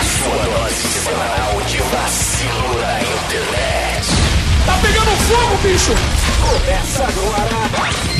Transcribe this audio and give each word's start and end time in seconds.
sua 0.00 0.44
dose 0.44 0.88
semanal 0.88 1.60
de 1.66 1.78
vacilo 1.78 2.80
na 2.80 3.00
internet. 3.02 4.06
Tá 4.64 4.78
pegando 4.80 5.10
fogo, 5.28 5.56
bicho! 5.62 5.94
Começa 6.40 7.02
agora, 7.04 7.68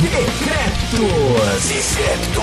Decretos. 0.01 1.63
Decretos. 1.69 2.33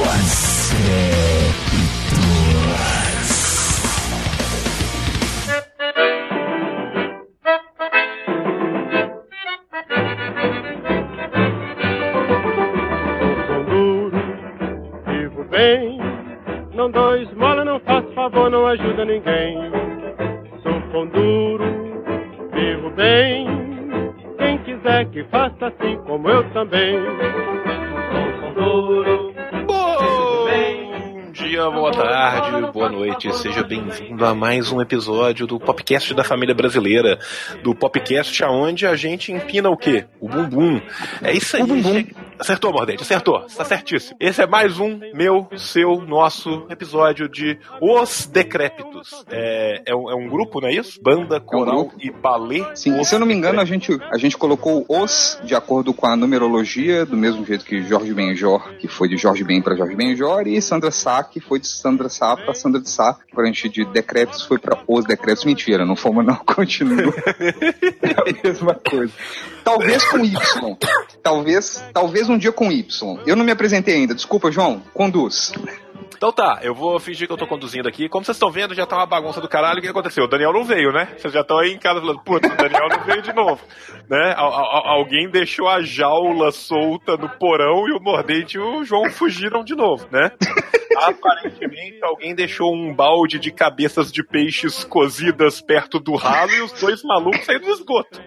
sou 13.46 13.64
duro, 13.64 14.22
vivo 15.06 15.44
favor, 18.20 18.50
não 18.50 18.66
ajuda 18.66 19.04
ninguém. 19.04 19.56
Sou 20.62 20.80
pão 20.92 21.06
duro, 21.06 21.64
vivo 22.52 22.90
bem. 22.90 23.46
Quem 24.38 24.58
quiser 24.58 25.06
que 25.10 25.24
faça 25.24 25.68
assim 25.68 25.96
como 26.06 26.28
eu 26.28 26.44
também. 26.52 26.96
Sou 28.12 28.40
pão 28.40 28.54
duro. 28.54 29.34
Bom 29.66 31.32
dia, 31.32 31.70
boa 31.70 31.90
tarde, 31.92 32.72
boa 32.72 32.88
noite. 32.90 33.32
Seja 33.36 33.62
bem-vindo 33.62 34.24
a 34.26 34.34
mais 34.34 34.70
um 34.70 34.80
episódio 34.82 35.46
do 35.46 35.58
Popcast 35.58 36.12
da 36.12 36.22
família 36.22 36.54
brasileira. 36.54 37.18
Do 37.62 37.74
Popcast 37.74 38.44
aonde 38.44 38.86
a 38.86 38.94
gente 38.96 39.32
empina 39.32 39.70
o 39.70 39.76
quê? 39.78 40.04
O 40.20 40.28
bumbum. 40.28 40.78
É 41.22 41.32
isso 41.32 41.56
aí. 41.56 41.62
Che- 41.82 42.14
Acertou, 42.40 42.72
Mordente, 42.72 43.02
acertou. 43.02 43.44
Está 43.46 43.66
certíssimo. 43.66 44.16
Esse 44.18 44.40
é 44.42 44.46
mais 44.46 44.80
um 44.80 44.98
meu, 45.12 45.46
seu, 45.58 46.00
nosso 46.00 46.66
episódio 46.70 47.28
de 47.28 47.58
Os 47.82 48.24
Decrépitos. 48.24 49.26
É, 49.30 49.82
é, 49.84 49.94
um, 49.94 50.10
é 50.10 50.14
um 50.14 50.26
grupo, 50.26 50.58
não 50.58 50.68
é 50.68 50.72
isso? 50.72 50.98
Banda, 51.02 51.38
coral 51.38 51.84
grupo. 51.84 51.96
e 52.00 52.10
balé. 52.10 52.74
Sim, 52.74 52.98
Os 52.98 53.08
se 53.08 53.14
eu 53.14 53.18
não 53.18 53.26
me 53.26 53.34
engano, 53.34 53.60
a 53.60 53.64
Decrépitos. 53.64 53.96
gente, 53.98 54.10
a 54.10 54.16
gente 54.16 54.38
colocou 54.38 54.86
os 54.88 55.38
de 55.44 55.54
acordo 55.54 55.92
com 55.92 56.06
a 56.06 56.16
numerologia, 56.16 57.04
do 57.04 57.14
mesmo 57.14 57.44
jeito 57.44 57.62
que 57.62 57.82
Jorge 57.82 58.14
Benjor, 58.14 58.74
que 58.76 58.88
foi 58.88 59.06
de 59.06 59.18
Jorge 59.18 59.44
Ben 59.44 59.60
para 59.60 59.76
Jorge 59.76 59.94
Benjor, 59.94 60.48
e 60.48 60.62
Sandra 60.62 60.90
Sá, 60.90 61.22
que 61.22 61.40
foi 61.40 61.60
de 61.60 61.68
Sandra 61.68 62.08
Sá 62.08 62.34
para 62.38 62.54
Sandra 62.54 62.80
de 62.80 62.88
Sá. 62.88 63.18
Quando 63.34 63.48
a 63.48 63.52
gente 63.52 63.68
de 63.68 63.84
decretos 63.84 64.42
foi 64.42 64.58
para 64.58 64.78
os 64.88 65.04
decretos. 65.04 65.44
Mentira, 65.44 65.84
não 65.84 65.94
fomos 65.94 66.24
não, 66.24 66.36
continua. 66.46 67.12
é 67.38 68.10
a 68.18 68.42
mesma 68.48 68.74
coisa. 68.74 69.12
Talvez 69.62 70.02
com 70.06 70.24
Y. 70.24 70.38
Talvez, 71.22 71.84
talvez 71.92 72.28
um 72.28 72.38
dia 72.38 72.52
com 72.52 72.70
Y. 72.72 73.18
Eu 73.26 73.36
não 73.36 73.44
me 73.44 73.52
apresentei 73.52 73.94
ainda. 73.96 74.14
Desculpa, 74.14 74.50
João. 74.50 74.82
Conduz. 74.94 75.52
Então 76.16 76.32
tá, 76.32 76.58
eu 76.62 76.74
vou 76.74 76.98
fingir 77.00 77.26
que 77.26 77.32
eu 77.32 77.36
tô 77.36 77.46
conduzindo 77.46 77.88
aqui. 77.88 78.06
Como 78.08 78.22
vocês 78.24 78.36
estão 78.36 78.50
vendo, 78.50 78.74
já 78.74 78.84
tá 78.84 78.96
uma 78.96 79.06
bagunça 79.06 79.40
do 79.40 79.48
caralho. 79.48 79.78
O 79.78 79.82
que 79.82 79.88
aconteceu? 79.88 80.24
O 80.24 80.28
Daniel 80.28 80.52
não 80.52 80.64
veio, 80.64 80.92
né? 80.92 81.08
Vocês 81.16 81.32
já 81.32 81.40
estão 81.40 81.58
aí 81.58 81.72
em 81.72 81.78
casa 81.78 82.00
falando, 82.00 82.20
putz, 82.20 82.46
o 82.50 82.56
Daniel 82.56 82.88
não 82.90 83.04
veio 83.04 83.22
de 83.22 83.32
novo. 83.32 83.60
Né? 84.08 84.34
Al- 84.36 84.52
al- 84.52 84.86
alguém 84.88 85.30
deixou 85.30 85.66
a 85.68 85.80
jaula 85.82 86.52
solta 86.52 87.16
no 87.16 87.28
porão 87.28 87.88
e 87.88 87.92
o 87.92 88.00
Mordente 88.00 88.56
e 88.56 88.60
o 88.60 88.84
João 88.84 89.08
fugiram 89.10 89.64
de 89.64 89.74
novo, 89.74 90.06
né? 90.10 90.30
Aparentemente, 90.96 91.98
alguém 92.02 92.34
deixou 92.34 92.74
um 92.74 92.92
balde 92.94 93.38
de 93.38 93.50
cabeças 93.50 94.12
de 94.12 94.22
peixes 94.22 94.84
cozidas 94.84 95.60
perto 95.62 95.98
do 95.98 96.16
ralo 96.16 96.50
e 96.52 96.60
os 96.60 96.72
dois 96.72 97.02
malucos 97.02 97.44
saíram 97.46 97.64
do 97.66 97.70
esgoto. 97.72 98.20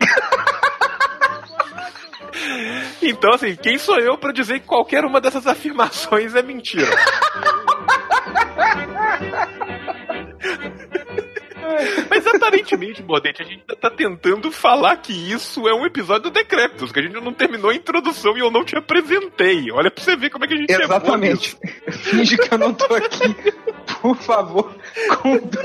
Então, 3.02 3.34
assim, 3.34 3.56
quem 3.56 3.78
sou 3.78 4.00
eu 4.00 4.18
pra 4.18 4.32
dizer 4.32 4.60
que 4.60 4.68
qualquer 4.68 5.06
uma 5.06 5.22
dessas 5.22 5.46
afirmações 5.46 6.36
é 6.36 6.42
mentira? 6.42 6.90
Mas 12.10 12.26
aparentemente, 12.28 13.02
Mordente, 13.02 13.42
a 13.42 13.46
gente 13.46 13.62
ainda 13.62 13.76
tá 13.76 13.90
tentando 13.90 14.52
falar 14.52 14.98
que 14.98 15.12
isso 15.14 15.68
é 15.68 15.74
um 15.74 15.86
episódio 15.86 16.24
do 16.24 16.32
Decrépitos, 16.32 16.92
que 16.92 17.00
a 17.00 17.04
gente 17.04 17.14
não 17.20 17.34
terminou 17.34 17.72
a 17.72 17.76
introdução 17.76 18.38
e 18.38 18.42
eu 18.42 18.52
não 18.52 18.64
te 18.64 18.76
apresentei. 18.76 19.72
Olha 19.72 19.90
pra 19.90 20.04
você 20.04 20.16
ver 20.16 20.30
como 20.30 20.46
é 20.46 20.48
que 20.48 20.54
a 20.54 20.58
gente 20.58 20.72
é 20.72 20.78
bom 20.78 20.84
Exatamente. 20.84 21.58
Finge 21.90 22.38
que 22.38 22.54
eu 22.54 22.58
não 22.58 22.74
tô 22.74 22.94
aqui. 22.94 23.36
Por 24.02 24.16
favor, 24.18 24.76
conduz. 25.22 25.64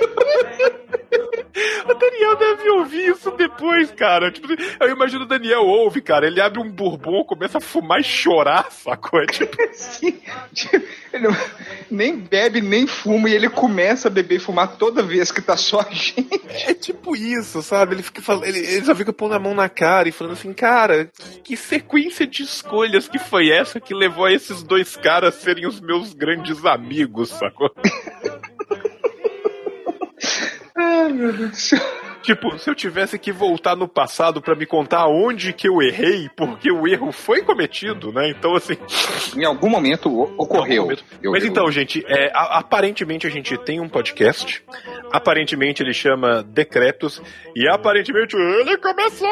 O 1.89 1.95
Daniel 1.95 2.37
deve 2.37 2.71
ouvir 2.71 3.11
isso 3.11 3.31
depois, 3.33 3.91
cara. 3.91 4.31
Tipo, 4.31 4.49
eu 4.81 4.91
imagino 4.91 5.25
o 5.25 5.29
Daniel 5.29 5.65
ouve, 5.65 6.01
cara. 6.01 6.27
Ele 6.27 6.41
abre 6.41 6.61
um 6.61 6.71
bourbon, 6.71 7.25
começa 7.25 7.59
a 7.59 7.61
fumar 7.61 8.01
e 8.01 8.05
chorar, 8.05 8.71
sacou? 8.71 9.21
É 9.21 9.27
tipo, 9.27 9.57
Sim, 9.73 10.21
ele 11.13 11.29
nem 11.91 12.17
bebe, 12.17 12.61
nem 12.61 12.87
fuma, 12.87 13.29
e 13.29 13.35
ele 13.35 13.49
começa 13.49 14.09
a 14.09 14.11
beber 14.11 14.37
e 14.37 14.41
fumar 14.41 14.77
toda 14.77 15.03
vez 15.03 15.33
que 15.33 15.41
tá 15.41 15.57
só 15.57 15.81
a 15.81 15.91
gente. 15.91 16.29
é 16.67 16.75
tipo 16.75 17.17
isso, 17.17 17.63
sabe? 17.63 17.95
Ele 17.95 18.03
fica 18.03 18.21
falando, 18.21 18.45
ele, 18.45 18.59
ele 18.59 18.85
só 18.85 18.95
fica 18.95 19.13
pondo 19.13 19.35
a 19.35 19.39
mão 19.39 19.55
na 19.55 19.69
cara 19.69 20.09
e 20.09 20.13
falando 20.13 20.35
assim, 20.35 20.53
cara, 20.53 21.07
que, 21.07 21.41
que 21.41 21.57
sequência 21.57 22.27
de 22.27 22.43
escolhas 22.43 23.09
que 23.09 23.19
foi 23.19 23.51
essa 23.51 23.81
que 23.81 23.95
levou 23.95 24.27
a 24.27 24.33
esses 24.33 24.63
dois 24.63 24.97
caras 24.97 25.35
serem 25.37 25.67
os 25.67 25.81
meus 25.81 26.13
grandes 26.13 26.65
amigos, 26.65 27.31
sacou? 27.31 27.71
Ai, 31.05 31.13
meu 31.13 31.33
Deus 31.33 31.51
do 31.51 31.57
céu. 31.57 31.81
Tipo, 32.23 32.59
se 32.59 32.69
eu 32.69 32.75
tivesse 32.75 33.19
que 33.19 33.31
voltar 33.33 33.77
no 33.77 33.87
passado 33.89 34.43
pra 34.43 34.55
me 34.55 34.67
contar 34.67 35.07
onde 35.07 35.53
que 35.53 35.69
eu 35.69 35.81
errei, 35.81 36.29
porque 36.37 36.71
o 36.71 36.87
erro 36.87 37.13
foi 37.13 37.43
cometido, 37.43 38.13
né? 38.13 38.29
Então, 38.29 38.55
assim, 38.57 38.77
Em 39.37 39.45
algum 39.45 39.69
momento 39.69 40.11
ocorreu. 40.37 40.83
Momento. 40.83 41.05
Eu- 41.23 41.31
Mas 41.33 41.45
eu- 41.45 41.49
então, 41.51 41.71
gente, 41.71 42.05
é, 42.07 42.31
a- 42.35 42.59
aparentemente 42.59 43.27
a 43.27 43.31
gente 43.31 43.57
tem 43.59 43.81
um 43.81 43.89
podcast. 43.89 44.63
Aparentemente 45.13 45.83
ele 45.83 45.95
chama 45.95 46.43
Decretos. 46.43 47.23
E 47.55 47.69
aparentemente 47.69 48.37
ele 48.37 48.77
começou! 48.79 49.29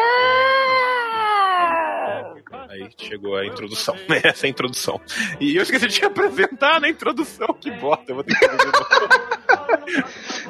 Aí 2.70 2.88
chegou 2.98 3.36
a 3.36 3.44
introdução. 3.46 3.96
Essa 4.22 4.46
é 4.46 4.48
a 4.48 4.50
introdução. 4.50 5.00
E 5.40 5.56
eu 5.56 5.62
esqueci 5.62 5.86
de 5.88 5.94
te 5.94 6.04
apresentar 6.04 6.80
na 6.80 6.88
introdução. 6.88 7.48
Que 7.60 7.70
bosta, 7.72 8.04
eu 8.10 8.14
vou 8.16 8.24
ter 8.24 8.34
que 8.38 8.46
fazer. 8.48 9.35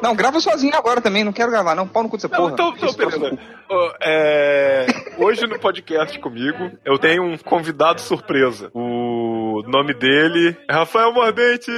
Não, 0.02 0.14
grava 0.14 0.40
sozinho 0.40 0.75
agora 0.76 1.00
também, 1.00 1.25
não 1.25 1.32
quero 1.32 1.50
gravar, 1.50 1.75
não. 1.75 1.87
Pau 1.88 2.02
no 2.02 2.08
cu 2.08 2.16
dessa 2.16 2.28
Não, 2.28 2.37
porra. 2.37 2.52
então, 2.52 2.69
então 2.76 2.93
troço 2.93 3.19
beleza. 3.19 3.38
Ó, 3.69 3.93
é, 4.02 4.87
Hoje 5.19 5.46
no 5.46 5.58
podcast 5.58 6.19
comigo, 6.19 6.70
eu 6.84 6.98
tenho 6.98 7.22
um 7.25 7.37
convidado 7.38 8.00
surpresa. 8.00 8.70
O 8.75 9.62
nome 9.66 9.94
dele 9.94 10.56
é 10.69 10.72
Rafael 10.72 11.12
Mordente. 11.12 11.70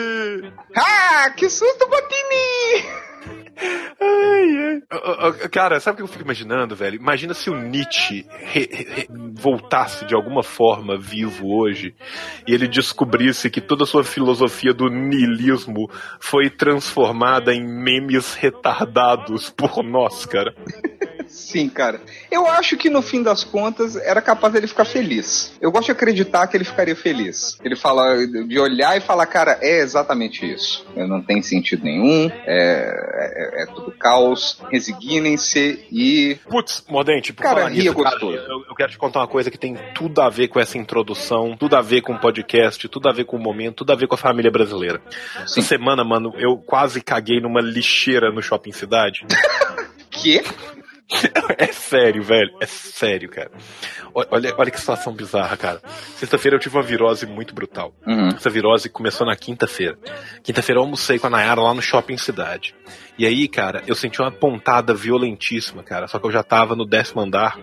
Ah, 0.77 1.31
que 1.37 1.49
susto, 1.49 1.89
Botini! 1.89 3.08
Ai, 4.01 4.81
ai. 4.91 5.49
Cara, 5.51 5.81
sabe 5.81 5.95
o 5.95 5.97
que 5.99 6.03
eu 6.03 6.07
fico 6.09 6.23
imaginando, 6.25 6.77
velho? 6.77 6.97
Imagina 6.97 7.35
se 7.35 7.51
o 7.51 7.55
Nietzsche 7.61 8.25
re- 8.31 8.69
re- 8.71 9.09
voltasse 9.35 10.05
de 10.05 10.15
alguma 10.15 10.43
forma 10.43 10.97
vivo 10.97 11.49
hoje 11.59 11.95
e 12.47 12.55
ele 12.55 12.69
descobrisse 12.69 13.51
que 13.51 13.61
toda 13.61 13.83
a 13.85 13.87
sua 13.87 14.05
filosofia 14.05 14.73
do 14.73 14.89
niilismo 14.89 15.91
foi 16.21 16.49
transformada 16.49 17.53
em 17.53 17.65
memes 17.67 18.35
retardados 18.35 19.51
por 19.51 19.83
nós, 19.83 20.25
cara. 20.27 20.55
Sim, 21.39 21.69
cara. 21.69 22.01
Eu 22.31 22.47
acho 22.47 22.77
que 22.77 22.91
no 22.91 23.01
fim 23.01 23.23
das 23.23 23.45
contas 23.45 23.97
era 23.97 24.21
capaz 24.21 24.53
dele 24.53 24.67
ficar 24.67 24.85
feliz. 24.85 25.57
Eu 25.61 25.71
gosto 25.71 25.87
de 25.87 25.93
acreditar 25.93 26.47
que 26.47 26.57
ele 26.57 26.65
ficaria 26.65 26.97
feliz. 26.97 27.59
Ele 27.65 27.77
fala, 27.77 28.27
de 28.27 28.59
olhar 28.59 28.97
e 28.97 29.01
falar, 29.01 29.27
cara, 29.27 29.59
é 29.63 29.81
exatamente 29.81 30.45
isso. 30.45 30.85
Não 30.97 31.23
tem 31.23 31.41
sentido 31.41 31.85
nenhum, 31.85 32.31
é, 32.45 32.93
é, 33.57 33.63
é 33.63 33.67
tudo 33.67 33.93
caos, 33.93 34.61
resignem-se 34.71 35.87
e. 35.91 36.37
Putz, 36.49 36.85
Mordente, 36.89 37.33
por 37.33 37.43
Cara, 37.43 37.61
falar 37.61 37.71
nisso, 37.71 37.95
cara, 37.95 38.19
eu, 38.21 38.65
eu 38.69 38.75
quero 38.77 38.91
te 38.91 38.99
contar 38.99 39.21
uma 39.21 39.29
coisa 39.29 39.51
que 39.51 39.59
tem 39.59 39.79
tudo 39.95 40.21
a 40.21 40.29
ver 40.29 40.49
com 40.49 40.59
essa 40.59 40.77
introdução, 40.77 41.57
tudo 41.57 41.77
a 41.77 41.81
ver 41.81 42.03
com 42.03 42.13
o 42.15 42.19
podcast, 42.19 42.89
tudo 42.89 43.09
a 43.09 43.13
ver 43.13 43.25
com 43.25 43.37
o 43.37 43.41
momento, 43.41 43.77
tudo 43.77 43.93
a 43.93 43.97
ver 43.97 44.09
com 44.09 44.17
a 44.17 44.19
família 44.19 44.51
brasileira. 44.51 45.01
Essa 45.41 45.63
semana, 45.63 46.03
mano, 46.05 46.35
eu 46.37 46.57
quase 46.57 47.01
caguei 47.01 47.41
numa 47.41 47.61
lixeira 47.61 48.33
no 48.33 48.43
shopping 48.43 48.73
cidade. 48.73 49.25
Que? 50.11 50.43
É 51.59 51.73
sério, 51.73 52.23
velho. 52.23 52.55
É 52.61 52.67
sério, 52.67 53.29
cara. 53.29 53.51
Olha, 54.15 54.55
olha 54.57 54.71
que 54.71 54.79
situação 54.79 55.13
bizarra, 55.13 55.57
cara. 55.57 55.81
Sexta-feira 56.17 56.57
eu 56.57 56.61
tive 56.61 56.77
uma 56.77 56.83
virose 56.83 57.27
muito 57.27 57.55
brutal. 57.55 57.93
Uhum. 58.07 58.29
Essa 58.29 58.51
virose 58.51 58.89
começou 58.89 59.27
na 59.27 59.35
quinta-feira. 59.35 59.99
Quinta-feira 60.43 60.79
eu 60.79 60.85
almocei 60.85 61.19
com 61.19 61.27
a 61.27 61.31
Nayara 61.31 61.61
lá 61.61 61.75
no 61.75 61.83
shopping 61.83 62.17
cidade. 62.17 62.75
E 63.19 63.27
aí, 63.27 63.49
cara, 63.49 63.83
eu 63.87 63.95
senti 63.95 64.21
uma 64.21 64.31
pontada 64.31 64.95
violentíssima, 64.95 65.83
cara. 65.83 66.07
Só 66.07 66.19
que 66.19 66.27
eu 66.27 66.31
já 66.31 66.43
tava 66.43 66.77
no 66.77 66.85
décimo 66.87 67.23
andar 67.23 67.59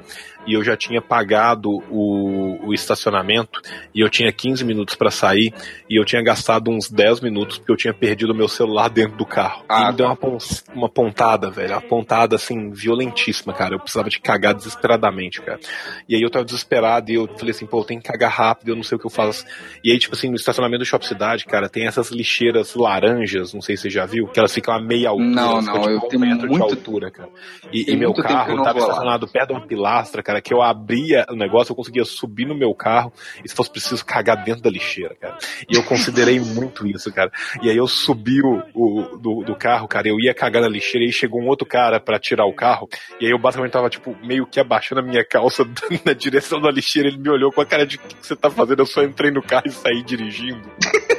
e 0.46 0.54
eu 0.54 0.64
já 0.64 0.76
tinha 0.78 1.02
pagado 1.02 1.70
o, 1.90 2.68
o 2.68 2.74
estacionamento 2.74 3.62
e 3.94 4.00
eu 4.02 4.10
tinha 4.10 4.32
15 4.32 4.64
minutos 4.64 4.96
pra 4.96 5.10
sair 5.12 5.54
e 5.90 6.00
eu 6.00 6.06
tinha 6.06 6.22
gastado 6.22 6.70
uns 6.72 6.90
10 6.90 7.22
minutos 7.22 7.58
porque 7.58 7.72
eu 7.72 7.78
tinha 7.78 7.94
perdido 7.94 8.32
o 8.32 8.36
meu 8.36 8.48
celular 8.48 8.90
dentro 8.90 9.18
do 9.18 9.26
carro. 9.26 9.64
Ah, 9.68 9.84
e 9.84 9.92
me 9.92 9.94
deu 9.98 10.06
uma, 10.08 10.16
pon- 10.16 10.38
uma 10.74 10.90
pontada, 10.90 11.50
velho. 11.50 11.72
Uma 11.74 11.82
pontada, 11.82 12.36
assim, 12.36 12.70
violentíssima, 12.72 13.54
cara. 13.54 13.76
Eu 13.76 13.80
precisava 13.80 14.10
de 14.10 14.20
cagar 14.20 14.54
desesperadamente, 14.54 15.42
cara. 15.42 15.60
E 16.08 16.16
aí 16.16 16.22
eu 16.22 16.30
tava 16.30 16.46
desesperado 16.46 17.12
e 17.12 17.16
eu 17.16 17.28
falei 17.38 17.52
assim, 17.52 17.66
pô, 17.66 17.80
eu 17.80 17.84
tenho 17.86 18.02
que 18.02 18.08
cagar 18.08 18.32
rápido, 18.32 18.70
eu 18.70 18.76
não 18.76 18.84
sei 18.84 18.96
o 18.96 19.00
que 19.00 19.06
eu 19.06 19.10
faço. 19.12 19.46
E 19.84 19.92
aí, 19.92 19.98
tipo 20.00 20.16
assim, 20.16 20.30
no 20.30 20.36
estacionamento 20.36 20.80
do 20.80 20.86
Shop 20.86 21.06
Cidade, 21.06 21.46
cara, 21.46 21.68
tem 21.70 21.88
essas 21.88 22.10
lixeiras 22.12 22.76
laranjas, 22.76 23.54
não 23.54 23.62
sei 23.62 23.76
se 23.78 23.84
você 23.84 23.90
já 23.90 24.06
viu, 24.06 24.28
que 24.28 24.40
elas 24.40 24.54
ficam 24.54 24.74
a 24.74 24.80
meia 24.82 25.10
altura. 25.10 25.26
Não, 25.30 25.52
elas 25.54 25.66
ficam, 25.66 25.82
não, 25.82 25.90
eu 25.90 25.98
um 25.98 26.08
tenho 26.08 26.20
metro 26.22 26.48
muito- 26.48 26.66
de 26.68 26.72
altura, 26.74 27.12
cara. 27.12 27.30
E, 27.72 27.92
e 27.92 27.96
meu 27.96 28.14
carro 28.14 28.56
não 28.56 28.64
tava 28.64 28.80
estacionado 28.80 29.28
perto 29.28 29.48
de 29.48 29.54
uma 29.54 29.66
pilastra, 29.68 30.22
cara, 30.24 30.35
que 30.42 30.54
eu 30.54 30.62
abria 30.62 31.26
o 31.30 31.36
negócio, 31.36 31.72
eu 31.72 31.76
conseguia 31.76 32.06
subir 32.06 32.46
no 32.46 32.56
meu 32.56 32.74
carro 32.74 33.12
e 33.44 33.50
se 33.50 33.56
fosse 33.56 33.70
preciso 33.72 34.06
cagar 34.06 34.44
dentro 34.44 34.62
da 34.64 34.70
lixeira, 34.70 35.16
cara. 35.20 35.38
E 35.70 35.76
eu 35.76 35.84
considerei 35.84 36.40
muito 36.40 36.86
isso, 36.88 37.12
cara. 37.14 37.32
E 37.62 37.70
aí 37.70 37.78
eu 37.78 37.88
subi 37.88 38.42
o, 38.42 38.62
o- 38.74 39.18
do, 39.18 39.44
do 39.44 39.56
carro, 39.56 39.88
cara, 39.88 40.08
eu 40.08 40.20
ia 40.20 40.34
cagar 40.34 40.62
na 40.62 40.68
lixeira 40.70 41.04
e 41.04 41.08
aí 41.08 41.14
chegou 41.14 41.42
um 41.42 41.48
outro 41.48 41.66
cara 41.68 42.00
pra 42.00 42.20
tirar 42.20 42.46
o 42.46 42.54
carro. 42.54 42.88
E 43.20 43.26
aí 43.26 43.32
eu 43.32 43.38
basicamente 43.40 43.72
tava, 43.74 43.90
tipo, 43.90 44.16
meio 44.24 44.46
que 44.46 44.60
abaixando 44.60 45.00
a 45.02 45.04
minha 45.04 45.24
calça 45.26 45.66
na 46.06 46.14
direção 46.14 46.62
da 46.62 46.72
lixeira. 46.72 47.08
Ele 47.10 47.18
me 47.18 47.30
olhou 47.30 47.52
com 47.52 47.62
a 47.62 47.66
cara 47.66 47.86
de 47.86 47.98
o 47.98 48.00
que 48.00 48.16
que 48.16 48.26
você 48.28 48.36
tá 48.36 48.50
fazendo? 48.50 48.80
Eu 48.82 48.86
só 48.86 49.04
entrei 49.04 49.32
no 49.32 49.42
carro 49.42 49.64
e 49.68 49.72
saí 49.72 50.02
dirigindo. 50.04 50.62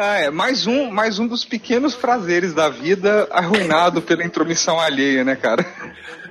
Ah, 0.00 0.18
é 0.20 0.30
mais 0.30 0.64
um, 0.66 0.90
mais 0.92 1.18
um 1.18 1.26
dos 1.26 1.44
pequenos 1.44 1.96
prazeres 1.96 2.54
da 2.54 2.68
vida 2.68 3.26
arruinado 3.32 4.00
pela 4.00 4.24
intromissão 4.24 4.78
alheia, 4.78 5.24
né, 5.24 5.34
cara? 5.34 5.66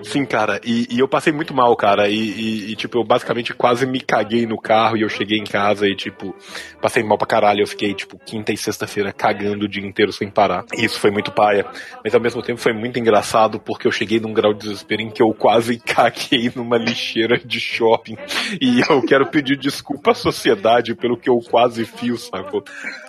Sim, 0.04 0.26
cara, 0.26 0.60
e, 0.64 0.88
e 0.90 1.00
eu 1.00 1.08
passei 1.08 1.34
muito 1.34 1.54
mal, 1.54 1.76
cara, 1.76 2.08
e, 2.10 2.16
e- 2.16 2.72
e, 2.72 2.76
tipo, 2.76 2.98
eu 2.98 3.04
basicamente 3.04 3.54
quase 3.54 3.86
me 3.86 4.00
caguei 4.00 4.46
no 4.46 4.60
carro 4.60 4.98
e 4.98 5.02
eu 5.02 5.10
cheguei 5.10 5.38
em 5.38 5.44
casa 5.44 5.88
e, 5.88 5.96
tipo, 5.96 6.36
passei 6.82 7.04
mal 7.04 7.18
pra 7.18 7.28
caralho. 7.28 7.62
Eu 7.62 7.68
fiquei, 7.68 7.94
tipo, 7.94 8.18
quinta 8.26 8.52
e 8.54 8.58
sexta-feira 8.58 9.12
cagando 9.14 9.66
o 9.66 9.68
dia 9.68 9.86
inteiro 9.86 10.12
sem 10.12 10.30
parar. 10.30 10.66
E 10.76 10.86
isso 10.86 11.00
foi 11.00 11.12
muito 11.12 11.32
paia, 11.32 11.66
mas 12.04 12.14
ao 12.14 12.22
mesmo 12.22 12.42
tempo 12.42 12.60
foi 12.60 12.74
muito 12.74 13.00
engraçado 13.00 13.60
porque 13.60 13.88
eu 13.88 13.92
cheguei 13.92 14.20
num 14.20 14.34
grau 14.34 14.54
de 14.54 14.60
desespero 14.68 15.02
em 15.02 15.10
que 15.10 15.22
eu 15.22 15.34
quase 15.34 15.80
caguei 15.86 16.52
numa 16.56 16.78
lixeira 16.78 17.38
de 17.38 17.60
shopping. 17.60 18.18
E 18.62 18.82
eu 18.90 19.02
quero 19.04 19.28
pedir 19.28 19.58
desculpa 19.58 20.12
à 20.12 20.16
sociedade 20.16 20.96
pelo 20.96 21.18
que 21.18 21.30
eu 21.30 21.40
quase 21.40 21.86
fiz, 21.86 22.24
sacou? 22.24 22.64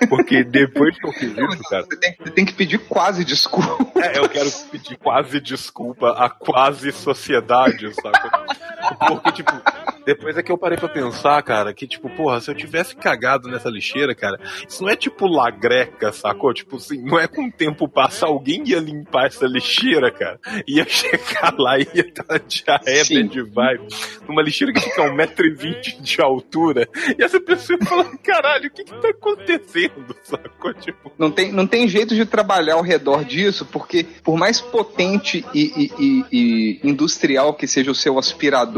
Porque 0.09 0.43
depois 0.45 0.97
que 0.99 1.07
eu 1.07 1.13
fiz 1.13 1.31
isso, 1.33 1.63
cara. 1.69 1.85
Você 1.85 1.97
tem, 1.99 2.15
você 2.19 2.31
tem 2.31 2.45
que 2.45 2.53
pedir 2.55 2.79
quase 2.79 3.25
desculpa. 3.25 4.01
É, 4.01 4.19
eu 4.19 4.29
quero 4.29 4.51
pedir 4.71 4.97
quase 4.97 5.41
desculpa 5.41 6.11
à 6.13 6.29
quase 6.31 6.78
sociedade, 6.93 7.93
sabe? 7.95 8.19
Porque, 9.09 9.33
tipo, 9.33 9.53
depois 10.07 10.37
é 10.37 10.43
que 10.43 10.51
eu 10.51 10.57
parei 10.59 10.79
pra 10.79 10.89
pensar, 10.89 11.43
cara, 11.43 11.73
que, 11.75 11.87
tipo, 11.87 12.09
porra, 12.11 12.41
se 12.41 12.51
eu 12.51 12.55
tivesse 12.55 12.97
cagado 12.97 13.49
nessa 13.49 13.69
lixeira, 13.69 14.15
cara, 14.15 14.39
isso 14.69 14.83
não 14.83 14.89
é 14.91 14.97
tipo 14.97 15.27
lagreca, 15.27 16.13
sacou? 16.13 16.53
Tipo 16.55 16.77
assim, 16.77 17.03
não 17.03 17.19
é 17.19 17.27
com 17.27 17.47
o 17.47 17.53
tempo 17.53 17.89
passar, 17.89 18.27
alguém 18.29 18.63
ia 18.67 18.79
limpar 18.79 19.27
essa 19.27 19.47
lixeira, 19.47 20.11
cara. 20.11 20.39
Ia 20.67 20.87
chegar 20.89 21.55
lá 21.59 21.79
e 21.79 21.87
ia 21.95 22.07
estar 22.09 22.39
diarreia 22.47 23.05
de 23.25 23.43
vibe. 23.43 23.87
Numa 24.27 24.43
lixeira 24.43 24.73
que 24.73 24.81
fica 24.81 25.05
a 25.05 25.11
1,20m 25.11 26.01
de 26.01 26.21
altura. 26.23 26.89
E 27.19 27.23
essa 27.23 27.41
pessoa 27.41 27.79
fala, 27.85 28.05
caralho, 28.19 28.69
o 28.69 28.71
que 28.71 28.85
que 28.85 28.95
tá 29.01 29.09
acontecendo, 29.09 30.15
sacou? 30.23 30.73
Tipo, 30.75 31.13
Não 31.19 31.31
tem, 31.31 31.53
não 31.53 31.67
tem 31.67 31.89
jeito 31.89 32.15
de 32.15 32.25
trabalhar 32.25 32.75
ao 32.75 32.83
redor 32.83 33.25
disso, 33.25 33.67
porque 33.67 34.05
por 34.23 34.37
mais 34.39 34.61
potente 34.61 35.45
e, 35.55 35.61
e- 35.61 35.93
e- 35.99 36.25
e 36.33 36.81
industrial 36.89 37.55
que 37.55 37.67
seja 37.67 37.91
o 37.91 37.95
seu 37.95 38.19
aspirador, 38.19 38.78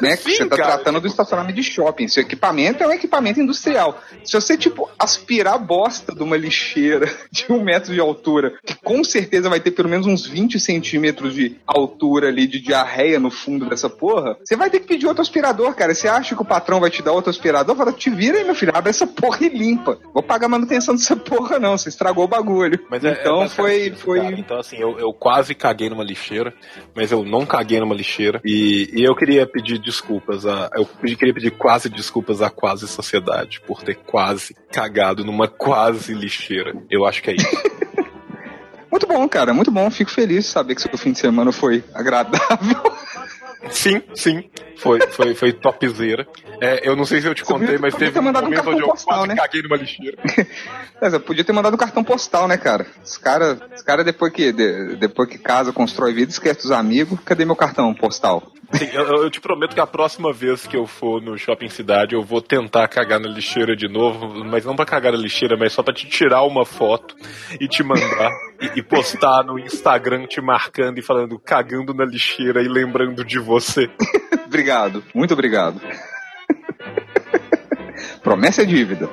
né? 0.00 0.16
que 0.16 0.30
Sim, 0.30 0.36
você 0.36 0.48
tá 0.48 0.56
cara. 0.56 0.72
tratando 0.74 1.00
do 1.00 1.06
estacionamento 1.06 1.54
de 1.54 1.62
shopping. 1.62 2.08
Seu 2.08 2.22
equipamento 2.22 2.82
é 2.82 2.86
um 2.86 2.92
equipamento 2.92 3.40
industrial. 3.40 4.00
Se 4.24 4.32
você, 4.32 4.56
tipo, 4.56 4.88
aspirar 4.98 5.58
bosta 5.58 6.14
de 6.14 6.22
uma 6.22 6.36
lixeira 6.36 7.10
de 7.30 7.46
um 7.50 7.62
metro 7.62 7.92
de 7.92 8.00
altura, 8.00 8.54
que 8.64 8.74
com 8.76 9.02
certeza 9.04 9.48
vai 9.48 9.60
ter 9.60 9.70
pelo 9.70 9.88
menos 9.88 10.06
uns 10.06 10.26
20 10.26 10.58
centímetros 10.58 11.34
de 11.34 11.56
altura 11.66 12.28
ali 12.28 12.46
de 12.46 12.60
diarreia 12.60 13.18
no 13.18 13.30
fundo 13.30 13.68
dessa 13.68 13.88
porra, 13.88 14.36
você 14.44 14.56
vai 14.56 14.70
ter 14.70 14.80
que 14.80 14.86
pedir 14.86 15.06
outro 15.06 15.22
aspirador, 15.22 15.74
cara. 15.74 15.94
Você 15.94 16.08
acha 16.08 16.34
que 16.34 16.42
o 16.42 16.44
patrão 16.44 16.80
vai 16.80 16.90
te 16.90 17.02
dar 17.02 17.12
outro 17.12 17.30
aspirador? 17.30 17.76
Fala, 17.76 17.92
te 17.92 18.10
vira 18.10 18.38
aí, 18.38 18.44
meu 18.44 18.54
filho, 18.54 18.72
abre 18.74 18.90
essa 18.90 19.06
porra 19.06 19.44
e 19.44 19.48
limpa. 19.48 19.98
Vou 20.12 20.22
pagar 20.22 20.48
manutenção 20.48 20.94
dessa 20.94 21.16
porra, 21.16 21.58
não. 21.58 21.76
Você 21.76 21.88
estragou 21.88 22.24
o 22.24 22.28
bagulho. 22.28 22.78
Mas 22.90 23.04
é- 23.04 23.12
então 23.12 23.42
é 23.42 23.48
foi. 23.48 23.90
foi... 23.90 24.20
cara. 24.20 24.38
Então, 24.38 24.58
assim, 24.58 24.76
eu, 24.76 24.98
eu 24.98 25.12
quase 25.12 25.54
caguei 25.54 25.88
numa 25.88 26.04
lixeira, 26.04 26.52
mas 26.94 27.12
eu 27.12 27.24
não 27.24 27.46
caguei 27.46 27.80
numa 27.80 27.94
lixeira. 27.94 28.40
E, 28.44 28.90
e 28.92 29.04
eu 29.04 29.14
queria 29.14 29.29
pedir 29.46 29.78
desculpas 29.78 30.44
a. 30.46 30.68
Eu 30.74 30.84
queria 30.86 31.34
pedir 31.34 31.50
quase 31.52 31.88
desculpas 31.88 32.42
à 32.42 32.50
quase 32.50 32.86
sociedade 32.88 33.60
por 33.66 33.82
ter 33.82 33.94
quase 33.96 34.54
cagado 34.72 35.24
numa 35.24 35.46
quase 35.48 36.12
lixeira. 36.14 36.74
Eu 36.90 37.06
acho 37.06 37.22
que 37.22 37.30
é 37.30 37.34
isso. 37.36 37.48
Muito 38.90 39.06
bom, 39.06 39.28
cara, 39.28 39.54
muito 39.54 39.70
bom. 39.70 39.88
Fico 39.88 40.10
feliz 40.10 40.44
de 40.46 40.50
saber 40.50 40.74
que 40.74 40.82
seu 40.82 40.98
fim 40.98 41.12
de 41.12 41.18
semana 41.20 41.52
foi 41.52 41.82
agradável. 41.94 42.82
sim, 43.70 44.02
sim. 44.14 44.50
Foi, 44.76 44.98
foi, 45.12 45.32
foi 45.34 45.52
topzera. 45.52 46.26
É, 46.60 46.88
eu 46.88 46.96
não 46.96 47.04
sei 47.04 47.20
se 47.20 47.28
eu 47.28 47.34
te 47.34 47.42
Você 47.44 47.52
contei, 47.52 47.78
mas 47.78 47.94
teve 47.94 48.18
um 48.18 48.22
um 48.22 48.24
momento 48.32 48.50
cartão 48.52 48.72
onde 48.72 48.82
eu 48.82 48.88
postal, 48.88 49.14
quase 49.18 49.28
né? 49.28 49.36
caguei 49.36 49.62
numa 49.62 49.76
lixeira. 49.76 50.18
Mas 51.00 51.14
eu 51.14 51.20
podia 51.20 51.42
ter 51.44 51.52
mandado 51.52 51.74
um 51.74 51.78
cartão 51.78 52.04
postal, 52.04 52.46
né, 52.48 52.58
cara? 52.58 52.86
Os 53.02 53.16
caras, 53.16 53.58
os 53.74 53.80
cara, 53.82 54.02
depois, 54.04 54.30
que, 54.32 54.52
de- 54.52 54.96
depois 54.96 55.28
que 55.30 55.38
casa, 55.38 55.72
constrói 55.72 56.12
vida, 56.12 56.30
esquece 56.30 56.62
dos 56.62 56.70
amigos. 56.72 57.18
Cadê 57.24 57.44
meu 57.46 57.56
cartão 57.56 57.94
postal? 57.94 58.52
Sim, 58.72 58.88
eu, 58.92 59.24
eu 59.24 59.30
te 59.30 59.40
prometo 59.40 59.74
que 59.74 59.80
a 59.80 59.86
próxima 59.86 60.32
vez 60.32 60.66
que 60.66 60.76
eu 60.76 60.86
for 60.86 61.20
no 61.20 61.36
shopping 61.36 61.68
cidade, 61.68 62.14
eu 62.14 62.22
vou 62.22 62.40
tentar 62.40 62.86
cagar 62.86 63.18
na 63.18 63.28
lixeira 63.28 63.74
de 63.74 63.88
novo, 63.88 64.44
mas 64.44 64.64
não 64.64 64.76
pra 64.76 64.84
cagar 64.84 65.12
na 65.12 65.18
lixeira, 65.18 65.56
mas 65.56 65.72
só 65.72 65.82
pra 65.82 65.92
te 65.92 66.06
tirar 66.06 66.42
uma 66.42 66.64
foto 66.64 67.16
e 67.60 67.66
te 67.66 67.82
mandar 67.82 68.30
e, 68.60 68.78
e 68.78 68.82
postar 68.82 69.42
no 69.44 69.58
Instagram 69.58 70.26
te 70.26 70.40
marcando 70.40 70.98
e 70.98 71.02
falando 71.02 71.38
cagando 71.38 71.92
na 71.92 72.04
lixeira 72.04 72.62
e 72.62 72.68
lembrando 72.68 73.24
de 73.24 73.40
você. 73.40 73.90
obrigado, 74.46 75.02
muito 75.14 75.34
obrigado. 75.34 75.80
Promessa 78.22 78.62
é 78.62 78.64
dívida. 78.64 79.08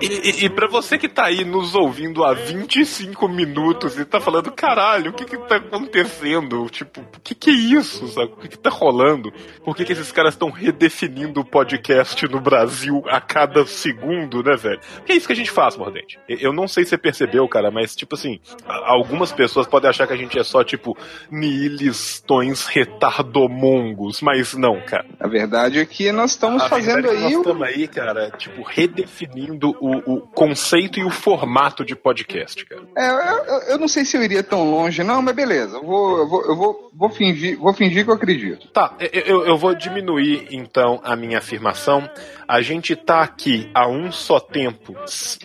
E, 0.00 0.06
e, 0.06 0.44
e 0.44 0.50
pra 0.50 0.68
você 0.68 0.96
que 0.96 1.08
tá 1.08 1.24
aí 1.24 1.44
nos 1.44 1.74
ouvindo 1.74 2.24
há 2.24 2.32
25 2.32 3.28
minutos 3.28 3.98
e 3.98 4.04
tá 4.04 4.20
falando, 4.20 4.52
caralho, 4.52 5.10
o 5.10 5.14
que 5.14 5.24
que 5.24 5.36
tá 5.38 5.56
acontecendo? 5.56 6.68
Tipo, 6.70 7.00
o 7.00 7.20
que 7.20 7.34
que 7.34 7.50
é 7.50 7.52
isso, 7.52 8.06
sabe? 8.06 8.32
O 8.32 8.36
que 8.36 8.48
que 8.48 8.58
tá 8.58 8.70
rolando? 8.70 9.32
Por 9.64 9.74
que 9.74 9.84
que 9.84 9.92
esses 9.92 10.12
caras 10.12 10.34
estão 10.34 10.50
redefinindo 10.50 11.40
o 11.40 11.44
podcast 11.44 12.28
no 12.28 12.40
Brasil 12.40 13.02
a 13.08 13.20
cada 13.20 13.66
segundo, 13.66 14.40
né, 14.40 14.56
velho? 14.56 14.80
Que 15.04 15.12
é 15.12 15.16
isso 15.16 15.26
que 15.26 15.32
a 15.32 15.36
gente 15.36 15.50
faz, 15.50 15.76
Mordente. 15.76 16.16
Eu 16.28 16.52
não 16.52 16.68
sei 16.68 16.84
se 16.84 16.90
você 16.90 16.98
percebeu, 16.98 17.48
cara, 17.48 17.68
mas, 17.68 17.96
tipo 17.96 18.14
assim, 18.14 18.38
algumas 18.66 19.32
pessoas 19.32 19.66
podem 19.66 19.90
achar 19.90 20.06
que 20.06 20.12
a 20.12 20.16
gente 20.16 20.38
é 20.38 20.44
só, 20.44 20.62
tipo, 20.62 20.96
nihilistões 21.28 22.66
retardomongos, 22.66 24.20
mas 24.22 24.54
não, 24.54 24.80
cara. 24.80 25.06
A 25.18 25.26
verdade 25.26 25.80
é 25.80 25.84
que 25.84 26.12
nós 26.12 26.30
estamos 26.30 26.62
A 26.62 26.68
fazendo 26.68 27.00
é 27.00 27.02
que 27.02 27.08
aí 27.08 27.22
Nós 27.22 27.34
o 27.34 27.38
estamos 27.38 27.62
aí, 27.64 27.88
cara, 27.88 28.30
tipo, 28.30 28.62
redefinindo 28.62 29.47
o, 29.50 29.76
o, 29.80 30.14
o 30.14 30.20
conceito 30.20 30.98
e 30.98 31.04
o 31.04 31.10
formato 31.10 31.84
de 31.84 31.94
podcast, 31.94 32.64
cara. 32.64 32.82
É, 32.96 33.08
eu, 33.10 33.72
eu 33.72 33.78
não 33.78 33.88
sei 33.88 34.04
se 34.04 34.16
eu 34.16 34.22
iria 34.22 34.42
tão 34.42 34.70
longe, 34.70 35.02
não, 35.02 35.22
mas 35.22 35.34
beleza. 35.34 35.76
Eu 35.76 35.84
vou, 35.84 36.18
eu 36.18 36.28
vou, 36.28 36.44
eu 36.44 36.56
vou, 36.56 36.90
vou 36.94 37.10
fingir, 37.10 37.58
vou 37.58 37.72
fingir 37.72 38.04
que 38.04 38.10
eu 38.10 38.14
acredito. 38.14 38.68
Tá, 38.68 38.94
eu, 39.00 39.44
eu, 39.44 39.56
vou 39.56 39.74
diminuir 39.74 40.48
então 40.50 41.00
a 41.02 41.14
minha 41.16 41.38
afirmação. 41.38 42.08
A 42.46 42.60
gente 42.62 42.96
tá 42.96 43.22
aqui 43.22 43.70
a 43.74 43.86
um 43.88 44.10
só 44.10 44.40
tempo 44.40 44.94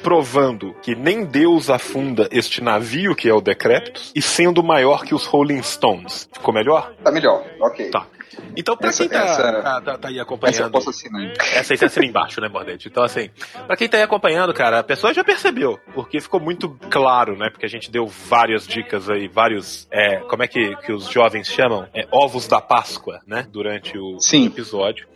provando 0.01 0.73
que 0.81 0.95
nem 0.95 1.25
Deus 1.25 1.69
afunda 1.69 2.27
este 2.31 2.61
navio 2.61 3.15
que 3.15 3.27
é 3.27 3.33
o 3.33 3.41
Decreptus 3.41 4.11
e 4.15 4.21
sendo 4.21 4.63
maior 4.63 5.03
que 5.03 5.13
os 5.13 5.25
Rolling 5.25 5.61
Stones. 5.61 6.29
Ficou 6.31 6.53
melhor? 6.53 6.93
Tá 7.03 7.11
melhor, 7.11 7.43
ok. 7.59 7.89
Tá. 7.89 8.07
Então, 8.57 8.75
pra 8.77 8.89
Essa- 8.89 9.03
quem 9.03 9.09
tá, 9.09 9.23
essa- 9.25 9.61
tá, 9.61 9.81
tá- 9.81 9.97
tá 9.97 10.07
aí 10.07 10.13
Essa 10.13 10.19
eu 10.19 10.23
acompanhando. 10.23 10.71
posso 10.71 10.89
assinar. 10.89 11.33
Essa 11.53 11.73
aí 11.73 11.77
você 11.77 11.85
assina 11.85 12.05
embaixo, 12.05 12.39
né, 12.41 12.47
Mordente? 12.47 12.87
Então, 12.87 13.03
assim, 13.03 13.29
pra 13.67 13.75
quem 13.75 13.87
tá 13.89 13.97
aí 13.97 14.03
acompanhando, 14.03 14.53
cara, 14.53 14.79
a 14.79 14.83
pessoa 14.83 15.13
já 15.13 15.23
percebeu, 15.23 15.79
porque 15.93 16.19
ficou 16.21 16.39
muito 16.39 16.69
claro, 16.89 17.37
né? 17.37 17.49
Porque 17.49 17.65
a 17.65 17.69
gente 17.69 17.89
deu 17.91 18.05
várias 18.07 18.67
dicas 18.67 19.09
aí, 19.09 19.27
vários. 19.27 19.87
é, 19.91 20.17
como 20.17 20.43
é 20.43 20.47
que, 20.47 20.75
que 20.77 20.91
os 20.91 21.05
jovens 21.09 21.47
chamam? 21.47 21.87
É, 21.93 22.07
ovos 22.11 22.47
da 22.47 22.59
Páscoa, 22.61 23.19
né? 23.27 23.47
Durante 23.51 23.97
o, 23.97 24.19
Sim. 24.19 24.43
o 24.43 24.47
episódio. 24.47 25.07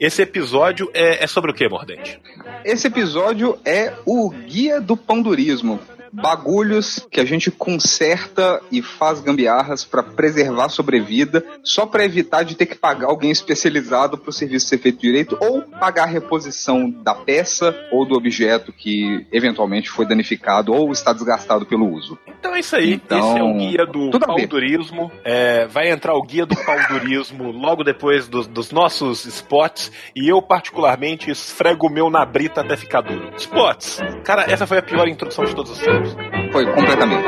Esse 0.00 0.22
episódio 0.22 0.90
é, 0.92 1.22
é 1.24 1.26
sobre 1.26 1.50
o 1.50 1.54
que, 1.54 1.68
Mordente? 1.68 2.20
Esse 2.64 2.88
episódio 2.88 3.58
é 3.64 3.92
o 4.04 4.28
guia 4.30 4.80
do 4.80 4.96
pandurismo. 4.96 5.78
Bagulhos 6.22 7.06
que 7.10 7.20
a 7.20 7.24
gente 7.24 7.50
conserta 7.50 8.60
e 8.70 8.82
faz 8.82 9.20
gambiarras 9.20 9.84
pra 9.84 10.02
preservar 10.02 10.66
a 10.66 10.68
sobrevida, 10.68 11.44
só 11.62 11.86
pra 11.86 12.04
evitar 12.04 12.44
de 12.44 12.54
ter 12.54 12.66
que 12.66 12.74
pagar 12.74 13.08
alguém 13.08 13.30
especializado 13.30 14.16
pro 14.16 14.32
serviço 14.32 14.66
ser 14.66 14.78
feito 14.78 15.00
direito, 15.00 15.36
ou 15.40 15.62
pagar 15.62 16.04
a 16.04 16.06
reposição 16.06 16.90
da 16.90 17.14
peça 17.14 17.74
ou 17.90 18.06
do 18.06 18.14
objeto 18.14 18.72
que 18.72 19.26
eventualmente 19.32 19.90
foi 19.90 20.06
danificado 20.06 20.72
ou 20.72 20.92
está 20.92 21.12
desgastado 21.12 21.66
pelo 21.66 21.90
uso. 21.90 22.18
Então 22.38 22.54
é 22.54 22.60
isso 22.60 22.76
aí. 22.76 22.94
Então, 22.94 23.18
Esse 23.18 23.38
é 23.38 23.42
o 23.42 23.54
guia 23.54 23.86
do 23.86 24.20
paldurismo. 24.20 25.10
É, 25.24 25.66
vai 25.66 25.90
entrar 25.90 26.14
o 26.14 26.22
guia 26.22 26.46
do 26.46 26.56
paldurismo 26.56 27.50
logo 27.52 27.82
depois 27.82 28.28
dos, 28.28 28.46
dos 28.46 28.70
nossos 28.70 29.24
spots. 29.24 29.90
E 30.14 30.28
eu, 30.28 30.40
particularmente, 30.42 31.30
esfrego 31.30 31.86
o 31.86 31.90
meu 31.90 32.10
na 32.10 32.24
brita 32.24 32.60
até 32.60 32.76
ficar 32.76 33.00
duro. 33.00 33.32
Spots! 33.36 34.00
Cara, 34.24 34.44
essa 34.50 34.66
foi 34.66 34.78
a 34.78 34.82
pior 34.82 35.08
introdução 35.08 35.44
de 35.44 35.54
todos 35.54 35.72
os 35.72 35.78
tempos. 35.78 36.03
Foi 36.52 36.66
completamente. 36.66 37.24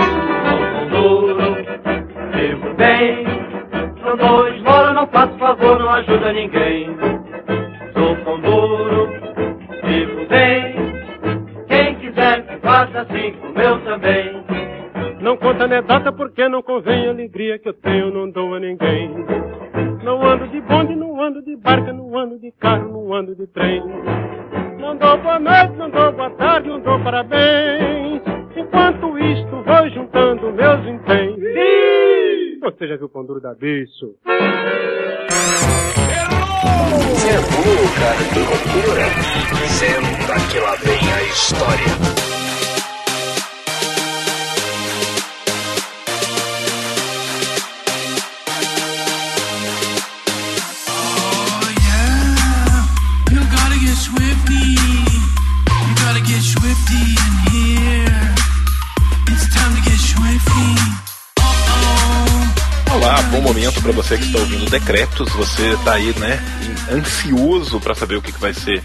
Vivo 2.32 2.74
bem, 2.74 3.24
sou 4.02 4.16
dois 4.16 4.62
moro, 4.62 4.92
não 4.92 5.06
faço 5.06 5.36
favor, 5.38 5.78
não 5.78 5.90
ajuda 5.90 6.32
ninguém. 6.32 6.96
Sou 7.94 8.16
pão 8.16 8.40
duro, 8.40 9.08
vivo 9.84 10.26
bem. 10.28 10.74
Quem 11.68 11.94
quiser 11.96 12.46
que 12.46 12.56
faça 12.58 13.00
assim 13.00 13.32
como 13.40 13.60
eu 13.60 13.78
também. 13.84 14.44
Não 15.20 15.36
conta 15.36 15.64
anedota 15.64 16.12
porque 16.12 16.48
não 16.48 16.62
convém 16.62 17.06
a 17.06 17.10
alegria 17.10 17.58
que 17.58 17.68
eu 17.68 17.74
tenho, 17.74 18.12
não 18.12 18.30
dou 18.30 18.54
a 18.54 18.60
ninguém. 18.60 19.10
Não 20.04 20.22
ando 20.22 20.46
de 20.48 20.60
bonde, 20.60 20.94
não 20.94 21.20
ando 21.20 21.42
de 21.42 21.56
barca, 21.56 21.92
não 21.92 22.16
ando 22.16 22.38
de 22.38 22.52
carro, 22.52 22.92
não 22.92 23.12
ando 23.12 23.34
de 23.34 23.46
trem. 23.48 23.82
Não 24.78 24.96
dou 24.96 25.18
boa 25.18 25.38
noite, 25.38 25.72
não 25.76 25.90
dou 25.90 26.12
boa 26.12 26.30
tarde, 26.30 26.68
não 26.68 26.78
dou 26.80 27.00
parabéns. 27.00 28.22
Enquanto 28.56 29.18
isto 29.18 29.50
vou 29.50 29.90
juntando 29.90 30.50
meus 30.52 30.82
vinténs. 30.84 31.36
Você 32.62 32.88
já 32.88 32.96
viu 32.96 33.06
o 33.06 33.08
pão 33.08 33.24
duro 33.24 33.40
da 33.40 33.54
bicho? 33.54 34.14
Você 37.04 37.28
é 37.28 37.38
burro, 37.38 37.88
cara. 37.98 38.24
Que 38.32 38.38
loucura. 38.40 39.06
Senta 39.68 40.34
que 40.50 40.58
lá 40.58 40.74
vem 40.76 41.12
a 41.12 41.22
história. 41.24 41.92
You 53.30 53.40
gotta 53.50 53.78
get 53.78 53.96
swifty. 53.96 54.76
You 55.68 55.94
gotta 55.96 56.20
get 56.24 56.42
swifty 56.42 57.02
in 57.04 57.34
here. 57.52 58.35
Olá, 62.94 63.22
bom 63.30 63.40
momento 63.40 63.80
pra 63.82 63.92
você 63.92 64.16
que 64.16 64.24
está 64.24 64.38
ouvindo 64.38 64.70
Decretos. 64.70 65.30
Você 65.32 65.76
tá 65.84 65.94
aí, 65.94 66.12
né, 66.18 66.40
ansioso 66.90 67.78
pra 67.78 67.94
saber 67.94 68.16
o 68.16 68.22
que, 68.22 68.32
que 68.32 68.40
vai 68.40 68.54
ser 68.54 68.82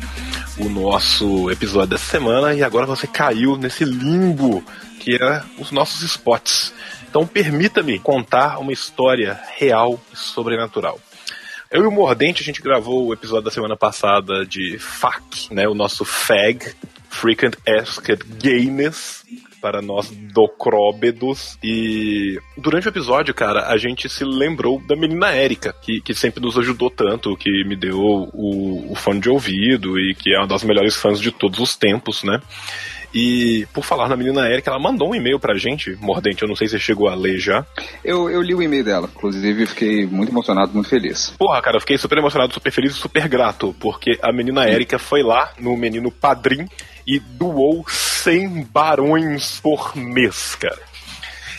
o 0.57 0.69
nosso 0.69 1.49
episódio 1.49 1.91
dessa 1.91 2.05
semana 2.05 2.53
e 2.53 2.61
agora 2.61 2.85
você 2.85 3.07
caiu 3.07 3.57
nesse 3.57 3.83
limbo 3.83 4.63
que 4.99 5.15
é 5.15 5.43
os 5.57 5.71
nossos 5.71 6.03
spots. 6.03 6.73
Então 7.09 7.25
permita-me 7.25 7.97
contar 7.99 8.59
uma 8.59 8.71
história 8.71 9.39
real 9.57 9.99
e 10.13 10.17
sobrenatural. 10.17 10.99
Eu 11.71 11.83
e 11.83 11.87
o 11.87 11.91
Mordente, 11.91 12.41
a 12.41 12.45
gente 12.45 12.61
gravou 12.61 13.07
o 13.07 13.13
episódio 13.13 13.45
da 13.45 13.51
semana 13.51 13.77
passada 13.77 14.45
de 14.45 14.77
FAQ, 14.77 15.53
né? 15.53 15.67
O 15.67 15.73
nosso 15.73 16.03
FAG, 16.03 16.75
Frequent 17.09 17.55
Asked 17.65 18.23
Gayness, 18.41 19.23
para 19.61 19.81
nós 19.81 20.09
docróbedos. 20.09 21.57
E 21.63 22.39
durante 22.57 22.87
o 22.87 22.89
episódio, 22.89 23.33
cara, 23.33 23.67
a 23.67 23.77
gente 23.77 24.09
se 24.09 24.25
lembrou 24.25 24.81
da 24.81 24.95
menina 24.95 25.31
Érica, 25.31 25.73
que, 25.81 26.01
que 26.01 26.13
sempre 26.13 26.41
nos 26.41 26.57
ajudou 26.57 26.89
tanto, 26.89 27.37
que 27.37 27.63
me 27.65 27.75
deu 27.75 27.99
o, 27.99 28.91
o 28.91 28.95
fone 28.95 29.19
de 29.19 29.29
ouvido 29.29 29.99
e 29.99 30.15
que 30.15 30.33
é 30.33 30.39
uma 30.39 30.47
das 30.47 30.63
melhores 30.63 30.95
fãs 30.95 31.19
de 31.19 31.31
todos 31.31 31.59
os 31.59 31.75
tempos, 31.75 32.23
né? 32.23 32.41
E 33.13 33.67
por 33.73 33.83
falar 33.83 34.07
na 34.07 34.15
menina 34.15 34.47
Érica, 34.47 34.71
ela 34.71 34.79
mandou 34.79 35.09
um 35.09 35.15
e-mail 35.15 35.37
pra 35.37 35.57
gente, 35.57 35.97
Mordente, 35.99 36.41
eu 36.41 36.47
não 36.47 36.55
sei 36.55 36.67
se 36.67 36.73
você 36.73 36.79
chegou 36.79 37.09
a 37.09 37.15
ler 37.15 37.37
já. 37.37 37.65
Eu, 38.03 38.29
eu 38.29 38.41
li 38.41 38.55
o 38.55 38.61
e-mail 38.61 38.83
dela, 38.83 39.09
inclusive 39.13 39.65
fiquei 39.65 40.05
muito 40.05 40.31
emocionado, 40.31 40.73
muito 40.73 40.89
feliz. 40.89 41.33
Porra, 41.37 41.61
cara, 41.61 41.75
eu 41.75 41.81
fiquei 41.81 41.97
super 41.97 42.17
emocionado, 42.17 42.53
super 42.53 42.71
feliz 42.71 42.93
e 42.93 42.95
super 42.95 43.27
grato, 43.27 43.75
porque 43.79 44.17
a 44.21 44.31
menina 44.31 44.65
Érica 44.65 44.97
foi 44.97 45.21
lá 45.23 45.51
no 45.59 45.75
menino 45.75 46.09
Padrim 46.09 46.67
e 47.05 47.19
doou 47.19 47.85
100 47.87 48.63
barões 48.65 49.59
por 49.59 49.95
mês, 49.95 50.55
cara. 50.55 50.79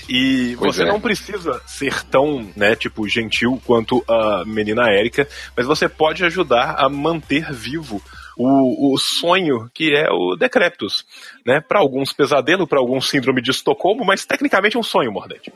E 0.08 0.56
Pois 0.58 0.76
você 0.76 0.82
é. 0.82 0.86
não 0.86 1.00
precisa 1.00 1.60
ser 1.66 2.02
tão, 2.04 2.50
né, 2.56 2.74
tipo, 2.74 3.08
gentil 3.08 3.60
quanto 3.64 4.04
a 4.08 4.44
menina 4.44 4.90
Érica, 4.90 5.28
mas 5.56 5.66
você 5.66 5.88
pode 5.88 6.24
ajudar 6.24 6.74
a 6.76 6.88
manter 6.88 7.52
vivo 7.52 8.02
o, 8.36 8.94
o 8.94 8.98
sonho 8.98 9.70
que 9.72 9.94
é 9.94 10.10
o 10.10 10.36
Decreptus, 10.36 11.04
né? 11.46 11.60
Para 11.60 11.80
alguns 11.80 12.12
pesadelo, 12.12 12.66
para 12.66 12.78
alguns 12.78 13.08
síndrome 13.08 13.42
de 13.42 13.50
Estocolmo, 13.50 14.04
mas 14.04 14.24
tecnicamente 14.24 14.76
é 14.76 14.80
um 14.80 14.82
sonho, 14.82 15.12
Mordente. 15.12 15.52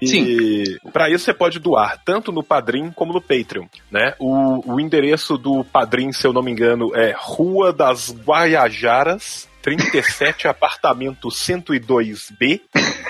E 0.00 0.78
para 0.92 1.10
isso 1.10 1.24
você 1.24 1.34
pode 1.34 1.58
doar 1.58 2.00
tanto 2.04 2.30
no 2.32 2.42
Padrim 2.42 2.90
como 2.90 3.12
no 3.12 3.20
Patreon, 3.20 3.66
né? 3.90 4.14
O, 4.18 4.74
o 4.74 4.80
endereço 4.80 5.36
do 5.36 5.62
Padrim, 5.64 6.10
se 6.12 6.26
eu 6.26 6.32
não 6.32 6.42
me 6.42 6.50
engano, 6.50 6.90
é 6.94 7.14
Rua 7.16 7.70
das 7.72 8.10
Guaiajaras, 8.10 9.48
37, 9.60 10.48
apartamento 10.48 11.28
102B, 11.28 12.62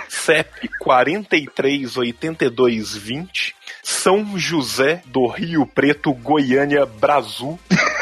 CEP 0.08 0.68
438220, 0.80 3.54
São 3.82 4.38
José 4.38 5.02
do 5.06 5.26
Rio 5.26 5.66
Preto, 5.66 6.12
Goiânia, 6.12 6.84
Brasil. 6.84 7.58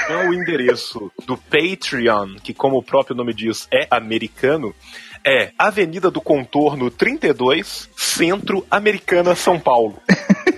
É 0.08 0.28
o 0.28 0.34
endereço 0.34 1.12
do 1.24 1.36
Patreon, 1.36 2.34
que 2.42 2.52
como 2.52 2.76
o 2.76 2.82
próprio 2.82 3.14
nome 3.14 3.32
diz, 3.32 3.68
é 3.70 3.86
americano, 3.90 4.74
é 5.24 5.52
Avenida 5.58 6.10
do 6.10 6.20
Contorno 6.20 6.90
32, 6.90 7.88
Centro 7.96 8.66
Americana, 8.70 9.34
São 9.34 9.58
Paulo. 9.58 9.96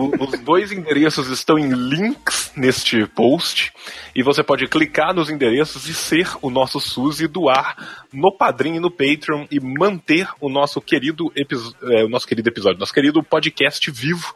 O- 0.00 0.24
os 0.24 0.38
dois 0.40 0.72
endereços 0.72 1.28
estão 1.28 1.58
em 1.58 1.68
links 1.70 2.52
neste 2.56 3.06
post 3.06 3.72
e 4.14 4.22
você 4.22 4.42
pode 4.42 4.66
clicar 4.66 5.14
nos 5.14 5.30
endereços 5.30 5.88
e 5.88 5.94
ser 5.94 6.28
o 6.42 6.50
nosso 6.50 6.80
SUS 6.80 7.20
e 7.20 7.26
doar 7.26 8.06
no 8.12 8.36
Padrim 8.36 8.74
e 8.76 8.80
no 8.80 8.90
Patreon 8.90 9.46
e 9.50 9.60
manter 9.60 10.28
o 10.40 10.48
nosso 10.48 10.80
querido, 10.80 11.32
é, 11.36 12.04
o 12.04 12.08
nosso 12.08 12.26
querido 12.26 12.48
episódio, 12.48 12.78
nosso 12.80 12.92
querido 12.92 13.22
podcast 13.22 13.88
vivo, 13.90 14.34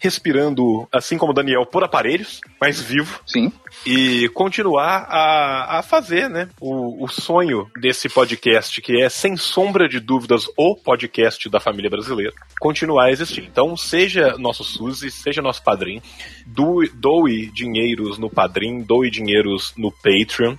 respirando, 0.00 0.86
assim 0.92 1.16
como 1.16 1.32
o 1.32 1.34
Daniel, 1.34 1.64
por 1.66 1.84
aparelhos, 1.84 2.40
mas 2.60 2.80
vivo. 2.80 3.20
Sim. 3.26 3.52
E 3.86 4.28
continuar 4.30 5.06
a, 5.08 5.78
a 5.78 5.82
fazer 5.82 6.28
né, 6.28 6.48
o, 6.60 7.04
o 7.04 7.08
sonho 7.08 7.68
desse 7.80 8.08
podcast, 8.08 8.80
que 8.80 9.00
é, 9.00 9.08
sem 9.08 9.36
sombra 9.36 9.88
de 9.88 10.00
dúvidas, 10.00 10.46
o 10.56 10.74
podcast 10.76 11.48
da 11.48 11.60
família 11.60 11.90
brasileira, 11.90 12.32
continuar 12.60 13.06
a 13.06 13.10
existir. 13.12 13.44
Então, 13.44 13.76
seja 13.76 14.36
nosso 14.38 14.64
Suzy, 14.64 14.93
seja 14.94 15.42
nosso 15.42 15.62
padrinho, 15.62 16.02
doe, 16.46 16.88
doe 16.88 17.46
dinheiros 17.46 18.18
no 18.18 18.30
padrim, 18.30 18.82
doe 18.82 19.10
dinheiros 19.10 19.74
no 19.76 19.90
Patreon 19.90 20.56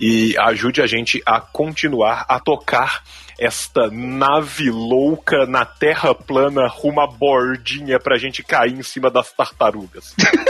e 0.00 0.36
ajude 0.38 0.82
a 0.82 0.86
gente 0.86 1.22
a 1.26 1.40
continuar 1.40 2.24
a 2.28 2.38
tocar 2.38 3.02
esta 3.38 3.90
nave 3.90 4.70
louca 4.70 5.46
na 5.46 5.64
terra 5.64 6.14
plana 6.14 6.68
rumo 6.68 7.00
à 7.00 7.06
bordinha 7.06 7.98
pra 7.98 8.18
gente 8.18 8.42
cair 8.42 8.74
em 8.74 8.82
cima 8.82 9.10
das 9.10 9.32
tartarugas. 9.32 10.14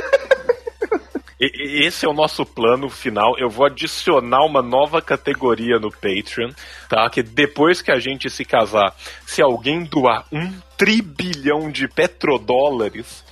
Esse 1.40 2.04
é 2.04 2.08
o 2.08 2.12
nosso 2.12 2.44
plano 2.44 2.90
final. 2.90 3.34
Eu 3.38 3.48
vou 3.48 3.64
adicionar 3.64 4.44
uma 4.44 4.60
nova 4.60 5.00
categoria 5.00 5.78
no 5.78 5.90
Patreon, 5.90 6.50
tá? 6.86 7.08
Que 7.08 7.22
depois 7.22 7.80
que 7.80 7.90
a 7.90 7.98
gente 7.98 8.28
se 8.28 8.44
casar, 8.44 8.94
se 9.26 9.40
alguém 9.40 9.82
doar 9.82 10.26
um 10.30 10.52
tribilhão 10.76 11.70
de 11.70 11.88
petrodólares, 11.88 13.24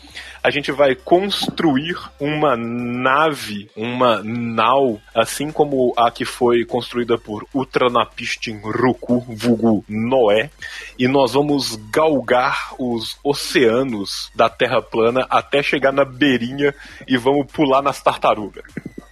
a 0.43 0.51
gente 0.51 0.71
vai 0.73 0.95
construir 0.95 1.97
uma 2.19 2.57
nave, 2.57 3.69
uma 3.77 4.23
nau, 4.23 5.01
assim 5.15 5.51
como 5.51 5.93
a 5.97 6.11
que 6.11 6.25
foi 6.25 6.65
construída 6.65 7.19
por 7.19 7.47
Utranapistin 7.55 8.61
Ruku, 8.63 9.21
vulgo 9.29 9.85
Noé, 9.89 10.51
e 10.99 11.09
nós 11.09 11.33
vamos 11.33 11.77
galgar 11.91 12.75
os 12.79 13.19
oceanos 13.23 14.31
da 14.35 14.49
Terra 14.49 14.81
plana 14.81 15.27
até 15.29 15.63
chegar 15.63 15.93
na 15.93 16.05
beirinha 16.05 16.75
e 17.07 17.17
vamos 17.17 17.47
pular 17.53 17.83
nas 17.83 18.01
tartarugas. 18.01 18.65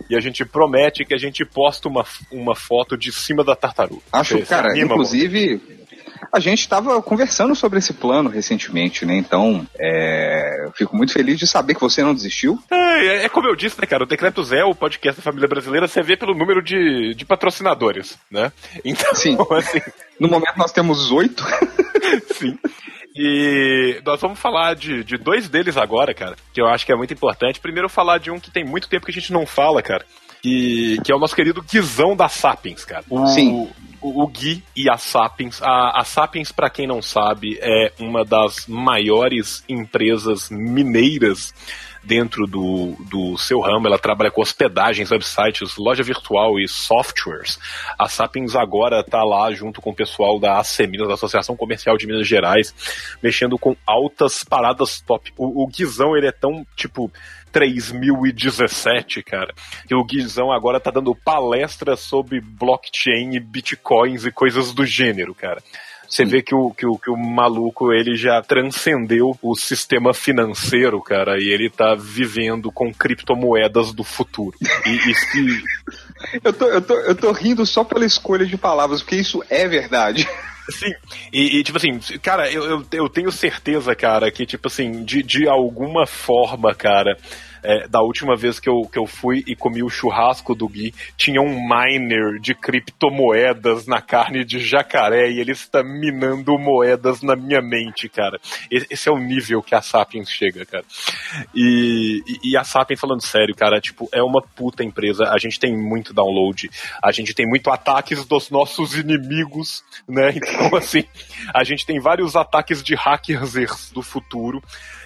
E 0.09 0.17
a 0.17 0.21
gente 0.21 0.45
promete 0.45 1.05
que 1.05 1.15
a 1.15 1.19
gente 1.19 1.45
posta 1.45 1.89
uma, 1.89 2.05
uma 2.31 2.55
foto 2.55 2.97
de 2.97 3.11
cima 3.11 3.43
da 3.43 3.57
tartaruga. 3.57 4.03
Acho, 4.13 4.41
cara, 4.47 4.71
anima, 4.71 4.95
inclusive, 4.95 5.61
a 6.33 6.41
gente 6.41 6.61
estava 6.61 7.01
conversando 7.03 7.55
sobre 7.55 7.79
esse 7.79 7.93
plano 7.93 8.29
recentemente, 8.29 9.05
né? 9.05 9.17
Então, 9.17 9.67
é, 9.79 10.65
eu 10.67 10.73
fico 10.73 10.97
muito 10.97 11.13
feliz 11.13 11.39
de 11.39 11.47
saber 11.47 11.75
que 11.75 11.81
você 11.81 12.03
não 12.03 12.15
desistiu. 12.15 12.59
É, 12.71 13.25
é 13.25 13.29
como 13.29 13.49
eu 13.49 13.57
disse, 13.57 13.81
né, 13.81 13.87
cara? 13.87 14.05
O 14.05 14.07
Decreto 14.07 14.43
Zé, 14.45 14.65
o 14.65 14.75
podcast 14.75 15.21
da 15.21 15.25
família 15.25 15.49
brasileira, 15.49 15.89
você 15.89 16.03
vê 16.03 16.17
pelo 16.17 16.35
número 16.35 16.63
de, 16.63 17.15
de 17.15 17.25
patrocinadores, 17.25 18.19
né? 18.31 18.53
Então, 18.85 19.15
Sim. 19.15 19.37
assim, 19.53 19.81
No 20.19 20.29
momento 20.29 20.57
nós 20.57 20.73
temos 20.73 21.11
oito. 21.11 21.45
sim. 22.35 22.59
E 23.19 23.99
nós 24.05 24.21
vamos 24.21 24.39
falar 24.39 24.75
de, 24.75 25.03
de 25.03 25.17
dois 25.17 25.49
deles 25.49 25.79
agora, 25.79 26.13
cara, 26.13 26.37
que 26.53 26.61
eu 26.61 26.67
acho 26.67 26.85
que 26.85 26.93
é 26.93 26.97
muito 26.97 27.15
importante. 27.15 27.59
Primeiro, 27.59 27.89
falar 27.89 28.19
de 28.19 28.31
um 28.31 28.39
que 28.39 28.51
tem 28.51 28.63
muito 28.63 28.91
tempo 28.91 29.07
que 29.07 29.11
a 29.11 29.15
gente 29.15 29.33
não 29.33 29.47
fala, 29.47 29.83
cara, 29.83 30.05
que, 30.43 30.99
que 31.05 31.13
é 31.13 31.15
o 31.15 31.19
nosso 31.19 31.35
querido 31.35 31.63
Guizão 31.63 32.17
da 32.17 32.29
Sapiens, 32.29 32.85
cara. 32.85 33.05
O, 33.09 33.27
Sim. 33.27 33.69
O, 34.01 34.23
o 34.23 34.27
Gui 34.27 34.63
e 34.75 34.89
a 34.89 34.97
Sapiens. 34.97 35.61
A, 35.63 36.01
a 36.01 36.05
Sapiens, 36.05 36.53
pra 36.53 36.71
quem 36.71 36.87
não 36.87 37.03
sabe, 37.03 37.59
é 37.61 37.93
uma 37.99 38.25
das 38.25 38.67
maiores 38.67 39.65
empresas 39.69 40.49
mineiras 40.51 41.53
dentro 42.07 42.47
do, 42.47 42.95
do 43.11 43.37
seu 43.37 43.61
ramo, 43.61 43.89
ela 43.89 43.99
trabalha 43.99 44.31
com 44.31 44.41
hospedagens, 44.41 45.11
websites, 45.11 45.77
loja 45.77 46.05
virtual 46.05 46.59
e 46.59 46.69
softwares. 46.69 47.59
A 47.99 48.09
Sapiens 48.09 48.55
agora 48.55 49.01
está 49.01 49.25
lá 49.25 49.53
junto 49.53 49.83
com 49.83 49.91
o 49.91 49.95
pessoal 49.95 50.39
da 50.39 50.61
ACMinas, 50.61 51.09
da 51.09 51.15
Associação 51.15 51.57
Comercial 51.57 51.99
de 51.99 52.07
Minas 52.07 52.27
Gerais, 52.27 52.73
mexendo 53.21 53.59
com 53.59 53.77
altas 53.85 54.45
paradas 54.45 55.01
top. 55.01 55.33
O, 55.37 55.65
o 55.65 55.67
Guizão, 55.67 56.17
ele 56.17 56.29
é 56.29 56.33
tão, 56.33 56.65
tipo, 56.77 57.11
3017, 57.57 59.23
cara, 59.23 59.55
que 59.89 59.95
o 59.95 60.05
Guizão 60.05 60.53
agora 60.53 60.79
tá 60.79 60.91
dando 60.91 61.15
palestras 61.15 62.01
sobre 62.01 62.39
blockchain, 62.39 63.41
bitcoins 63.41 64.27
e 64.27 64.31
coisas 64.31 64.75
do 64.75 64.85
gênero, 64.85 65.35
cara. 65.35 65.63
Você 66.07 66.27
vê 66.27 66.43
que 66.43 66.55
o, 66.55 66.71
que, 66.71 66.87
o, 66.87 66.99
que 66.99 67.11
o 67.11 67.17
maluco 67.17 67.95
ele 67.95 68.15
já 68.15 68.43
transcendeu 68.43 69.37
o 69.41 69.57
sistema 69.57 70.13
financeiro, 70.13 71.01
cara, 71.01 71.39
e 71.41 71.49
ele 71.49 71.71
tá 71.71 71.95
vivendo 71.95 72.71
com 72.71 72.93
criptomoedas 72.93 73.91
do 73.95 74.05
futuro. 74.05 74.55
E, 74.85 75.11
e 75.11 75.15
se, 75.15 75.65
Eu 76.45 76.53
tô, 76.53 76.67
eu, 76.67 76.83
tô, 76.83 76.95
eu 76.95 77.15
tô 77.15 77.33
rindo 77.33 77.65
só 77.65 77.85
pela 77.85 78.05
escolha 78.05 78.45
de 78.45 78.59
palavras, 78.59 79.01
porque 79.01 79.17
isso 79.17 79.43
é 79.49 79.67
verdade. 79.67 80.29
Sim, 80.69 80.93
e, 81.33 81.59
e, 81.59 81.63
tipo 81.63 81.79
assim, 81.79 81.99
cara, 82.21 82.51
eu, 82.51 82.65
eu, 82.65 82.87
eu 82.93 83.09
tenho 83.09 83.31
certeza, 83.31 83.95
cara, 83.95 84.31
que, 84.31 84.45
tipo 84.45 84.67
assim, 84.67 85.05
de, 85.05 85.23
de 85.23 85.49
alguma 85.49 86.07
forma, 86.07 86.75
cara, 86.75 87.17
é, 87.67 87.89
da 87.89 88.01
última 88.01 88.37
vez 88.37 88.61
que 88.61 88.69
eu, 88.69 88.83
que 88.91 88.99
eu 88.99 89.07
fui 89.07 89.43
e 89.47 89.57
comi 89.57 89.83
o 89.83 89.89
churrasco 89.89 90.55
do 90.55 90.69
Gui, 90.69 90.95
tinha 91.17 91.41
um 91.41 91.59
miner 91.69 92.39
de 92.41 92.55
criptomoedas 92.55 93.87
na 93.87 94.01
carne 94.01 94.45
de 94.45 94.59
jacaré 94.61 95.31
e 95.31 95.41
ele 95.41 95.53
está 95.53 95.83
minando 95.83 96.59
moedas 96.59 97.23
na 97.23 97.37
minha 97.37 97.61
mente, 97.61 98.09
cara. 98.09 98.39
Esse 98.71 99.09
é 99.09 99.13
o 99.13 99.19
nível 99.19 99.63
que 99.63 99.75
a 99.75 99.83
Sapiens 99.83 100.31
chega, 100.31 100.65
cara. 100.65 100.85
E, 101.55 102.23
e- 102.27 102.51
e 102.53 102.57
a 102.57 102.65
Sapiens, 102.65 103.01
falando 103.01 103.23
sério, 103.23 103.55
cara, 103.55 103.81
tipo, 103.81 104.09
é 104.13 104.23
uma 104.23 104.41
puta 104.43 104.85
empresa. 104.85 105.25
A 105.31 105.39
gente 105.39 105.59
tem 105.59 105.77
muito 105.77 106.13
download, 106.15 106.71
a 107.03 107.13
gente 107.13 107.35
tem 107.35 107.47
muito 107.47 107.71
ataques 107.71 108.25
dos 108.25 108.51
nossos 108.51 108.95
inimigos, 108.97 109.83
né? 110.09 110.33
Então, 110.37 110.75
assim, 110.77 111.05
a 111.53 111.65
gente 111.65 111.85
tem 111.87 112.01
vários 112.01 112.37
ataques 112.37 112.83
de 112.83 112.95
hackers 112.95 113.91
do 113.93 114.03
futuro. 114.03 114.63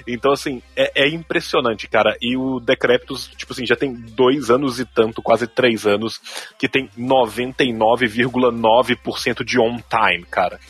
Então, 0.07 0.33
assim, 0.33 0.63
é, 0.77 1.05
é 1.05 1.09
impressionante, 1.09 1.89
cara. 1.89 2.17
E 2.21 2.37
o 2.37 2.61
Decreptus, 2.61 3.31
tipo 3.37 3.53
assim, 3.53 3.67
já 3.67 3.77
tem 3.77 3.93
dois 3.93 4.51
anos 4.51 4.81
e 4.81 4.85
tanto, 4.85 5.23
quase 5.23 5.47
três 5.47 5.87
anos, 5.87 6.21
que 6.59 6.69
tem 6.69 6.91
99,9% 6.99 9.45
de 9.45 9.59
on 9.59 9.79
time, 9.79 10.25
cara. 10.25 10.61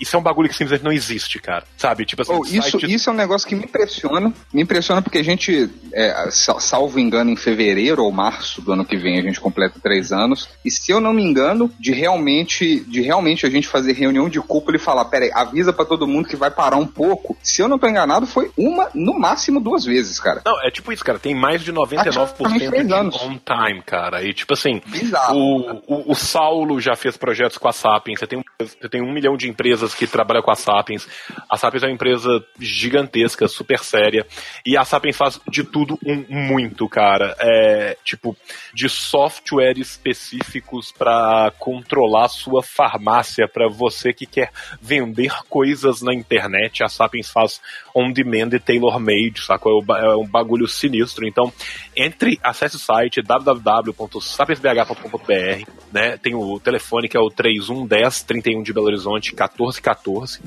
Isso 0.00 0.16
é 0.16 0.18
um 0.18 0.22
bagulho 0.22 0.48
que 0.48 0.54
simplesmente 0.54 0.84
não 0.84 0.92
existe, 0.92 1.38
cara. 1.38 1.64
Sabe? 1.76 2.04
Tipo 2.04 2.22
assim, 2.22 2.32
Oh, 2.34 2.44
isso, 2.44 2.70
site- 2.78 2.92
isso 2.94 3.08
é 3.08 3.12
um 3.12 3.16
negócio 3.16 3.46
que 3.48 3.54
me 3.54 3.64
impressiona. 3.64 4.32
Me 4.52 4.62
impressiona 4.62 5.00
porque 5.00 5.18
a 5.18 5.24
gente, 5.24 5.70
é, 5.92 6.28
sa- 6.30 6.60
salvo 6.60 6.98
engano, 7.00 7.30
em 7.30 7.36
fevereiro 7.36 8.02
ou 8.04 8.10
março 8.12 8.60
do 8.60 8.72
ano 8.72 8.84
que 8.84 8.96
vem, 8.96 9.18
a 9.18 9.22
gente 9.22 9.40
completa 9.40 9.78
três 9.82 10.12
anos. 10.12 10.48
E 10.64 10.70
se 10.70 10.90
eu 10.92 11.00
não 11.00 11.12
me 11.12 11.22
engano, 11.22 11.70
de 11.78 11.92
realmente, 11.92 12.80
de 12.80 13.00
realmente 13.00 13.46
a 13.46 13.50
gente 13.50 13.68
fazer 13.68 13.92
reunião 13.92 14.28
de 14.28 14.40
cúpula 14.40 14.76
e 14.76 14.80
falar, 14.80 15.04
peraí, 15.06 15.30
avisa 15.32 15.72
pra 15.72 15.84
todo 15.84 16.06
mundo 16.06 16.28
que 16.28 16.36
vai 16.36 16.50
parar 16.50 16.76
um 16.76 16.86
pouco. 16.86 17.36
Se 17.42 17.62
eu 17.62 17.68
não 17.68 17.78
tô 17.78 17.86
enganado, 17.88 18.26
foi 18.26 18.50
uma, 18.56 18.90
no 18.94 19.18
máximo 19.18 19.60
duas 19.60 19.84
vezes, 19.84 20.18
cara. 20.20 20.42
Não, 20.44 20.60
é 20.66 20.70
tipo 20.70 20.92
isso, 20.92 21.04
cara. 21.04 21.18
Tem 21.18 21.34
mais 21.34 21.62
de 21.62 21.72
99% 21.72 22.12
Praticamente 22.12 22.66
três 22.68 22.86
de 22.86 22.92
anos. 22.92 23.16
on 23.22 23.38
time, 23.38 23.82
cara. 23.82 24.22
E 24.22 24.32
tipo 24.34 24.52
assim, 24.54 24.80
Bizarro. 24.86 25.36
o, 25.36 25.82
o, 25.86 26.12
o 26.12 26.14
Saulo 26.14 26.80
já 26.80 26.94
fez 26.96 27.16
projetos 27.16 27.56
com 27.58 27.68
a 27.68 27.72
Sapiens. 27.72 28.18
Você 28.18 28.26
tem, 28.26 28.44
você 28.58 28.88
tem 28.88 29.02
um 29.02 29.12
milhão 29.12 29.36
de 29.36 29.48
empresas 29.48 29.77
que 29.94 30.06
trabalham 30.06 30.42
com 30.42 30.50
a 30.50 30.56
Sapiens. 30.56 31.06
A 31.48 31.56
Sapiens 31.56 31.82
é 31.82 31.86
uma 31.86 31.92
empresa 31.92 32.44
gigantesca, 32.58 33.48
super 33.48 33.78
séria. 33.80 34.26
E 34.64 34.76
a 34.76 34.84
Sapiens 34.84 35.16
faz 35.16 35.40
de 35.48 35.64
tudo 35.64 35.98
um 36.04 36.24
muito, 36.28 36.88
cara. 36.88 37.36
É, 37.40 37.96
tipo, 38.04 38.36
de 38.74 38.88
software 38.88 39.78
específicos 39.78 40.92
para 40.92 41.52
controlar 41.58 42.28
sua 42.28 42.62
farmácia, 42.62 43.48
para 43.48 43.68
você 43.68 44.12
que 44.12 44.26
quer 44.26 44.50
vender 44.80 45.32
coisas 45.48 46.02
na 46.02 46.14
internet. 46.14 46.82
A 46.82 46.88
Sapiens 46.88 47.30
faz 47.30 47.60
on-demand 47.94 48.50
e 48.52 48.60
tailor-made, 48.60 49.40
sacou? 49.40 49.84
É 49.96 50.08
É 50.08 50.16
um 50.16 50.26
bagulho 50.26 50.66
sinistro. 50.66 51.26
Então, 51.26 51.52
entre, 51.96 52.38
acesse 52.42 52.76
o 52.76 52.78
site 52.78 53.22
www.sapiensbh.com.br, 53.22 55.70
né? 55.92 56.16
Tem 56.16 56.34
o 56.34 56.58
telefone 56.60 57.08
que 57.08 57.16
é 57.16 57.20
o 57.20 57.30
3110 57.30 58.22
31 58.22 58.62
de 58.62 58.72
Belo 58.72 58.86
Horizonte 58.86 59.34
1414 59.70 60.40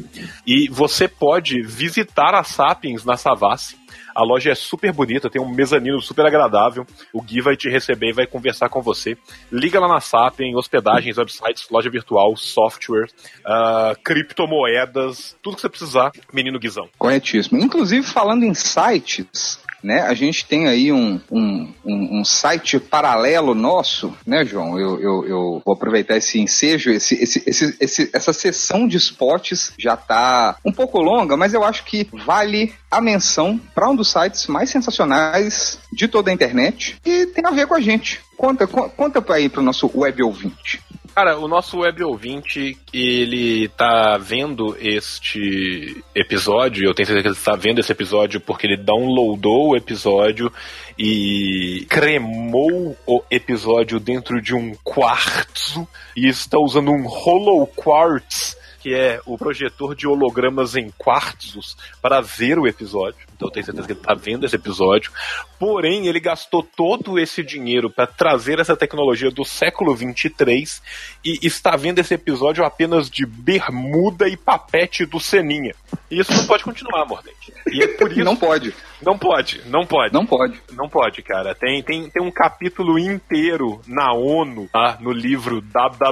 e 0.45 0.67
você 0.69 1.07
pode 1.07 1.61
visitar 1.61 2.33
a 2.33 2.43
Sapiens 2.43 3.05
na 3.05 3.17
Savassi. 3.17 3.79
A 4.13 4.23
loja 4.23 4.51
é 4.51 4.55
super 4.55 4.91
bonita, 4.91 5.29
tem 5.29 5.41
um 5.41 5.49
mezanino 5.49 6.01
super 6.01 6.25
agradável. 6.25 6.85
O 7.13 7.21
Gui 7.21 7.41
vai 7.41 7.55
te 7.55 7.69
receber 7.69 8.09
e 8.09 8.13
vai 8.13 8.27
conversar 8.27 8.67
com 8.69 8.81
você. 8.81 9.17
Liga 9.51 9.79
lá 9.79 9.87
na 9.87 10.01
Sapien, 10.01 10.55
hospedagens, 10.55 11.17
websites, 11.17 11.67
loja 11.69 11.89
virtual, 11.89 12.35
software, 12.35 13.09
ah, 13.45 13.95
criptomoedas, 14.03 15.35
tudo 15.41 15.55
que 15.55 15.61
você 15.61 15.69
precisar, 15.69 16.11
menino 16.33 16.59
Guizão. 16.59 16.89
Corretíssimo. 16.97 17.59
Inclusive, 17.61 18.05
falando 18.05 18.43
em 18.43 18.53
sites, 18.53 19.59
né? 19.83 20.01
A 20.01 20.13
gente 20.13 20.45
tem 20.45 20.67
aí 20.67 20.91
um, 20.91 21.19
um, 21.31 21.73
um, 21.85 22.19
um 22.19 22.25
site 22.25 22.79
paralelo 22.79 23.53
nosso, 23.55 24.15
né, 24.25 24.45
João? 24.45 24.79
Eu, 24.79 24.99
eu, 25.01 25.25
eu 25.27 25.61
vou 25.65 25.73
aproveitar 25.73 26.17
esse 26.17 26.39
ensejo, 26.39 26.91
esse, 26.91 27.15
esse, 27.15 27.43
esse, 27.45 27.77
esse- 27.79 28.09
essa 28.13 28.33
sessão 28.33 28.87
de 28.87 28.97
spots 28.97 29.73
já 29.77 29.95
tá 29.97 30.55
um 30.65 30.71
pouco 30.71 30.99
longa, 30.99 31.35
mas 31.35 31.53
eu 31.53 31.63
acho 31.63 31.83
que 31.85 32.07
vale 32.25 32.73
a 32.89 32.99
menção 33.01 33.59
para 33.73 33.89
um 33.89 33.95
dos 33.95 34.11
sites 34.11 34.47
mais 34.47 34.69
sensacionais 34.69 35.79
de 35.91 36.07
toda 36.07 36.29
a 36.29 36.33
internet 36.33 36.97
e 37.05 37.25
tem 37.27 37.45
a 37.45 37.51
ver 37.51 37.67
com 37.67 37.73
a 37.75 37.81
gente. 37.81 38.19
Conta, 38.37 38.65
co- 38.67 38.89
conta 38.89 39.23
aí 39.33 39.47
pro 39.49 39.61
nosso 39.61 39.89
web 39.93 40.21
ouvinte. 40.23 40.81
Cara, 41.13 41.37
o 41.37 41.47
nosso 41.47 41.79
web 41.79 42.01
ouvinte, 42.05 42.77
ele 42.93 43.67
tá 43.69 44.17
vendo 44.17 44.77
este 44.79 46.01
episódio, 46.15 46.85
eu 46.85 46.93
tenho 46.93 47.05
certeza 47.05 47.21
que 47.21 47.27
ele 47.27 47.35
está 47.35 47.55
vendo 47.55 47.79
esse 47.79 47.91
episódio 47.91 48.39
porque 48.39 48.65
ele 48.65 48.77
downloadou 48.77 49.69
o 49.71 49.75
episódio 49.75 50.51
e 50.97 51.85
cremou 51.89 52.97
o 53.05 53.21
episódio 53.29 53.99
dentro 53.99 54.41
de 54.41 54.55
um 54.55 54.73
quartzo 54.85 55.85
e 56.15 56.29
está 56.29 56.57
usando 56.57 56.91
um 56.91 57.05
hollow 57.05 57.67
quartz 57.67 58.55
que 58.81 58.95
é 58.95 59.21
o 59.25 59.37
projetor 59.37 59.95
de 59.95 60.07
hologramas 60.07 60.75
em 60.75 60.89
quartos 60.97 61.77
para 62.01 62.19
ver 62.19 62.57
o 62.57 62.67
episódio. 62.67 63.19
Então 63.35 63.47
eu 63.47 63.51
tenho 63.51 63.65
certeza 63.65 63.87
que 63.87 63.93
ele 63.93 63.99
está 63.99 64.13
vendo 64.13 64.45
esse 64.45 64.55
episódio. 64.55 65.11
Porém, 65.59 66.07
ele 66.07 66.19
gastou 66.19 66.63
todo 66.63 67.19
esse 67.19 67.43
dinheiro 67.43 67.89
para 67.89 68.07
trazer 68.07 68.59
essa 68.59 68.75
tecnologia 68.75 69.29
do 69.29 69.45
século 69.45 69.95
23 69.95 70.81
e 71.23 71.39
está 71.45 71.75
vendo 71.75 71.99
esse 71.99 72.13
episódio 72.13 72.65
apenas 72.65 73.09
de 73.09 73.25
bermuda 73.25 74.27
e 74.27 74.35
papete 74.35 75.05
do 75.05 75.19
Seninha. 75.19 75.73
E 76.09 76.19
isso 76.19 76.33
não 76.33 76.45
pode 76.45 76.63
continuar, 76.63 77.05
Mordente. 77.05 77.53
E 77.71 77.83
é 77.83 77.87
por 77.87 78.11
isso. 78.13 78.23
Não 78.23 78.35
pode. 78.35 78.73
Não 79.01 79.17
pode, 79.17 79.61
não 79.67 79.85
pode. 79.85 80.13
Não 80.13 80.25
pode. 80.25 80.61
Não 80.73 80.89
pode, 80.89 81.21
cara. 81.23 81.55
Tem, 81.55 81.81
tem, 81.83 82.09
tem 82.09 82.21
um 82.21 82.31
capítulo 82.31 82.99
inteiro 82.99 83.81
na 83.87 84.13
ONU, 84.13 84.67
tá? 84.71 84.97
No 84.99 85.11
livro 85.11 85.61
www.onu.me 85.61 86.11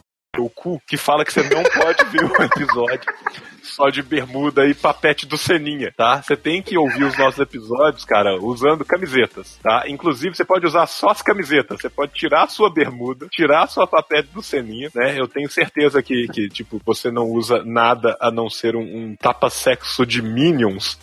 O 0.37 0.49
cu 0.49 0.81
que 0.87 0.95
fala 0.95 1.25
que 1.25 1.33
você 1.33 1.43
não 1.43 1.63
pode 1.63 2.05
ver 2.05 2.23
um 2.23 2.43
episódio 2.43 3.13
só 3.61 3.89
de 3.89 4.01
bermuda 4.01 4.65
e 4.65 4.73
papete 4.73 5.25
do 5.25 5.37
Seninha, 5.37 5.93
tá? 5.95 6.21
Você 6.21 6.35
tem 6.35 6.61
que 6.61 6.77
ouvir 6.77 7.03
os 7.03 7.17
nossos 7.17 7.39
episódios, 7.39 8.05
cara, 8.05 8.35
usando 8.41 8.83
camisetas, 8.83 9.59
tá? 9.61 9.83
Inclusive, 9.87 10.35
você 10.35 10.43
pode 10.43 10.65
usar 10.65 10.87
só 10.87 11.09
as 11.09 11.21
camisetas. 11.21 11.79
Você 11.79 11.89
pode 11.89 12.13
tirar 12.13 12.43
a 12.43 12.47
sua 12.47 12.69
bermuda, 12.69 13.27
tirar 13.29 13.63
a 13.63 13.67
sua 13.67 13.85
papete 13.85 14.29
do 14.33 14.41
Seninha, 14.41 14.89
né? 14.95 15.19
Eu 15.19 15.27
tenho 15.27 15.49
certeza 15.49 16.01
que, 16.01 16.27
que 16.27 16.49
tipo, 16.49 16.81
você 16.83 17.11
não 17.11 17.29
usa 17.29 17.63
nada 17.63 18.17
a 18.19 18.31
não 18.31 18.49
ser 18.49 18.75
um, 18.75 18.81
um 18.81 19.15
tapa-sexo 19.15 20.05
de 20.05 20.21
Minions. 20.21 20.97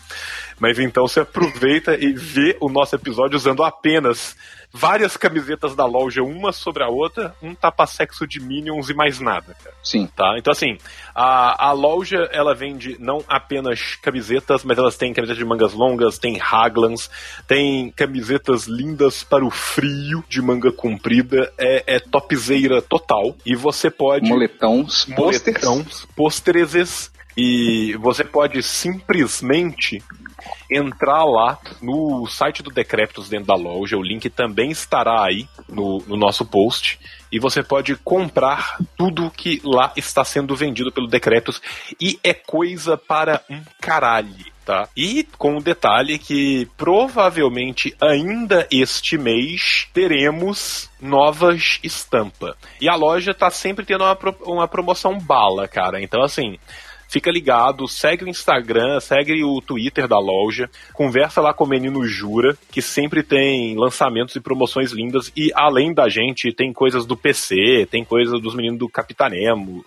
Mas 0.58 0.78
então 0.78 1.06
você 1.06 1.20
aproveita 1.20 1.94
e 1.94 2.12
vê 2.12 2.56
o 2.60 2.68
nosso 2.68 2.94
episódio 2.96 3.36
usando 3.36 3.62
apenas 3.62 4.36
várias 4.72 5.16
camisetas 5.16 5.74
da 5.74 5.84
loja, 5.84 6.22
uma 6.22 6.52
sobre 6.52 6.82
a 6.82 6.88
outra, 6.88 7.34
um 7.42 7.54
tapa-sexo 7.54 8.26
de 8.26 8.40
Minions 8.40 8.90
e 8.90 8.94
mais 8.94 9.18
nada, 9.18 9.56
cara. 9.62 9.74
Sim. 9.82 10.08
Tá? 10.14 10.36
Então, 10.38 10.52
assim, 10.52 10.78
a, 11.14 11.68
a 11.68 11.72
loja, 11.72 12.28
ela 12.32 12.54
vende 12.54 12.96
não 12.98 13.24
apenas 13.28 13.96
camisetas, 13.96 14.64
mas 14.64 14.78
elas 14.78 14.96
têm 14.96 15.12
camisetas 15.12 15.38
de 15.38 15.44
mangas 15.44 15.72
longas, 15.72 16.18
tem 16.18 16.40
Haglans, 16.40 17.10
tem 17.46 17.90
camisetas 17.90 18.66
lindas 18.66 19.24
para 19.24 19.44
o 19.44 19.50
frio 19.50 20.22
de 20.28 20.40
manga 20.42 20.70
comprida, 20.70 21.52
é, 21.56 21.96
é 21.96 22.00
topzeira 22.00 22.82
total. 22.82 23.36
E 23.44 23.54
você 23.56 23.90
pode... 23.90 24.28
Moletões, 24.28 25.06
moletões, 25.06 26.06
pôsteres, 26.14 27.10
e 27.36 27.96
você 28.00 28.24
pode 28.24 28.60
simplesmente 28.64 30.02
entrar 30.70 31.24
lá 31.24 31.58
no 31.80 32.26
site 32.26 32.62
do 32.62 32.70
Decreptus 32.70 33.28
dentro 33.28 33.46
da 33.46 33.54
loja, 33.54 33.96
o 33.96 34.02
link 34.02 34.28
também 34.28 34.70
estará 34.70 35.24
aí 35.24 35.48
no, 35.68 36.02
no 36.06 36.16
nosso 36.16 36.44
post, 36.44 36.98
e 37.30 37.38
você 37.38 37.62
pode 37.62 37.96
comprar 37.96 38.76
tudo 38.96 39.30
que 39.30 39.60
lá 39.64 39.92
está 39.96 40.24
sendo 40.24 40.54
vendido 40.54 40.92
pelo 40.92 41.06
Decreptus, 41.06 41.60
e 42.00 42.18
é 42.22 42.34
coisa 42.34 42.96
para 42.96 43.42
um 43.50 43.60
caralho. 43.80 44.46
Tá? 44.64 44.86
E 44.94 45.26
com 45.38 45.56
o 45.56 45.62
detalhe 45.62 46.18
que 46.18 46.68
provavelmente 46.76 47.96
ainda 47.98 48.68
este 48.70 49.16
mês 49.16 49.88
teremos 49.94 50.90
novas 51.00 51.80
estampas. 51.82 52.54
E 52.78 52.86
a 52.86 52.94
loja 52.94 53.32
tá 53.32 53.48
sempre 53.48 53.86
tendo 53.86 54.04
uma, 54.04 54.14
pro- 54.14 54.36
uma 54.42 54.68
promoção 54.68 55.18
bala, 55.18 55.66
cara. 55.66 56.02
Então, 56.02 56.22
assim, 56.22 56.58
Fica 57.08 57.30
ligado, 57.30 57.88
segue 57.88 58.24
o 58.24 58.28
Instagram, 58.28 59.00
segue 59.00 59.42
o 59.42 59.62
Twitter 59.62 60.06
da 60.06 60.18
loja, 60.18 60.68
conversa 60.92 61.40
lá 61.40 61.54
com 61.54 61.64
o 61.64 61.68
menino 61.68 62.04
Jura, 62.04 62.56
que 62.70 62.82
sempre 62.82 63.22
tem 63.22 63.74
lançamentos 63.76 64.36
e 64.36 64.40
promoções 64.40 64.92
lindas. 64.92 65.32
E 65.34 65.50
além 65.54 65.94
da 65.94 66.08
gente, 66.10 66.52
tem 66.52 66.70
coisas 66.70 67.06
do 67.06 67.16
PC, 67.16 67.88
tem 67.90 68.04
coisas 68.04 68.38
dos 68.42 68.54
meninos 68.54 68.78
do 68.78 68.88
Capitanemo, 68.90 69.82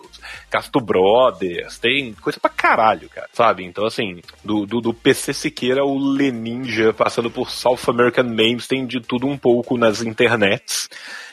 Casto 0.50 0.80
Brothers, 0.80 1.78
tem 1.78 2.12
coisa 2.14 2.40
pra 2.40 2.50
caralho, 2.50 3.08
cara, 3.08 3.28
sabe? 3.32 3.64
Então, 3.64 3.86
assim, 3.86 4.20
do, 4.44 4.66
do, 4.66 4.80
do 4.80 4.92
PC 4.92 5.32
Siqueira, 5.32 5.84
o 5.84 5.96
Leninja, 5.96 6.92
passando 6.92 7.30
por 7.30 7.50
South 7.50 7.78
American 7.86 8.24
Memes, 8.24 8.66
tem 8.66 8.84
de 8.84 9.00
tudo 9.00 9.28
um 9.28 9.38
pouco 9.38 9.78
nas 9.78 10.02
internets. 10.02 10.88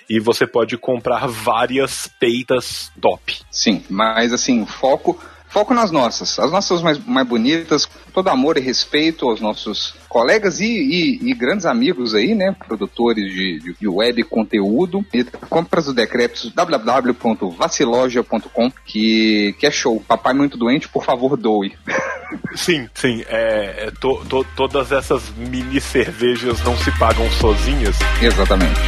E 0.10 0.20
você 0.20 0.48
pode 0.48 0.76
comprar 0.76 1.28
várias 1.28 2.08
peitas 2.20 2.92
top. 3.00 3.38
Sim, 3.52 3.84
mas 3.88 4.34
assim, 4.34 4.66
foco, 4.66 5.22
foco 5.50 5.74
nas 5.74 5.92
nossas. 5.92 6.38
As 6.40 6.52
nossas 6.52 6.82
mais, 6.82 6.98
mais 7.06 7.28
bonitas, 7.28 7.88
todo 8.14 8.30
amor 8.30 8.58
e 8.58 8.62
respeito 8.62 9.28
aos 9.30 9.40
nossos 9.42 9.94
colegas 10.08 10.60
e, 10.60 10.66
e- 10.66 11.20
e 11.30 11.34
grandes 11.34 11.66
amigos 11.66 12.14
aí, 12.16 12.34
né? 12.36 12.56
Produtores 12.68 13.32
de, 13.34 13.60
de- 13.60 13.76
de 13.80 13.88
web 13.88 14.24
conteúdo. 14.24 15.06
E 15.14 15.24
compras 15.50 15.86
do 15.86 15.94
Decretos 15.94 16.52
www.vaciloja.com 16.54 18.72
que, 18.86 19.56
que 19.60 19.66
é 19.68 19.72
show. 19.72 20.02
Papai 20.08 20.34
muito 20.34 20.58
doente, 20.58 20.88
por 20.88 21.04
favor, 21.04 21.36
doe. 21.38 21.74
Sim, 22.56 22.88
sim. 22.94 23.24
É, 23.28 23.88
é, 23.88 23.92
to- 24.00 24.24
to- 24.30 24.46
todas 24.56 24.92
essas 24.92 25.24
mini 25.36 25.82
cervejas 25.82 26.64
não 26.64 26.78
se 26.78 26.92
pagam 27.00 27.28
sozinhas. 27.32 27.96
Exatamente. 28.22 28.80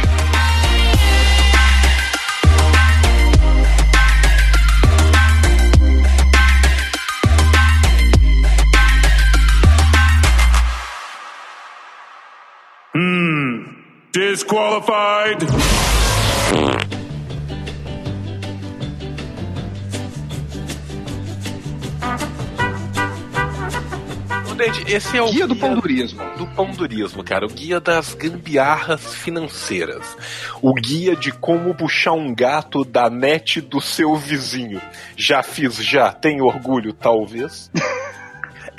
Disqualified. 14.12 15.46
Esse 24.86 25.16
é 25.16 25.22
o 25.22 25.30
Guia 25.30 25.46
do 25.46 25.56
Pandurismo. 25.56 26.22
Do 26.36 26.46
Pandurismo, 26.48 27.24
cara. 27.24 27.46
O 27.46 27.48
guia 27.48 27.80
das 27.80 28.12
gambiarras 28.12 29.14
financeiras. 29.14 30.16
O 30.60 30.74
guia 30.74 31.16
de 31.16 31.32
como 31.32 31.74
puxar 31.74 32.12
um 32.12 32.34
gato 32.34 32.84
da 32.84 33.08
net 33.08 33.62
do 33.62 33.80
seu 33.80 34.14
vizinho. 34.14 34.80
Já 35.16 35.42
fiz, 35.42 35.76
já. 35.76 36.12
Tem 36.12 36.42
orgulho, 36.42 36.92
talvez. 36.92 37.70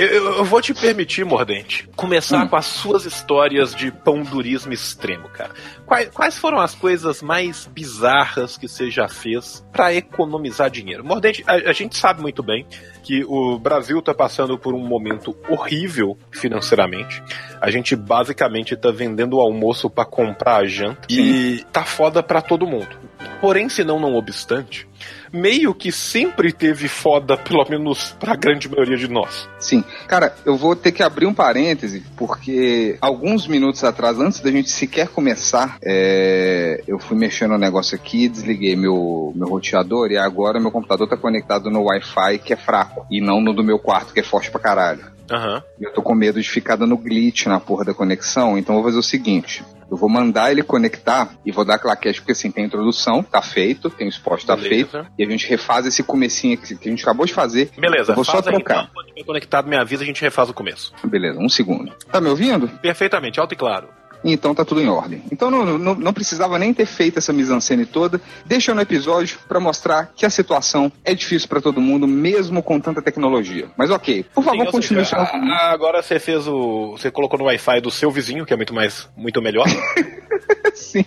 Eu, 0.03 0.37
eu- 0.37 0.45
vou 0.45 0.61
te 0.61 0.73
permitir, 0.73 1.23
Mordente, 1.25 1.87
começar 1.95 2.47
com 2.47 2.55
as 2.55 2.65
suas 2.65 3.05
histórias 3.05 3.73
de 3.75 3.91
pandurismo 3.91 4.73
extremo, 4.73 5.29
cara. 5.29 5.51
Quais, 5.85 6.09
quais 6.09 6.37
foram 6.37 6.59
as 6.59 6.73
coisas 6.73 7.21
mais 7.21 7.69
bizarras 7.73 8.57
que 8.57 8.67
você 8.67 8.89
já 8.89 9.07
fez 9.07 9.65
pra 9.71 9.93
economizar 9.93 10.69
dinheiro? 10.69 11.03
Mordente, 11.03 11.43
a, 11.45 11.53
a 11.53 11.73
gente 11.73 11.97
sabe 11.97 12.21
muito 12.21 12.41
bem 12.41 12.65
que 13.03 13.23
o 13.25 13.59
Brasil 13.59 14.01
tá 14.01 14.13
passando 14.13 14.57
por 14.57 14.73
um 14.73 14.87
momento 14.87 15.35
horrível 15.49 16.17
financeiramente. 16.31 17.21
A 17.61 17.69
gente 17.69 17.95
basicamente 17.95 18.75
tá 18.75 18.91
vendendo 18.91 19.37
o 19.37 19.41
almoço 19.41 19.89
pra 19.89 20.05
comprar 20.05 20.57
a 20.57 20.65
janta 20.65 21.07
e 21.09 21.63
tá 21.71 21.83
foda 21.83 22.23
pra 22.23 22.41
todo 22.41 22.65
mundo. 22.65 22.97
Porém, 23.41 23.67
se 23.67 23.83
não, 23.83 23.99
não 23.99 24.15
obstante, 24.15 24.87
meio 25.33 25.73
que 25.73 25.91
sempre 25.91 26.53
teve 26.53 26.87
foda, 26.87 27.35
pelo 27.35 27.65
menos 27.69 28.15
pra 28.17 28.35
grande 28.35 28.69
maioria 28.69 28.95
de 28.95 29.09
nós. 29.09 29.49
Sim. 29.59 29.83
Cara, 30.07 30.33
eu 30.45 30.55
vou 30.55 30.75
ter 30.75 30.93
que 30.93 31.03
abrir 31.03 31.25
um 31.25 31.33
parêntese, 31.33 32.03
porque 32.15 32.97
alguns 33.01 33.45
minutos 33.47 33.83
atrás, 33.83 34.17
antes 34.19 34.39
da 34.39 34.49
gente 34.49 34.69
sequer 34.69 35.09
começar, 35.09 35.72
é, 35.81 36.83
eu 36.87 36.99
fui 36.99 37.17
mexendo 37.17 37.51
no 37.51 37.57
negócio 37.57 37.95
aqui, 37.95 38.27
desliguei 38.27 38.75
meu, 38.75 39.31
meu 39.35 39.47
roteador 39.47 40.11
e 40.11 40.17
agora 40.17 40.59
meu 40.59 40.71
computador 40.71 41.07
tá 41.07 41.17
conectado 41.17 41.69
no 41.69 41.83
Wi-Fi 41.83 42.39
que 42.39 42.53
é 42.53 42.57
fraco 42.57 43.05
e 43.09 43.21
não 43.21 43.41
no 43.41 43.53
do 43.53 43.63
meu 43.63 43.79
quarto 43.79 44.13
que 44.13 44.19
é 44.19 44.23
forte 44.23 44.51
pra 44.51 44.59
caralho. 44.59 45.13
Aham. 45.31 45.63
Eu 45.79 45.93
tô 45.93 46.01
com 46.01 46.13
medo 46.13 46.41
de 46.41 46.49
ficar 46.49 46.75
dando 46.75 46.97
glitch 46.97 47.45
na 47.45 47.59
porra 47.59 47.85
da 47.85 47.93
conexão, 47.93 48.57
então 48.57 48.75
eu 48.75 48.81
vou 48.81 48.91
fazer 48.91 48.99
o 48.99 49.03
seguinte. 49.03 49.63
Eu 49.89 49.97
vou 49.97 50.09
mandar 50.09 50.51
ele 50.51 50.63
conectar 50.63 51.35
e 51.45 51.51
vou 51.51 51.63
dar 51.63 51.77
claquete, 51.77 52.19
porque 52.19 52.31
assim, 52.31 52.49
tem 52.49 52.63
a 52.63 52.67
introdução, 52.67 53.21
tá 53.21 53.41
feito, 53.41 53.89
tem 53.89 54.07
o 54.07 54.09
spot, 54.09 54.43
tá 54.43 54.55
Beleza. 54.55 54.69
feito, 54.69 55.07
e 55.17 55.23
a 55.23 55.29
gente 55.29 55.47
refaz 55.47 55.85
esse 55.85 56.01
comecinho 56.03 56.55
aqui 56.55 56.75
que 56.75 56.87
a 56.87 56.91
gente 56.91 57.03
acabou 57.03 57.25
de 57.25 57.33
fazer. 57.33 57.69
Beleza, 57.77 58.11
Eu 58.11 58.15
vou 58.15 58.25
só 58.25 58.41
trocar. 58.41 58.89
então, 59.13 59.23
conectado, 59.25 59.67
me 59.67 59.77
avisa, 59.77 60.03
a 60.03 60.05
gente 60.05 60.21
refaz 60.21 60.49
o 60.49 60.53
começo. 60.53 60.91
Beleza, 61.03 61.39
um 61.39 61.47
segundo. 61.49 61.93
Tá 62.11 62.19
me 62.19 62.29
ouvindo? 62.29 62.67
Perfeitamente, 62.81 63.39
alto 63.39 63.53
e 63.53 63.57
claro. 63.57 63.87
Então 64.23 64.55
tá 64.55 64.63
tudo 64.63 64.81
em 64.81 64.87
ordem. 64.87 65.21
Então 65.31 65.51
não, 65.51 65.77
não, 65.77 65.95
não 65.95 66.13
precisava 66.13 66.57
nem 66.57 66.73
ter 66.73 66.85
feito 66.85 67.19
essa 67.19 67.33
mise-en-scène 67.33 67.85
toda. 67.85 68.21
Deixa 68.45 68.73
no 68.73 68.81
episódio 68.81 69.37
pra 69.47 69.59
mostrar 69.59 70.11
que 70.15 70.25
a 70.25 70.29
situação 70.29 70.91
é 71.03 71.13
difícil 71.13 71.49
pra 71.49 71.59
todo 71.59 71.81
mundo, 71.81 72.07
mesmo 72.07 72.63
com 72.63 72.79
tanta 72.79 73.01
tecnologia. 73.01 73.67
Mas 73.77 73.89
ok, 73.91 74.25
por 74.33 74.43
favor, 74.43 74.65
Sim, 74.65 74.71
continue. 74.71 75.03
seja, 75.05 75.17
a- 75.17 75.71
agora 75.73 76.01
você 76.01 76.19
fez 76.19 76.47
o. 76.47 76.91
Você 76.91 77.11
colocou 77.11 77.37
no 77.37 77.45
Wi-Fi 77.45 77.81
do 77.81 77.91
seu 77.91 78.09
vizinho, 78.11 78.45
que 78.45 78.53
é 78.53 78.57
muito 78.57 78.73
mais. 78.73 79.09
muito 79.17 79.41
melhor. 79.41 79.65
Sim. 80.73 81.05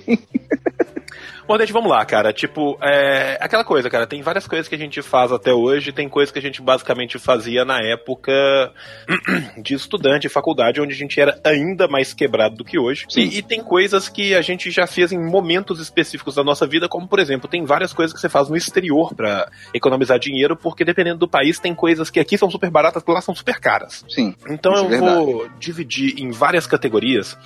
Mordente, 1.49 1.73
vamos 1.73 1.91
lá, 1.91 2.05
cara. 2.05 2.33
Tipo, 2.33 2.79
é 2.83 3.39
aquela 3.41 3.65
coisa, 3.65 3.89
cara. 3.89 4.07
Tem 4.07 4.21
várias 4.23 4.47
coisas 4.47 4.69
que 4.69 4.75
a 4.75 4.79
gente 4.79 5.01
faz 5.03 5.31
até 5.31 5.53
hoje, 5.53 5.93
tem 5.93 6.09
coisas 6.09 6.33
que 6.33 6.39
a 6.39 6.43
gente 6.43 6.61
basicamente 6.61 7.19
fazia 7.19 7.65
na 7.65 7.79
época 7.81 8.33
de 9.63 9.75
estudante, 9.75 10.29
faculdade, 10.29 10.81
onde 10.81 10.93
a 10.93 10.97
gente 10.97 11.21
era 11.21 11.39
ainda 11.45 11.87
mais 11.87 12.13
quebrado 12.13 12.57
do 12.57 12.65
que 12.65 12.79
hoje. 12.79 13.07
E, 13.17 13.39
e 13.39 13.43
tem 13.43 13.63
coisas 13.63 14.09
que 14.09 14.35
a 14.35 14.43
gente 14.43 14.71
já 14.71 14.87
fez 14.87 15.13
em 15.13 15.19
momentos 15.19 15.81
específicos 15.81 16.35
da 16.35 16.43
nossa 16.43 16.67
vida, 16.67 16.89
como 16.89 17.07
por 17.07 17.19
exemplo, 17.19 17.49
tem 17.49 17.65
várias 17.65 17.93
coisas 17.93 18.13
que 18.13 18.21
você 18.21 18.29
faz 18.29 18.49
no 18.49 18.57
exterior 18.57 19.15
pra 19.15 19.49
economizar 19.73 20.19
dinheiro, 20.19 20.57
porque 20.57 20.85
dependendo 20.85 21.19
do 21.19 21.29
país, 21.29 21.59
tem 21.59 21.75
coisas 21.75 22.11
que 22.11 22.21
aqui 22.21 22.37
são 22.37 22.51
super 22.51 22.71
baratas, 22.71 23.03
lá 23.07 23.21
são 23.21 23.35
super 23.35 23.61
caras. 23.61 24.05
Sim. 24.09 24.35
Então 24.49 24.73
isso 24.73 24.85
eu 24.85 24.93
é 24.93 24.99
vou 24.99 25.49
dividir 25.59 26.19
em 26.19 26.31
várias 26.31 26.67
categorias. 26.67 27.39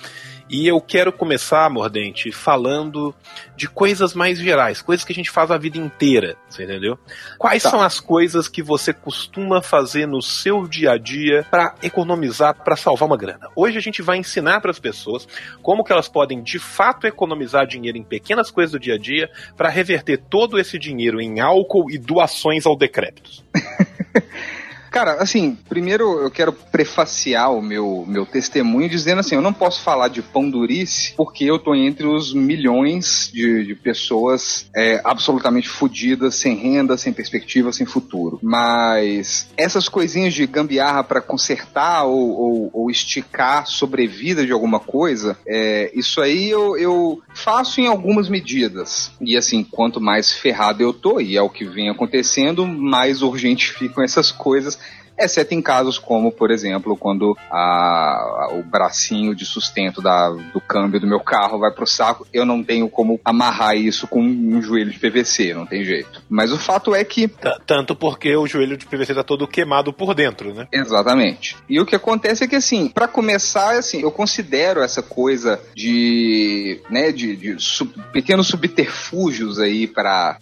E 0.53 0.67
eu 0.67 0.81
quero 0.81 1.13
começar, 1.13 1.69
Mordente, 1.69 2.29
falando 2.29 3.15
de 3.55 3.69
coisas 3.69 4.13
mais 4.13 4.37
gerais, 4.37 4.81
coisas 4.81 5.05
que 5.05 5.13
a 5.13 5.15
gente 5.15 5.31
faz 5.31 5.49
a 5.49 5.57
vida 5.57 5.77
inteira, 5.77 6.35
você 6.49 6.65
entendeu? 6.65 6.99
Quais 7.37 7.63
Tá. 7.63 7.69
são 7.69 7.81
as 7.81 8.01
coisas 8.01 8.49
que 8.49 8.61
você 8.61 8.91
costuma 8.91 9.61
fazer 9.61 10.05
no 10.05 10.21
seu 10.21 10.67
dia 10.67 10.91
a 10.91 10.97
dia 10.97 11.47
para 11.49 11.75
economizar, 11.81 12.53
para 12.53 12.75
salvar 12.75 13.07
uma 13.07 13.15
grana? 13.15 13.47
Hoje 13.55 13.77
a 13.77 13.81
gente 13.81 14.01
vai 14.01 14.17
ensinar 14.17 14.59
para 14.59 14.71
as 14.71 14.79
pessoas 14.79 15.25
como 15.61 15.85
que 15.85 15.93
elas 15.93 16.09
podem 16.09 16.43
de 16.43 16.59
fato 16.59 17.07
economizar 17.07 17.65
dinheiro 17.65 17.97
em 17.97 18.03
pequenas 18.03 18.51
coisas 18.51 18.73
do 18.73 18.79
dia 18.79 18.95
a 18.95 18.97
dia 18.97 19.29
para 19.55 19.69
reverter 19.69 20.17
todo 20.17 20.59
esse 20.59 20.77
dinheiro 20.77 21.21
em 21.21 21.39
álcool 21.39 21.89
e 21.89 21.97
doações 21.97 22.65
ao 22.65 22.75
decrépitos. 22.75 23.41
Cara, 24.91 25.13
assim, 25.13 25.57
primeiro 25.69 26.19
eu 26.19 26.29
quero 26.29 26.51
prefaciar 26.51 27.53
o 27.53 27.61
meu, 27.61 28.03
meu 28.05 28.25
testemunho 28.25 28.89
dizendo 28.89 29.19
assim, 29.19 29.35
eu 29.35 29.41
não 29.41 29.53
posso 29.53 29.81
falar 29.81 30.09
de 30.09 30.21
pão 30.21 30.49
durice 30.49 31.13
porque 31.15 31.45
eu 31.45 31.57
tô 31.57 31.73
entre 31.73 32.05
os 32.05 32.33
milhões 32.33 33.31
de, 33.33 33.65
de 33.65 33.73
pessoas 33.73 34.69
é, 34.75 34.99
absolutamente 35.05 35.69
fodidas, 35.69 36.35
sem 36.35 36.55
renda, 36.55 36.97
sem 36.97 37.13
perspectiva, 37.13 37.71
sem 37.71 37.85
futuro. 37.85 38.37
Mas 38.43 39.47
essas 39.55 39.87
coisinhas 39.87 40.33
de 40.33 40.45
gambiarra 40.45 41.05
pra 41.05 41.21
consertar 41.21 42.03
ou, 42.03 42.29
ou, 42.29 42.69
ou 42.73 42.91
esticar 42.91 43.67
sobrevida 43.67 44.45
de 44.45 44.51
alguma 44.51 44.81
coisa, 44.81 45.37
é, 45.47 45.89
isso 45.95 46.19
aí 46.19 46.49
eu, 46.49 46.77
eu 46.77 47.21
faço 47.33 47.79
em 47.79 47.87
algumas 47.87 48.27
medidas. 48.27 49.09
E 49.21 49.37
assim, 49.37 49.63
quanto 49.63 50.01
mais 50.01 50.33
ferrado 50.33 50.83
eu 50.83 50.91
tô, 50.91 51.21
e 51.21 51.37
é 51.37 51.41
o 51.41 51.49
que 51.49 51.63
vem 51.63 51.89
acontecendo, 51.89 52.67
mais 52.67 53.21
urgente 53.21 53.71
ficam 53.79 54.03
essas 54.03 54.33
coisas 54.33 54.80
exceto 55.23 55.53
em 55.53 55.61
casos 55.61 55.97
como, 55.97 56.31
por 56.31 56.51
exemplo, 56.51 56.95
quando 56.97 57.35
a- 57.49 58.49
o 58.53 58.63
bracinho 58.63 59.33
de 59.35 59.45
sustento 59.45 60.01
da- 60.01 60.29
do 60.29 60.59
câmbio 60.61 60.99
do 60.99 61.07
meu 61.07 61.19
carro 61.19 61.59
vai 61.59 61.71
pro 61.71 61.87
saco, 61.87 62.25
eu 62.33 62.45
não 62.45 62.63
tenho 62.63 62.89
como 62.89 63.19
amarrar 63.23 63.75
isso 63.75 64.07
com 64.07 64.21
um 64.21 64.61
joelho 64.61 64.91
de 64.91 64.99
PVC, 64.99 65.53
não 65.53 65.65
tem 65.65 65.83
jeito. 65.83 66.21
Mas 66.29 66.51
o 66.51 66.57
fato 66.57 66.93
é 66.95 67.03
que 67.03 67.27
T- 67.27 67.49
Tanto 67.65 67.95
porque 67.95 68.35
o 68.35 68.47
joelho 68.47 68.77
de 68.77 68.85
PVC 68.85 69.13
tá 69.13 69.23
todo 69.23 69.47
queimado 69.47 69.93
por 69.93 70.13
dentro, 70.13 70.53
né? 70.53 70.67
Exatamente. 70.71 71.55
E 71.69 71.79
o 71.79 71.85
que 71.85 71.95
acontece 71.95 72.43
é 72.43 72.47
que, 72.47 72.55
assim, 72.55 72.87
pra 72.89 73.07
começar, 73.07 73.77
assim, 73.77 74.01
eu 74.01 74.11
considero 74.11 74.81
essa 74.81 75.01
coisa 75.01 75.59
de, 75.75 76.79
né, 76.89 77.11
de, 77.11 77.35
de 77.35 77.55
sub- 77.59 77.93
pequenos 78.11 78.47
subterfúgios 78.47 79.59
aí 79.59 79.87
pra 79.87 80.37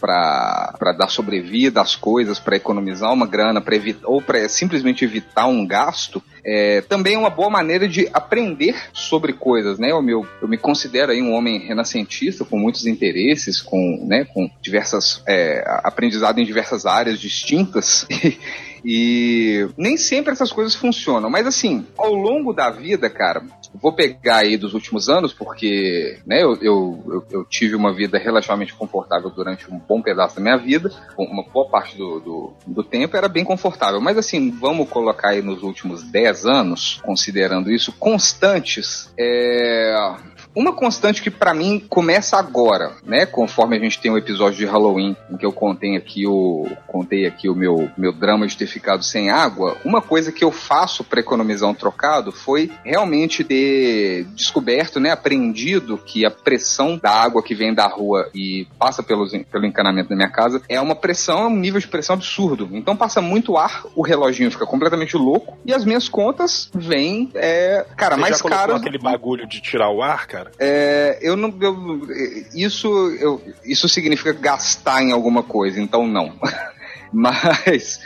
dar 0.98 1.10
sobrevida 1.10 1.82
às 1.82 1.96
coisas, 1.96 2.40
pra 2.40 2.56
economizar 2.56 3.12
uma 3.14 3.28
grana, 3.28 3.62
pra 3.62 3.76
evitar, 3.76 4.08
ou 4.08 4.22
pra 4.22 4.40
simplesmente 4.70 5.04
evitar 5.04 5.48
um 5.48 5.66
gasto, 5.66 6.22
é, 6.46 6.82
também 6.82 7.16
é 7.16 7.18
uma 7.18 7.30
boa 7.30 7.50
maneira 7.50 7.88
de 7.88 8.08
aprender 8.14 8.76
sobre 8.94 9.34
coisas, 9.34 9.80
né? 9.80 9.92
Eu, 9.92 10.02
meu, 10.02 10.26
eu 10.42 10.48
me 10.48 10.58
considero 10.58 11.12
aí 11.12 11.22
um 11.22 11.34
homem 11.34 11.60
renascentista, 11.60 12.46
com 12.46 12.58
muitos 12.58 12.86
interesses, 12.86 13.62
com, 13.62 14.06
né, 14.08 14.26
com 14.26 14.50
diversas, 14.62 15.24
é, 15.28 15.64
aprendizado 15.84 16.40
em 16.40 16.46
diversas 16.46 16.86
áreas 16.86 17.20
distintas. 17.20 18.06
E 18.84 19.68
nem 19.78 19.98
sempre 19.98 20.32
essas 20.32 20.54
coisas 20.54 20.74
funcionam, 20.74 21.30
mas 21.30 21.46
assim, 21.46 21.86
ao 21.98 22.14
longo 22.14 22.54
da 22.54 22.70
vida, 22.70 23.10
cara, 23.10 23.44
vou 23.74 23.94
pegar 23.94 24.38
aí 24.38 24.58
dos 24.58 24.74
últimos 24.74 25.10
anos, 25.10 25.34
porque 25.34 26.20
né, 26.26 26.42
eu, 26.42 26.58
eu, 26.62 27.26
eu, 27.32 27.46
tive 27.46 27.76
uma 27.76 27.94
vida 27.94 28.18
relativamente 28.18 28.74
confortável 28.74 29.30
durante 29.30 29.72
um 29.72 29.78
bom 29.78 30.02
pedaço 30.02 30.36
da 30.36 30.42
minha 30.42 30.58
vida, 30.58 30.92
uma 31.18 31.44
boa 31.44 31.70
parte 31.70 31.98
do, 31.98 32.20
do, 32.20 32.54
do 32.66 32.84
tempo 32.84 33.16
era 33.16 33.28
bem 33.28 33.44
confortável, 33.44 34.02
mas 34.02 34.18
assim, 34.18 34.50
vamos 34.52 34.90
colocar 34.90 35.30
aí 35.30 35.42
nos 35.42 35.64
últimos 35.64 36.04
10 36.04 36.46
anos, 36.46 37.00
considerando 37.04 37.72
isso, 37.72 37.94
constantes, 37.94 39.12
é, 39.18 40.16
uma 40.60 40.74
constante 40.74 41.22
que 41.24 41.32
pra 41.32 41.54
mim 41.54 41.80
começa 41.88 42.38
agora, 42.38 42.92
né? 43.06 43.26
Conforme 43.26 43.78
a 43.78 43.80
gente 43.80 43.98
tem 43.98 44.12
um 44.12 44.18
episódio 44.18 44.58
de 44.58 44.66
Halloween 44.66 45.16
em 45.32 45.38
que 45.38 45.46
eu 45.46 45.54
contei 45.54 45.96
aqui 45.96 46.28
o 46.28 46.68
contei 46.86 47.26
aqui 47.26 47.48
o 47.48 47.56
meu 47.56 47.90
meu 47.98 48.12
drama 48.12 48.46
de 48.46 48.58
ter 48.58 48.68
ficado 48.68 49.02
sem 49.02 49.30
água. 49.30 49.78
Uma 49.86 50.02
coisa 50.02 50.34
que 50.34 50.44
eu 50.44 50.52
faço 50.52 51.02
para 51.02 51.22
economizar 51.22 51.70
um 51.70 51.74
trocado 51.74 52.34
foi 52.34 52.70
realmente 52.84 53.42
ter 53.46 54.26
descoberto, 54.36 55.00
né, 55.00 55.12
aprendido 55.12 55.98
que 55.98 56.26
a 56.26 56.32
pressão 56.32 56.98
da 56.98 57.10
água 57.10 57.42
que 57.42 57.56
vem 57.56 57.74
da 57.74 57.88
rua 57.88 58.30
e 58.36 58.68
passa 58.78 59.02
pelos, 59.02 59.32
pelo 59.50 59.66
encanamento 59.66 60.10
da 60.10 60.16
minha 60.16 60.30
casa 60.30 60.62
é 60.68 60.82
uma 60.82 60.96
pressão, 60.96 61.44
é 61.44 61.48
um 61.48 61.56
nível 61.56 61.80
de 61.80 61.88
pressão 61.88 62.16
absurdo. 62.16 62.68
Então 62.74 62.98
passa 62.98 63.22
muito 63.22 63.56
ar, 63.56 63.86
o 63.96 64.02
reloginho 64.02 64.52
fica 64.52 64.66
completamente 64.66 65.16
louco 65.16 65.58
e 65.66 65.74
as 65.74 65.86
minhas 65.86 66.10
contas 66.10 66.70
vêm, 66.76 67.32
é, 67.34 67.86
cara, 67.96 68.16
Você 68.16 68.22
mais 68.22 68.42
caras. 68.42 68.82
aquele 68.82 68.98
bagulho 68.98 69.48
de 69.48 69.62
tirar 69.62 69.90
o 69.90 70.02
ar, 70.02 70.28
cara? 70.28 70.49
É, 70.58 71.20
eu 71.22 71.36
não. 71.36 71.54
eu- 71.60 72.08
isso, 72.54 72.88
eu, 73.20 73.42
isso 73.64 73.88
significa 73.90 74.34
gastar 74.34 75.04
em 75.04 75.12
alguma 75.12 75.44
coisa, 75.44 75.82
então 75.82 76.08
não. 76.08 76.34
Mas 77.12 78.00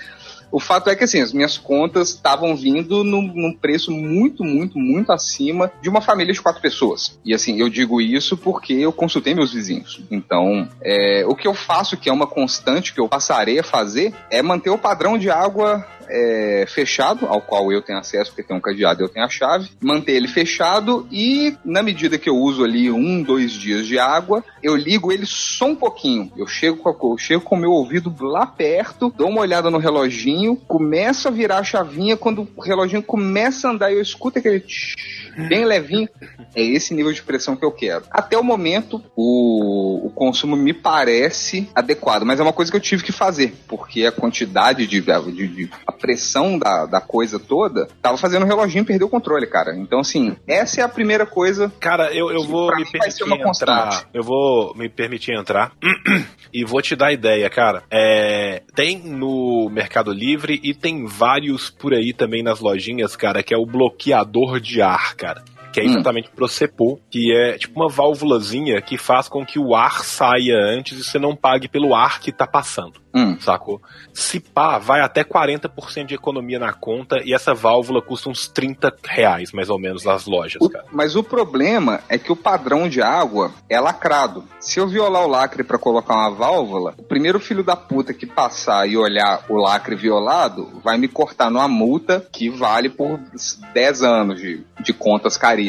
o 0.53 0.59
fato 0.59 0.87
é 0.87 0.95
que 0.95 1.03
assim, 1.03 1.19
as 1.19 1.33
minhas 1.33 1.57
contas 1.57 2.09
estavam 2.09 2.55
vindo 2.55 3.03
num, 3.03 3.23
num 3.23 3.51
preço 3.51 3.89
muito, 3.91 4.43
muito, 4.43 4.77
muito 4.77 5.11
acima 5.11 5.71
de 5.81 5.89
uma 5.89 5.99
família 5.99 6.31
de 6.31 6.39
quatro 6.39 6.61
pessoas. 6.61 7.17
E 7.25 7.33
assim, 7.33 7.59
eu 7.59 7.67
digo 7.67 7.99
isso 7.99 8.37
porque 8.37 8.73
eu 8.73 8.93
consultei 8.93 9.33
meus 9.33 9.51
vizinhos. 9.51 9.99
Então, 10.11 10.69
é, 10.79 11.25
o 11.27 11.35
que 11.35 11.47
eu 11.47 11.55
faço, 11.55 11.97
que 11.97 12.07
é 12.07 12.13
uma 12.13 12.27
constante 12.27 12.93
que 12.93 12.99
eu 12.99 13.09
passarei 13.09 13.59
a 13.59 13.63
fazer, 13.63 14.13
é 14.29 14.43
manter 14.43 14.69
o 14.69 14.77
padrão 14.77 15.17
de 15.17 15.27
água 15.31 15.83
é, 16.13 16.65
fechado, 16.67 17.25
ao 17.25 17.41
qual 17.41 17.71
eu 17.71 17.81
tenho 17.81 17.97
acesso, 17.97 18.29
porque 18.31 18.43
tem 18.43 18.55
um 18.55 18.61
cadeado 18.61 19.03
eu 19.03 19.09
tenho 19.09 19.25
a 19.25 19.29
chave, 19.29 19.69
manter 19.81 20.11
ele 20.13 20.27
fechado 20.27 21.07
e, 21.11 21.57
na 21.65 21.81
medida 21.81 22.19
que 22.19 22.29
eu 22.29 22.35
uso 22.35 22.63
ali 22.63 22.91
um, 22.91 23.23
dois 23.23 23.51
dias 23.51 23.87
de 23.87 23.97
água, 23.97 24.43
eu 24.61 24.75
ligo 24.75 25.11
ele 25.11 25.25
só 25.25 25.65
um 25.65 25.75
pouquinho. 25.75 26.31
Eu 26.37 26.45
chego 26.45 26.77
com, 26.77 26.89
a- 26.89 27.13
eu 27.13 27.17
chego 27.17 27.41
com 27.41 27.55
o 27.55 27.59
meu 27.59 27.71
ouvido 27.71 28.13
lá 28.21 28.45
perto, 28.45 29.11
dou 29.17 29.27
uma 29.29 29.41
olhada 29.41 29.71
no 29.71 29.79
reloginho, 29.79 30.55
começo 30.55 31.27
a 31.27 31.31
virar 31.31 31.57
a 31.57 31.63
chavinha, 31.63 32.15
quando 32.15 32.47
o 32.55 32.61
reloginho 32.61 33.01
começa 33.01 33.67
a 33.67 33.71
andar 33.71 33.91
eu 33.91 34.01
escuto 34.01 34.37
aquele 34.37 34.59
tch, 34.59 34.95
bem 35.37 35.65
levinho, 35.65 36.07
é 36.55 36.61
esse 36.61 36.93
nível 36.93 37.11
de 37.13 37.21
pressão 37.21 37.55
que 37.55 37.65
eu 37.65 37.71
quero. 37.71 38.05
Até 38.11 38.37
o 38.37 38.43
momento, 38.43 39.03
o, 39.15 40.07
o 40.07 40.09
consumo 40.11 40.55
me 40.55 40.73
parece 40.73 41.69
adequado, 41.75 42.23
mas 42.23 42.39
é 42.39 42.43
uma 42.43 42.53
coisa 42.53 42.71
que 42.71 42.77
eu 42.77 42.81
tive 42.81 43.03
que 43.03 43.11
fazer, 43.11 43.53
porque 43.67 44.05
a 44.05 44.11
quantidade 44.11 44.85
de, 44.87 45.01
de- 45.01 45.47
de- 45.47 45.69
a 45.87 45.91
pressão 45.91 46.57
da, 46.57 46.85
da 46.85 47.01
coisa 47.01 47.39
toda, 47.39 47.87
tava 48.01 48.17
fazendo 48.17 48.43
o 48.43 48.47
reloginho 48.47 48.85
perder 48.85 49.05
o 49.05 49.09
controle, 49.09 49.47
cara. 49.47 49.75
Então, 49.75 49.99
assim, 49.99 50.35
essa 50.47 50.81
é 50.81 50.83
a 50.83 50.89
primeira 50.89 51.25
coisa. 51.25 51.71
Cara, 51.79 52.13
eu, 52.13 52.31
eu 52.31 52.43
vou 52.43 52.67
me 52.75 52.85
permitir 52.85 53.23
entrar. 53.23 53.43
constante. 53.43 54.05
Eu 54.13 54.23
vou 54.23 54.73
me 54.75 54.89
permitir 54.89 55.33
entrar 55.33 55.71
e 56.53 56.63
vou 56.65 56.81
te 56.81 56.95
dar 56.95 57.11
ideia, 57.11 57.49
cara. 57.49 57.83
É, 57.89 58.61
tem 58.75 58.97
no 58.99 59.69
Mercado 59.71 60.11
Livre 60.11 60.59
e 60.63 60.73
tem 60.73 61.05
vários 61.05 61.69
por 61.69 61.93
aí 61.93 62.13
também 62.13 62.43
nas 62.43 62.59
lojinhas, 62.59 63.15
cara, 63.15 63.41
que 63.43 63.53
é 63.53 63.57
o 63.57 63.65
bloqueador 63.65 64.59
de 64.59 64.81
ar, 64.81 65.15
cara. 65.23 65.52
Que 65.73 65.79
é 65.81 65.83
Hum. 65.83 65.87
exatamente 65.87 66.29
pro 66.29 66.47
CEPO, 66.47 66.99
que 67.09 67.35
é 67.35 67.57
tipo 67.57 67.79
uma 67.81 67.89
válvulazinha 67.89 68.79
que 68.81 68.97
faz 68.97 69.27
com 69.27 69.43
que 69.45 69.57
o 69.59 69.75
ar 69.75 70.03
saia 70.03 70.55
antes 70.55 70.99
e 70.99 71.03
você 71.03 71.17
não 71.19 71.35
pague 71.35 71.67
pelo 71.67 71.95
ar 71.95 72.19
que 72.19 72.31
tá 72.31 72.45
passando. 72.47 73.01
Hum. 73.15 73.37
Sacou? 73.39 73.79
Se 74.11 74.39
pá, 74.39 74.79
vai 74.79 75.01
até 75.01 75.23
40% 75.23 76.05
de 76.07 76.15
economia 76.15 76.57
na 76.57 76.73
conta 76.73 77.21
e 77.23 77.31
essa 77.33 77.53
válvula 77.53 78.01
custa 78.01 78.27
uns 78.29 78.47
30 78.47 78.91
reais, 79.03 79.51
mais 79.51 79.69
ou 79.69 79.77
menos, 79.79 80.03
nas 80.03 80.25
lojas, 80.25 80.59
O- 80.61 80.69
cara. 80.69 80.85
mas 80.91 81.15
o 81.15 81.23
problema 81.23 81.99
é 82.09 82.17
que 82.17 82.31
o 82.31 82.35
padrão 82.35 82.89
de 82.89 83.01
água 83.03 83.51
é 83.69 83.79
lacrado. 83.79 84.43
Se 84.59 84.79
eu 84.79 84.87
violar 84.87 85.23
o 85.25 85.27
lacre 85.27 85.63
pra 85.63 85.77
colocar 85.77 86.13
uma 86.15 86.31
válvula, 86.31 86.95
o 86.97 87.03
primeiro 87.03 87.39
filho 87.39 87.63
da 87.63 87.75
puta 87.75 88.13
que 88.15 88.25
passar 88.25 88.87
e 88.89 88.97
olhar 88.97 89.45
o 89.47 89.57
lacre 89.57 89.95
violado 89.95 90.81
vai 90.83 90.97
me 90.97 91.07
cortar 91.07 91.51
numa 91.51 91.67
multa 91.67 92.25
que 92.31 92.49
vale 92.49 92.89
por 92.89 93.19
10 93.73 94.01
anos 94.01 94.39
de, 94.41 94.63
de 94.83 94.91
contas 94.93 95.37
caríssimas. 95.37 95.62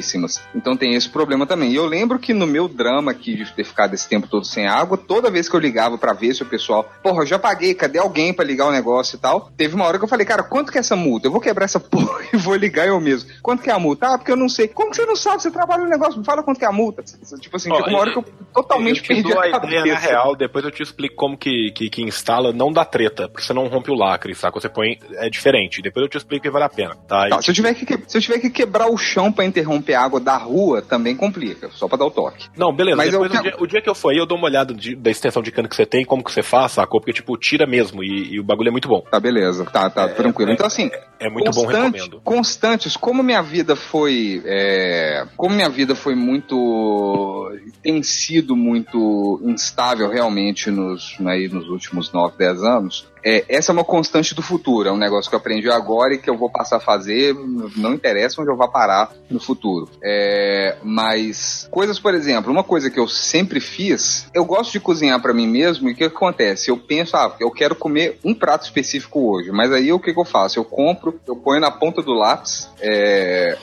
Então 0.54 0.76
tem 0.76 0.94
esse 0.94 1.08
problema 1.08 1.46
também. 1.46 1.72
E 1.72 1.76
eu 1.76 1.86
lembro 1.86 2.18
que 2.18 2.32
no 2.32 2.46
meu 2.46 2.68
drama 2.68 3.10
aqui 3.10 3.34
de 3.36 3.52
ter 3.52 3.64
ficado 3.64 3.94
esse 3.94 4.08
tempo 4.08 4.26
todo 4.26 4.44
sem 4.44 4.66
água, 4.66 4.96
toda 4.96 5.30
vez 5.30 5.48
que 5.48 5.54
eu 5.54 5.60
ligava 5.60 5.98
pra 5.98 6.12
ver 6.12 6.34
se 6.34 6.42
o 6.42 6.46
pessoal, 6.46 6.88
porra, 7.02 7.22
eu 7.22 7.26
já 7.26 7.38
paguei, 7.38 7.74
cadê 7.74 7.98
alguém 7.98 8.32
pra 8.32 8.44
ligar 8.44 8.66
o 8.66 8.72
negócio 8.72 9.16
e 9.16 9.18
tal? 9.18 9.50
Teve 9.56 9.74
uma 9.74 9.84
hora 9.84 9.98
que 9.98 10.04
eu 10.04 10.08
falei, 10.08 10.26
cara, 10.26 10.42
quanto 10.42 10.70
que 10.72 10.78
é 10.78 10.80
essa 10.80 10.96
multa? 10.96 11.26
Eu 11.26 11.32
vou 11.32 11.40
quebrar 11.40 11.64
essa 11.64 11.80
porra 11.80 12.20
e 12.32 12.36
vou 12.36 12.54
ligar 12.56 12.86
eu 12.86 13.00
mesmo. 13.00 13.30
Quanto 13.42 13.62
que 13.62 13.70
é 13.70 13.72
a 13.72 13.78
multa? 13.78 14.14
Ah, 14.14 14.18
porque 14.18 14.32
eu 14.32 14.36
não 14.36 14.48
sei. 14.48 14.68
Como 14.68 14.90
que 14.90 14.96
você 14.96 15.06
não 15.06 15.16
sabe? 15.16 15.42
Você 15.42 15.50
trabalha 15.50 15.84
no 15.84 15.90
negócio, 15.90 16.18
me 16.18 16.24
fala 16.24 16.42
quanto 16.42 16.58
que 16.58 16.64
é 16.64 16.68
a 16.68 16.72
multa. 16.72 17.02
Tipo 17.02 17.56
assim, 17.56 17.70
Ó, 17.70 17.76
chegou 17.76 17.90
uma 17.90 18.00
hora 18.00 18.12
que 18.12 18.18
eu 18.18 18.24
totalmente 18.52 19.00
eu 19.00 19.06
perdi 19.06 19.32
a 19.32 19.40
a 19.42 19.48
ideia 19.48 19.52
na 19.52 19.60
cabeça. 19.60 19.98
real, 19.98 20.36
depois 20.36 20.64
eu 20.64 20.70
te 20.70 20.82
explico 20.82 21.16
como 21.16 21.36
que, 21.36 21.72
que, 21.72 21.90
que 21.90 22.02
instala, 22.02 22.52
não 22.52 22.72
dá 22.72 22.84
treta, 22.84 23.28
porque 23.28 23.44
você 23.46 23.52
não 23.52 23.66
rompe 23.66 23.90
o 23.90 23.94
lacre, 23.94 24.34
saca? 24.34 24.60
Você 24.60 24.68
põe, 24.68 24.98
é 25.14 25.28
diferente, 25.28 25.82
depois 25.82 26.04
eu 26.04 26.08
te 26.08 26.16
explico 26.16 26.42
que 26.44 26.50
vale 26.50 26.64
a 26.64 26.68
pena, 26.68 26.94
tá? 27.08 27.28
Tá, 27.28 27.42
se, 27.42 27.50
eu 27.50 27.54
tiver 27.54 27.74
que, 27.74 27.86
se 28.06 28.18
eu 28.18 28.22
tiver 28.22 28.38
que 28.38 28.50
quebrar 28.50 28.88
o 28.88 28.96
chão 28.96 29.32
pra 29.32 29.44
interromper 29.44 29.83
a 29.92 30.00
água 30.02 30.18
da 30.20 30.36
rua, 30.36 30.80
também 30.80 31.14
complica, 31.16 31.68
só 31.72 31.86
pra 31.88 31.98
dar 31.98 32.06
o 32.06 32.10
toque. 32.10 32.46
Não, 32.56 32.72
beleza, 32.72 32.96
Mas 32.96 33.06
eu 33.12 33.20
depois 33.20 33.30
o, 33.30 33.42
quero- 33.42 33.56
dia, 33.56 33.64
o 33.64 33.66
dia 33.66 33.80
que 33.82 33.90
eu 33.90 33.94
for 33.94 34.10
aí, 34.10 34.16
eu 34.18 34.24
dou 34.26 34.38
uma 34.38 34.46
olhada 34.46 34.72
de- 34.72 34.94
da 34.94 35.10
extensão 35.10 35.42
de 35.42 35.50
cano 35.50 35.68
que 35.68 35.76
você 35.76 35.84
tem, 35.84 36.04
como 36.04 36.22
que 36.24 36.32
você 36.32 36.42
faz, 36.42 36.72
sacou? 36.72 37.00
Porque, 37.00 37.12
tipo, 37.12 37.36
tira 37.36 37.66
mesmo, 37.66 38.02
e, 38.02 38.34
e 38.34 38.40
o 38.40 38.44
bagulho 38.44 38.68
é 38.68 38.72
muito 38.72 38.88
bom. 38.88 39.02
Tá, 39.10 39.18
beleza. 39.20 39.64
Tá, 39.66 39.90
tá, 39.90 40.08
tranquilo. 40.08 40.52
Então, 40.52 40.66
assim, 40.66 40.90
É 41.20 41.28
muito 41.28 41.50
bom, 41.50 41.66
recomendo. 41.66 42.20
Constantes, 42.22 42.96
como 42.96 43.22
minha 43.22 43.42
vida 43.42 43.74
foi. 43.76 44.42
é, 44.46 45.26
como 45.36 45.54
minha 45.54 45.68
vida 45.68 45.94
foi 45.94 46.14
muito. 46.14 47.52
tem 47.82 48.02
sido 48.02 48.56
muito 48.56 49.40
instável 49.44 50.08
realmente 50.08 50.70
nos, 50.70 51.16
aí, 51.26 51.48
nos 51.48 51.68
últimos 51.68 52.12
9, 52.12 52.34
10 52.38 52.62
anos. 52.62 53.06
É, 53.24 53.44
essa 53.48 53.70
é 53.70 53.72
uma 53.72 53.84
constante 53.84 54.34
do 54.34 54.42
futuro, 54.42 54.88
é 54.88 54.92
um 54.92 54.98
negócio 54.98 55.30
que 55.30 55.34
eu 55.34 55.38
aprendi 55.38 55.70
agora 55.70 56.14
e 56.14 56.18
que 56.18 56.28
eu 56.28 56.36
vou 56.36 56.50
passar 56.50 56.76
a 56.76 56.80
fazer, 56.80 57.34
não 57.76 57.94
interessa 57.94 58.40
onde 58.40 58.50
eu 58.50 58.56
vou 58.56 58.68
parar 58.68 59.12
no 59.30 59.40
futuro. 59.40 59.88
É, 60.02 60.76
mas 60.82 61.66
coisas, 61.70 61.98
por 61.98 62.14
exemplo, 62.14 62.52
uma 62.52 62.62
coisa 62.62 62.90
que 62.90 63.00
eu 63.00 63.08
sempre 63.08 63.60
fiz, 63.60 64.28
eu 64.34 64.44
gosto 64.44 64.72
de 64.72 64.80
cozinhar 64.80 65.20
pra 65.22 65.32
mim 65.32 65.46
mesmo 65.46 65.88
e 65.88 65.92
o 65.92 65.96
que 65.96 66.04
acontece? 66.04 66.70
Eu 66.70 66.76
penso, 66.76 67.16
ah, 67.16 67.34
eu 67.40 67.50
quero 67.50 67.74
comer 67.74 68.18
um 68.22 68.34
prato 68.34 68.64
específico 68.64 69.32
hoje, 69.32 69.50
mas 69.50 69.72
aí 69.72 69.90
o 69.90 69.98
que, 69.98 70.12
que 70.12 70.20
eu 70.20 70.24
faço? 70.24 70.58
Eu 70.58 70.64
compro, 70.64 71.18
eu 71.26 71.36
ponho 71.36 71.60
na 71.60 71.70
ponta 71.70 72.02
do 72.02 72.12
lápis, 72.12 72.68
é, 72.80 73.56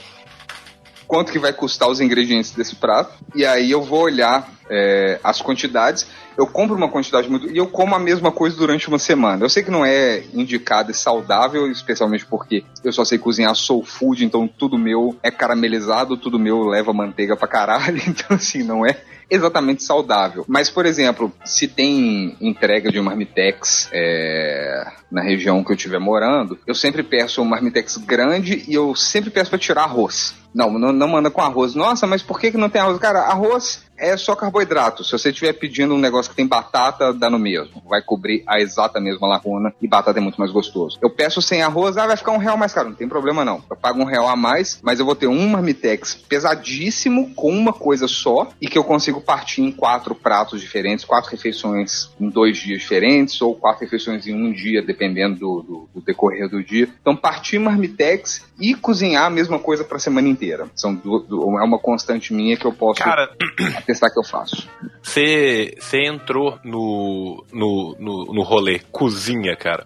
quanto 1.07 1.31
que 1.31 1.37
vai 1.37 1.53
custar 1.53 1.87
os 1.89 2.01
ingredientes 2.01 2.51
desse 2.51 2.75
prato, 2.75 3.13
e 3.35 3.45
aí 3.45 3.69
eu 3.69 3.83
vou 3.83 4.01
olhar 4.01 4.49
é, 4.69 5.19
as 5.21 5.41
quantidades, 5.41 6.07
eu 6.37 6.47
compro 6.47 6.75
uma 6.75 6.89
quantidade 6.89 7.29
muito. 7.29 7.49
e 7.49 7.57
eu 7.57 7.67
como 7.67 7.95
a 7.95 7.99
mesma 7.99 8.31
coisa 8.31 8.55
durante 8.55 8.87
uma 8.87 8.99
semana. 8.99 9.43
Eu 9.43 9.49
sei 9.49 9.63
que 9.63 9.71
não 9.71 9.85
é 9.85 10.23
indicado 10.33 10.91
e 10.91 10.93
saudável, 10.93 11.69
especialmente 11.71 12.25
porque 12.25 12.63
eu 12.83 12.93
só 12.93 13.03
sei 13.05 13.17
cozinhar 13.17 13.55
soul 13.55 13.83
food, 13.83 14.23
então 14.25 14.47
tudo 14.47 14.77
meu 14.77 15.15
é 15.21 15.31
caramelizado, 15.31 16.17
tudo 16.17 16.39
meu 16.39 16.63
leva 16.63 16.93
manteiga 16.93 17.35
pra 17.35 17.47
caralho, 17.47 18.01
então 18.07 18.35
assim, 18.35 18.63
não 18.63 18.85
é 18.85 18.97
exatamente 19.31 19.81
saudável. 19.81 20.43
Mas, 20.45 20.69
por 20.69 20.85
exemplo, 20.85 21.31
se 21.45 21.67
tem 21.67 22.35
entrega 22.41 22.91
de 22.91 22.99
um 22.99 23.03
marmitex 23.03 23.89
é, 23.93 24.85
na 25.09 25.21
região 25.21 25.63
que 25.63 25.71
eu 25.71 25.75
estiver 25.75 25.99
morando, 25.99 26.59
eu 26.67 26.75
sempre 26.75 27.01
peço 27.01 27.41
um 27.41 27.45
marmitex 27.45 27.95
grande 27.95 28.65
e 28.67 28.73
eu 28.73 28.93
sempre 28.93 29.29
peço 29.29 29.49
pra 29.49 29.57
tirar 29.57 29.83
arroz. 29.83 30.35
Não, 30.53 30.69
não, 30.77 30.91
não 30.91 31.07
manda 31.07 31.31
com 31.31 31.39
arroz. 31.39 31.73
Nossa, 31.73 32.05
mas 32.05 32.21
por 32.21 32.37
que, 32.37 32.51
que 32.51 32.57
não 32.57 32.69
tem 32.69 32.81
arroz? 32.81 32.99
Cara, 32.99 33.21
arroz 33.21 33.85
é 34.01 34.17
só 34.17 34.35
carboidrato. 34.35 35.03
Se 35.03 35.11
você 35.11 35.29
estiver 35.29 35.53
pedindo 35.53 35.93
um 35.93 35.99
negócio 35.99 36.29
que 36.29 36.35
tem 36.35 36.47
batata, 36.47 37.13
dá 37.13 37.29
no 37.29 37.39
mesmo. 37.39 37.81
Vai 37.87 38.01
cobrir 38.01 38.43
a 38.47 38.59
exata 38.59 38.99
mesma 38.99 39.27
lacuna 39.27 39.73
e 39.81 39.87
batata 39.87 40.19
é 40.19 40.21
muito 40.21 40.39
mais 40.39 40.51
gostoso. 40.51 40.97
Eu 41.01 41.09
peço 41.09 41.41
sem 41.41 41.61
arroz, 41.61 41.97
ah, 41.97 42.07
vai 42.07 42.17
ficar 42.17 42.31
um 42.31 42.37
real 42.37 42.57
mais 42.57 42.73
caro. 42.73 42.89
Não 42.89 42.95
tem 42.95 43.07
problema 43.07 43.45
não. 43.45 43.63
Eu 43.69 43.75
pago 43.77 44.01
um 44.01 44.05
real 44.05 44.27
a 44.27 44.35
mais, 44.35 44.79
mas 44.83 44.99
eu 44.99 45.05
vou 45.05 45.15
ter 45.15 45.27
um 45.27 45.47
marmitex 45.49 46.15
pesadíssimo 46.27 47.33
com 47.35 47.51
uma 47.51 47.73
coisa 47.73 48.07
só 48.07 48.49
e 48.61 48.67
que 48.67 48.77
eu 48.77 48.83
consigo 48.83 49.21
partir 49.21 49.61
em 49.61 49.71
quatro 49.71 50.15
pratos 50.15 50.59
diferentes, 50.59 51.05
quatro 51.05 51.29
refeições 51.31 52.09
em 52.19 52.29
dois 52.29 52.57
dias 52.57 52.81
diferentes 52.81 53.41
ou 53.41 53.55
quatro 53.55 53.81
refeições 53.83 54.25
em 54.27 54.33
um 54.33 54.51
dia, 54.51 54.81
dependendo 54.81 55.35
do, 55.39 55.61
do- 55.61 55.89
do 55.95 56.01
decorrer 56.01 56.49
do 56.49 56.63
dia. 56.63 56.89
Então, 57.01 57.15
partir 57.15 57.59
marmitex 57.59 58.43
e 58.61 58.75
cozinhar 58.75 59.25
a 59.25 59.29
mesma 59.29 59.57
coisa 59.59 59.83
para 59.83 59.97
a 59.97 59.99
semana 59.99 60.27
inteira. 60.29 60.67
São 60.75 60.93
du- 60.93 61.19
du- 61.19 61.59
é 61.59 61.63
uma 61.63 61.79
constante 61.79 62.33
minha 62.33 62.55
que 62.55 62.65
eu 62.65 62.71
posso 62.71 63.01
Cara, 63.01 63.29
testar 63.85 64.09
que 64.11 64.19
eu 64.19 64.23
faço. 64.23 64.67
Você 65.01 65.75
você 65.79 66.05
entrou 66.05 66.59
no, 66.63 67.43
no, 67.51 67.95
no, 67.99 68.25
no 68.33 68.43
rolê 68.43 68.79
cozinha, 68.91 69.55
cara. 69.55 69.85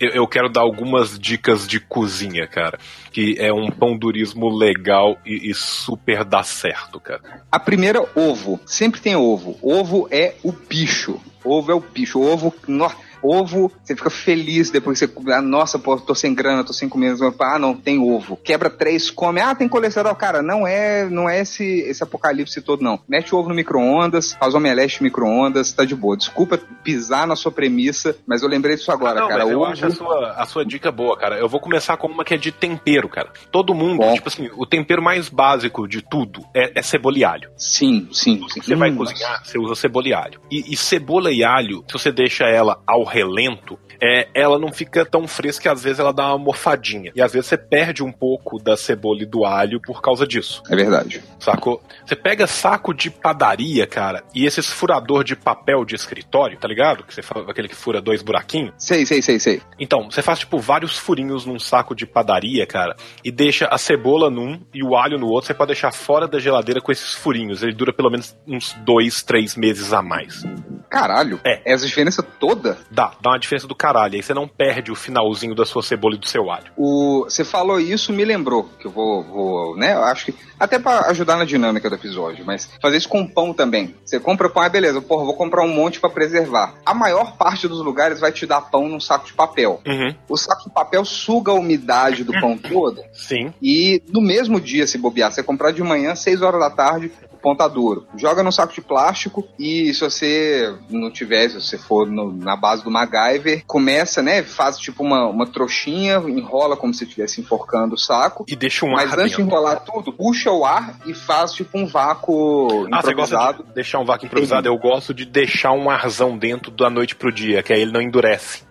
Eu, 0.00 0.10
eu 0.10 0.26
quero 0.26 0.48
dar 0.48 0.62
algumas 0.62 1.18
dicas 1.18 1.66
de 1.66 1.78
cozinha, 1.80 2.46
cara. 2.46 2.78
Que 3.12 3.36
é 3.38 3.52
um 3.52 3.70
pão 3.70 3.96
durismo 3.96 4.48
legal 4.48 5.16
e, 5.24 5.50
e 5.50 5.54
super 5.54 6.24
dá 6.24 6.42
certo, 6.42 6.98
cara. 7.00 7.20
A 7.50 7.58
primeira, 7.60 8.04
ovo. 8.14 8.58
Sempre 8.66 9.00
tem 9.00 9.14
ovo. 9.16 9.56
Ovo 9.62 10.08
é 10.10 10.34
o 10.42 10.52
bicho. 10.52 11.20
Ovo 11.44 11.70
é 11.70 11.74
o 11.74 11.80
bicho. 11.80 12.20
Ovo. 12.20 12.52
no- 12.66 12.90
Ovo, 13.28 13.70
você 13.82 13.94
fica 13.94 14.10
feliz 14.10 14.70
depois 14.70 14.98
que 14.98 15.06
você. 15.06 15.32
Ah, 15.32 15.42
nossa, 15.42 15.78
pô, 15.78 15.96
tô 15.98 16.14
sem 16.14 16.34
grana, 16.34 16.64
tô 16.64 16.72
sem 16.72 16.88
comida. 16.88 17.14
Ah, 17.40 17.58
não, 17.58 17.74
tem 17.74 17.98
ovo. 17.98 18.36
Quebra 18.36 18.70
três, 18.70 19.10
come. 19.10 19.40
Ah, 19.40 19.54
tem 19.54 19.68
colesterol. 19.68 20.14
Cara, 20.14 20.42
não 20.42 20.66
é 20.66 21.04
não 21.08 21.28
é 21.28 21.40
esse, 21.40 21.64
esse 21.82 22.02
apocalipse 22.02 22.60
todo, 22.62 22.82
não. 22.82 23.00
Mete 23.08 23.34
o 23.34 23.38
ovo 23.38 23.48
no 23.50 23.54
micro-ondas, 23.54 24.32
faz 24.34 24.54
omelete 24.54 25.00
no 25.00 25.04
micro-ondas, 25.04 25.72
tá 25.72 25.84
de 25.84 25.94
boa. 25.94 26.16
Desculpa 26.16 26.58
pisar 26.82 27.26
na 27.26 27.36
sua 27.36 27.52
premissa, 27.52 28.16
mas 28.26 28.42
eu 28.42 28.48
lembrei 28.48 28.76
disso 28.76 28.90
agora, 28.92 29.18
Ah, 29.18 29.22
não, 29.22 29.28
cara. 29.28 29.42
mas 29.44 29.52
eu 29.52 29.58
Ovo- 29.60 29.66
acho 29.72 29.86
a 29.86 29.90
sua, 29.90 30.30
a 30.32 30.46
sua 30.46 30.64
dica 30.64 30.90
boa, 30.90 31.16
cara. 31.16 31.36
Eu 31.38 31.48
vou 31.48 31.60
começar 31.60 31.96
com 31.96 32.06
uma 32.06 32.24
que 32.24 32.34
é 32.34 32.36
de 32.36 32.50
tempero, 32.52 33.08
cara. 33.08 33.30
Todo 33.50 33.74
mundo, 33.74 34.02
tipo 34.14 34.28
assim, 34.28 34.48
o 34.56 34.64
tempero 34.66 35.02
mais 35.02 35.28
básico 35.28 35.86
de 35.86 36.02
tudo 36.02 36.42
é, 36.54 36.78
é 36.78 36.82
cebola 36.82 37.18
e 37.18 37.24
alho. 37.24 37.50
Sim, 37.56 38.08
sim, 38.12 38.44
sim. 38.48 38.60
Você 38.62 38.74
vai 38.74 38.90
Hum, 38.90 38.96
cozinhar, 38.96 39.44
você 39.44 39.58
usa 39.58 39.74
cebola 39.74 40.08
e 40.08 40.14
alho. 40.14 40.40
E, 40.50 40.72
e 40.72 40.76
cebola 40.76 41.30
e 41.30 41.44
alho, 41.44 41.84
se 41.86 41.92
você 41.92 42.10
deixa 42.12 42.44
ela 42.44 42.80
ao 42.86 43.04
relento, 43.18 43.78
é, 44.00 44.28
ela 44.34 44.58
não 44.58 44.72
fica 44.72 45.04
tão 45.04 45.26
fresca 45.26 45.68
e 45.68 45.72
às 45.72 45.82
vezes 45.82 45.98
ela 45.98 46.12
dá 46.12 46.28
uma 46.28 46.38
mofadinha. 46.38 47.12
E 47.14 47.22
às 47.22 47.32
vezes 47.32 47.48
você 47.48 47.56
perde 47.56 48.02
um 48.02 48.12
pouco 48.12 48.58
da 48.58 48.76
cebola 48.76 49.22
e 49.22 49.26
do 49.26 49.44
alho 49.44 49.80
por 49.80 50.00
causa 50.00 50.26
disso. 50.26 50.62
É 50.70 50.76
verdade. 50.76 51.22
Sacou? 51.38 51.82
Você 52.04 52.16
pega 52.16 52.46
saco 52.46 52.94
de 52.94 53.10
padaria, 53.10 53.86
cara, 53.86 54.22
e 54.34 54.46
esses 54.46 54.66
furador 54.66 55.24
de 55.24 55.36
papel 55.36 55.84
de 55.84 55.94
escritório, 55.94 56.58
tá 56.58 56.68
ligado? 56.68 57.04
Que 57.04 57.14
você 57.14 57.22
fala, 57.22 57.50
aquele 57.50 57.68
que 57.68 57.74
fura 57.74 58.00
dois 58.00 58.22
buraquinhos. 58.22 58.74
Sei, 58.78 59.04
sei, 59.04 59.22
sei, 59.22 59.38
sei. 59.38 59.62
Então, 59.78 60.10
você 60.10 60.22
faz, 60.22 60.40
tipo, 60.40 60.58
vários 60.58 60.96
furinhos 60.96 61.44
num 61.44 61.58
saco 61.58 61.94
de 61.94 62.06
padaria, 62.06 62.66
cara, 62.66 62.96
e 63.24 63.30
deixa 63.30 63.66
a 63.66 63.78
cebola 63.78 64.30
num 64.30 64.60
e 64.72 64.82
o 64.82 64.96
alho 64.96 65.18
no 65.18 65.26
outro. 65.26 65.46
Você 65.46 65.54
pode 65.54 65.68
deixar 65.68 65.92
fora 65.92 66.26
da 66.26 66.38
geladeira 66.38 66.80
com 66.80 66.92
esses 66.92 67.14
furinhos. 67.14 67.62
Ele 67.62 67.72
dura 67.72 67.92
pelo 67.92 68.10
menos 68.10 68.36
uns 68.46 68.72
dois, 68.84 69.22
três 69.22 69.56
meses 69.56 69.92
a 69.92 70.02
mais. 70.02 70.44
Caralho. 70.90 71.40
É. 71.44 71.60
Essa 71.64 71.86
diferença 71.86 72.22
toda? 72.22 72.78
Dá, 72.90 73.12
dá 73.20 73.30
uma 73.30 73.38
diferença 73.38 73.66
do 73.66 73.74
caralho. 73.74 73.87
Aí 73.96 74.22
você 74.22 74.34
não 74.34 74.46
perde 74.46 74.90
o 74.90 74.94
finalzinho 74.94 75.54
da 75.54 75.64
sua 75.64 75.82
cebola 75.82 76.14
e 76.14 76.18
do 76.18 76.28
seu 76.28 76.50
alho. 76.50 76.66
O, 76.76 77.24
você 77.24 77.44
falou 77.44 77.80
isso, 77.80 78.12
me 78.12 78.24
lembrou 78.24 78.68
que 78.78 78.86
eu 78.86 78.90
vou, 78.90 79.22
vou 79.22 79.76
né? 79.76 79.94
Eu 79.94 80.04
acho 80.04 80.26
que 80.26 80.34
até 80.58 80.78
pra 80.78 81.06
ajudar 81.10 81.36
na 81.36 81.44
dinâmica 81.44 81.88
do 81.88 81.94
episódio, 81.94 82.44
mas 82.44 82.68
fazer 82.80 82.96
isso 82.96 83.08
com 83.08 83.26
pão 83.26 83.52
também. 83.52 83.94
Você 84.04 84.18
compra 84.18 84.48
pão, 84.48 84.62
ah, 84.62 84.68
beleza, 84.68 85.00
porra, 85.00 85.24
vou 85.24 85.34
comprar 85.34 85.62
um 85.62 85.72
monte 85.72 86.00
pra 86.00 86.10
preservar. 86.10 86.74
A 86.84 86.92
maior 86.92 87.36
parte 87.36 87.68
dos 87.68 87.80
lugares 87.80 88.20
vai 88.20 88.32
te 88.32 88.46
dar 88.46 88.60
pão 88.62 88.88
num 88.88 89.00
saco 89.00 89.26
de 89.26 89.32
papel. 89.32 89.80
Uhum. 89.86 90.14
O 90.28 90.36
saco 90.36 90.64
de 90.68 90.74
papel 90.74 91.04
suga 91.04 91.52
a 91.52 91.54
umidade 91.54 92.24
do 92.24 92.32
pão 92.32 92.58
todo. 92.58 93.02
Sim. 93.12 93.52
E 93.62 94.02
no 94.08 94.20
mesmo 94.20 94.60
dia, 94.60 94.86
se 94.86 94.98
bobear, 94.98 95.32
você 95.32 95.42
comprar 95.42 95.70
de 95.70 95.82
manhã, 95.82 96.14
6 96.14 96.42
horas 96.42 96.60
da 96.60 96.70
tarde, 96.70 97.12
tá 97.56 97.68
duro. 97.68 98.06
Joga 98.16 98.42
num 98.42 98.52
saco 98.52 98.72
de 98.74 98.80
plástico 98.80 99.46
e 99.58 99.92
se 99.94 100.00
você 100.00 100.74
não 100.90 101.10
tiver, 101.10 101.48
se 101.48 101.60
você 101.60 101.78
for 101.78 102.06
no- 102.06 102.32
na 102.32 102.56
base 102.56 102.82
do 102.84 102.90
MacGyver, 102.90 103.62
começa, 103.66 104.22
né? 104.22 104.42
Faz 104.42 104.78
tipo 104.78 105.02
uma, 105.02 105.26
uma 105.26 105.46
trouxinha, 105.46 106.16
enrola 106.26 106.76
como 106.76 106.92
se 106.94 107.04
estivesse 107.04 107.40
enforcando 107.40 107.94
o 107.94 107.98
saco. 107.98 108.44
E 108.48 108.56
deixa 108.56 108.84
um 108.86 108.92
Mas 108.92 109.12
ar 109.12 109.18
antes 109.20 109.32
de 109.32 109.36
dentro. 109.38 109.52
enrolar 109.54 109.80
tudo, 109.84 110.12
puxa 110.12 110.50
o 110.50 110.64
ar 110.64 110.98
e 111.06 111.14
faz 111.14 111.52
tipo 111.52 111.78
um 111.78 111.86
vácuo 111.86 112.86
Ah, 112.92 113.00
você 113.02 113.14
gosta 113.14 113.34
improvisado. 113.34 113.64
de 113.64 113.72
deixar 113.72 113.98
um 114.00 114.04
vácuo 114.04 114.26
improvisado? 114.26 114.68
Eu 114.68 114.76
gosto 114.78 115.14
de 115.14 115.24
deixar 115.24 115.72
um 115.72 115.88
arzão 115.90 116.36
dentro 116.36 116.70
da 116.70 116.90
noite 116.90 117.14
pro 117.14 117.32
dia, 117.32 117.62
que 117.62 117.72
aí 117.72 117.80
ele 117.82 117.92
não 117.92 118.00
endurece. 118.02 118.67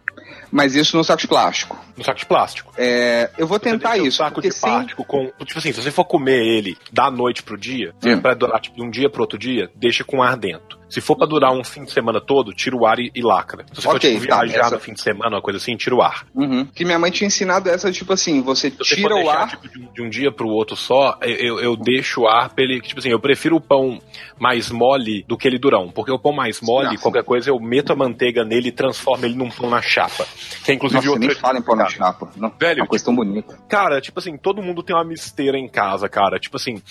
Mas 0.51 0.75
isso 0.75 0.95
no 0.97 1.03
saco 1.03 1.21
de 1.21 1.27
plástico. 1.27 1.77
No 1.97 2.03
saco 2.03 2.19
de 2.19 2.25
plástico. 2.25 2.71
É, 2.77 3.29
eu 3.38 3.45
vou 3.47 3.60
tentar 3.60 3.89
Deixa 3.91 4.03
um 4.03 4.07
isso. 4.07 4.17
saco 4.17 4.41
de 4.41 4.51
sem- 4.51 4.62
plástico 4.69 5.03
com. 5.05 5.31
Tipo 5.45 5.60
assim, 5.60 5.73
se 5.73 5.81
você 5.81 5.91
for 5.91 6.05
comer 6.05 6.45
ele 6.45 6.77
da 6.91 7.12
noite 7.12 7.43
pro 7.43 7.57
dia, 7.57 7.93
Hum. 8.05 8.19
pra 8.21 8.33
durar 8.33 8.60
tipo, 8.62 8.75
de 8.77 8.83
um 8.83 8.89
dia 8.89 9.10
pro 9.10 9.21
outro 9.21 9.38
dia, 9.38 9.69
deixa 9.75 10.03
com 10.03 10.21
ar 10.23 10.38
dentro. 10.38 10.77
Se 10.89 11.02
for 11.02 11.15
pra 11.17 11.28
durar 11.28 11.52
um 11.52 11.63
fim 11.63 11.84
de 11.84 11.91
semana 11.91 12.21
todo, 12.21 12.54
tira 12.54 12.76
o 12.76 12.86
ar 12.86 12.97
e, 13.00 13.12
e 13.13 13.21
lacra. 13.21 13.65
Se 13.73 13.82
você 13.82 13.88
Ok, 13.89 14.13
for 14.13 14.21
tipo, 14.21 14.28
tá, 14.34 14.41
viajar 14.43 14.60
essa- 14.67 14.76
no 14.76 14.82
fim 14.82 14.93
de 14.93 15.02
semana, 15.02 15.36
uma 15.36 15.41
coisa 15.41 15.58
assim, 15.58 15.76
tira 15.76 15.93
o 15.95 16.02
ar. 16.02 16.26
Uhum. 16.34 16.65
Que 16.65 16.86
minha 16.86 16.97
mãe 16.97 17.12
tinha 17.12 17.28
ensinado 17.28 17.69
essa, 17.69 17.91
tipo 17.91 18.13
assim, 18.13 18.41
você 18.41 18.69
Se 18.71 18.78
você 18.78 18.95
tira 18.95 19.13
o 19.13 19.17
deixar 19.17 19.38
ar. 19.39 19.50
tipo, 19.50 19.67
de, 19.67 19.80
um- 19.80 19.91
de 19.93 20.02
um 20.02 20.10
dia 20.10 20.32
pro 20.32 20.47
outro 20.47 20.76
só, 20.78 21.17
eu, 21.21 21.36
eu- 21.36 21.60
eu 21.60 21.76
deixo 21.76 22.21
o 22.21 22.28
ar 22.28 22.50
pra 22.50 22.63
ele. 22.63 22.80
Tipo 22.82 23.00
assim, 23.00 23.10
eu 23.10 23.19
prefiro 23.19 23.58
o 23.58 23.62
pão 23.62 24.00
mais 24.40 24.71
mole 24.71 25.23
do 25.27 25.38
que 25.38 25.48
ele 25.48 25.60
durão. 25.60 25.90
Porque 25.92 26.12
o 26.12 26.17
pão 26.19 26.31
mais 26.31 26.62
mole, 26.62 26.88
Nossa. 26.92 27.02
qualquer 27.02 27.23
coisa, 27.23 27.50
eu 27.50 27.60
meto 27.60 27.92
a 27.92 27.96
manteiga 27.96 28.46
nele 28.46 28.69
e 28.69 28.71
transformo 28.71 29.25
ele 29.25 29.35
num 29.35 29.50
pão 29.50 29.69
na 29.69 29.81
chapa. 29.81 30.25
Que 30.63 30.71
é 30.71 30.75
inclusive 30.75 31.06
Nossa, 31.06 31.19
nem 31.19 31.27
outra. 31.29 31.42
fala 31.42 31.60
em 31.60 31.62
pão 31.62 31.75
na 31.75 31.90
chapa. 31.90 32.29
Não, 32.38 32.50
Velho, 32.58 32.81
uma 32.81 32.88
coisa 32.88 33.04
tão 33.04 33.15
bonita. 33.15 33.58
Cara, 33.67 34.00
tipo 34.00 34.19
assim, 34.19 34.38
todo 34.38 34.62
mundo 34.62 34.81
tem 34.81 34.96
uma 34.96 35.04
misteira 35.04 35.58
em 35.58 35.67
casa, 35.67 36.08
cara. 36.08 36.40
Tipo 36.40 36.56
assim, 36.58 36.81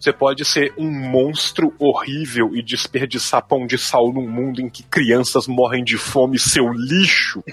você 0.00 0.14
pode 0.14 0.46
ser 0.46 0.72
um 0.78 0.90
monstro 0.90 1.74
horrível 1.78 2.52
e 2.54 2.62
desperdiçar 2.62 3.46
pão 3.46 3.66
de 3.66 3.76
sal 3.76 4.10
num 4.10 4.26
mundo 4.26 4.58
em 4.62 4.70
que 4.70 4.82
crianças 4.82 5.46
morrem 5.46 5.84
de 5.84 5.98
fome, 5.98 6.38
seu 6.38 6.72
lixo. 6.72 7.44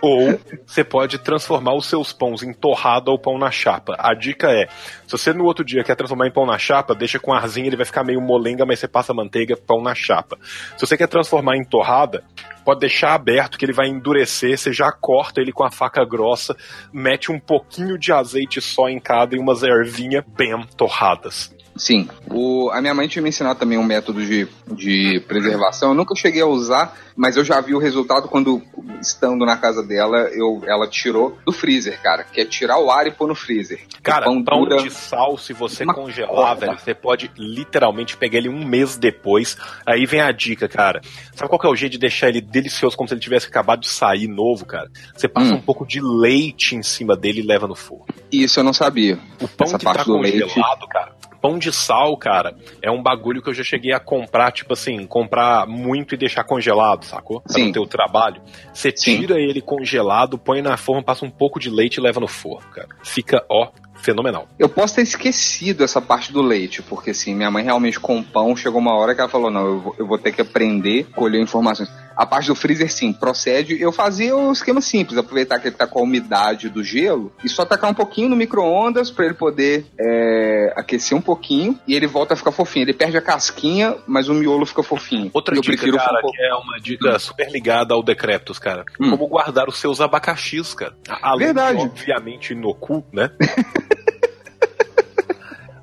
Ou 0.00 0.38
você 0.66 0.82
pode 0.82 1.18
transformar 1.18 1.74
os 1.74 1.86
seus 1.86 2.10
pães 2.10 2.42
em 2.42 2.54
torrada 2.54 3.10
ou 3.10 3.18
pão 3.18 3.38
na 3.38 3.50
chapa. 3.50 3.96
A 3.98 4.14
dica 4.14 4.50
é: 4.50 4.66
se 5.06 5.12
você 5.12 5.32
no 5.32 5.44
outro 5.44 5.64
dia 5.64 5.84
quer 5.84 5.94
transformar 5.94 6.26
em 6.26 6.32
pão 6.32 6.46
na 6.46 6.58
chapa, 6.58 6.94
deixa 6.94 7.18
com 7.18 7.34
arzinho, 7.34 7.66
ele 7.66 7.76
vai 7.76 7.86
ficar 7.86 8.02
meio 8.02 8.20
molenga, 8.20 8.64
mas 8.64 8.78
você 8.78 8.88
passa 8.88 9.14
manteiga, 9.14 9.56
pão 9.56 9.82
na 9.82 9.94
chapa. 9.94 10.38
Se 10.76 10.86
você 10.86 10.96
quer 10.96 11.08
transformar 11.08 11.56
em 11.56 11.64
torrada, 11.64 12.24
pode 12.64 12.80
deixar 12.80 13.14
aberto 13.14 13.58
que 13.58 13.64
ele 13.64 13.72
vai 13.74 13.88
endurecer, 13.88 14.56
você 14.58 14.72
já 14.72 14.90
corta 14.90 15.40
ele 15.40 15.52
com 15.52 15.64
a 15.64 15.70
faca 15.70 16.04
grossa, 16.04 16.56
mete 16.92 17.30
um 17.30 17.38
pouquinho 17.38 17.98
de 17.98 18.10
azeite 18.10 18.60
só 18.60 18.88
em 18.88 18.98
cada 18.98 19.36
e 19.36 19.38
umas 19.38 19.62
ervinhas 19.62 20.24
bem 20.34 20.54
torradas. 20.76 21.54
Sim. 21.76 22.08
O, 22.30 22.70
a 22.72 22.80
minha 22.80 22.94
mãe 22.94 23.08
tinha 23.08 23.22
me 23.22 23.28
ensinado 23.30 23.58
também 23.58 23.76
um 23.76 23.82
método 23.84 24.24
de, 24.24 24.46
de 24.72 25.20
preservação. 25.26 25.88
Eu 25.90 25.94
nunca 25.94 26.14
cheguei 26.14 26.40
a 26.40 26.46
usar, 26.46 26.96
mas 27.16 27.36
eu 27.36 27.44
já 27.44 27.60
vi 27.60 27.74
o 27.74 27.78
resultado 27.78 28.28
quando, 28.28 28.62
estando 29.00 29.44
na 29.44 29.56
casa 29.56 29.82
dela, 29.82 30.18
eu, 30.32 30.62
ela 30.66 30.86
tirou 30.88 31.36
do 31.44 31.52
freezer, 31.52 32.00
cara. 32.00 32.22
Que 32.24 32.42
é 32.42 32.44
tirar 32.44 32.78
o 32.78 32.90
ar 32.90 33.06
e 33.06 33.10
pôr 33.10 33.26
no 33.26 33.34
freezer. 33.34 33.80
Cara, 34.02 34.30
O 34.30 34.44
pão, 34.44 34.64
dura- 34.64 34.82
de 34.82 34.90
sal, 34.90 35.36
se 35.36 35.52
você 35.52 35.82
uma 35.82 35.94
congelar, 35.94 36.56
velho, 36.56 36.78
você 36.78 36.94
pode 36.94 37.30
literalmente 37.36 38.16
pegar 38.16 38.38
ele 38.38 38.48
um 38.48 38.64
mês 38.64 38.96
depois. 38.96 39.56
Aí 39.84 40.06
vem 40.06 40.20
a 40.20 40.30
dica, 40.30 40.68
cara. 40.68 41.00
Sabe 41.34 41.48
qual 41.48 41.58
que 41.58 41.66
é 41.66 41.70
o 41.70 41.76
jeito 41.76 41.92
de 41.92 41.98
deixar 41.98 42.28
ele 42.28 42.40
delicioso, 42.40 42.96
como 42.96 43.08
se 43.08 43.14
ele 43.14 43.20
tivesse 43.20 43.46
acabado 43.48 43.80
de 43.80 43.88
sair 43.88 44.28
novo, 44.28 44.64
cara? 44.64 44.88
Você 45.16 45.26
passa 45.28 45.52
Hum. 45.52 45.56
um 45.56 45.60
pouco 45.60 45.84
de 45.86 46.00
leite 46.00 46.76
em 46.76 46.82
cima 46.82 47.16
dele 47.16 47.40
e 47.40 47.46
leva 47.46 47.66
no 47.66 47.74
forno. 47.74 48.06
Isso 48.30 48.60
eu 48.60 48.64
não 48.64 48.72
sabia. 48.72 49.18
O 49.40 49.48
pão 49.48 49.66
Essa 49.66 49.78
que 49.78 49.84
parte 49.84 49.98
tá 49.98 50.04
do 50.04 50.18
leite. 50.18 50.40
congelado, 50.42 50.86
cara. 50.88 51.12
Pão 51.44 51.58
de 51.58 51.70
sal, 51.70 52.16
cara, 52.16 52.56
é 52.80 52.90
um 52.90 53.02
bagulho 53.02 53.42
que 53.42 53.50
eu 53.50 53.52
já 53.52 53.62
cheguei 53.62 53.92
a 53.92 54.00
comprar, 54.00 54.50
tipo 54.50 54.72
assim, 54.72 55.06
comprar 55.06 55.66
muito 55.66 56.14
e 56.14 56.16
deixar 56.16 56.42
congelado, 56.42 57.04
sacou? 57.04 57.42
Pra 57.42 57.52
Sim. 57.52 57.66
não 57.66 57.72
ter 57.72 57.80
o 57.80 57.86
trabalho. 57.86 58.40
Você 58.72 58.90
Sim. 58.96 59.18
tira 59.18 59.38
ele 59.38 59.60
congelado, 59.60 60.38
põe 60.38 60.62
na 60.62 60.78
forma, 60.78 61.02
passa 61.02 61.22
um 61.22 61.30
pouco 61.30 61.60
de 61.60 61.68
leite 61.68 61.98
e 61.98 62.00
leva 62.00 62.18
no 62.18 62.26
forno, 62.26 62.66
cara. 62.70 62.88
Fica, 63.02 63.44
ó, 63.50 63.68
fenomenal. 64.04 64.48
Eu 64.58 64.68
posso 64.68 64.96
ter 64.96 65.02
esquecido 65.02 65.82
essa 65.82 66.00
parte 66.00 66.32
do 66.32 66.42
leite, 66.42 66.82
porque 66.82 67.10
assim, 67.10 67.34
minha 67.34 67.50
mãe 67.50 67.64
realmente 67.64 67.98
com 67.98 68.22
pão 68.22 68.54
chegou 68.54 68.80
uma 68.80 68.94
hora 68.94 69.14
que 69.14 69.20
ela 69.20 69.30
falou: 69.30 69.50
não, 69.50 69.66
eu 69.66 69.80
vou, 69.80 69.96
eu 69.98 70.06
vou 70.06 70.18
ter 70.18 70.32
que 70.32 70.42
aprender, 70.42 71.06
colher 71.14 71.40
informações. 71.40 71.90
A 72.16 72.24
parte 72.24 72.46
do 72.46 72.54
freezer, 72.54 72.90
sim, 72.92 73.12
procede. 73.12 73.80
Eu 73.80 73.90
fazia 73.90 74.36
o 74.36 74.52
esquema 74.52 74.80
simples, 74.80 75.18
aproveitar 75.18 75.58
que 75.58 75.68
ele 75.68 75.74
tá 75.74 75.86
com 75.86 75.98
a 75.98 76.02
umidade 76.02 76.68
do 76.68 76.82
gelo 76.82 77.32
e 77.44 77.48
só 77.48 77.64
tacar 77.64 77.90
um 77.90 77.94
pouquinho 77.94 78.28
no 78.28 78.36
micro-ondas 78.36 79.10
pra 79.10 79.24
ele 79.24 79.34
poder 79.34 79.86
é, 79.98 80.72
aquecer 80.76 81.16
um 81.16 81.20
pouquinho 81.20 81.78
e 81.86 81.94
ele 81.94 82.06
volta 82.06 82.34
a 82.34 82.36
ficar 82.36 82.52
fofinho. 82.52 82.84
Ele 82.84 82.92
perde 82.92 83.16
a 83.16 83.22
casquinha, 83.22 83.96
mas 84.06 84.28
o 84.28 84.34
miolo 84.34 84.64
fica 84.64 84.82
fofinho. 84.82 85.30
Outra 85.32 85.56
eu 85.56 85.60
dica, 85.60 85.76
prefiro 85.76 85.96
cara, 85.96 86.20
um 86.24 86.30
que 86.30 86.42
é 86.42 86.54
uma 86.54 86.78
dica 86.80 87.18
super 87.18 87.50
ligada 87.50 87.94
ao 87.94 88.02
Decreptus, 88.02 88.58
cara. 88.58 88.84
Hum. 89.00 89.10
Como 89.10 89.26
guardar 89.26 89.68
os 89.68 89.78
seus 89.78 90.00
abacaxis, 90.00 90.72
cara. 90.74 90.94
Além 91.20 91.46
Verdade. 91.46 91.78
de, 91.78 91.84
obviamente, 91.84 92.54
no 92.54 92.74
cu, 92.74 93.04
né? 93.12 93.30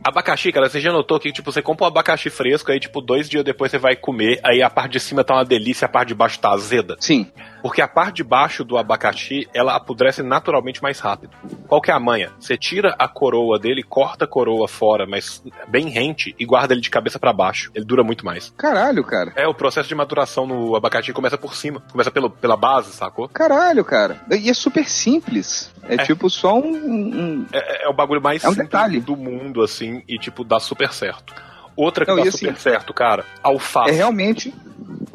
Abacaxi, 0.03 0.51
cara, 0.51 0.67
você 0.67 0.79
já 0.79 0.91
notou 0.91 1.19
que, 1.19 1.31
tipo, 1.31 1.51
você 1.51 1.61
compra 1.61 1.85
um 1.85 1.87
abacaxi 1.87 2.29
fresco, 2.29 2.71
aí, 2.71 2.79
tipo, 2.79 3.01
dois 3.01 3.29
dias 3.29 3.43
depois 3.43 3.69
você 3.69 3.77
vai 3.77 3.95
comer, 3.95 4.39
aí 4.43 4.61
a 4.61 4.69
parte 4.69 4.93
de 4.93 4.99
cima 4.99 5.23
tá 5.23 5.35
uma 5.35 5.45
delícia, 5.45 5.85
a 5.85 5.89
parte 5.89 6.09
de 6.09 6.15
baixo 6.15 6.39
tá 6.39 6.51
azeda? 6.51 6.95
Sim. 6.99 7.31
Porque 7.61 7.81
a 7.81 7.87
parte 7.87 8.17
de 8.17 8.23
baixo 8.23 8.63
do 8.63 8.77
abacaxi, 8.77 9.47
ela 9.53 9.75
apodrece 9.75 10.23
naturalmente 10.23 10.81
mais 10.81 10.99
rápido. 10.99 11.31
Qual 11.67 11.81
que 11.81 11.91
é 11.91 11.93
a 11.93 11.99
manha? 11.99 12.31
Você 12.39 12.57
tira 12.57 12.95
a 12.97 13.07
coroa 13.07 13.59
dele, 13.59 13.83
corta 13.83 14.25
a 14.25 14.27
coroa 14.27 14.67
fora, 14.67 15.05
mas 15.07 15.43
bem 15.67 15.87
rente, 15.89 16.35
e 16.39 16.45
guarda 16.45 16.73
ele 16.73 16.81
de 16.81 16.89
cabeça 16.89 17.19
pra 17.19 17.31
baixo. 17.31 17.71
Ele 17.75 17.85
dura 17.85 18.03
muito 18.03 18.25
mais. 18.25 18.51
Caralho, 18.57 19.03
cara. 19.03 19.31
É, 19.35 19.47
o 19.47 19.53
processo 19.53 19.87
de 19.87 19.95
maturação 19.95 20.45
no 20.47 20.75
abacaxi 20.75 21.13
começa 21.13 21.37
por 21.37 21.55
cima. 21.55 21.81
Começa 21.91 22.09
pelo, 22.11 22.29
pela 22.29 22.57
base, 22.57 22.91
sacou? 22.93 23.27
Caralho, 23.29 23.85
cara. 23.85 24.17
E 24.31 24.49
é 24.49 24.53
super 24.53 24.87
simples. 24.89 25.71
É, 25.83 25.95
É. 25.95 25.97
tipo 26.03 26.29
só 26.29 26.55
um. 26.57 26.65
um- 26.75 27.45
É, 27.51 27.85
é 27.85 27.89
o 27.89 27.93
bagulho 27.93 28.21
mais 28.21 28.43
É 28.43 28.47
um 28.47 28.51
simples 28.51 28.67
detalhe. 28.69 28.99
do 28.99 29.15
mundo, 29.15 29.61
assim, 29.61 30.01
e, 30.07 30.17
tipo, 30.17 30.43
dá 30.43 30.59
super 30.59 30.91
certo. 30.93 31.33
Outra 31.75 32.05
que 32.05 32.11
Não, 32.11 32.17
dá 32.23 32.31
super 32.31 32.49
assim, 32.51 32.59
certo, 32.59 32.93
cara, 32.93 33.23
alface. 33.41 33.91
É 33.91 33.93
realmente. 33.93 34.53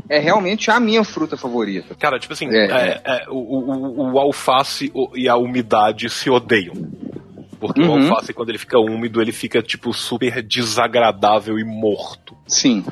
É 0.09 0.19
realmente 0.19 0.71
a 0.71 0.79
minha 0.79 1.03
fruta 1.05 1.37
favorita. 1.37 1.95
Cara, 1.97 2.19
tipo 2.19 2.33
assim, 2.33 2.49
É, 2.49 2.65
é- 2.67 3.01
é, 3.05 3.25
o, 3.29 3.35
o- 3.37 4.13
o 4.13 4.19
alface 4.19 4.91
o- 4.95 5.11
e 5.17 5.29
a 5.29 5.37
umidade 5.37 6.09
se 6.11 6.31
odeiam. 6.31 6.75
Porque 7.59 7.81
o 7.81 7.85
Uhum. 7.91 8.03
alface, 8.13 8.33
quando 8.35 8.51
ele 8.51 8.59
fica 8.59 8.79
úmido, 8.79 9.21
ele 9.21 9.33
fica, 9.33 9.63
tipo, 9.63 9.93
super 9.93 10.43
desagradável 10.43 11.59
e 11.59 11.65
morto. 11.65 12.37
Sim. 12.47 12.85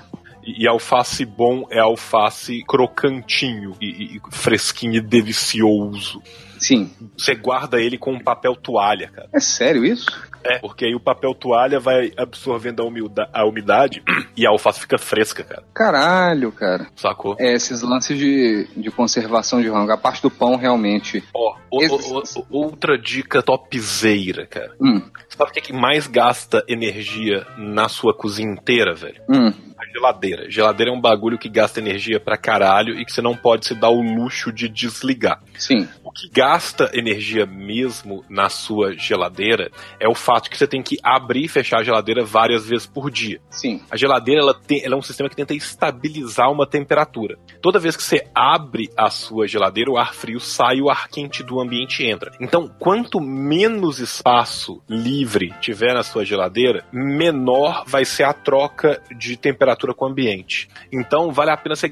E, 0.42 0.64
e 0.64 0.66
alface 0.68 1.24
bom 1.24 1.66
é 1.70 1.78
alface 1.80 2.64
crocantinho 2.66 3.76
e, 3.80 4.16
e 4.16 4.20
fresquinho 4.30 4.94
e 4.94 5.00
delicioso. 5.00 6.22
Sim. 6.66 6.90
Você 7.18 7.34
guarda 7.34 7.80
ele 7.80 7.98
com 7.98 8.12
um 8.12 8.20
papel 8.20 8.54
toalha, 8.56 9.08
cara. 9.08 9.28
É 9.34 9.40
sério 9.40 9.84
isso? 9.84 10.06
É, 10.46 10.58
porque 10.58 10.84
aí 10.84 10.94
o 10.94 11.00
papel 11.00 11.34
toalha 11.34 11.80
vai 11.80 12.12
absorvendo 12.18 12.82
a, 12.82 13.40
a 13.40 13.46
umidade 13.46 14.02
e 14.36 14.46
a 14.46 14.50
alface 14.50 14.78
fica 14.80 14.98
fresca, 14.98 15.42
cara. 15.42 15.62
Caralho, 15.74 16.52
cara. 16.52 16.86
Sacou? 16.96 17.34
É, 17.38 17.54
esses 17.54 17.80
lances 17.82 18.18
de, 18.18 18.68
de 18.76 18.90
conservação 18.90 19.60
de 19.62 19.68
rango. 19.68 19.90
A 19.92 19.96
parte 19.96 20.20
do 20.22 20.30
pão, 20.30 20.56
realmente. 20.56 21.24
Ó, 21.34 21.56
Esse- 21.80 22.44
outra 22.50 22.98
dica 22.98 23.42
topzeira, 23.42 24.46
cara. 24.46 24.72
Hum, 24.80 25.00
Sabe 25.36 25.50
o 25.50 25.52
que, 25.54 25.60
que 25.60 25.72
mais 25.72 26.06
gasta 26.06 26.62
energia 26.68 27.46
na 27.58 27.88
sua 27.88 28.14
cozinha 28.14 28.52
inteira, 28.52 28.94
velho? 28.94 29.20
hum. 29.28 29.52
A 29.84 29.92
geladeira. 29.92 30.50
Geladeira 30.50 30.90
é 30.90 30.94
um 30.94 31.00
bagulho 31.00 31.38
que 31.38 31.48
gasta 31.48 31.78
energia 31.78 32.18
pra 32.18 32.38
caralho 32.38 32.98
e 32.98 33.04
que 33.04 33.12
você 33.12 33.20
não 33.20 33.36
pode 33.36 33.66
se 33.66 33.74
dar 33.74 33.90
o 33.90 34.00
luxo 34.00 34.50
de 34.50 34.68
desligar. 34.68 35.42
Sim. 35.58 35.86
O 36.02 36.10
que 36.10 36.28
gasta 36.30 36.90
energia 36.94 37.44
mesmo 37.44 38.24
na 38.28 38.48
sua 38.48 38.96
geladeira 38.96 39.70
é 40.00 40.08
o 40.08 40.14
fato 40.14 40.48
que 40.48 40.56
você 40.56 40.66
tem 40.66 40.82
que 40.82 40.96
abrir 41.02 41.44
e 41.44 41.48
fechar 41.48 41.80
a 41.80 41.84
geladeira 41.84 42.24
várias 42.24 42.66
vezes 42.66 42.86
por 42.86 43.10
dia. 43.10 43.40
Sim. 43.50 43.82
A 43.90 43.96
geladeira 43.96 44.40
ela 44.40 44.54
tem, 44.54 44.82
ela 44.84 44.94
é 44.94 44.98
um 44.98 45.02
sistema 45.02 45.28
que 45.28 45.36
tenta 45.36 45.54
estabilizar 45.54 46.50
uma 46.50 46.66
temperatura. 46.66 47.36
Toda 47.60 47.78
vez 47.78 47.96
que 47.96 48.02
você 48.02 48.26
abre 48.34 48.90
a 48.96 49.10
sua 49.10 49.46
geladeira, 49.46 49.90
o 49.90 49.98
ar 49.98 50.14
frio 50.14 50.40
sai 50.40 50.76
e 50.76 50.82
o 50.82 50.88
ar 50.88 51.08
quente 51.08 51.42
do 51.42 51.60
ambiente 51.60 52.04
entra. 52.04 52.32
Então, 52.40 52.68
quanto 52.78 53.20
menos 53.20 53.98
espaço 53.98 54.82
livre 54.88 55.52
tiver 55.60 55.92
na 55.92 56.02
sua 56.02 56.24
geladeira, 56.24 56.84
menor 56.92 57.84
vai 57.86 58.04
ser 58.04 58.24
a 58.24 58.32
troca 58.32 59.02
de 59.16 59.36
temperatura 59.36 59.73
com 59.94 60.04
o 60.04 60.08
ambiente. 60.08 60.68
Então, 60.92 61.32
vale 61.32 61.50
a 61.50 61.56
pena 61.56 61.74
você 61.74 61.90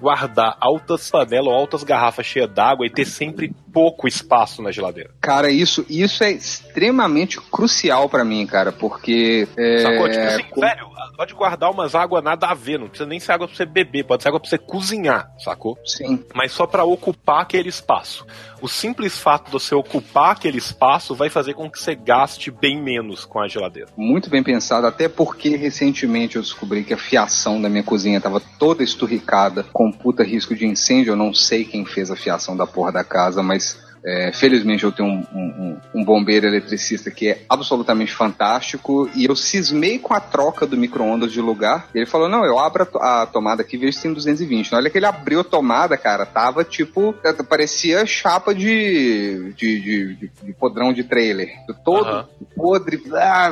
guardar 0.00 0.56
altas 0.60 1.10
panelas 1.10 1.46
ou 1.46 1.54
altas 1.54 1.82
garrafas 1.82 2.26
cheias 2.26 2.50
d'água 2.50 2.86
e 2.86 2.90
ter 2.90 3.04
sempre 3.04 3.54
pouco 3.76 4.08
espaço 4.08 4.62
na 4.62 4.72
geladeira. 4.72 5.10
Cara, 5.20 5.50
isso, 5.50 5.84
isso 5.86 6.24
é 6.24 6.30
extremamente 6.32 7.38
crucial 7.38 8.08
pra 8.08 8.24
mim, 8.24 8.46
cara, 8.46 8.72
porque. 8.72 9.46
É, 9.54 9.78
Sacou? 9.80 10.08
Tipo 10.08 10.24
assim, 10.24 10.42
com- 10.44 10.60
velho, 10.62 10.86
pode 11.14 11.34
guardar 11.34 11.70
umas 11.70 11.94
águas 11.94 12.24
nada 12.24 12.46
a 12.46 12.54
ver, 12.54 12.78
não 12.78 12.88
precisa 12.88 13.06
nem 13.08 13.20
ser 13.20 13.32
água 13.32 13.46
pra 13.46 13.54
você 13.54 13.66
beber, 13.66 14.04
pode 14.04 14.22
ser 14.22 14.30
água 14.30 14.40
pra 14.40 14.48
você 14.48 14.56
cozinhar, 14.56 15.30
sacou? 15.44 15.76
Sim. 15.84 16.24
Mas 16.34 16.52
só 16.52 16.66
pra 16.66 16.84
ocupar 16.84 17.42
aquele 17.42 17.68
espaço. 17.68 18.24
O 18.62 18.68
simples 18.68 19.18
fato 19.18 19.46
de 19.46 19.52
você 19.52 19.74
ocupar 19.74 20.30
aquele 20.32 20.56
espaço 20.56 21.14
vai 21.14 21.28
fazer 21.28 21.52
com 21.52 21.70
que 21.70 21.78
você 21.78 21.94
gaste 21.94 22.50
bem 22.50 22.82
menos 22.82 23.26
com 23.26 23.38
a 23.38 23.46
geladeira. 23.46 23.90
Muito 23.94 24.30
bem 24.30 24.42
pensado, 24.42 24.86
até 24.86 25.06
porque 25.10 25.54
recentemente 25.56 26.36
eu 26.36 26.42
descobri 26.42 26.82
que 26.82 26.94
a 26.94 26.98
fiação 26.98 27.60
da 27.60 27.68
minha 27.68 27.82
cozinha 27.84 28.16
estava 28.16 28.40
toda 28.58 28.82
esturricada, 28.82 29.64
com 29.74 29.92
puta 29.92 30.24
risco 30.24 30.54
de 30.54 30.66
incêndio. 30.66 31.12
Eu 31.12 31.16
não 31.16 31.34
sei 31.34 31.66
quem 31.66 31.84
fez 31.84 32.10
a 32.10 32.16
fiação 32.16 32.56
da 32.56 32.66
porra 32.66 32.90
da 32.92 33.04
casa, 33.04 33.42
mas 33.42 33.65
é, 34.06 34.30
felizmente 34.32 34.84
eu 34.84 34.92
tenho 34.92 35.08
um, 35.08 35.26
um- 35.34 35.76
um 35.96 36.04
bombeiro 36.04 36.46
eletricista 36.46 37.10
que 37.10 37.28
é 37.28 37.42
absolutamente 37.48 38.12
fantástico 38.12 39.10
e 39.16 39.24
eu 39.24 39.34
cismei 39.34 39.98
com 39.98 40.14
a 40.14 40.20
troca 40.20 40.64
do 40.66 40.76
micro-ondas 40.76 41.32
de 41.32 41.40
lugar. 41.40 41.88
Ele 41.94 42.06
falou: 42.06 42.28
Não, 42.28 42.44
eu 42.44 42.58
abro 42.58 42.86
a, 43.00 43.22
a 43.22 43.26
tomada 43.26 43.62
aqui 43.62 43.74
e 43.76 43.78
vejo 43.78 43.96
se 43.96 44.02
tem 44.02 44.12
220. 44.12 44.70
Na 44.70 44.78
hora 44.78 44.88
que 44.90 44.96
ele 44.98 45.06
abriu 45.06 45.40
a 45.40 45.44
tomada, 45.44 45.96
cara, 45.96 46.24
tava 46.24 46.62
tipo. 46.62 47.14
parecia 47.48 48.06
chapa 48.06 48.54
de, 48.54 49.52
de, 49.56 49.80
de, 49.80 50.14
de- 50.14 50.30
de 50.44 50.52
podrão 50.52 50.92
de 50.92 51.02
trailer. 51.02 51.48
Todo 51.84 52.06
Aham. 52.08 52.26
podre, 52.54 53.02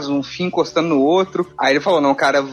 um 0.09 0.23
fim 0.23 0.45
encostando 0.45 0.91
no 0.91 1.01
outro. 1.01 1.51
Aí 1.59 1.73
ele 1.73 1.81
falou: 1.81 2.01
Não, 2.01 2.15
cara, 2.15 2.45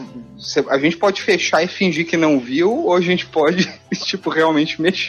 a 0.68 0.78
gente 0.78 0.96
pode 0.96 1.22
fechar 1.22 1.62
e 1.62 1.68
fingir 1.68 2.06
que 2.06 2.16
não 2.16 2.40
viu, 2.40 2.70
ou 2.72 2.96
a 2.96 3.00
gente 3.00 3.26
pode, 3.26 3.72
tipo, 4.04 4.28
realmente 4.28 4.80
mexer. 4.82 5.08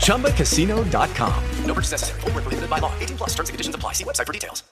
ChumbaCasino.com. 0.00 1.66
No 1.66 1.74
purchase 1.74 1.92
necessary. 1.92 2.20
Void 2.20 2.34
where 2.34 2.42
prohibited 2.42 2.70
by 2.70 2.78
law. 2.80 2.92
18 3.00 3.16
plus 3.16 3.34
terms 3.34 3.48
and 3.48 3.54
conditions 3.54 3.74
apply. 3.74 3.92
See 3.94 4.04
website 4.04 4.26
for 4.26 4.32
details. 4.32 4.64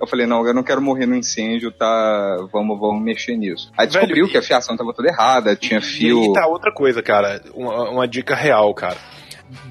eu 0.00 0.06
falei, 0.06 0.26
não, 0.26 0.46
eu 0.46 0.54
não 0.54 0.62
quero 0.62 0.80
morrer 0.80 1.06
no 1.06 1.14
incêndio, 1.14 1.70
tá? 1.70 2.36
Vamos, 2.52 2.78
vamos 2.80 3.02
mexer 3.02 3.36
nisso. 3.36 3.70
Aí 3.76 3.86
descobriu 3.86 4.28
que 4.28 4.38
a 4.38 4.42
fiação 4.42 4.76
tava 4.76 4.92
toda 4.94 5.08
errada, 5.08 5.54
tinha 5.54 5.78
E 5.78 5.82
fio. 5.82 6.20
aí 6.22 6.32
tá 6.32 6.46
outra 6.46 6.72
coisa, 6.72 7.02
cara. 7.02 7.42
Uma, 7.54 7.90
uma 7.90 8.08
dica 8.08 8.34
real, 8.34 8.72
cara. 8.74 8.96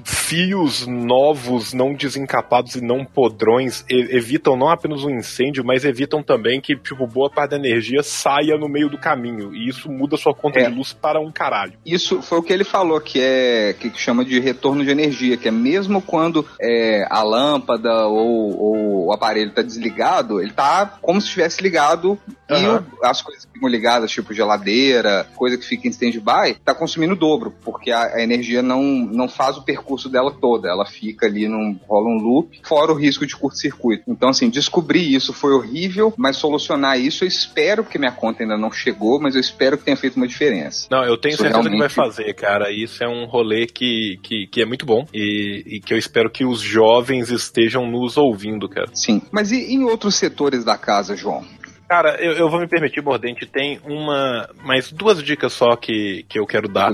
Fios 0.04 0.86
novos, 0.86 1.72
não 1.72 1.94
desencapados 1.94 2.74
e 2.76 2.80
não 2.80 3.04
podrões 3.04 3.84
e- 3.90 4.16
evitam 4.16 4.56
não 4.56 4.68
apenas 4.68 5.04
o 5.04 5.10
incêndio, 5.10 5.64
mas 5.64 5.84
evitam 5.84 6.22
também 6.22 6.60
que, 6.60 6.76
tipo, 6.76 7.06
boa 7.06 7.28
parte 7.30 7.50
da 7.50 7.56
energia 7.56 8.02
saia 8.02 8.56
no 8.56 8.68
meio 8.68 8.88
do 8.88 8.98
caminho. 8.98 9.54
E 9.54 9.68
isso 9.68 9.90
muda 9.90 10.16
sua 10.16 10.34
conta 10.34 10.60
É. 10.60 10.68
de 10.70 10.74
luz 10.76 10.92
para 10.92 11.20
um 11.20 11.30
caralho. 11.30 11.74
Isso 11.84 12.22
foi 12.22 12.38
o 12.38 12.42
que 12.42 12.52
ele 12.52 12.64
falou, 12.64 13.00
que 13.00 13.20
é 13.20 13.74
que 13.78 13.90
chama 13.98 14.24
de 14.24 14.38
retorno 14.40 14.84
de 14.84 14.90
energia, 14.90 15.36
que 15.36 15.48
é 15.48 15.50
mesmo 15.50 16.00
quando 16.00 16.46
é, 16.60 17.06
a 17.10 17.22
lâmpada 17.22 18.06
ou, 18.06 18.58
ou 18.58 19.06
o 19.06 19.12
aparelho 19.12 19.50
está 19.50 19.62
desligado, 19.62 20.40
ele 20.40 20.52
tá 20.52 20.98
como 21.02 21.20
se 21.20 21.26
estivesse 21.26 21.62
ligado 21.62 22.18
e 22.48 22.54
Aham. 22.54 22.84
o- 23.00 23.06
as 23.06 23.20
coisas 23.22 23.44
que 23.44 23.52
ficam 23.52 23.68
ligadas, 23.68 24.10
tipo 24.10 24.32
geladeira, 24.32 25.26
coisa 25.34 25.56
que 25.58 25.64
fica 25.64 25.86
em 25.86 25.90
stand-by, 25.90 26.54
tá 26.64 26.74
consumindo 26.74 27.12
o 27.14 27.16
dobro, 27.16 27.52
porque 27.64 27.90
a, 27.90 28.14
a 28.16 28.22
energia 28.22 28.62
não, 28.62 28.82
não 28.82 29.28
faz 29.28 29.56
o 29.56 29.62
percurso 29.74 30.08
dela 30.08 30.30
toda, 30.30 30.68
ela 30.68 30.84
fica 30.84 31.26
ali, 31.26 31.48
num, 31.48 31.78
rola 31.88 32.08
um 32.08 32.18
loop, 32.18 32.60
fora 32.62 32.92
o 32.92 32.94
risco 32.94 33.26
de 33.26 33.34
curto-circuito. 33.36 34.04
Então, 34.06 34.28
assim, 34.28 34.50
descobrir 34.50 35.14
isso 35.14 35.32
foi 35.32 35.52
horrível, 35.52 36.12
mas 36.16 36.36
solucionar 36.36 36.98
isso 36.98 37.24
eu 37.24 37.28
espero, 37.28 37.82
porque 37.82 37.98
minha 37.98 38.12
conta 38.12 38.42
ainda 38.42 38.56
não 38.56 38.70
chegou, 38.70 39.20
mas 39.20 39.34
eu 39.34 39.40
espero 39.40 39.78
que 39.78 39.84
tenha 39.84 39.96
feito 39.96 40.16
uma 40.16 40.26
diferença. 40.26 40.86
Não, 40.90 41.02
eu 41.04 41.16
tenho 41.16 41.34
Isso 41.34 41.42
certeza 41.42 41.62
que 41.62 41.68
vai 41.68 41.78
realmente- 41.78 41.94
fazer, 41.94 42.34
cara. 42.34 42.70
Isso 42.70 43.02
é 43.02 43.08
um 43.08 43.24
rolê 43.26 43.66
que, 43.66 44.18
que, 44.22 44.46
que 44.46 44.60
é 44.62 44.64
muito 44.66 44.84
bom 44.84 45.06
e, 45.12 45.62
e 45.66 45.80
que 45.80 45.92
eu 45.94 45.98
espero 45.98 46.30
que 46.30 46.44
os 46.44 46.60
jovens 46.60 47.30
estejam 47.30 47.86
nos 47.90 48.16
ouvindo, 48.16 48.68
cara. 48.68 48.88
Sim. 48.94 49.22
Mas 49.30 49.50
e 49.52 49.72
em 49.72 49.84
outros 49.84 50.14
setores 50.16 50.64
da 50.64 50.76
casa, 50.76 51.16
João? 51.16 51.44
Cara, 51.88 52.16
eu, 52.22 52.32
eu 52.32 52.48
vou 52.48 52.58
me 52.58 52.66
permitir, 52.66 53.02
Mordente, 53.02 53.44
tem 53.44 53.78
uma. 53.84 54.48
mais 54.64 54.90
duas 54.90 55.22
dicas 55.22 55.52
só 55.52 55.76
que, 55.76 56.24
que 56.26 56.38
eu 56.38 56.46
quero 56.46 56.66
dar. 56.66 56.90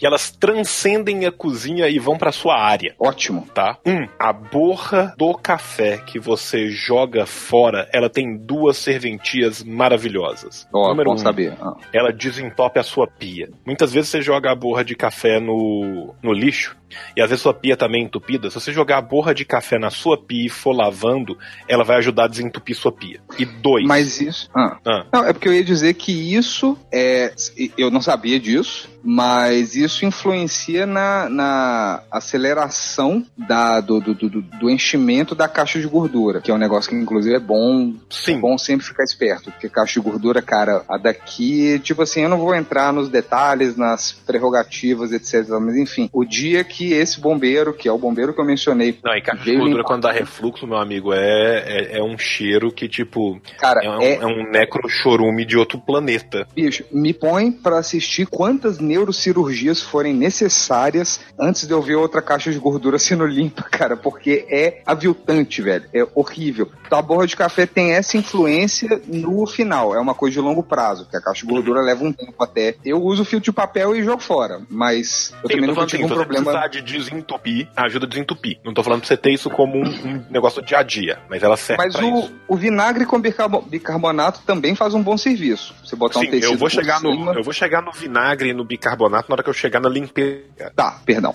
E 0.00 0.06
elas 0.06 0.30
transcendem 0.30 1.24
a 1.26 1.32
cozinha 1.32 1.88
e 1.88 1.98
vão 1.98 2.18
pra 2.18 2.32
sua 2.32 2.58
área. 2.58 2.94
Ótimo. 2.98 3.46
Tá? 3.54 3.78
Um, 3.86 4.06
a 4.18 4.32
borra 4.32 5.14
do 5.16 5.34
café 5.34 5.98
que 5.98 6.18
você 6.18 6.68
joga 6.68 7.26
fora, 7.26 7.88
ela 7.92 8.10
tem 8.10 8.36
duas 8.36 8.76
serventias 8.76 9.62
maravilhosas. 9.62 10.68
Ó, 10.72 10.88
Número 10.88 11.12
um, 11.12 11.18
saber. 11.18 11.54
Ah. 11.60 11.74
ela 11.92 12.12
desentope 12.12 12.78
a 12.78 12.82
sua 12.82 13.06
pia. 13.06 13.48
Muitas 13.64 13.92
vezes 13.92 14.10
você 14.10 14.20
joga 14.20 14.50
a 14.50 14.54
borra 14.54 14.84
de 14.84 14.94
café 14.94 15.40
no, 15.40 16.14
no 16.22 16.32
lixo 16.32 16.76
e 17.16 17.22
às 17.22 17.30
vezes 17.30 17.42
sua 17.42 17.54
pia 17.54 17.76
também 17.76 18.02
é 18.02 18.04
entupida. 18.04 18.48
Se 18.48 18.54
você 18.54 18.72
jogar 18.72 18.98
a 18.98 19.02
borra 19.02 19.34
de 19.34 19.44
café 19.44 19.78
na 19.78 19.90
sua 19.90 20.16
pia 20.16 20.46
e 20.46 20.48
for 20.48 20.72
lavando, 20.72 21.36
ela 21.68 21.84
vai 21.84 21.96
ajudar 21.96 22.24
a 22.24 22.28
desentupir 22.28 22.76
sua 22.76 22.92
pia. 22.92 23.20
E 23.38 23.44
dois. 23.44 23.86
Mas 23.86 24.20
isso. 24.20 24.48
Ah. 24.54 24.78
Ah. 24.84 25.06
Não, 25.12 25.24
é 25.24 25.32
porque 25.32 25.48
eu 25.48 25.54
ia 25.54 25.64
dizer 25.64 25.94
que 25.94 26.12
isso 26.12 26.78
é. 26.92 27.32
Eu 27.76 27.90
não 27.90 28.00
sabia 28.00 28.38
disso, 28.38 28.88
mas 29.02 29.74
isso 29.74 29.85
influencia 30.04 30.86
na, 30.86 31.28
na 31.28 32.02
aceleração 32.10 33.24
da, 33.36 33.80
do, 33.80 34.00
do, 34.00 34.14
do, 34.14 34.42
do 34.42 34.70
enchimento 34.70 35.34
da 35.34 35.48
caixa 35.48 35.78
de 35.80 35.86
gordura, 35.86 36.40
que 36.40 36.50
é 36.50 36.54
um 36.54 36.58
negócio 36.58 36.90
que, 36.90 36.96
inclusive, 36.96 37.36
é 37.36 37.40
bom. 37.40 37.92
Sim. 38.10 38.36
É 38.36 38.38
bom 38.38 38.58
sempre 38.58 38.84
ficar 38.86 39.04
esperto, 39.04 39.50
porque 39.50 39.68
caixa 39.68 40.00
de 40.00 40.08
gordura, 40.08 40.42
cara, 40.42 40.82
a 40.88 40.96
daqui, 40.98 41.78
tipo 41.80 42.02
assim, 42.02 42.22
eu 42.22 42.28
não 42.28 42.38
vou 42.38 42.54
entrar 42.54 42.92
nos 42.92 43.08
detalhes, 43.08 43.76
nas 43.76 44.12
prerrogativas, 44.12 45.12
etc. 45.12 45.48
Mas 45.60 45.76
enfim, 45.76 46.08
o 46.12 46.24
dia 46.24 46.64
que 46.64 46.92
esse 46.92 47.20
bombeiro, 47.20 47.72
que 47.72 47.88
é 47.88 47.92
o 47.92 47.98
bombeiro 47.98 48.32
que 48.34 48.40
eu 48.40 48.44
mencionei, 48.44 48.98
Não, 49.04 49.14
e 49.14 49.20
caixa 49.22 49.44
de 49.44 49.52
gordura 49.52 49.68
limpar- 49.78 49.84
quando 49.84 50.02
dá 50.02 50.12
refluxo, 50.12 50.66
meu 50.66 50.78
amigo, 50.78 51.12
é, 51.12 51.64
é, 51.66 51.98
é 51.98 52.02
um 52.02 52.16
cheiro 52.18 52.72
que, 52.72 52.88
tipo, 52.88 53.40
Cara, 53.58 53.80
é 53.84 53.90
um, 53.90 54.00
é- 54.00 54.14
é 54.16 54.26
um 54.26 54.50
necrochorume 54.50 55.44
de 55.44 55.56
outro 55.56 55.78
planeta. 55.78 56.46
Bicho, 56.54 56.84
me 56.92 57.12
põe 57.12 57.50
pra 57.52 57.78
assistir 57.78 58.26
quantas 58.26 58.78
neurocirurgias 58.78 59.75
forem 59.80 60.14
necessárias 60.14 61.20
antes 61.38 61.66
de 61.66 61.72
eu 61.72 61.82
ver 61.82 61.96
outra 61.96 62.22
caixa 62.22 62.50
de 62.50 62.58
gordura 62.58 62.98
sendo 62.98 63.26
limpa, 63.26 63.62
cara, 63.70 63.96
porque 63.96 64.46
é 64.50 64.80
aviltante, 64.86 65.60
velho. 65.62 65.84
É 65.92 66.06
horrível. 66.14 66.70
Então, 66.86 66.98
a 66.98 67.02
borra 67.02 67.26
de 67.26 67.36
café 67.36 67.66
tem 67.66 67.92
essa 67.92 68.16
influência 68.16 69.00
no 69.06 69.46
final. 69.46 69.94
É 69.94 69.98
uma 70.00 70.14
coisa 70.14 70.34
de 70.34 70.40
longo 70.40 70.62
prazo, 70.62 71.04
porque 71.04 71.16
a 71.16 71.20
caixa 71.20 71.44
de 71.46 71.52
gordura 71.52 71.80
leva 71.80 72.04
um 72.04 72.12
tempo 72.12 72.42
até. 72.42 72.76
Eu 72.84 73.02
uso 73.02 73.24
filtro 73.24 73.44
de 73.50 73.52
papel 73.52 73.94
e 73.96 74.02
jogo 74.04 74.22
fora, 74.22 74.60
mas 74.70 75.32
eu 75.42 75.48
Sim, 75.48 75.54
também 75.54 75.60
nunca 75.62 75.74
falando 75.74 75.88
tive 75.90 76.04
assim, 76.04 76.12
um 76.12 76.16
problema. 76.16 76.68
de 76.68 76.82
desentupir, 76.82 77.68
ajuda 77.76 78.06
a 78.06 78.08
desentupir. 78.08 78.58
Não 78.64 78.72
tô 78.72 78.82
falando 78.82 79.00
pra 79.00 79.08
você 79.08 79.16
ter 79.16 79.30
isso 79.32 79.50
como 79.50 79.76
um, 79.76 79.82
um 79.88 80.24
negócio 80.30 80.62
do 80.62 80.66
dia 80.66 80.78
a 80.78 80.82
dia, 80.82 81.18
mas 81.28 81.42
ela 81.42 81.56
serve 81.56 81.82
Mas 81.82 81.94
pra 81.96 82.04
o, 82.06 82.18
isso. 82.20 82.34
o 82.48 82.56
vinagre 82.56 83.04
com 83.04 83.20
bicarbo- 83.20 83.62
bicarbonato 83.62 84.40
também 84.46 84.74
faz 84.74 84.94
um 84.94 85.02
bom 85.02 85.16
serviço. 85.16 85.74
Você 85.84 85.96
botar 85.96 86.20
um 86.20 86.22
Sim, 86.22 86.30
tecido 86.30 86.52
eu 86.52 86.58
vou, 86.58 86.70
chegar 86.70 87.00
no, 87.00 87.12
cima- 87.12 87.32
eu 87.34 87.42
vou 87.42 87.52
chegar 87.52 87.82
no 87.82 87.92
vinagre 87.92 88.50
e 88.50 88.52
no 88.54 88.64
bicarbonato 88.64 89.28
na 89.28 89.34
hora 89.34 89.42
que 89.42 89.50
eu 89.50 89.54
chegar 89.54 89.65
na 89.80 89.88
limpeza. 89.88 90.72
Tá, 90.74 91.00
perdão. 91.04 91.34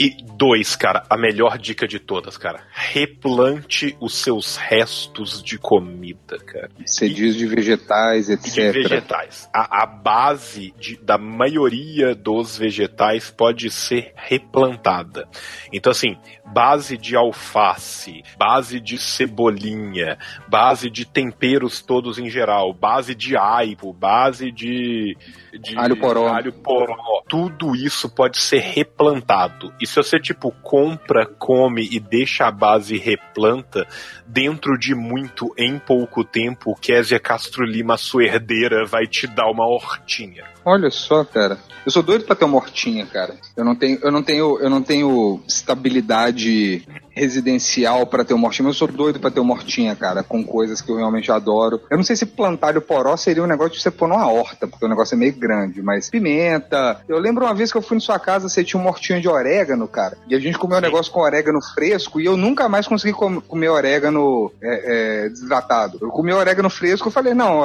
E 0.00 0.16
dois, 0.36 0.74
cara, 0.74 1.04
a 1.08 1.16
melhor 1.16 1.58
dica 1.58 1.86
de 1.86 1.98
todas, 1.98 2.36
cara. 2.36 2.64
Replante 2.72 3.96
os 4.00 4.14
seus 4.14 4.56
restos 4.56 5.42
de 5.42 5.58
comida, 5.58 6.38
cara. 6.38 6.70
Você 6.84 7.08
diz 7.08 7.36
de 7.36 7.46
vegetais, 7.46 8.28
etc. 8.30 8.52
De 8.54 8.70
vegetais. 8.70 9.48
A, 9.54 9.82
a 9.82 9.86
base 9.86 10.72
de- 10.78 10.96
da 10.96 11.18
maioria 11.18 12.14
dos 12.14 12.56
vegetais 12.58 13.30
pode 13.30 13.70
ser 13.70 14.12
replantada. 14.16 15.28
Então, 15.72 15.90
assim, 15.92 16.16
base 16.46 16.96
de 16.96 17.14
alface, 17.16 18.22
base 18.38 18.80
de 18.80 18.98
cebolinha, 18.98 20.18
base 20.48 20.90
de 20.90 21.04
temperos 21.04 21.80
todos 21.82 22.18
em 22.18 22.28
geral, 22.28 22.72
base 22.72 23.14
de 23.14 23.36
aipo, 23.36 23.92
base 23.92 24.50
de, 24.50 25.16
de 25.60 25.76
Alho 25.78 25.96
poró. 25.98 26.28
alho 26.28 26.52
poró. 26.52 27.22
Tudo 27.28 27.74
isso 27.74 28.08
pode 28.08 28.38
ser 28.40 28.60
replantado. 28.60 29.72
E 29.82 29.86
se 29.86 29.96
você, 29.96 30.20
tipo, 30.20 30.52
compra, 30.62 31.26
come 31.26 31.88
e 31.90 31.98
deixa 31.98 32.46
a 32.46 32.52
base 32.52 32.96
replanta, 32.96 33.84
dentro 34.24 34.78
de 34.78 34.94
muito, 34.94 35.52
em 35.58 35.76
pouco 35.76 36.22
tempo, 36.22 36.78
Késia 36.80 37.18
Castro 37.18 37.64
Lima, 37.64 37.96
sua 37.96 38.22
herdeira, 38.22 38.86
vai 38.86 39.08
te 39.08 39.26
dar 39.26 39.50
uma 39.50 39.66
hortinha. 39.66 40.51
Olha 40.64 40.90
só, 40.90 41.24
cara. 41.24 41.58
Eu 41.84 41.90
sou 41.90 42.02
doido 42.02 42.24
pra 42.24 42.36
ter 42.36 42.44
uma 42.44 42.56
hortinha, 42.56 43.04
cara. 43.06 43.34
Eu 43.56 43.64
não 43.64 43.74
tenho, 43.74 43.98
eu 44.02 44.12
não 44.12 44.22
tenho, 44.22 44.58
eu 44.60 44.70
não 44.70 44.82
tenho 44.82 45.40
estabilidade 45.48 46.86
residencial 47.10 48.06
pra 48.06 48.24
ter 48.24 48.32
uma 48.34 48.46
hortinha, 48.46 48.66
mas 48.68 48.76
eu 48.76 48.86
sou 48.86 48.88
doido 48.88 49.20
pra 49.20 49.30
ter 49.30 49.40
uma 49.40 49.52
hortinha, 49.52 49.94
cara, 49.94 50.22
com 50.22 50.42
coisas 50.44 50.80
que 50.80 50.90
eu 50.90 50.96
realmente 50.96 51.30
adoro. 51.30 51.80
Eu 51.90 51.96
não 51.96 52.04
sei 52.04 52.16
se 52.16 52.24
plantar 52.24 52.76
o 52.76 52.80
poró 52.80 53.16
seria 53.16 53.42
um 53.42 53.46
negócio 53.46 53.72
de 53.74 53.80
você 53.82 53.90
pôr 53.90 54.08
numa 54.08 54.26
horta, 54.30 54.66
porque 54.66 54.84
o 54.86 54.88
negócio 54.88 55.14
é 55.14 55.18
meio 55.18 55.32
grande, 55.34 55.82
mas 55.82 56.08
pimenta. 56.08 57.00
Eu 57.08 57.18
lembro 57.18 57.44
uma 57.44 57.54
vez 57.54 57.70
que 57.70 57.76
eu 57.76 57.82
fui 57.82 57.96
na 57.96 58.00
sua 58.00 58.18
casa, 58.18 58.48
você 58.48 58.64
tinha 58.64 58.80
uma 58.80 58.88
hortinha 58.90 59.20
de 59.20 59.28
orégano, 59.28 59.86
cara, 59.88 60.16
e 60.28 60.34
a 60.34 60.38
gente 60.38 60.56
comeu 60.56 60.78
um 60.78 60.80
negócio 60.80 61.12
com 61.12 61.20
orégano 61.20 61.60
fresco 61.74 62.20
e 62.20 62.24
eu 62.24 62.36
nunca 62.36 62.68
mais 62.68 62.86
consegui 62.86 63.12
com- 63.12 63.40
comer 63.42 63.68
orégano 63.68 64.50
é, 64.62 65.24
é, 65.24 65.28
desidratado. 65.28 65.98
Eu 66.00 66.08
comi 66.08 66.32
orégano 66.32 66.70
fresco 66.70 67.08
e 67.08 67.12
falei, 67.12 67.34
não, 67.34 67.62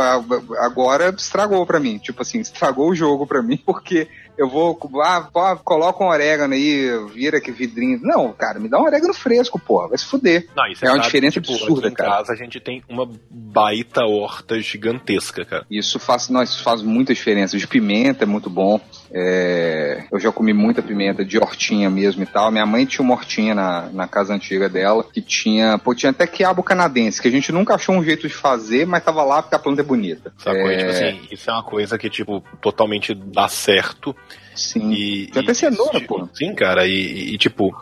agora 0.60 1.14
estragou 1.18 1.66
pra 1.66 1.80
mim. 1.80 1.98
Tipo 2.00 2.22
assim, 2.22 2.40
estragou 2.40 2.87
o 2.88 2.96
jogo 2.96 3.28
pra 3.28 3.42
mim, 3.42 3.58
porque 3.66 4.08
eu 4.38 4.50
vou, 4.50 4.78
ah, 5.02 5.22
pô, 5.22 5.56
coloca 5.58 6.04
um 6.04 6.08
orégano 6.08 6.54
aí, 6.54 6.90
vira 7.14 7.42
que 7.42 7.52
vidrinho. 7.52 8.00
Não, 8.02 8.32
cara, 8.34 8.60
me 8.60 8.70
dá 8.70 8.80
um 8.80 8.86
orégano 8.86 9.14
fresco, 9.14 9.60
porra, 9.60 9.90
vai 9.90 9.98
se 9.98 10.06
fuder. 10.06 10.48
Não, 10.56 10.68
e 10.68 10.76
você 10.76 10.86
é 10.86 10.90
uma 10.90 10.98
sabe 10.98 11.06
diferença 11.06 11.42
tipo, 11.42 11.54
absurda, 11.54 11.88
aqui 11.88 11.94
em 11.94 11.94
cara. 11.94 12.10
casa 12.10 12.34
a 12.34 12.36
gente 12.36 12.60
tem 12.60 12.84
uma 12.90 13.10
baita 13.30 14.06
horta 14.06 14.60
gigantesca, 14.60 15.46
cara. 15.46 15.66
Isso 15.70 16.00
faz, 16.00 16.30
nós 16.30 16.60
faz 16.62 16.82
muita 16.82 17.14
diferença. 17.14 17.58
De 17.58 17.68
pimenta 17.68 18.24
é 18.24 18.28
muito 18.28 18.50
bom. 18.50 18.80
É, 19.12 20.04
eu 20.12 20.20
já 20.20 20.32
comi 20.32 20.54
muita 20.54 20.82
pimenta 20.82 21.24
de 21.24 21.38
hortinha 21.38 21.90
mesmo 21.90 22.24
e 22.24 22.26
tal. 22.26 22.52
Minha 22.52 22.66
mãe 22.66 22.86
tinha 22.86 23.04
uma 23.04 23.16
hortinha 23.16 23.56
na, 23.56 23.90
na 23.92 24.08
casa 24.08 24.34
antiga 24.34 24.70
dela 24.70 25.04
que 25.04 25.22
tinha, 25.22 25.78
pô, 25.78 25.96
tinha 25.96 26.12
até 26.12 26.28
quiabo 26.28 26.64
canadense, 26.64 27.22
que 27.22 27.28
a 27.28 27.32
gente 27.32 27.52
nunca 27.52 27.76
achou 27.76 27.96
um 27.96 28.04
jeito 28.04 28.28
de 28.28 28.34
fazer, 28.34 28.86
mas 28.86 29.04
tava 29.04 29.24
lá 29.24 29.42
porque 29.42 29.56
a 29.56 29.60
planta 29.60 29.82
é 29.82 29.86
bonita. 29.86 30.34
Sacou? 30.38 30.70
É, 30.70 30.78
Tipo 30.78 30.90
assim, 30.92 31.28
isso 31.32 31.50
é 31.50 31.54
uma 31.54 31.64
coisa 31.64 31.98
que, 31.98 32.10
tipo, 32.10 32.44
totalmente 32.62 33.14
dá 33.14 33.48
certo. 33.48 34.16
Sim. 34.58 34.92
E, 34.92 35.28
Tem 35.28 35.44
até 35.44 35.54
cenoura, 35.54 36.02
pô. 36.02 36.28
Sim, 36.34 36.54
cara, 36.56 36.86
e, 36.88 37.34
e, 37.34 37.38
tipo, 37.38 37.76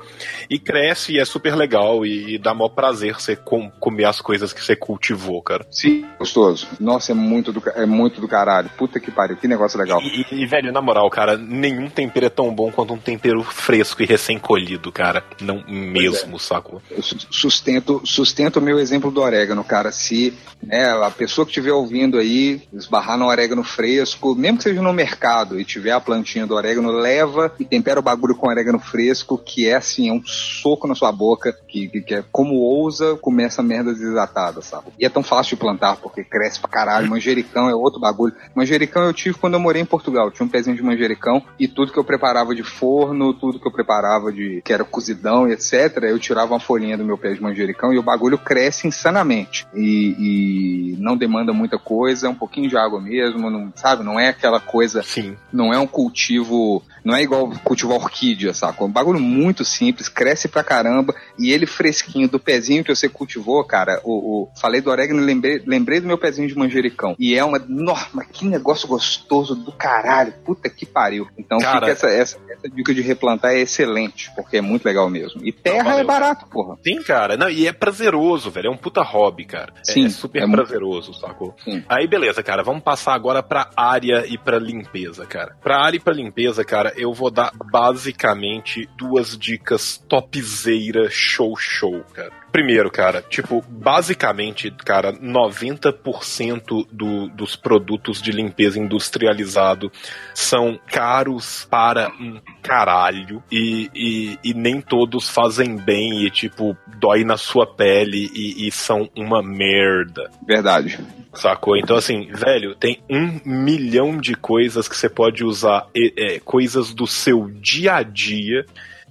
e 0.50 0.60
cresce 0.60 1.14
e 1.14 1.20
é 1.20 1.26
super 1.26 1.56
legal 1.56 2.06
e, 2.06 2.38
dá 2.38 2.54
maior 2.54 2.70
prazer 2.70 3.14
você 3.16 3.36
com- 3.36 3.70
comer 3.80 4.06
as 4.06 4.22
coisas 4.22 4.52
que 4.54 4.64
você 4.64 4.76
cultivou, 4.76 5.42
cara. 5.42 5.66
Sim, 5.72 6.06
gostoso. 6.20 6.68
Nossa, 6.80 7.12
é 7.12 7.16
muito 7.16 7.52
do, 7.52 7.62
é 7.76 7.86
muito 7.86 8.20
do 8.22 8.28
caralho. 8.28 8.70
Puta 8.78 9.00
que 9.00 9.10
pariu, 9.12 9.38
que 9.38 9.48
negócio 9.48 9.80
legal. 9.80 10.02
E, 10.02 10.26
e, 10.32 10.46
velho, 10.46 10.72
na 10.72 10.82
moral, 10.82 11.10
cara, 11.10 11.38
nenhum 11.38 11.90
tempero 11.90 12.26
é 12.26 12.30
tão 12.30 12.54
bom 12.54 12.72
quanto 12.72 12.94
um 12.94 12.98
tempero 12.98 13.42
fresco 13.44 14.02
e 14.04 14.06
recém-colhido, 14.06 14.92
cara. 14.92 15.24
Não 15.42 15.64
mesmo, 15.68 16.40
sacou? 16.40 16.82
Eu 16.92 17.02
su- 17.02 17.18
sustento, 17.30 18.02
sustento 18.04 18.58
o 18.58 18.62
meu 18.62 18.80
exemplo 18.80 19.10
do 19.12 19.22
orégano, 19.22 19.64
cara. 19.64 19.92
Se 19.92 20.34
né, 20.64 20.86
a 20.90 21.12
pessoa 21.12 21.46
que 21.46 21.52
estiver 21.52 21.72
ouvindo 21.72 22.18
aí 22.18 22.62
esbarrar 22.74 23.18
no 23.18 23.26
orégano 23.28 23.64
fresco, 23.64 24.36
mesmo 24.36 24.58
que 24.58 24.64
seja 24.64 24.82
no 24.82 24.94
mercado 24.94 25.60
e 25.60 25.64
tiver 25.66 25.92
a 25.92 26.00
plantinha 26.00 26.46
do 26.48 26.56
orégano, 26.56 26.64
leva 26.74 27.53
e 27.59 27.66
tempera 27.66 27.99
o 27.99 28.03
bagulho 28.03 28.36
com 28.36 28.47
orégano 28.47 28.80
fresco, 28.80 29.38
que 29.38 29.68
é 29.68 29.76
assim, 29.76 30.09
é 30.09 30.13
um 30.13 30.24
soco 30.26 30.88
na 30.88 30.95
sua 30.95 31.11
boca, 31.11 31.55
que, 31.68 31.88
que, 31.88 32.01
que 32.01 32.16
é 32.16 32.24
como 32.32 32.55
ousa 32.55 33.16
comer 33.18 33.45
essa 33.45 33.63
merda 33.63 33.93
desidratada, 33.93 34.61
sabe? 34.61 34.88
E 34.99 35.05
é 35.05 35.09
tão 35.09 35.24
fácil 35.24 35.55
de 35.55 35.61
plantar, 35.61 35.97
porque 35.97 36.24
cresce 36.24 36.59
pra 36.59 36.70
caralho. 36.70 37.09
Manjericão 37.09 37.70
é 37.70 37.76
outro 37.76 37.99
bagulho. 37.99 38.34
Manjericão 38.53 39.03
eu 39.03 39.13
tive 39.13 39.38
quando 39.38 39.53
eu 39.55 39.59
morei 39.59 39.82
em 39.82 39.86
Portugal. 39.86 40.32
Tinha 40.32 40.45
um 40.45 40.49
pezinho 40.49 40.76
de 40.76 40.84
manjericão 40.84 41.43
e 41.59 41.68
tudo 41.68 41.91
que 41.91 41.99
eu 41.99 42.03
preparava 42.03 42.55
de 42.55 42.63
forno, 42.63 43.34
tudo 43.34 43.59
que 43.59 43.68
eu 43.68 43.72
preparava 43.72 44.32
de 44.32 44.61
que 44.63 44.74
era 44.74 44.84
cozidão 44.84 45.47
e 45.47 45.53
etc., 45.53 46.03
eu 46.03 46.20
tirava 46.20 46.53
uma 46.53 46.59
folhinha 46.59 46.97
do 46.97 47.03
meu 47.03 47.18
pé 47.18 47.34
de 47.34 47.41
manjericão 47.41 47.93
e 47.93 47.97
o 47.97 48.03
bagulho 48.03 48.38
cresce 48.38 48.88
insanamente. 48.88 49.68
E, 49.74 50.95
e 50.95 50.97
não 50.99 51.18
demanda 51.18 51.53
muita 51.53 51.78
coisa, 51.78 52.28
é 52.28 52.30
um 52.30 52.36
pouquinho 52.36 52.70
de 52.70 52.78
água 52.78 52.99
mesmo, 52.99 53.49
não, 53.49 53.72
sabe? 53.76 54.03
Não 54.03 54.20
é 54.20 54.30
aquela 54.30 54.59
coisa. 54.59 55.03
Sim. 55.03 55.36
Não 55.51 55.74
é 55.74 55.80
um 55.80 55.88
cultivo 55.88 56.55
jogo 56.56 56.84
não 57.06 57.16
é 57.16 57.22
igual 57.22 57.49
cultivar 57.64 57.97
orquídea, 57.97 58.53
saca? 58.53 58.84
É 58.84 58.88
um 58.88 58.91
bagulho 58.91 59.20
muito 59.20 59.64
simples, 59.64 60.10
cresce 60.10 60.47
pra 60.47 60.64
caramba. 60.64 61.14
E 61.39 61.51
ele 61.51 61.66
fresquinho 61.68 62.28
do 62.28 62.39
pezinho 62.39 62.84
que 62.84 62.93
você 62.93 63.08
cultivou, 63.08 63.64
cara. 63.64 64.01
O, 64.03 64.43
o- 64.43 64.49
falei 64.60 64.82
do 64.82 64.89
orégano 64.89 65.22
e 65.22 65.26
lembrei, 65.26 65.62
lembrei 65.66 65.99
do 66.01 66.08
meu 66.08 66.18
pezinho 66.18 66.47
de 66.47 66.58
manjericão. 66.58 67.16
E 67.20 67.36
é 67.36 67.43
uma. 67.45 67.60
Nossa, 67.60 68.10
que 68.32 68.45
negócio 68.45 68.88
gostoso 68.88 69.56
do 69.56 69.72
caralho. 69.72 70.34
Puta 70.43 70.70
que 70.70 70.86
pariu. 70.86 71.28
Então 71.38 71.60
Cara- 71.60 71.82
fica 71.82 71.91
essa, 71.91 72.08
essa, 72.08 72.39
essa 72.49 72.68
dica 72.70 72.93
de 72.93 73.01
replantar 73.01 73.51
é 73.51 73.60
excelente, 73.60 74.32
porque 74.36 74.58
é 74.58 74.62
muito 74.62 74.84
legal 74.86 75.10
mesmo. 75.10 75.41
E 75.45 75.51
terra 75.51 75.78
é 75.80 75.84
valeu. 75.91 76.06
barato, 76.08 76.47
porra. 76.47 76.78
Sim, 76.84 77.03
cara. 77.03 77.38
Não, 77.38 77.49
e 77.49 77.68
é 77.68 77.72
prazeroso, 77.72 78.49
velho. 78.49 78.68
É 78.68 78.72
um 78.72 78.78
puta 78.78 79.01
hobby, 79.03 79.45
cara. 79.45 79.72
É- 79.88 79.91
Sim, 79.93 80.06
é, 80.06 80.10
super 80.10 80.41
é 80.41 80.45
muito- 80.47 80.62
prazeroso, 80.64 81.14
sacou? 81.14 81.53
Sim. 81.64 81.84
Aí, 81.88 82.08
beleza, 82.08 82.41
cara. 82.41 82.64
Vamos 82.64 82.84
passar 82.84 83.14
agora 83.14 83.43
pra 83.43 83.70
área 83.78 84.26
e 84.28 84.38
pra 84.38 84.58
limpeza, 84.58 85.26
cara. 85.26 85.56
Pra 85.62 85.78
área 85.84 85.97
e 85.97 85.99
pra 85.99 86.14
limpeza, 86.14 86.64
cara, 86.66 86.93
eu 86.96 87.14
vou 87.14 87.30
dar 87.30 87.52
basicamente 87.72 88.89
duas 88.98 89.38
dicas 89.38 90.04
topzeira 90.08 91.10
show 91.10 91.56
show, 91.58 92.04
cara. 92.14 92.32
Primeiro, 92.56 92.89
cara, 92.89 93.22
tipo, 93.22 93.62
basicamente, 93.68 94.72
cara, 94.72 95.12
90% 95.12 96.88
do, 96.89 97.28
dos 97.28 97.53
produtos 97.53 98.22
de 98.22 98.32
limpeza 98.32 98.80
industrializado 98.80 99.91
são 100.34 100.80
caros 100.89 101.68
para 101.70 102.08
um 102.18 102.39
caralho 102.64 103.43
e, 103.51 103.91
e, 103.93 104.39
e 104.41 104.53
nem 104.53 104.80
todos 104.80 105.30
fazem 105.30 105.76
bem 105.76 106.24
e, 106.26 106.32
tipo, 106.32 106.78
dói 106.97 107.26
na 107.26 107.36
sua 107.36 107.68
pele 107.68 108.32
e, 108.34 108.66
e 108.66 108.72
são 108.72 109.10
uma 109.18 109.43
merda. 109.43 110.32
Verdade. 110.47 110.97
Sacou? 111.34 111.76
Então, 111.76 111.97
assim, 111.97 112.32
velho, 112.32 112.74
tem 112.74 113.03
um 113.10 113.38
milhão 113.43 114.18
de 114.18 114.34
coisas 114.34 114.88
que 114.88 114.95
você 114.95 115.10
pode 115.10 115.43
usar, 115.43 115.88
e- 115.93 116.14
é, 116.18 116.39
coisas 116.39 116.93
do 116.93 117.06
seu 117.06 117.49
dia 117.49 117.95
a 117.95 118.01
dia 118.01 118.66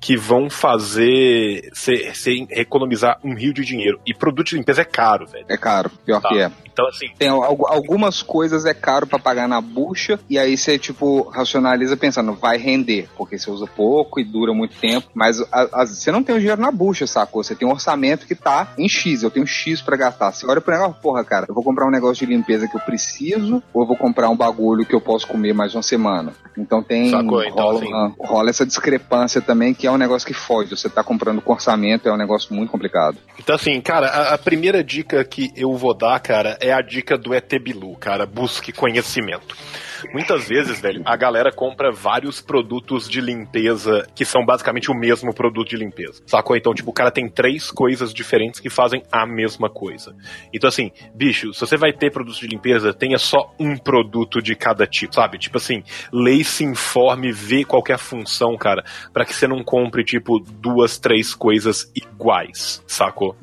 que 0.04 0.18
vão 0.18 0.50
fazer 0.50 1.70
você 1.72 2.12
economizar 2.50 3.18
um 3.24 3.34
rio 3.34 3.54
de 3.54 3.64
dinheiro. 3.64 3.98
E 4.06 4.12
produto 4.12 4.48
de 4.48 4.56
limpeza 4.56 4.82
é 4.82 4.84
caro, 4.84 5.26
velho. 5.26 5.46
É 5.48 5.56
caro, 5.56 5.90
pior 6.04 6.20
Tá. 6.20 6.28
que 6.28 6.38
é. 6.40 6.52
Então, 6.74 6.86
assim, 6.88 7.06
Tem 7.16 7.28
al- 7.28 7.66
algumas 7.68 8.20
coisas 8.20 8.64
é 8.66 8.74
caro 8.74 9.06
pra 9.06 9.18
pagar 9.18 9.48
na 9.48 9.60
bucha 9.60 10.18
e 10.28 10.36
aí 10.38 10.56
você 10.56 10.76
tipo 10.78 11.22
racionaliza 11.30 11.96
pensando 11.96 12.32
vai 12.34 12.58
render 12.58 13.08
porque 13.16 13.38
você 13.38 13.48
usa 13.50 13.64
pouco 13.66 14.18
e 14.18 14.24
dura 14.24 14.52
muito 14.52 14.74
tempo, 14.76 15.08
mas 15.14 15.40
a- 15.52 15.68
a- 15.72 15.86
você 15.86 16.10
não 16.10 16.22
tem 16.22 16.34
o 16.34 16.38
dinheiro 16.40 16.60
na 16.60 16.72
bucha, 16.72 17.06
sacou? 17.06 17.44
Você 17.44 17.54
tem 17.54 17.66
um 17.66 17.70
orçamento 17.70 18.26
que 18.26 18.34
tá 18.34 18.72
em 18.76 18.88
X, 18.88 19.22
eu 19.22 19.30
tenho 19.30 19.46
X 19.46 19.80
pra 19.80 19.96
gastar. 19.96 20.32
Você 20.32 20.44
olha 20.46 20.60
pro 20.60 20.74
negócio, 20.74 21.00
porra, 21.00 21.24
cara, 21.24 21.46
eu 21.48 21.54
vou 21.54 21.62
comprar 21.62 21.86
um 21.86 21.90
negócio 21.92 22.26
de 22.26 22.32
limpeza 22.34 22.66
que 22.66 22.76
eu 22.76 22.80
preciso 22.80 23.62
ou 23.72 23.82
eu 23.82 23.86
vou 23.86 23.96
comprar 23.96 24.28
um 24.28 24.36
bagulho 24.36 24.84
que 24.84 24.94
eu 24.94 25.00
posso 25.00 25.26
comer 25.28 25.52
mais 25.54 25.74
uma 25.76 25.82
semana. 25.82 26.32
Então 26.58 26.82
tem 26.82 27.08
Sacou, 27.10 27.44
então, 27.44 27.64
rola, 27.64 27.78
assim- 27.78 28.14
rola 28.18 28.50
essa 28.50 28.66
discrepância 28.66 29.40
também 29.40 29.72
que 29.74 29.86
é 29.86 29.90
um 29.90 29.96
negócio 29.98 30.26
que 30.26 30.34
foge. 30.34 30.70
Você 30.76 30.88
tá 30.88 31.04
comprando 31.04 31.40
com 31.40 31.52
orçamento 31.52 32.08
é 32.08 32.12
um 32.12 32.16
negócio 32.16 32.52
muito 32.54 32.70
complicado. 32.70 33.16
Então, 33.38 33.54
assim, 33.54 33.80
cara, 33.80 34.08
a, 34.08 34.34
a 34.34 34.38
primeira 34.38 34.82
dica 34.82 35.22
que 35.24 35.52
eu 35.56 35.72
vou 35.76 35.94
dar, 35.94 36.18
cara, 36.20 36.56
é 36.64 36.72
a 36.72 36.80
dica 36.80 37.18
do 37.18 37.34
ET 37.34 37.52
Bilu, 37.58 37.94
cara. 37.96 38.24
Busque 38.24 38.72
conhecimento. 38.72 39.56
Muitas 40.12 40.48
vezes, 40.48 40.80
velho, 40.80 41.02
a 41.04 41.16
galera 41.16 41.52
compra 41.52 41.90
vários 41.90 42.40
produtos 42.40 43.08
de 43.08 43.20
limpeza 43.20 44.06
que 44.14 44.24
são 44.24 44.44
basicamente 44.44 44.90
o 44.90 44.94
mesmo 44.94 45.34
produto 45.34 45.70
de 45.70 45.76
limpeza. 45.76 46.22
Sacou? 46.26 46.56
Então, 46.56 46.74
tipo, 46.74 46.90
o 46.90 46.94
cara 46.94 47.10
tem 47.10 47.28
três 47.28 47.70
coisas 47.70 48.12
diferentes 48.12 48.60
que 48.60 48.70
fazem 48.70 49.02
a 49.10 49.26
mesma 49.26 49.68
coisa. 49.68 50.14
Então, 50.52 50.68
assim, 50.68 50.90
bicho, 51.14 51.52
se 51.52 51.60
você 51.60 51.76
vai 51.76 51.92
ter 51.92 52.10
produtos 52.10 52.40
de 52.40 52.46
limpeza, 52.46 52.92
tenha 52.92 53.18
só 53.18 53.54
um 53.58 53.76
produto 53.76 54.40
de 54.42 54.54
cada 54.54 54.86
tipo, 54.86 55.14
sabe? 55.14 55.38
Tipo 55.38 55.58
assim, 55.58 55.82
leia, 56.12 56.44
se 56.44 56.64
informe, 56.64 57.32
vê 57.32 57.64
qual 57.64 57.82
é 57.88 57.92
a 57.92 57.98
função, 57.98 58.56
cara, 58.56 58.84
pra 59.12 59.24
que 59.24 59.34
você 59.34 59.46
não 59.46 59.62
compre, 59.62 60.04
tipo, 60.04 60.38
duas, 60.38 60.98
três 60.98 61.34
coisas 61.34 61.90
iguais, 61.94 62.82
sacou? 62.86 63.36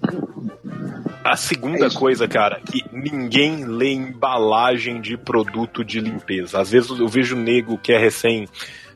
A 1.24 1.36
segunda 1.36 1.88
coisa, 1.90 2.28
cara, 2.28 2.60
que 2.60 2.84
ninguém 2.92 3.64
lê 3.64 3.94
embalagem 3.94 5.00
de 5.00 5.16
produto 5.16 5.86
de 5.86 6.00
limpeza. 6.00 6.51
Às 6.56 6.72
vezes 6.72 6.90
eu 6.90 7.08
vejo 7.08 7.36
nego 7.36 7.78
que 7.78 7.92
é 7.94 7.98
recém. 7.98 8.48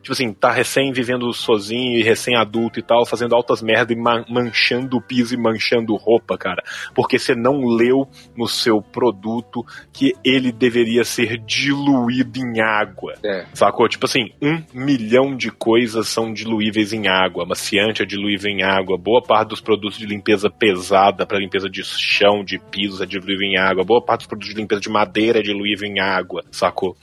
Tipo 0.06 0.14
assim, 0.14 0.32
tá 0.32 0.51
recém 0.51 0.91
vivendo 0.93 1.34
sozinho 1.34 1.97
e 1.97 2.03
recém 2.03 2.36
adulto 2.36 2.78
e 2.80 2.84
tal, 2.84 3.08
fazendo 3.08 3.34
altas 3.34 3.60
merda 3.60 3.91
e 3.91 3.95
ma- 3.95 4.24
manchando 4.30 4.97
o 4.97 5.01
piso 5.01 5.34
e 5.34 5.38
manchando 5.38 5.95
roupa, 5.95 6.38
cara. 6.38 6.62
Porque 6.93 7.18
você 7.18 7.34
não 7.34 7.66
leu 7.66 8.08
no 8.38 8.47
seu 8.47 8.80
produto 8.84 9.66
que 9.91 10.14
ele 10.24 10.51
deveria 10.51 11.03
ser 11.03 11.39
diluído 11.39 12.38
em 12.39 12.62
água. 12.62 13.16
É. 13.26 13.47
Sacou? 13.56 13.89
Tipo 13.89 14.06
assim, 14.06 14.30
um 14.39 14.62
milhão 14.76 15.36
de 15.36 15.49
coisas 15.49 16.08
são 16.08 16.32
diluíveis 16.32 16.93
em 16.93 17.08
água. 17.08 17.43
Maciante 17.43 18.03
é 18.03 18.06
diluível 18.06 18.51
em 18.51 18.62
água. 18.62 18.99
Boa 18.99 19.24
parte 19.24 19.49
dos 19.49 19.62
produtos 19.62 19.97
de 19.97 20.06
limpeza 20.06 20.51
pesada 20.51 21.26
para 21.26 21.39
limpeza 21.39 21.68
de 21.68 21.84
chão, 21.84 22.43
de 22.43 22.60
pisos 22.60 23.01
é 23.01 23.08
diluível 23.08 23.47
em 23.47 23.58
água. 23.58 23.84
Boa 23.84 24.06
parte 24.06 24.20
dos 24.20 24.28
produtos 24.28 24.53
de 24.53 24.62
limpeza 24.62 24.82
de 24.82 24.89
madeira 24.89 25.39
é 25.39 25.41
diluível 25.41 25.88
em 25.89 25.99
água. 25.99 26.43
Sacou? 26.51 26.95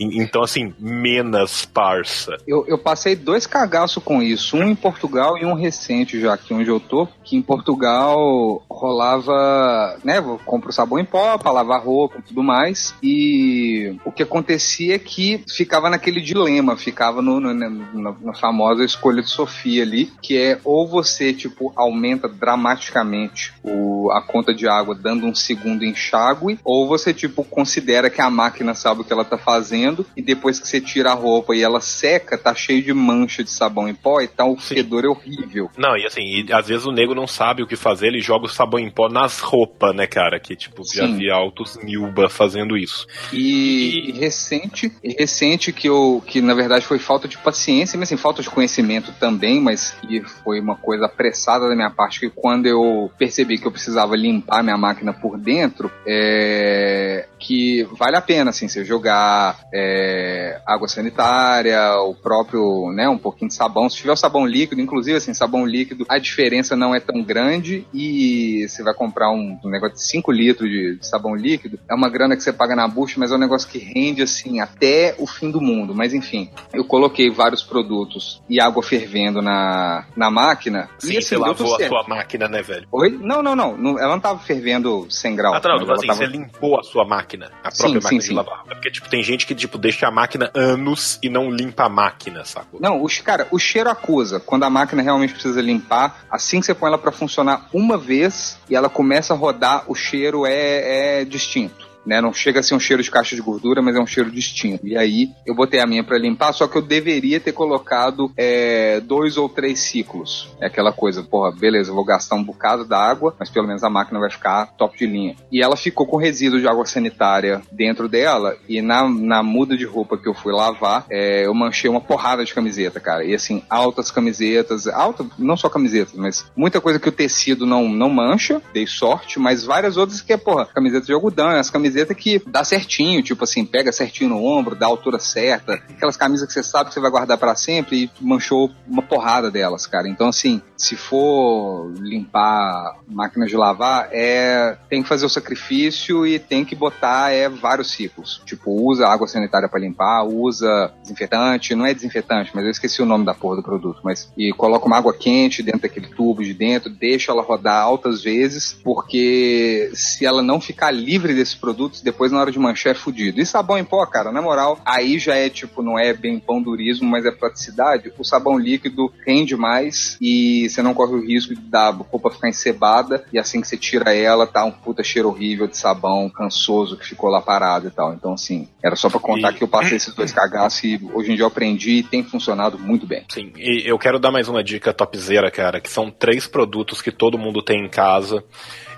E- 0.00 0.18
Então, 0.20 0.42
assim, 0.42 0.74
menos 0.80 1.64
parça. 1.64 2.36
Eu, 2.48 2.64
eu 2.66 2.78
passei 2.78 3.14
dois 3.14 3.46
cagaços 3.46 4.02
com 4.02 4.22
isso, 4.22 4.56
um 4.56 4.70
em 4.70 4.74
Portugal 4.74 5.36
e 5.36 5.44
um 5.44 5.52
recente 5.52 6.18
já 6.18 6.32
aqui 6.32 6.54
onde 6.54 6.70
eu 6.70 6.80
tô, 6.80 7.06
que 7.22 7.36
em 7.36 7.42
Portugal 7.42 8.62
rolava, 8.70 9.98
né, 10.02 10.14
compro 10.46 10.72
sabão 10.72 10.98
em 10.98 11.04
pó 11.04 11.36
pra 11.36 11.52
lavar 11.52 11.84
roupa 11.84 12.16
e 12.18 12.22
tudo 12.22 12.42
mais, 12.42 12.94
e 13.02 13.94
o 14.02 14.10
que 14.10 14.22
acontecia 14.22 14.94
é 14.94 14.98
que 14.98 15.44
ficava 15.46 15.90
naquele 15.90 16.22
dilema, 16.22 16.74
ficava 16.74 17.20
no, 17.20 17.38
no- 17.38 17.52
na, 17.52 18.14
na 18.18 18.32
famosa 18.34 18.82
escolha 18.82 19.20
de 19.20 19.28
Sofia 19.28 19.82
ali, 19.82 20.10
que 20.22 20.38
é 20.38 20.58
ou 20.64 20.88
você, 20.88 21.34
tipo, 21.34 21.70
aumenta 21.76 22.28
dramaticamente 22.28 23.52
o, 23.62 24.10
a 24.10 24.22
conta 24.22 24.54
de 24.54 24.66
água 24.66 24.94
dando 24.94 25.26
um 25.26 25.34
segundo 25.34 25.84
enxágue, 25.84 26.58
ou 26.64 26.88
você, 26.88 27.12
tipo, 27.12 27.44
considera 27.44 28.08
que 28.08 28.22
a 28.22 28.30
máquina 28.30 28.72
sabe 28.72 29.02
o 29.02 29.04
que 29.04 29.12
ela 29.12 29.24
tá 29.24 29.36
fazendo, 29.36 30.06
e 30.16 30.22
depois 30.22 30.58
que 30.58 30.66
você 30.66 30.80
tira 30.80 31.10
a 31.10 31.14
roupa 31.14 31.54
e 31.54 31.62
ela 31.62 31.82
seca, 31.82 32.37
tá 32.38 32.54
cheio 32.54 32.82
de 32.82 32.92
mancha 32.92 33.42
de 33.42 33.50
sabão 33.50 33.88
em 33.88 33.94
pó, 33.94 34.20
e 34.20 34.28
tá 34.28 34.44
o 34.44 34.56
fedor 34.56 35.04
é 35.04 35.08
horrível. 35.08 35.70
Não, 35.76 35.96
e 35.96 36.06
assim, 36.06 36.22
e 36.22 36.52
às 36.52 36.68
vezes 36.68 36.86
o 36.86 36.92
nego 36.92 37.14
não 37.14 37.26
sabe 37.26 37.62
o 37.62 37.66
que 37.66 37.76
fazer, 37.76 38.08
ele 38.08 38.20
joga 38.20 38.46
o 38.46 38.48
sabão 38.48 38.78
em 38.78 38.90
pó 38.90 39.08
nas 39.08 39.40
roupas, 39.40 39.94
né, 39.94 40.06
cara? 40.06 40.38
Que, 40.40 40.56
tipo, 40.56 40.82
já 40.94 41.06
Sim. 41.06 41.16
vi 41.16 41.30
altos 41.30 41.78
Nilba 41.82 42.28
fazendo 42.28 42.76
isso. 42.76 43.06
E, 43.32 44.10
e 44.10 44.12
recente, 44.12 44.92
e 45.02 45.12
recente 45.12 45.72
que 45.72 45.88
eu 45.88 46.22
que 46.26 46.40
na 46.40 46.54
verdade 46.54 46.86
foi 46.86 46.98
falta 46.98 47.28
de 47.28 47.38
paciência, 47.38 47.98
mas 47.98 48.08
assim, 48.08 48.16
falta 48.16 48.42
de 48.42 48.50
conhecimento 48.50 49.12
também, 49.12 49.60
mas 49.60 49.90
que 49.90 50.20
foi 50.20 50.60
uma 50.60 50.76
coisa 50.76 51.06
apressada 51.06 51.68
da 51.68 51.74
minha 51.74 51.90
parte 51.90 52.20
que 52.20 52.30
quando 52.30 52.66
eu 52.66 53.10
percebi 53.18 53.58
que 53.58 53.66
eu 53.66 53.72
precisava 53.72 54.16
limpar 54.16 54.62
minha 54.62 54.76
máquina 54.76 55.12
por 55.12 55.38
dentro, 55.38 55.90
é, 56.06 57.26
que 57.38 57.84
vale 57.92 58.16
a 58.16 58.20
pena 58.20 58.50
assim, 58.50 58.68
você 58.68 58.84
jogar 58.84 59.60
é, 59.72 60.60
água 60.66 60.88
sanitária, 60.88 61.94
o 62.00 62.14
próprio, 62.28 62.92
né, 62.92 63.08
um 63.08 63.16
pouquinho 63.16 63.48
de 63.48 63.54
sabão, 63.54 63.88
se 63.88 63.96
tiver 63.96 64.12
o 64.12 64.16
sabão 64.16 64.46
líquido, 64.46 64.82
inclusive 64.82 65.16
assim, 65.16 65.32
sabão 65.32 65.64
líquido, 65.64 66.04
a 66.08 66.18
diferença 66.18 66.76
não 66.76 66.94
é 66.94 67.00
tão 67.00 67.22
grande 67.22 67.86
e 67.94 68.66
você 68.68 68.82
vai 68.82 68.92
comprar 68.92 69.30
um, 69.30 69.58
um 69.64 69.70
negócio 69.70 69.96
de 69.96 70.06
5 70.06 70.30
litros 70.30 70.68
de, 70.68 70.96
de 70.98 71.06
sabão 71.06 71.34
líquido, 71.34 71.78
é 71.88 71.94
uma 71.94 72.10
grana 72.10 72.36
que 72.36 72.42
você 72.42 72.52
paga 72.52 72.76
na 72.76 72.86
bucha, 72.86 73.14
mas 73.16 73.32
é 73.32 73.34
um 73.34 73.38
negócio 73.38 73.66
que 73.66 73.78
rende 73.78 74.20
assim 74.20 74.60
até 74.60 75.14
o 75.18 75.26
fim 75.26 75.50
do 75.50 75.58
mundo. 75.60 75.94
Mas 75.94 76.12
enfim, 76.12 76.50
eu 76.74 76.84
coloquei 76.84 77.30
vários 77.30 77.62
produtos 77.62 78.42
e 78.48 78.60
água 78.60 78.82
fervendo 78.82 79.40
na, 79.40 80.04
na 80.14 80.30
máquina. 80.30 80.90
Sim, 80.98 81.14
e 81.14 81.18
assim, 81.18 81.28
você 81.28 81.36
lavou 81.38 81.76
a 81.76 81.88
sua 81.88 82.04
máquina, 82.06 82.46
né, 82.46 82.60
velho? 82.60 82.86
Oi? 82.92 83.18
Não, 83.22 83.42
não, 83.42 83.56
não, 83.56 83.76
não. 83.76 83.98
Ela 83.98 84.12
não 84.12 84.20
tava 84.20 84.38
fervendo 84.40 85.06
100 85.08 85.36
graus. 85.36 85.56
Ah, 85.56 85.68
não, 85.68 85.92
assim, 85.94 86.06
tava- 86.06 86.18
você 86.18 86.26
limpou 86.26 86.78
a 86.78 86.82
sua 86.82 87.06
máquina, 87.06 87.50
a 87.64 87.70
Sim, 87.70 87.78
própria 87.78 88.00
sim, 88.00 88.04
máquina 88.04 88.20
sim. 88.20 88.28
de 88.28 88.34
lavar. 88.34 88.62
É 88.68 88.74
porque, 88.74 88.90
tipo, 88.90 89.08
tem 89.08 89.22
gente 89.22 89.46
que, 89.46 89.54
tipo, 89.54 89.78
deixa 89.78 90.06
a 90.06 90.10
máquina 90.10 90.50
anos 90.54 91.18
e 91.22 91.28
não 91.28 91.50
limpa 91.50 91.84
a 91.84 91.88
máquina, 91.88 92.17
sacou? 92.44 92.80
Não, 92.80 93.02
os, 93.02 93.18
cara, 93.18 93.48
o 93.50 93.58
cheiro 93.58 93.88
acusa. 93.90 94.40
Quando 94.40 94.64
a 94.64 94.70
máquina 94.70 95.02
realmente 95.02 95.32
precisa 95.32 95.60
limpar, 95.60 96.24
assim 96.30 96.60
que 96.60 96.66
você 96.66 96.74
põe 96.74 96.88
ela 96.88 96.98
pra 96.98 97.12
funcionar 97.12 97.68
uma 97.72 97.96
vez 97.96 98.58
e 98.68 98.76
ela 98.76 98.88
começa 98.88 99.32
a 99.32 99.36
rodar, 99.36 99.84
o 99.86 99.94
cheiro 99.94 100.44
é, 100.46 101.20
é 101.20 101.24
distinto. 101.24 101.87
Né? 102.08 102.22
Não 102.22 102.32
chega 102.32 102.60
a 102.60 102.62
ser 102.62 102.74
um 102.74 102.80
cheiro 102.80 103.02
de 103.02 103.10
caixa 103.10 103.36
de 103.36 103.42
gordura, 103.42 103.82
mas 103.82 103.94
é 103.94 104.00
um 104.00 104.06
cheiro 104.06 104.30
distinto. 104.30 104.86
E 104.86 104.96
aí 104.96 105.30
eu 105.46 105.54
botei 105.54 105.78
a 105.78 105.86
minha 105.86 106.02
pra 106.02 106.16
limpar, 106.18 106.54
só 106.54 106.66
que 106.66 106.76
eu 106.76 106.80
deveria 106.80 107.38
ter 107.38 107.52
colocado 107.52 108.32
é, 108.34 108.98
dois 109.00 109.36
ou 109.36 109.46
três 109.46 109.80
ciclos. 109.80 110.48
É 110.58 110.66
aquela 110.68 110.90
coisa, 110.90 111.22
porra, 111.22 111.52
beleza, 111.52 111.92
vou 111.92 112.06
gastar 112.06 112.36
um 112.36 112.42
bocado 112.42 112.86
d'água, 112.86 113.36
mas 113.38 113.50
pelo 113.50 113.66
menos 113.66 113.84
a 113.84 113.90
máquina 113.90 114.18
vai 114.18 114.30
ficar 114.30 114.74
top 114.78 114.96
de 114.96 115.06
linha. 115.06 115.36
E 115.52 115.62
ela 115.62 115.76
ficou 115.76 116.06
com 116.06 116.16
resíduo 116.16 116.58
de 116.58 116.66
água 116.66 116.86
sanitária 116.86 117.60
dentro 117.70 118.08
dela, 118.08 118.56
e 118.66 118.80
na, 118.80 119.06
na 119.06 119.42
muda 119.42 119.76
de 119.76 119.84
roupa 119.84 120.16
que 120.16 120.26
eu 120.26 120.34
fui 120.34 120.54
lavar, 120.54 121.04
é, 121.10 121.44
eu 121.44 121.52
manchei 121.52 121.90
uma 121.90 122.00
porrada 122.00 122.42
de 122.42 122.54
camiseta, 122.54 122.98
cara. 122.98 123.22
E 123.22 123.34
assim, 123.34 123.62
altas 123.68 124.10
camisetas, 124.10 124.86
alta, 124.86 125.26
não 125.38 125.58
só 125.58 125.68
camisetas, 125.68 126.14
mas 126.14 126.46
muita 126.56 126.80
coisa 126.80 126.98
que 126.98 127.08
o 127.10 127.12
tecido 127.12 127.66
não, 127.66 127.86
não 127.86 128.08
mancha, 128.08 128.62
dei 128.72 128.86
sorte, 128.86 129.38
mas 129.38 129.62
várias 129.62 129.98
outras 129.98 130.22
que 130.22 130.32
é, 130.32 130.38
porra, 130.38 130.64
camiseta 130.64 131.04
de 131.04 131.12
algodão, 131.12 131.50
as 131.50 131.68
camisetas 131.68 131.97
que 132.14 132.42
dá 132.46 132.64
certinho, 132.64 133.22
tipo 133.22 133.44
assim, 133.44 133.64
pega 133.64 133.92
certinho 133.92 134.30
no 134.30 134.44
ombro, 134.44 134.74
dá 134.74 134.86
a 134.86 134.88
altura 134.88 135.18
certa, 135.18 135.74
aquelas 135.74 136.16
camisas 136.16 136.46
que 136.46 136.52
você 136.52 136.62
sabe 136.62 136.88
que 136.88 136.94
você 136.94 137.00
vai 137.00 137.10
guardar 137.10 137.38
pra 137.38 137.54
sempre 137.54 138.04
e 138.04 138.10
manchou 138.20 138.70
uma 138.86 139.02
porrada 139.02 139.50
delas, 139.50 139.86
cara. 139.86 140.08
Então, 140.08 140.28
assim, 140.28 140.60
se 140.76 140.96
for 140.96 141.92
limpar 141.98 142.98
máquinas 143.06 143.50
de 143.50 143.56
lavar, 143.56 144.08
é 144.12 144.76
tem 144.88 145.02
que 145.02 145.08
fazer 145.08 145.26
o 145.26 145.28
sacrifício 145.28 146.26
e 146.26 146.38
tem 146.38 146.64
que 146.64 146.76
botar 146.76 147.32
é 147.32 147.48
vários 147.48 147.90
ciclos. 147.90 148.40
Tipo, 148.46 148.70
usa 148.70 149.06
água 149.06 149.26
sanitária 149.26 149.68
pra 149.68 149.80
limpar, 149.80 150.24
usa 150.24 150.92
desinfetante, 151.02 151.74
não 151.74 151.84
é 151.84 151.92
desinfetante, 151.92 152.52
mas 152.54 152.64
eu 152.64 152.70
esqueci 152.70 153.02
o 153.02 153.06
nome 153.06 153.24
da 153.24 153.34
porra 153.34 153.56
do 153.56 153.62
produto, 153.62 154.00
mas 154.04 154.32
e 154.36 154.52
coloca 154.52 154.86
uma 154.86 154.96
água 154.96 155.12
quente 155.12 155.62
dentro 155.62 155.82
daquele 155.82 156.08
tubo 156.08 156.44
de 156.44 156.54
dentro, 156.54 156.90
deixa 156.90 157.32
ela 157.32 157.42
rodar 157.42 157.82
altas 157.82 158.22
vezes, 158.22 158.72
porque 158.72 159.90
se 159.94 160.24
ela 160.24 160.42
não 160.42 160.60
ficar 160.60 160.90
livre 160.90 161.34
desses 161.34 161.54
produtos, 161.88 162.02
depois 162.02 162.30
na 162.30 162.40
hora 162.40 162.52
de 162.52 162.58
manchar 162.58 162.92
é 162.92 162.94
fudido. 162.94 163.40
E 163.40 163.46
sabão 163.46 163.78
em 163.78 163.84
pó, 163.84 164.04
cara, 164.06 164.30
na 164.30 164.42
moral, 164.42 164.78
aí 164.84 165.18
já 165.18 165.34
é 165.34 165.48
tipo, 165.48 165.82
não 165.82 165.98
é 165.98 166.12
bem 166.12 166.38
pão 166.38 166.62
durismo, 166.62 167.08
mas 167.08 167.24
é 167.24 167.30
praticidade. 167.30 168.12
O 168.18 168.24
sabão 168.24 168.58
líquido 168.58 169.12
rende 169.26 169.56
mais 169.56 170.16
e 170.20 170.68
você 170.68 170.82
não 170.82 170.94
corre 170.94 171.14
o 171.14 171.24
risco 171.24 171.54
de 171.54 171.60
dar 171.62 171.88
a 171.88 171.90
roupa 171.90 172.30
ficar 172.30 172.48
encebada 172.48 173.24
e 173.32 173.38
assim 173.38 173.60
que 173.60 173.66
você 173.66 173.76
tira 173.76 174.14
ela, 174.14 174.46
tá 174.46 174.64
um 174.64 174.70
puta 174.70 175.02
cheiro 175.02 175.28
horrível 175.28 175.66
de 175.66 175.76
sabão 175.76 176.28
cansoso 176.28 176.96
que 176.96 177.06
ficou 177.06 177.30
lá 177.30 177.40
parado 177.40 177.88
e 177.88 177.90
tal. 177.90 178.12
Então, 178.12 178.32
assim, 178.34 178.68
era 178.82 178.94
só 178.94 179.08
pra 179.08 179.20
contar 179.20 179.52
E- 179.52 179.54
que 179.54 179.64
eu 179.64 179.68
passei 179.68 179.96
esses 179.96 180.14
dois 180.14 180.30
cagaços 180.32 180.84
e 180.84 181.00
hoje 181.14 181.32
em 181.32 181.34
dia 181.34 181.44
eu 181.44 181.48
aprendi 181.48 181.98
e 181.98 182.02
tem 182.02 182.22
funcionado 182.22 182.78
muito 182.78 183.06
bem. 183.06 183.24
Sim, 183.28 183.52
e 183.56 183.82
eu 183.86 183.98
quero 183.98 184.18
dar 184.18 184.30
mais 184.30 184.48
uma 184.48 184.62
dica 184.62 184.92
topzera, 184.92 185.50
cara, 185.50 185.80
que 185.80 185.90
são 185.90 186.10
três 186.10 186.46
produtos 186.46 187.00
que 187.00 187.10
todo 187.10 187.38
mundo 187.38 187.62
tem 187.62 187.84
em 187.84 187.88
casa 187.88 188.44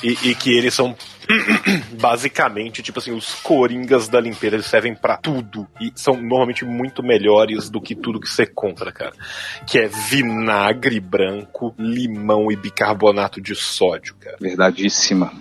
e, 0.03 0.31
e 0.31 0.35
que 0.35 0.57
eles 0.57 0.75
são 0.75 0.97
basicamente, 2.01 2.83
tipo 2.83 2.99
assim, 2.99 3.13
os 3.13 3.35
coringas 3.35 4.09
da 4.09 4.21
limpeza, 4.21 4.57
eles 4.57 4.67
servem 4.67 4.95
pra 4.95 5.17
tudo 5.17 5.67
e 5.81 5.93
são 5.95 6.21
normalmente 6.21 6.65
muito 6.65 7.03
melhores 7.03 7.71
do 7.71 7.81
que 7.81 7.95
tudo 7.95 8.21
que 8.21 8.29
você 8.29 8.47
compra, 8.47 8.93
cara. 8.93 9.13
Que 9.67 9.79
é 9.79 9.89
vinagre 9.89 10.99
branco, 11.01 11.75
limão 11.79 12.51
e 12.51 12.57
bicarbonato 12.57 13.41
de 13.41 13.55
sódio, 13.55 14.15
cara. 14.17 14.37
Verdadíssima. 14.41 15.33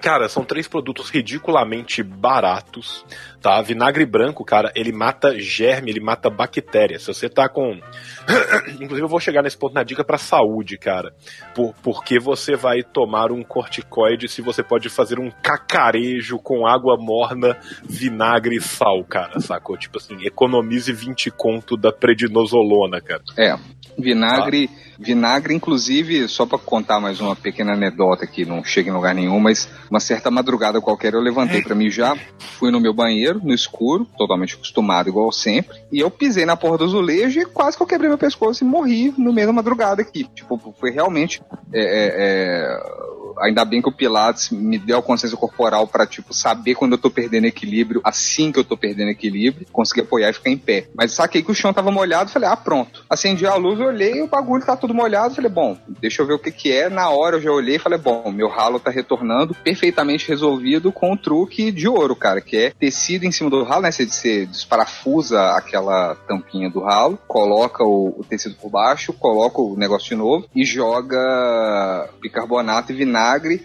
Cara, 0.00 0.28
são 0.28 0.42
três 0.42 0.66
produtos 0.66 1.10
ridiculamente 1.10 2.02
baratos, 2.02 3.04
tá? 3.40 3.60
Vinagre 3.62 4.04
branco, 4.04 4.44
cara, 4.44 4.70
ele 4.74 4.92
mata 4.92 5.38
germe, 5.38 5.90
ele 5.90 6.00
mata 6.00 6.28
bactéria. 6.30 6.98
Se 6.98 7.06
você 7.06 7.28
tá 7.28 7.48
com. 7.48 7.80
Inclusive, 8.80 9.02
eu 9.02 9.08
vou 9.08 9.20
chegar 9.20 9.42
nesse 9.42 9.56
ponto 9.56 9.74
na 9.74 9.82
dica 9.82 10.04
pra 10.04 10.18
saúde, 10.18 10.76
cara. 10.76 11.12
Por, 11.54 11.74
porque 11.82 12.18
você 12.18 12.54
vai 12.56 12.82
tomar 12.82 13.32
um 13.32 13.42
corticoide 13.42 14.28
se 14.28 14.42
você 14.42 14.62
pode 14.62 14.88
fazer 14.88 15.18
um 15.18 15.30
cacarejo 15.30 16.38
com 16.38 16.66
água 16.66 16.96
morna, 16.98 17.56
vinagre 17.82 18.56
e 18.56 18.60
sal, 18.60 19.04
cara, 19.04 19.40
sacou? 19.40 19.76
Tipo 19.76 19.98
assim, 19.98 20.24
economize 20.24 20.92
20 20.92 21.30
conto 21.30 21.76
da 21.76 21.92
prednisolona, 21.92 23.00
cara. 23.00 23.22
É, 23.36 23.56
vinagre, 24.00 24.70
vinagre, 24.98 25.54
inclusive, 25.54 26.28
só 26.28 26.44
pra 26.44 26.58
contar 26.58 27.00
mais 27.00 27.20
uma 27.20 27.34
pequena 27.34 27.72
anedota 27.72 28.26
que 28.26 28.44
não 28.44 28.62
chega 28.62 28.90
em 28.90 28.92
lugar 28.92 29.14
nenhum, 29.14 29.40
mas 29.40 29.68
uma 29.90 30.00
certa 30.00 30.30
madrugada 30.30 30.80
qualquer 30.80 31.14
eu 31.14 31.20
levantei 31.20 31.62
pra 31.62 31.74
mijar, 31.74 32.18
fui 32.58 32.70
no 32.70 32.80
meu 32.80 32.92
banheiro, 32.92 33.40
no 33.42 33.54
escuro, 33.54 34.06
totalmente 34.16 34.54
acostumado, 34.54 35.08
igual 35.08 35.32
sempre, 35.32 35.78
e 35.90 36.00
eu 36.00 36.10
pisei 36.10 36.44
na 36.44 36.56
porra 36.56 36.78
do 36.78 36.84
azulejo 36.84 37.40
e 37.40 37.46
quase 37.46 37.76
que 37.76 37.82
eu 37.82 37.86
quebrei 37.86 38.08
meu 38.08 38.18
pescoço 38.18 38.62
e 38.62 38.66
morri 38.66 39.14
no 39.16 39.32
meio 39.32 39.46
da 39.46 39.52
madrugada 39.52 40.02
aqui. 40.02 40.24
Tipo, 40.34 40.74
foi 40.78 40.90
realmente. 40.90 41.42
é, 41.72 41.82
é, 41.82 43.19
Ainda 43.38 43.64
bem 43.64 43.82
que 43.82 43.88
o 43.88 43.92
Pilates 43.92 44.50
me 44.50 44.78
deu 44.78 44.98
a 44.98 45.02
consciência 45.02 45.36
corporal 45.36 45.86
pra, 45.86 46.06
tipo, 46.06 46.34
saber 46.34 46.74
quando 46.74 46.92
eu 46.92 46.98
tô 46.98 47.10
perdendo 47.10 47.46
equilíbrio, 47.46 48.00
assim 48.04 48.52
que 48.52 48.58
eu 48.58 48.64
tô 48.64 48.76
perdendo 48.76 49.10
equilíbrio, 49.10 49.66
conseguir 49.72 50.02
apoiar 50.02 50.30
e 50.30 50.34
ficar 50.34 50.50
em 50.50 50.58
pé. 50.58 50.86
Mas 50.94 51.12
saquei 51.12 51.42
que 51.42 51.50
o 51.50 51.54
chão 51.54 51.72
tava 51.72 51.90
molhado, 51.90 52.30
falei, 52.30 52.48
ah, 52.48 52.56
pronto. 52.56 53.04
Acendi 53.08 53.46
a 53.46 53.54
luz, 53.54 53.80
olhei 53.80 54.14
e 54.14 54.22
o 54.22 54.28
bagulho 54.28 54.64
tá 54.64 54.76
tudo 54.76 54.94
molhado, 54.94 55.34
falei, 55.34 55.50
bom, 55.50 55.76
deixa 56.00 56.22
eu 56.22 56.26
ver 56.26 56.34
o 56.34 56.38
que 56.38 56.50
que 56.50 56.72
é. 56.72 56.88
Na 56.88 57.10
hora 57.10 57.36
eu 57.36 57.40
já 57.40 57.50
olhei 57.50 57.76
e 57.76 57.78
falei, 57.78 57.98
bom, 57.98 58.30
meu 58.30 58.48
ralo 58.48 58.80
tá 58.80 58.90
retornando 58.90 59.54
perfeitamente 59.54 60.28
resolvido 60.28 60.92
com 60.92 61.12
o 61.12 61.16
truque 61.16 61.70
de 61.70 61.88
ouro, 61.88 62.16
cara, 62.16 62.40
que 62.40 62.56
é 62.56 62.70
tecido 62.70 63.24
em 63.24 63.32
cima 63.32 63.50
do 63.50 63.62
ralo, 63.62 63.82
né? 63.82 63.90
Você, 63.90 64.06
você 64.06 64.46
desparafusa 64.46 65.52
aquela 65.52 66.14
tampinha 66.26 66.70
do 66.70 66.80
ralo, 66.80 67.18
coloca 67.26 67.84
o, 67.84 68.14
o 68.18 68.24
tecido 68.24 68.54
por 68.56 68.70
baixo, 68.70 69.12
coloca 69.12 69.60
o 69.60 69.76
negócio 69.76 70.08
de 70.08 70.14
novo 70.16 70.46
e 70.54 70.64
joga 70.64 72.08
bicarbonato 72.20 72.92
e 72.92 72.96
vinagre. 72.96 73.19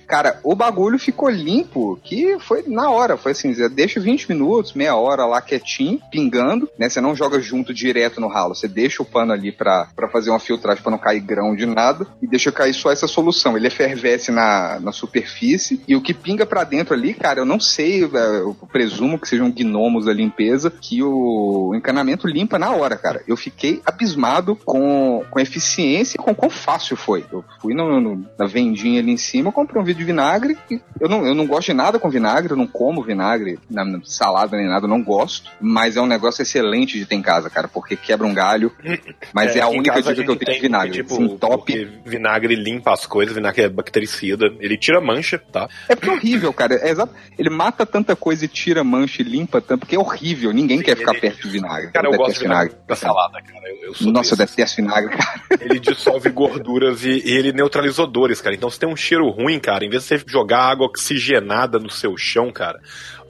Cara, 0.07 0.39
o 0.43 0.55
bagulho 0.55 0.97
ficou 0.99 1.29
limpo, 1.29 1.99
que 2.03 2.37
foi 2.39 2.63
na 2.67 2.89
hora, 2.89 3.17
foi 3.17 3.31
assim, 3.31 3.53
deixa 3.69 3.99
20 3.99 4.29
minutos, 4.29 4.73
meia 4.73 4.95
hora 4.95 5.25
lá 5.25 5.41
quietinho, 5.41 5.99
pingando, 6.11 6.69
né? 6.77 6.89
Você 6.89 6.99
não 7.01 7.15
joga 7.15 7.39
junto 7.39 7.73
direto 7.73 8.19
no 8.19 8.27
ralo, 8.27 8.55
você 8.55 8.67
deixa 8.67 9.01
o 9.01 9.05
pano 9.05 9.31
ali 9.33 9.51
pra, 9.51 9.87
pra 9.95 10.09
fazer 10.09 10.29
uma 10.29 10.39
filtragem 10.39 10.81
pra 10.81 10.91
não 10.91 10.97
cair 10.97 11.19
grão 11.19 11.55
de 11.55 11.65
nada 11.65 12.05
e 12.21 12.27
deixa 12.27 12.51
cair 12.51 12.73
só 12.73 12.91
essa 12.91 13.07
solução. 13.07 13.55
Ele 13.57 13.67
efervesce 13.67 14.31
na, 14.31 14.79
na 14.79 14.91
superfície 14.91 15.81
e 15.87 15.95
o 15.95 16.01
que 16.01 16.13
pinga 16.13 16.45
pra 16.45 16.63
dentro 16.63 16.93
ali, 16.93 17.13
cara, 17.13 17.39
eu 17.39 17.45
não 17.45 17.59
sei, 17.59 18.03
é, 18.03 18.39
eu 18.39 18.55
presumo 18.71 19.17
que 19.19 19.27
sejam 19.27 19.51
gnomos 19.51 20.05
da 20.05 20.13
limpeza, 20.13 20.71
que 20.71 21.01
o 21.03 21.73
encanamento 21.75 22.27
limpa 22.27 22.59
na 22.59 22.71
hora, 22.71 22.95
cara. 22.97 23.21
Eu 23.27 23.37
fiquei 23.37 23.81
abismado 23.85 24.55
com, 24.55 25.23
com 25.29 25.39
a 25.39 25.41
eficiência 25.41 26.17
e 26.17 26.23
com 26.23 26.33
quão 26.33 26.49
fácil 26.49 26.95
foi. 26.95 27.25
Eu 27.31 27.43
fui 27.61 27.73
no, 27.73 27.99
no- 27.99 28.25
na 28.37 28.45
vendinha 28.45 28.99
ali 28.99 29.11
em 29.11 29.17
cima 29.17 29.44
cima, 29.45 29.49
eu 29.49 29.53
comprei 29.53 29.81
um 29.81 29.85
vidro 29.85 29.99
de 29.99 30.05
vinagre. 30.05 30.57
Eu, 30.99 31.07
não, 31.07 31.25
eu 31.25 31.35
não 31.35 31.45
gosto 31.45 31.67
de 31.67 31.73
nada 31.73 31.99
com 31.99 32.09
vinagre, 32.09 32.51
eu 32.51 32.57
não 32.57 32.67
como 32.67 33.03
vinagre 33.03 33.59
na, 33.69 33.85
salada 34.03 34.57
nem 34.57 34.67
nada, 34.67 34.85
eu 34.85 34.89
não 34.89 35.03
gosto. 35.03 35.51
Mas 35.61 35.95
é 35.95 36.01
um 36.01 36.07
negócio 36.07 36.41
excelente 36.41 36.97
de 36.97 37.05
ter 37.05 37.15
em 37.15 37.21
casa, 37.21 37.49
cara, 37.49 37.67
porque 37.67 37.95
quebra 37.95 38.25
um 38.25 38.33
galho. 38.33 38.71
Mas 39.33 39.55
é, 39.55 39.61
a 39.61 39.65
aqui 39.65 39.75
em 39.75 39.79
única 39.79 39.95
dica 39.95 40.11
a 40.11 40.15
que 40.15 40.31
eu 40.31 40.35
tenho 40.35 40.53
de 40.55 40.61
vinagre. 40.61 40.91
Tipo, 40.91 41.15
Assim, 41.15 41.37
top. 41.37 41.91
vinagre 42.05 42.55
limpa 42.55 42.93
as 42.93 43.05
coisas, 43.05 43.35
vinagre 43.35 43.63
é 43.63 43.69
bactericida. 43.69 44.47
Ele 44.59 44.77
tira 44.77 44.99
mancha, 44.99 45.37
tá? 45.37 45.67
É 45.87 45.95
porque 45.95 46.09
é 46.09 46.13
horrível, 46.13 46.53
cara. 46.53 46.75
É 46.75 46.89
exato. 46.89 47.13
Ele 47.37 47.49
mata 47.49 47.85
tanta 47.85 48.15
coisa 48.15 48.45
e 48.45 48.47
tira 48.47 48.83
mancha 48.83 49.21
e 49.21 49.25
limpa 49.25 49.61
tanto, 49.61 49.81
porque 49.81 49.95
é 49.95 49.99
horrível. 49.99 50.51
Ninguém 50.51 50.81
quer 50.81 50.97
ficar 50.97 51.13
perto 51.13 51.43
de 51.43 51.49
vinagre. 51.49 51.91
Cara, 51.91 52.07
eu 52.07 52.17
gosto 52.17 52.33
de 52.33 52.39
vinagre 52.39 52.75
pra 52.85 52.95
salada, 52.95 53.41
cara. 53.41 53.69
Eu, 53.69 53.89
eu 53.89 53.93
sou 53.93 54.11
Nossa, 54.11 54.33
eu 54.33 54.37
detesto 54.37 54.81
vinagre, 54.81 55.15
cara. 55.15 55.41
ele 55.59 55.79
dissolve 55.79 56.29
gorduras 56.29 57.03
e, 57.03 57.21
e 57.25 57.31
ele 57.31 57.51
neutraliza 57.51 58.03
odores, 58.03 58.41
cara. 58.41 58.55
Então 58.55 58.69
se 58.69 58.79
tem 58.79 58.87
um 58.87 58.95
cheiro 58.95 59.34
ruim, 59.35 59.59
cara, 59.59 59.85
em 59.85 59.89
vez 59.89 60.03
de 60.03 60.09
você 60.09 60.23
jogar 60.25 60.63
água 60.63 60.87
oxigenada 60.87 61.77
no 61.77 61.89
seu 61.89 62.17
chão, 62.17 62.51
cara, 62.51 62.79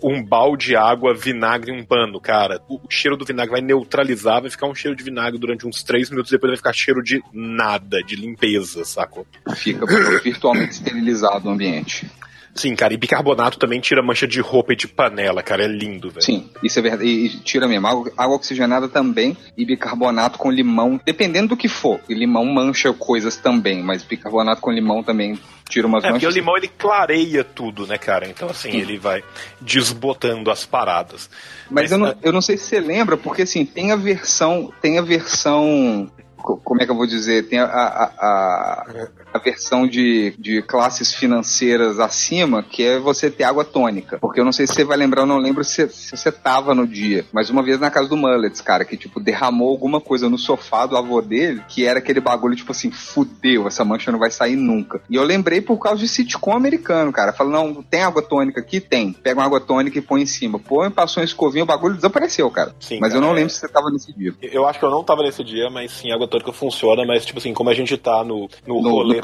um 0.03 0.24
balde 0.24 0.68
de 0.68 0.76
água, 0.76 1.14
vinagre 1.14 1.72
e 1.72 1.76
um 1.76 1.84
pano, 1.84 2.20
cara. 2.20 2.62
O, 2.68 2.76
o 2.76 2.89
cheiro 2.89 3.18
do 3.18 3.26
vinagre 3.26 3.51
vai 3.51 3.62
neutralizar, 3.62 4.41
vai 4.41 4.49
ficar 4.49 4.68
um 4.68 4.76
cheiro 4.76 4.95
de 4.95 5.03
vinagre 5.03 5.39
durante 5.39 5.68
uns 5.68 5.84
três 5.84 6.10
minutos, 6.10 6.32
depois 6.32 6.51
vai 6.51 6.58
ficar 6.58 6.74
cheiro 6.74 7.01
de 7.01 7.24
nada, 7.34 8.03
de 8.03 8.16
limpeza, 8.16 8.86
sacou? 8.86 9.26
Fica 9.56 9.86
virtualmente 10.22 10.74
esterilizado 10.74 11.49
o 11.49 11.51
ambiente. 11.51 12.10
Sim, 12.56 12.74
cara, 12.74 12.93
e 12.93 12.97
bicarbonato 12.97 13.60
também 13.60 13.82
tira 13.82 14.01
mancha 14.01 14.26
de 14.26 14.39
roupa 14.39 14.72
e 14.72 14.76
de 14.78 14.88
panela, 14.88 15.43
cara, 15.43 15.66
é 15.66 15.68
lindo, 15.68 16.10
velho. 16.10 16.22
Sim, 16.24 16.49
isso 16.64 16.80
é 16.80 16.82
verdade. 16.82 17.03
E, 17.06 17.30
tira 17.41 17.68
mesmo. 17.68 17.86
Água, 17.86 18.12
água 18.18 18.36
oxigenada 18.38 18.88
também 18.88 19.36
e 19.58 19.66
bicarbonato 19.66 20.38
com 20.39 20.49
limão, 20.49 20.97
dependendo 21.06 21.49
do 21.49 21.58
que 21.58 21.68
for. 21.68 21.99
E 22.08 22.14
limão 22.14 22.45
mancha 22.45 22.93
coisas 22.93 23.36
também, 23.36 23.84
mas 23.84 24.03
bicarbonato 24.03 24.62
com 24.62 24.72
limão 24.72 25.03
também 25.03 25.38
tira 25.68 25.86
umas 25.86 26.03
É, 26.06 26.08
porque 26.12 26.26
o 26.26 26.30
manchas. 26.30 26.36
limão 26.36 26.56
ele 26.56 26.70
clareia 26.70 27.43
tudo, 27.43 27.86
né, 27.86 27.97
cara? 27.97 28.26
Então, 28.28 28.47
assim, 28.49 28.72
Sim. 28.72 28.78
ele 28.78 28.97
vai 28.97 29.22
desbotando 29.60 30.49
as 30.49 30.66
paradas. 30.66 31.30
Mas 31.70 31.91
eu 31.91 31.97
não, 31.97 32.16
eu 32.22 32.32
não 32.32 32.41
sei 32.41 32.56
se 32.58 32.66
você 32.68 32.80
lembra, 32.80 33.18
porque 33.18 33.41
assim, 33.41 33.66
tem 33.66 33.91
a 33.91 33.95
versão. 33.97 34.72
Tem 34.82 34.97
a 34.97 35.01
versão. 35.01 36.10
co- 36.38 36.58
Como 36.58 36.82
é 36.82 36.86
que 36.86 36.91
eu 36.91 36.95
vou 36.95 37.08
dizer? 37.08 37.49
Tem 37.49 37.60
a, 37.60 37.66
a, 37.66 38.03
a, 38.06 38.86
a 39.36 39.38
versão 39.38 39.86
de, 39.88 40.33
de 40.39 40.61
classes 40.61 41.13
financeiras 41.13 41.99
acima, 41.99 42.63
que 42.63 42.83
é 42.83 42.99
você 42.99 43.29
ter 43.29 43.43
água 43.43 43.65
tônica. 43.65 44.17
Porque 44.19 44.39
eu 44.39 44.45
não 44.45 44.51
sei 44.51 44.65
se 44.65 44.73
você 44.73 44.83
vai 44.83 44.97
lembrar, 44.97 45.23
eu 45.23 45.25
não 45.25 45.38
lembro 45.38 45.63
se, 45.63 45.88
se 45.89 46.15
você 46.15 46.31
tava 46.31 46.73
no 46.73 46.88
dia. 46.88 47.25
Mas 47.33 47.49
uma 47.49 47.61
vez 47.61 47.79
na 47.79 47.91
casa 47.91 48.07
do 48.07 48.15
Mullets, 48.17 48.61
cara, 48.61 48.86
que 48.86 48.95
tipo, 48.95 49.19
derramou 49.19 49.69
alguma 49.69 49.99
coisa 49.99 50.29
no 50.29 50.38
sofá 50.38 50.86
do 50.86 50.95
avô 50.97 51.21
dele, 51.21 51.61
que 51.67 51.86
era 51.86 51.99
aquele 51.99 52.19
bagulho, 52.19 52.55
tipo 52.55 52.71
assim, 52.71 52.91
fudeu, 52.91 53.67
essa 53.67 53.83
mancha 53.83 54.11
não 54.11 54.19
vai 54.19 54.31
sair 54.31 54.55
nunca. 54.55 55.01
E 55.09 55.15
eu 55.15 55.23
lembrei 55.23 55.59
por 55.61 55.77
causa 55.77 55.99
de 55.99 56.07
sitcom 56.07 56.53
americano, 56.53 57.11
cara. 57.11 57.33
Falou, 57.33 57.51
não, 57.51 57.83
tem 57.83 58.01
água 58.03 58.21
tônica 58.21 58.59
aqui? 58.61 58.79
Tem. 58.79 59.11
Pega 59.11 59.39
uma 59.39 59.45
água 59.45 59.59
tônica 59.59 59.97
e 59.97 60.01
põe 60.01 60.21
em 60.21 60.25
cima. 60.25 60.57
Põe, 60.59 60.89
passou 60.89 61.21
uma 61.21 61.25
escovinha, 61.25 61.63
o 61.63 61.67
bagulho 61.67 61.95
desapareceu, 61.95 62.49
cara. 62.49 62.73
Sim, 62.79 62.99
mas 62.99 63.13
eu 63.13 63.19
cara, 63.19 63.25
não 63.27 63.36
é. 63.36 63.39
lembro 63.39 63.49
se 63.53 63.59
você 63.59 63.67
tava 63.67 63.89
nesse 63.89 64.13
dia. 64.13 64.33
Eu 64.41 64.65
acho 64.65 64.79
que 64.79 64.86
eu 64.86 64.91
não 64.91 65.03
tava 65.03 65.23
nesse 65.23 65.43
dia, 65.43 65.69
mas 65.69 65.91
sim, 65.91 66.11
a 66.11 66.15
água 66.15 66.27
tônica 66.27 66.51
funciona, 66.53 67.05
mas 67.05 67.25
tipo 67.25 67.39
assim, 67.39 67.53
como 67.53 67.69
a 67.69 67.73
gente 67.73 67.97
tá 67.97 68.23
no, 68.23 68.47
no, 68.65 68.81
No- 68.81 68.89
rolê 68.91 69.19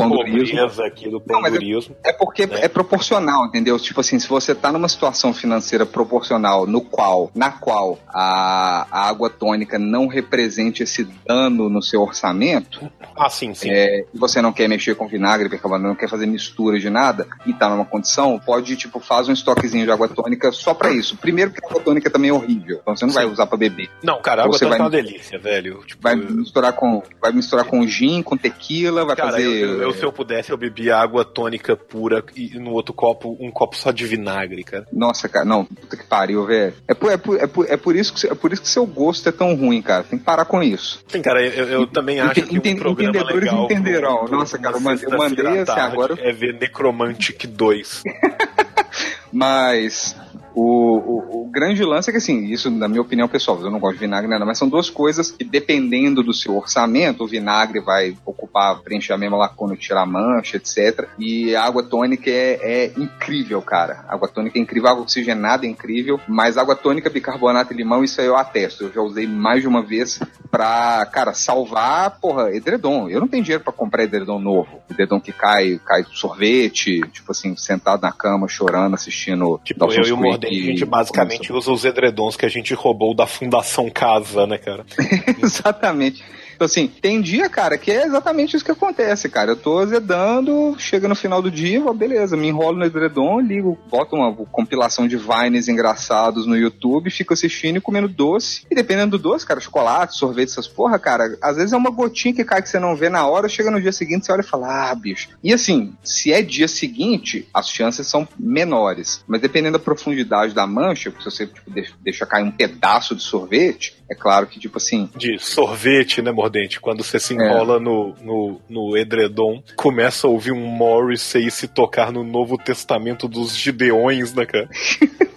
aqui 0.80 1.10
do 1.10 1.22
Não, 1.28 1.42
mas 1.42 1.54
é-. 1.54 1.60
É 2.04 2.14
porque 2.14 2.46
né? 2.46 2.60
é 2.62 2.68
proporcional, 2.68 3.46
entendeu? 3.46 3.78
Tipo 3.80 4.02
assim, 4.02 4.20
se 4.20 4.28
você 4.28 4.54
tá 4.56 4.72
numa 4.72 4.88
situação 4.88 5.34
financeira 5.34 5.86
proporcional 5.86 6.66
no 6.66 6.82
qual, 6.82 7.32
na 7.36 7.52
qual 7.52 8.00
a, 8.08 8.88
a 8.92 9.08
água 9.10 9.30
tônica 9.30 9.78
não 9.80 10.08
represente 10.08 10.84
esse 10.84 11.04
dano 11.28 11.70
no 11.70 11.82
seu 11.82 12.02
orçamento, 12.02 12.90
Ah, 13.18 13.30
sim, 13.30 13.54
sim. 13.54 13.70
é, 13.70 14.06
e 14.14 14.18
você 14.18 14.42
não 14.42 14.52
quer 14.54 14.68
mexer 14.68 14.96
com 14.96 15.08
vinagre, 15.08 15.50
bicarbonato, 15.50 15.88
não 15.88 15.96
quer 15.96 16.10
fazer 16.10 16.26
mistura 16.26 16.80
de 16.80 16.90
nada, 16.90 17.28
e 17.46 17.54
tá 17.54 17.70
numa 17.70 17.86
condição, 17.86 18.40
pode, 18.40 18.76
tipo, 18.76 19.00
faz 19.00 19.28
um 19.30 19.34
estoquezinho 19.34 19.86
de 19.86 19.92
água 19.92 20.08
tônica 20.08 20.52
só 20.52 20.74
pra 20.74 20.92
isso. 20.92 21.18
Primeiro 21.18 21.52
que 21.52 21.64
a 21.64 21.68
água 21.70 21.82
tônica 21.82 22.10
também 22.10 22.30
é 22.30 22.34
horrível, 22.34 22.80
então 22.82 22.96
você 22.96 23.06
não 23.06 23.14
vai 23.14 23.26
usar 23.26 23.46
pra 23.48 23.58
beber. 23.58 23.90
Não, 24.04 24.22
cara, 24.22 24.42
a 24.42 24.46
água 24.46 24.58
Você 24.58 24.66
tônica 24.66 24.82
é 24.82 24.84
uma 24.84 24.90
delícia, 24.90 25.40
velho. 25.40 25.84
Tipo, 25.86 26.02
Vai 26.02 26.16
misturar 26.16 26.74
com, 26.74 27.04
vai 27.22 27.32
misturar 27.32 27.66
com 27.66 27.86
gin, 27.86 28.22
com 28.24 28.36
tequila, 28.36 29.06
vai 29.06 29.16
Cara, 29.16 29.32
fazer... 29.32 29.44
eu, 29.46 29.82
eu- 29.84 29.91
eu, 29.92 30.00
se 30.00 30.04
eu 30.06 30.12
pudesse, 30.12 30.52
eu 30.52 30.58
bebia 30.58 30.98
água 30.98 31.24
tônica 31.26 31.76
pura 31.76 32.24
e 32.36 32.58
no 32.60 32.72
outro 32.72 32.94
copo, 32.94 33.38
um 33.40 33.52
copo 33.52 33.76
só 33.78 33.92
de 33.92 34.06
vinagre, 34.06 34.64
cara. 34.64 34.86
Nossa, 34.92 35.28
cara, 35.30 35.46
não, 35.46 35.66
puta 35.66 35.96
que 35.98 36.04
pariu, 36.06 36.46
velho. 36.46 36.74
É 36.88 36.94
por, 36.94 37.12
é, 37.12 37.18
por, 37.18 37.40
é, 37.40 37.48
por, 37.48 37.66
é, 37.70 37.78
por 37.78 37.96
isso 37.96 38.14
que, 38.14 38.28
é 38.28 38.36
por 38.36 38.52
isso 38.54 38.62
que 38.62 38.68
seu 38.70 38.86
gosto 38.86 39.28
é 39.30 39.32
tão 39.32 39.54
ruim, 39.56 39.82
cara. 39.82 40.04
Tem 40.04 40.18
que 40.20 40.26
parar 40.26 40.46
com 40.46 40.62
isso. 40.64 41.04
Sim, 41.08 41.22
cara, 41.22 41.42
eu, 41.46 41.68
eu 41.68 41.88
também 41.88 42.20
acho 42.20 42.42
que 42.44 42.58
um 42.58 42.76
programa 42.76 43.10
entendedores 43.18 43.44
legal 43.44 43.64
entenderão. 43.66 44.18
pro- 44.20 44.28
pro- 44.28 44.38
Nossa, 44.38 44.58
cara, 44.60 44.76
eu 44.76 44.82
mandei- 44.82 45.06
eu 45.06 45.18
mandei 45.18 45.60
assim, 45.60 45.80
agora- 45.80 46.16
É 46.20 46.32
ver 46.32 46.54
Necromantic 46.60 47.46
2. 47.48 48.04
Mas 49.34 50.16
o, 50.54 50.64
o, 50.64 51.44
o 51.44 51.50
grande 51.50 51.84
lance 51.84 52.10
é 52.10 52.12
que, 52.12 52.18
assim, 52.18 52.46
isso 52.46 52.70
na 52.70 52.88
minha 52.88 53.02
opinião 53.02 53.28
pessoal, 53.28 53.60
eu 53.62 53.72
não 53.72 53.80
gosto 53.80 53.96
de 53.96 54.02
vinagre 54.02 54.30
nada, 54.30 54.46
mas 54.46 54.58
são 54.58 54.68
duas 54.68 54.90
coisas 54.90 55.32
que, 55.32 55.44
dependendo 55.44 56.24
do 56.24 56.34
seu 56.34 56.56
orçamento, 56.56 57.24
o 57.24 57.28
vinagre 57.28 57.80
vai 57.80 58.16
ocupar, 58.26 58.80
preencher 58.82 59.14
a 59.14 59.18
mesma 59.18 59.38
lacuna, 59.38 59.76
tirar 59.76 60.02
a 60.02 60.06
mancha, 60.06 60.58
etc. 60.58 61.08
E 61.18 61.56
a 61.56 61.64
água 61.64 61.84
tônica 61.84 62.30
é, 62.30 62.60
é 62.62 62.94
incrível, 62.98 63.62
cara. 63.62 64.06
A 64.08 64.14
água 64.14 64.28
tônica 64.28 64.58
é 64.58 64.62
incrível, 64.62 64.90
água 64.90 65.04
oxigenada 65.04 65.66
é 65.66 65.70
incrível, 65.70 66.20
mas 66.28 66.58
água 66.58 66.76
tônica, 66.76 67.10
bicarbonato 67.10 67.74
e 67.74 67.78
limão, 67.78 68.04
isso 68.04 68.20
aí 68.20 68.28
eu 68.28 68.38
atesto. 68.38 68.86
Eu 68.86 68.94
já 68.94 69.02
usei 69.02 69.28
mais 69.28 69.62
de 69.62 69.68
uma 69.68 69.82
vez 69.82 70.20
pra, 70.50 71.06
cara, 71.06 71.34
salvar, 71.34 72.20
porra, 72.20 72.54
edredom. 72.54 73.10
Eu 73.10 73.20
não 73.20 73.28
tenho 73.28 73.44
dinheiro 73.44 73.64
pra 73.64 73.74
comprar 73.74 74.04
edredom 74.04 74.40
novo. 74.40 74.82
Edredom 74.90 75.20
que 75.20 75.32
cai, 75.32 75.80
cai 75.86 76.06
sorvete, 76.12 77.02
tipo 77.12 77.32
assim, 77.32 77.56
sentado 77.56 78.02
na 78.02 78.12
cama, 78.12 78.48
chorando, 78.48 78.96
assistindo 78.96 79.62
Tipo, 79.64 79.92
eu 79.92 80.04
e 80.06 80.12
o 80.12 80.18
A 80.48 80.54
gente 80.54 80.86
basicamente 80.86 81.52
usa 81.52 81.72
os 81.72 81.86
edredons 81.86 82.36
que 82.36 82.46
a 82.46 82.50
gente 82.50 82.74
roubou 82.74 83.14
da 83.14 83.28
Fundação 83.28 83.90
Casa, 83.90 84.46
né, 84.48 84.58
cara? 84.58 84.86
Exatamente. 85.42 86.24
Então, 86.62 86.68
assim, 86.68 86.88
tem 86.88 87.20
dia, 87.20 87.50
cara, 87.50 87.76
que 87.76 87.90
é 87.90 88.06
exatamente 88.06 88.56
isso 88.56 88.64
que 88.64 88.70
acontece, 88.70 89.28
cara. 89.28 89.54
Eu 89.54 89.56
tô 89.56 89.80
azedando, 89.80 90.76
chega 90.78 91.08
no 91.08 91.16
final 91.16 91.42
do 91.42 91.50
dia, 91.50 91.84
ó, 91.84 91.92
beleza, 91.92 92.38
me 92.38 92.50
enrolo 92.50 92.78
no 92.78 92.86
edredom, 92.86 93.40
ligo, 93.40 93.80
boto 93.90 94.16
uma 94.16 94.32
compilação 94.32 95.08
de 95.08 95.18
vines 95.18 95.68
engraçados 95.68 96.46
no 96.46 96.56
YouTube, 96.56 97.10
fico 97.10 97.34
assistindo 97.34 97.78
e 97.78 97.82
comendo 97.82 98.08
doce. 98.08 98.64
E 98.70 98.76
dependendo 98.76 99.18
do 99.18 99.24
doce, 99.24 99.44
cara, 99.44 99.60
chocolate, 99.60 100.16
sorvete, 100.16 100.50
essas 100.50 100.68
porra, 100.68 101.00
cara, 101.00 101.36
às 101.42 101.56
vezes 101.56 101.74
é 101.74 101.78
uma 101.78 101.90
gotinha 101.90 102.36
que 102.36 102.44
cai 102.44 102.62
que 102.62 102.70
você 102.70 102.78
não 102.78 102.96
vê 102.96 103.10
na 103.10 103.26
hora, 103.26 103.50
chega 103.50 103.72
no 103.72 103.82
dia 103.82 103.92
seguinte, 103.92 104.28
você 104.28 104.32
olha 104.32 104.42
e 104.42 104.44
fala, 104.44 104.92
ah, 104.92 104.94
bicho. 104.94 105.30
E 105.44 105.52
assim, 105.52 105.96
se 106.04 106.32
é 106.32 106.44
dia 106.44 106.68
seguinte, 106.68 107.50
as 107.52 107.72
chances 107.72 108.06
são 108.06 108.28
menores. 108.38 109.24
Mas 109.26 109.42
dependendo 109.42 109.80
da 109.80 109.84
profundidade 109.84 110.54
da 110.54 110.68
mancha, 110.68 111.12
se 111.18 111.26
você 111.26 111.48
tipo, 111.48 111.72
deixa, 112.04 112.24
cair 112.28 112.44
um 112.44 112.52
pedaço 112.52 113.16
de 113.16 113.24
sorvete, 113.24 114.00
é 114.12 114.14
claro 114.14 114.46
que, 114.46 114.60
tipo 114.60 114.78
assim, 114.78 115.10
De 115.16 115.40
sorvete, 115.40 116.22
né, 116.22 116.32
Mordente? 116.52 116.82
Quando 116.82 117.04
você 117.04 117.20
se 117.20 117.34
enrola 117.34 117.80
no, 117.80 118.14
no, 118.22 118.62
no 118.70 118.98
edredom, 118.98 119.64
começa 119.78 120.28
a 120.28 120.30
ouvir 120.30 120.52
um 120.52 120.66
Morrissey 120.66 121.50
se 121.50 121.68
tocar 121.68 122.12
no 122.12 122.24
Novo 122.24 122.58
Testamento 122.58 123.28
dos 123.28 123.56
Gideões, 123.56 124.34
né, 124.34 124.46
cara? 124.46 124.70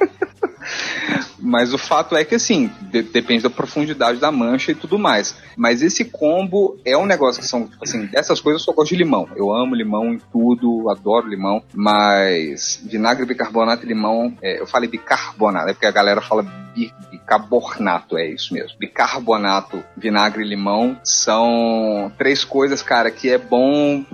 Mas 1.47 1.75
o 1.75 1.79
fato 1.79 2.17
é 2.17 2.25
que, 2.25 2.35
assim, 2.35 2.71
de- 2.91 3.03
depende 3.03 3.43
da 3.43 3.51
profundidade 3.51 4.19
da 4.19 4.33
mancha 4.33 4.73
e 4.73 4.75
tudo 4.75 4.99
mais. 4.99 5.37
Mas 5.57 5.83
esse 5.83 6.07
combo 6.07 6.79
é 6.85 6.97
um 6.97 7.05
negócio 7.05 7.43
que 7.43 7.47
são, 7.47 7.69
assim, 7.83 8.07
dessas 8.07 8.41
coisas 8.41 8.63
eu 8.63 8.65
só 8.65 8.73
gosto 8.73 8.91
de 8.91 8.97
limão. 8.97 9.29
Eu 9.37 9.53
amo 9.53 9.75
limão 9.75 10.15
em 10.15 10.19
tudo, 10.33 10.89
adoro 10.91 11.29
limão. 11.29 11.63
Mas 11.75 12.81
vinagre, 12.83 13.27
bicarbonato 13.27 13.85
e 13.85 13.89
limão, 13.89 14.35
é, 14.43 14.59
eu 14.61 14.67
falei 14.67 14.89
bicarbonato, 14.89 15.69
é 15.69 15.73
porque 15.75 15.87
a 15.87 15.91
galera 15.91 16.21
fala 16.23 16.43
bi- 16.75 16.93
bicarbonato, 17.11 18.17
é 18.17 18.27
isso 18.27 18.55
mesmo. 18.55 18.79
Bicarbonato, 18.79 19.85
vinagre 19.97 20.43
e 20.43 20.49
limão 20.49 20.97
são 21.05 22.11
três 22.17 22.43
coisas, 22.45 22.83
cara, 22.83 23.11
que 23.11 23.29
é 23.31 23.39
bom 23.39 24.05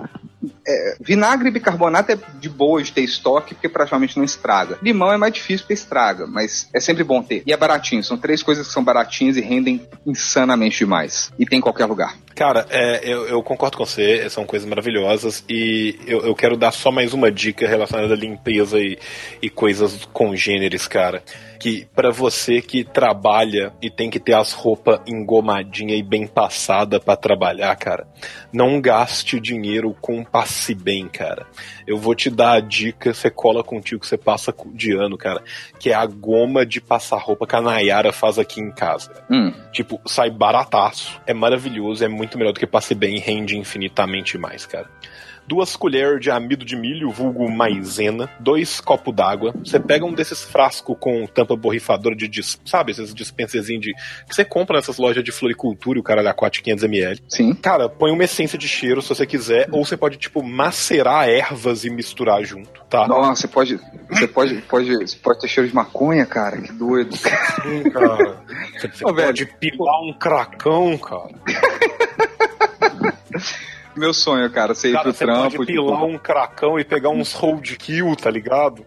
é, 0.67 0.95
vinagre 0.99 1.49
e 1.49 1.51
bicarbonato 1.51 2.11
é 2.11 2.17
de 2.39 2.49
boa 2.49 2.81
de 2.81 2.91
ter 2.91 3.01
estoque, 3.01 3.53
porque 3.53 3.69
praticamente 3.69 4.17
não 4.17 4.23
estraga. 4.23 4.77
Limão 4.81 5.11
é 5.11 5.17
mais 5.17 5.33
difícil 5.33 5.65
porque 5.65 5.73
estraga, 5.73 6.25
mas 6.27 6.69
é 6.73 6.79
sempre 6.79 7.03
bom 7.03 7.21
ter. 7.21 7.43
E 7.45 7.53
é 7.53 7.57
baratinho, 7.57 8.03
são 8.03 8.17
três 8.17 8.41
coisas 8.41 8.67
que 8.67 8.73
são 8.73 8.83
baratinhas 8.83 9.37
e 9.37 9.41
rendem 9.41 9.87
insanamente 10.05 10.79
demais. 10.79 11.31
E 11.37 11.45
tem 11.45 11.59
em 11.59 11.61
qualquer 11.61 11.85
lugar. 11.85 12.15
Cara, 12.35 12.65
é, 12.69 13.01
eu, 13.03 13.27
eu 13.27 13.43
concordo 13.43 13.77
com 13.77 13.85
você, 13.85 14.29
são 14.29 14.45
coisas 14.45 14.67
maravilhosas 14.67 15.43
e 15.47 15.99
eu, 16.07 16.21
eu 16.21 16.35
quero 16.35 16.57
dar 16.57 16.71
só 16.71 16.91
mais 16.91 17.13
uma 17.13 17.31
dica 17.31 17.67
relacionada 17.67 18.13
à 18.13 18.17
limpeza 18.17 18.79
e, 18.79 18.97
e 19.41 19.49
coisas 19.49 20.05
congêneres, 20.05 20.87
cara. 20.87 21.23
Que 21.61 21.87
pra 21.93 22.09
você 22.09 22.59
que 22.59 22.83
trabalha 22.83 23.71
e 23.79 23.89
tem 23.89 24.09
que 24.09 24.19
ter 24.19 24.33
as 24.33 24.51
roupas 24.51 24.99
engomadinha 25.05 25.95
e 25.95 26.01
bem 26.01 26.25
passada 26.25 26.99
pra 26.99 27.15
trabalhar, 27.15 27.75
cara, 27.75 28.07
não 28.51 28.81
gaste 28.81 29.39
dinheiro 29.39 29.95
com 30.01 30.23
passe 30.23 30.73
bem, 30.73 31.07
cara. 31.07 31.45
Eu 31.85 31.99
vou 31.99 32.15
te 32.15 32.31
dar 32.31 32.53
a 32.53 32.59
dica, 32.59 33.13
você 33.13 33.29
cola 33.29 33.63
contigo 33.63 34.01
que 34.01 34.07
você 34.07 34.17
passa 34.17 34.51
de 34.73 34.91
ano, 34.91 35.15
cara, 35.17 35.43
que 35.79 35.91
é 35.91 35.93
a 35.93 36.05
goma 36.07 36.65
de 36.65 36.81
passar 36.81 37.19
roupa 37.19 37.45
que 37.45 37.55
a 37.55 37.61
Nayara 37.61 38.11
faz 38.11 38.39
aqui 38.39 38.59
em 38.59 38.71
casa. 38.71 39.23
Hum. 39.29 39.53
Tipo, 39.71 40.01
sai 40.07 40.31
barataço, 40.31 41.21
é 41.27 41.33
maravilhoso, 41.33 42.03
é 42.03 42.07
muito 42.07 42.39
melhor 42.39 42.53
do 42.53 42.59
que 42.59 42.65
passe 42.65 42.95
bem 42.95 43.17
e 43.17 43.19
rende 43.19 43.55
infinitamente 43.55 44.35
mais, 44.35 44.65
cara. 44.65 44.89
Duas 45.47 45.75
colheres 45.75 46.19
de 46.21 46.31
amido 46.31 46.65
de 46.65 46.75
milho, 46.75 47.09
vulgo 47.09 47.49
maisena, 47.49 48.29
dois 48.39 48.79
copos 48.79 49.13
d'água. 49.13 49.53
Você 49.63 49.79
pega 49.79 50.05
um 50.05 50.13
desses 50.13 50.43
frascos 50.43 50.95
com 50.99 51.25
tampa 51.27 51.55
borrifadora 51.55 52.15
de, 52.15 52.27
dis, 52.27 52.59
sabe, 52.65 52.91
esses 52.91 53.13
dispenserzinhos 53.13 53.81
de 53.81 53.93
que 53.93 54.33
você 54.35 54.45
compra 54.45 54.77
nessas 54.77 54.97
lojas 54.97 55.23
de 55.23 55.31
floricultura 55.31 55.97
e 55.97 56.01
o 56.01 56.03
cara 56.03 56.23
dá 56.23 56.33
4 56.33 56.61
500ml. 56.63 57.21
Sim. 57.27 57.53
Cara, 57.53 57.89
põe 57.89 58.11
uma 58.11 58.23
essência 58.23 58.57
de 58.57 58.67
cheiro 58.67 59.01
se 59.01 59.09
você 59.09 59.25
quiser, 59.25 59.67
ou 59.71 59.85
você 59.85 59.97
pode, 59.97 60.17
tipo, 60.17 60.43
macerar 60.43 61.27
ervas 61.27 61.83
e 61.83 61.89
misturar 61.89 62.43
junto, 62.43 62.81
tá? 62.89 63.07
Nossa, 63.07 63.41
você 63.41 63.47
pode, 63.47 63.79
você 64.09 64.27
pode, 64.27 64.55
pode, 64.61 64.95
você 64.95 65.17
pode 65.17 65.39
ter 65.39 65.47
cheiro 65.47 65.67
de 65.67 65.75
maconha, 65.75 66.25
cara, 66.25 66.57
que 66.61 66.71
doido. 66.71 67.15
Sim, 67.15 67.89
cara. 67.91 68.41
Você, 68.77 68.87
você 68.87 69.05
Ô, 69.05 69.13
velho. 69.13 69.27
pode 69.27 69.45
pilar 69.59 70.01
um 70.01 70.13
cracão, 70.13 70.97
cara. 70.97 71.31
Meu 73.95 74.13
sonho, 74.13 74.49
cara, 74.49 74.73
ir 74.73 74.91
Cara, 74.91 75.03
pro 75.03 75.13
você 75.13 75.25
trampo. 75.25 75.57
pode 75.57 75.65
pilar 75.65 75.99
tipo, 75.99 76.05
um 76.05 76.17
cracão 76.17 76.79
e 76.79 76.83
pegar 76.83 77.09
uns 77.09 77.33
roadkill, 77.33 78.15
tá 78.15 78.29
ligado? 78.29 78.85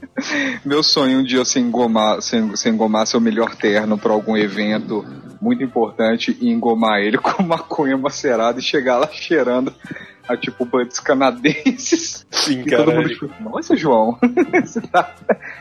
Meu 0.64 0.82
sonho 0.82 1.20
um 1.20 1.24
dia 1.24 1.38
você 1.38 1.58
engomar, 1.60 2.16
você, 2.16 2.40
você 2.40 2.68
engomar 2.68 3.06
seu 3.06 3.20
melhor 3.20 3.54
terno 3.54 3.96
pra 3.96 4.12
algum 4.12 4.36
evento 4.36 5.04
muito 5.40 5.62
importante 5.62 6.36
e 6.40 6.50
engomar 6.50 7.00
ele 7.00 7.18
com 7.18 7.42
maconha 7.42 7.96
macerada 7.96 8.58
e 8.58 8.62
chegar 8.62 8.98
lá 8.98 9.08
cheirando 9.08 9.74
a 10.28 10.36
tipo 10.36 10.64
buds 10.64 11.00
canadenses. 11.00 12.26
Sim, 12.30 12.60
E 12.60 12.64
cara. 12.64 12.84
todo 12.84 12.94
mundo 12.94 13.08
tipo, 13.08 13.30
nossa, 13.40 13.76
João, 13.76 14.18
você 14.64 14.80
tá 14.80 15.14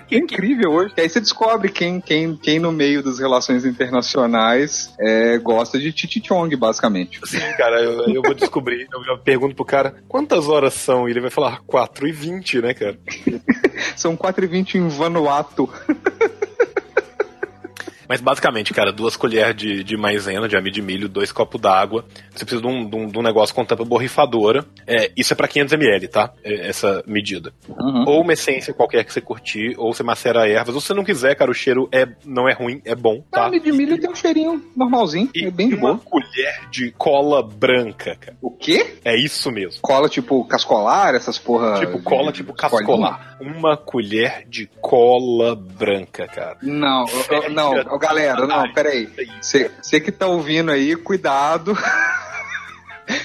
que 0.08 0.18
incrível 0.18 0.72
hoje. 0.72 0.94
Que 0.94 1.02
aí 1.02 1.10
você 1.10 1.20
descobre 1.20 1.70
quem, 1.70 2.00
quem, 2.02 2.36
quem 2.36 2.60
no 2.60 2.72
meio 2.72 3.04
das 3.04 3.20
relações 3.20 3.66
internacionais 3.66 4.94
é, 5.00 5.38
gosta 5.38 5.80
de 5.80 5.92
Chichichong, 5.92 6.56
basicamente. 6.56 7.20
Sim, 7.26 7.40
cara, 7.58 7.82
eu, 7.82 8.14
eu 8.14 8.22
vou 8.22 8.34
descobrir. 8.34 8.88
Eu, 8.92 9.18
pergunto 9.18 9.56
pro 9.56 9.66
cara 9.66 9.96
quantas 10.08 10.48
horas 10.48 10.74
são 10.74 11.08
e 11.08 11.12
ele 11.12 11.22
vai 11.22 11.30
falar 11.30 11.62
4 11.66 12.08
e 12.08 12.12
20, 12.12 12.62
né, 12.62 12.74
cara? 12.74 13.00
São 13.96 14.16
4h20 14.16 14.76
em 14.76 14.88
Vanuatu. 14.88 15.70
Mas 18.12 18.20
basicamente, 18.20 18.74
cara, 18.74 18.92
duas 18.92 19.16
colheres 19.16 19.56
de, 19.56 19.86
de 19.86 19.96
maisena, 19.96 20.46
de 20.46 20.58
amido 20.58 20.76
de 20.76 20.82
milho, 20.82 21.08
dois 21.08 21.32
copos 21.32 21.62
d'água. 21.62 22.04
Você 22.34 22.46
precisa 22.46 22.62
de 22.62 22.68
um, 22.68 22.90
de 22.90 22.96
um- 22.96 23.08
de 23.08 23.20
um 23.20 23.22
negócio 23.22 23.54
com 23.54 23.66
tampa 23.66 23.84
borrifadora. 23.84 24.66
É, 24.88 25.12
isso 25.18 25.34
é 25.34 25.36
pra 25.36 25.48
500ml, 25.48 26.08
tá? 26.10 26.32
É, 26.44 26.70
Essa 26.70 27.04
medida. 27.06 27.54
Ou 28.08 28.22
uma 28.22 28.34
essência 28.34 28.74
qualquer 28.74 29.04
que 29.04 29.12
você 29.12 29.20
curtir, 29.22 29.76
ou 29.78 29.94
você 29.94 30.02
macera 30.04 30.48
ervas. 30.48 30.74
Ou 30.76 30.80
se 30.82 30.88
você 30.88 30.94
não 30.94 31.04
quiser, 31.04 31.36
cara, 31.36 31.52
o 31.52 31.54
cheiro 31.54 31.90
é, 31.92 32.08
não 32.26 32.48
é 32.48 32.54
ruim, 32.54 32.82
é 32.86 32.96
bom, 32.96 33.22
tá? 33.30 33.48
Amido 33.48 33.66
de 33.66 33.72
milho 33.74 34.00
tem 34.00 34.10
um 34.10 34.16
cheirinho 34.16 34.64
normalzinho, 34.76 35.30
é 35.36 35.52
bem 35.52 35.70
de 35.70 35.76
uma 35.76 35.94
boa. 35.96 36.00
colher 36.06 36.70
de 36.72 36.92
cola 36.92 37.44
branca, 37.44 38.16
cara. 38.20 38.38
O 38.42 38.50
quê? 38.52 38.96
É 39.04 39.16
isso 39.18 39.52
mesmo. 39.52 39.82
Cola 39.82 40.08
tipo 40.08 40.44
cascolar, 40.46 41.14
essas 41.16 41.38
porra. 41.38 41.80
Tipo 41.80 42.02
cola, 42.02 42.32
de- 42.32 42.38
tipo 42.38 42.54
escolinha? 42.54 42.80
cascolar. 42.80 43.38
Uma 43.42 43.76
colher 43.76 44.46
de 44.48 44.68
cola 44.80 45.56
branca, 45.56 46.28
cara. 46.28 46.58
Não, 46.62 47.06
eu- 47.30 47.42
eu- 47.44 47.50
não, 47.50 47.98
galera, 48.00 48.46
não, 48.48 48.72
peraí. 48.72 49.10
Você 49.42 50.00
que 50.00 50.12
tá 50.12 50.28
ouvindo 50.28 50.72
aí, 50.72 50.96
cuidado. 50.96 51.76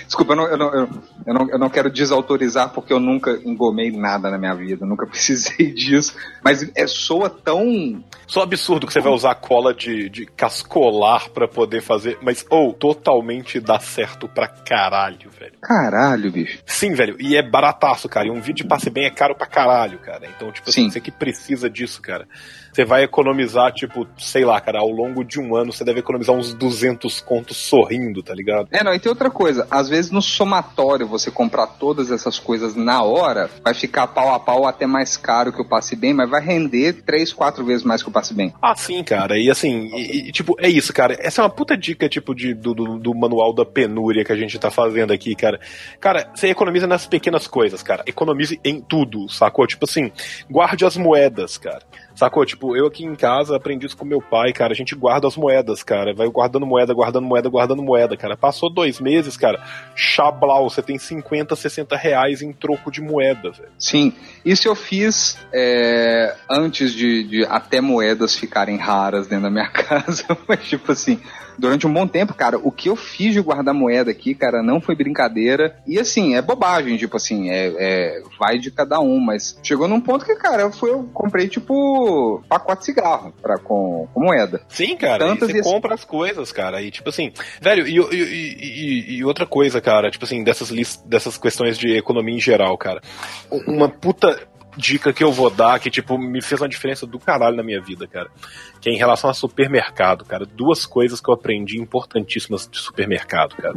Desculpa, 0.05 0.33
eu 0.33 0.37
não, 0.37 0.47
eu, 0.47 0.57
não, 0.57 0.75
eu, 0.75 1.35
não, 1.35 1.51
eu 1.51 1.59
não 1.59 1.71
quero 1.71 1.91
desautorizar 1.91 2.71
porque 2.71 2.93
eu 2.93 3.01
nunca 3.01 3.39
engomei 3.45 3.91
nada 3.91 4.31
na 4.31 4.39
minha 4.39 4.55
vida, 4.55 4.85
nunca 4.85 5.07
precisei 5.09 5.73
disso. 5.73 6.15
Mas 6.43 6.71
é, 6.75 6.87
soa 6.87 7.31
tão. 7.31 8.03
Só 8.27 8.43
absurdo 8.43 8.87
que 8.87 8.93
você 8.93 9.01
vai 9.01 9.13
usar 9.13 9.35
cola 9.37 9.73
de, 9.73 10.09
de 10.09 10.27
cascolar 10.27 11.31
pra 11.31 11.47
poder 11.47 11.81
fazer, 11.81 12.19
mas, 12.21 12.45
ou, 12.51 12.73
totalmente 12.73 13.61
dá 13.61 13.79
certo 13.79 14.29
pra 14.29 14.49
caralho, 14.49 15.31
velho. 15.31 15.55
Caralho, 15.61 16.33
bicho. 16.33 16.59
Sim, 16.67 16.93
velho, 16.93 17.17
e 17.21 17.37
é 17.37 17.43
barataço, 17.43 18.09
cara. 18.09 18.27
E 18.27 18.31
um 18.31 18.41
vídeo 18.41 18.57
de 18.57 18.65
passe 18.65 18.91
bem 18.91 19.05
é 19.05 19.11
caro 19.11 19.35
pra 19.35 19.47
caralho, 19.47 19.99
cara. 19.99 20.27
Então, 20.27 20.51
tipo 20.51 20.69
assim, 20.69 20.85
Sim. 20.85 20.91
você 20.91 21.01
que 21.01 21.11
precisa 21.11 21.69
disso, 21.71 22.01
cara. 22.01 22.27
Você 22.73 22.85
vai 22.85 23.05
economizar, 23.05 23.73
tipo, 23.73 24.07
sei 24.19 24.45
lá, 24.45 24.61
cara, 24.61 24.81
ao 24.81 24.91
longo 24.91 25.25
de 25.25 25.41
um 25.41 25.57
ano 25.57 25.73
você 25.73 25.83
deve 25.83 26.01
economizar 26.01 26.37
uns 26.37 26.53
200 26.53 27.23
contos 27.23 27.57
sorrindo, 27.57 28.23
tá 28.23 28.35
ligado? 28.35 28.69
É, 28.71 28.85
não, 28.85 28.93
e 28.93 28.99
tem 28.99 29.09
outra 29.09 29.31
coisa. 29.31 29.67
Às 29.77 29.89
vezes 29.89 30.11
no 30.11 30.23
somatório 30.23 31.07
você 31.07 31.31
comprar 31.31 31.67
todas 31.67 32.11
essas 32.11 32.39
coisas 32.39 32.75
na 32.75 33.03
hora, 33.03 33.51
vai 33.65 33.75
ficar 33.75 34.07
pau 34.07 34.33
a 34.35 34.41
pau 34.41 34.67
até 34.67 34.87
mais 34.87 35.17
caro 35.17 35.53
que 35.53 35.61
o 35.61 35.69
passe 35.69 35.95
bem, 35.95 36.15
mas 36.15 36.29
vai 36.31 36.41
render 36.43 37.03
três, 37.05 37.33
quatro 37.33 37.65
vezes 37.65 37.85
mais 37.85 38.03
que 38.03 38.09
o 38.09 38.13
passe 38.13 38.33
bem. 38.33 38.53
Ah, 38.63 38.75
sim, 38.75 39.03
cara. 39.05 39.39
E 39.39 39.51
assim, 39.51 39.91
e- 39.95 40.29
e, 40.29 40.33
tipo, 40.33 40.55
é 40.59 40.69
isso, 40.69 40.93
cara. 40.93 41.17
Essa 41.21 41.43
é 41.43 41.45
uma 41.45 41.51
puta 41.51 41.77
dica, 41.77 42.09
tipo, 42.09 42.35
de, 42.35 42.55
do, 42.55 42.75
do, 42.75 42.99
do 42.99 43.15
manual 43.15 43.53
da 43.53 43.65
penúria 43.65 44.25
que 44.25 44.33
a 44.33 44.37
gente 44.37 44.59
tá 44.59 44.71
fazendo 44.71 45.13
aqui, 45.13 45.35
cara. 45.35 45.61
Cara, 46.01 46.31
você 46.35 46.49
economiza 46.49 46.87
nas 46.87 47.07
pequenas 47.07 47.47
coisas, 47.47 47.83
cara. 47.83 48.03
Economize 48.07 48.59
em 48.65 48.81
tudo, 48.81 49.29
sacou? 49.29 49.67
Tipo 49.67 49.85
assim, 49.85 50.11
guarde 50.51 50.85
as 50.85 50.97
moedas, 50.97 51.59
cara. 51.59 51.83
Sacou? 52.17 52.47
Tipo, 52.47 52.75
eu 52.75 52.87
aqui 52.87 53.05
em 53.05 53.15
casa 53.15 53.55
aprendi 53.55 53.85
isso 53.85 53.97
com 53.97 54.05
meu 54.05 54.23
pai, 54.23 54.51
cara. 54.53 54.73
A 54.73 54.77
gente 54.77 54.95
guarda 54.95 55.29
as 55.29 55.37
moedas, 55.37 55.83
cara. 55.83 56.15
Vai 56.15 56.27
guardando 56.29 56.67
moeda, 56.67 56.95
guardando 56.95 57.27
moeda, 57.27 57.49
guardando 57.51 57.83
moeda, 57.83 58.17
cara. 58.17 58.37
Passou 58.37 58.73
dois 58.73 58.99
meses, 58.99 59.37
cara. 59.37 59.63
Chablau, 59.95 60.69
você 60.69 60.83
tem 60.83 60.99
50, 60.99 61.55
60 61.55 61.95
reais 61.95 62.41
em 62.41 62.53
troco 62.53 62.91
de 62.91 63.03
moeda, 63.03 63.51
velho. 63.51 63.69
Sim, 63.79 64.15
isso 64.51 64.69
eu 64.69 64.75
fiz 64.75 65.37
é, 65.53 66.35
antes 66.49 66.93
de, 66.93 67.25
de 67.25 67.45
até 67.47 67.81
moedas 67.81 68.37
ficarem 68.37 68.77
raras 68.77 69.27
dentro 69.27 69.45
da 69.45 69.51
minha 69.51 69.69
casa, 69.69 70.25
mas 70.49 70.65
tipo 70.69 70.93
assim, 70.93 71.21
durante 71.59 71.87
um 71.87 71.93
bom 71.93 72.07
tempo, 72.07 72.33
cara, 72.35 72.59
o 72.59 72.71
que 72.71 72.89
eu 72.89 72.97
fiz 72.97 73.33
de 73.33 73.41
guardar 73.41 73.75
moeda 73.75 74.11
aqui, 74.11 74.35
cara, 74.35 74.63
não 74.63 74.81
foi 74.81 74.95
brincadeira, 74.95 75.77
e 75.87 75.99
assim, 75.99 76.35
é 76.37 76.43
bobagem, 76.43 76.97
tipo 76.97 77.17
assim, 77.17 77.51
é, 77.51 77.73
é- 77.79 78.23
vai 78.39 78.59
de 78.59 78.71
cada 78.71 79.01
um, 79.01 79.19
mas 79.19 79.59
chegou 79.63 79.89
num 79.89 80.01
ponto 80.01 80.25
que, 80.25 80.35
cara, 80.37 80.63
eu, 80.63 80.71
fui, 80.73 80.91
eu 80.91 81.03
comprei 81.15 81.49
tipo 81.49 82.43
pacote 82.49 82.81
de 82.81 82.85
cigarro 82.87 83.33
pra, 83.43 83.59
com, 83.59 84.07
com 84.13 84.21
moeda. 84.25 84.61
Sim, 84.69 84.97
cara, 84.97 85.25
e 85.25 85.29
Tantas 85.29 85.51
você 85.51 85.59
e 85.59 85.63
compra 85.63 85.95
as 85.95 86.05
coisas, 86.05 86.53
cara. 86.53 86.83
E 86.83 86.91
tipo 86.91 87.09
assim, 87.09 87.33
velho, 87.61 87.87
e, 87.87 87.97
e, 87.99 88.23
e- 89.15 89.17
e 89.17 89.25
outra 89.25 89.47
coisa, 89.47 89.81
cara, 89.81 90.11
tipo 90.11 90.25
assim, 90.25 90.45
dessas, 90.45 90.69
lis- 90.69 91.03
dessas 91.07 91.39
questões 91.39 91.79
de 91.79 91.97
economia 91.97 92.35
em 92.37 92.41
geral, 92.41 92.77
cara. 92.77 93.01
Uma 93.67 93.89
puta 93.89 94.36
dica 94.77 95.13
que 95.13 95.25
eu 95.25 95.33
vou 95.33 95.51
dar, 95.51 95.81
que 95.81 95.91
tipo, 95.91 96.19
me 96.19 96.43
fez 96.43 96.61
uma 96.61 96.69
diferença 96.69 97.07
do 97.07 97.19
caralho 97.19 97.57
na 97.57 97.63
minha 97.63 97.81
vida, 97.81 98.07
cara. 98.07 98.31
Que 98.81 98.91
é 98.91 98.93
em 98.93 98.97
relação 98.97 99.31
a 99.31 99.35
supermercado, 99.35 100.25
cara. 100.25 100.45
Duas 100.45 100.85
coisas 100.85 101.21
que 101.21 101.29
eu 101.29 101.35
aprendi 101.35 101.79
importantíssimas 101.79 102.69
de 102.69 102.79
supermercado, 102.79 103.57
cara. 103.57 103.77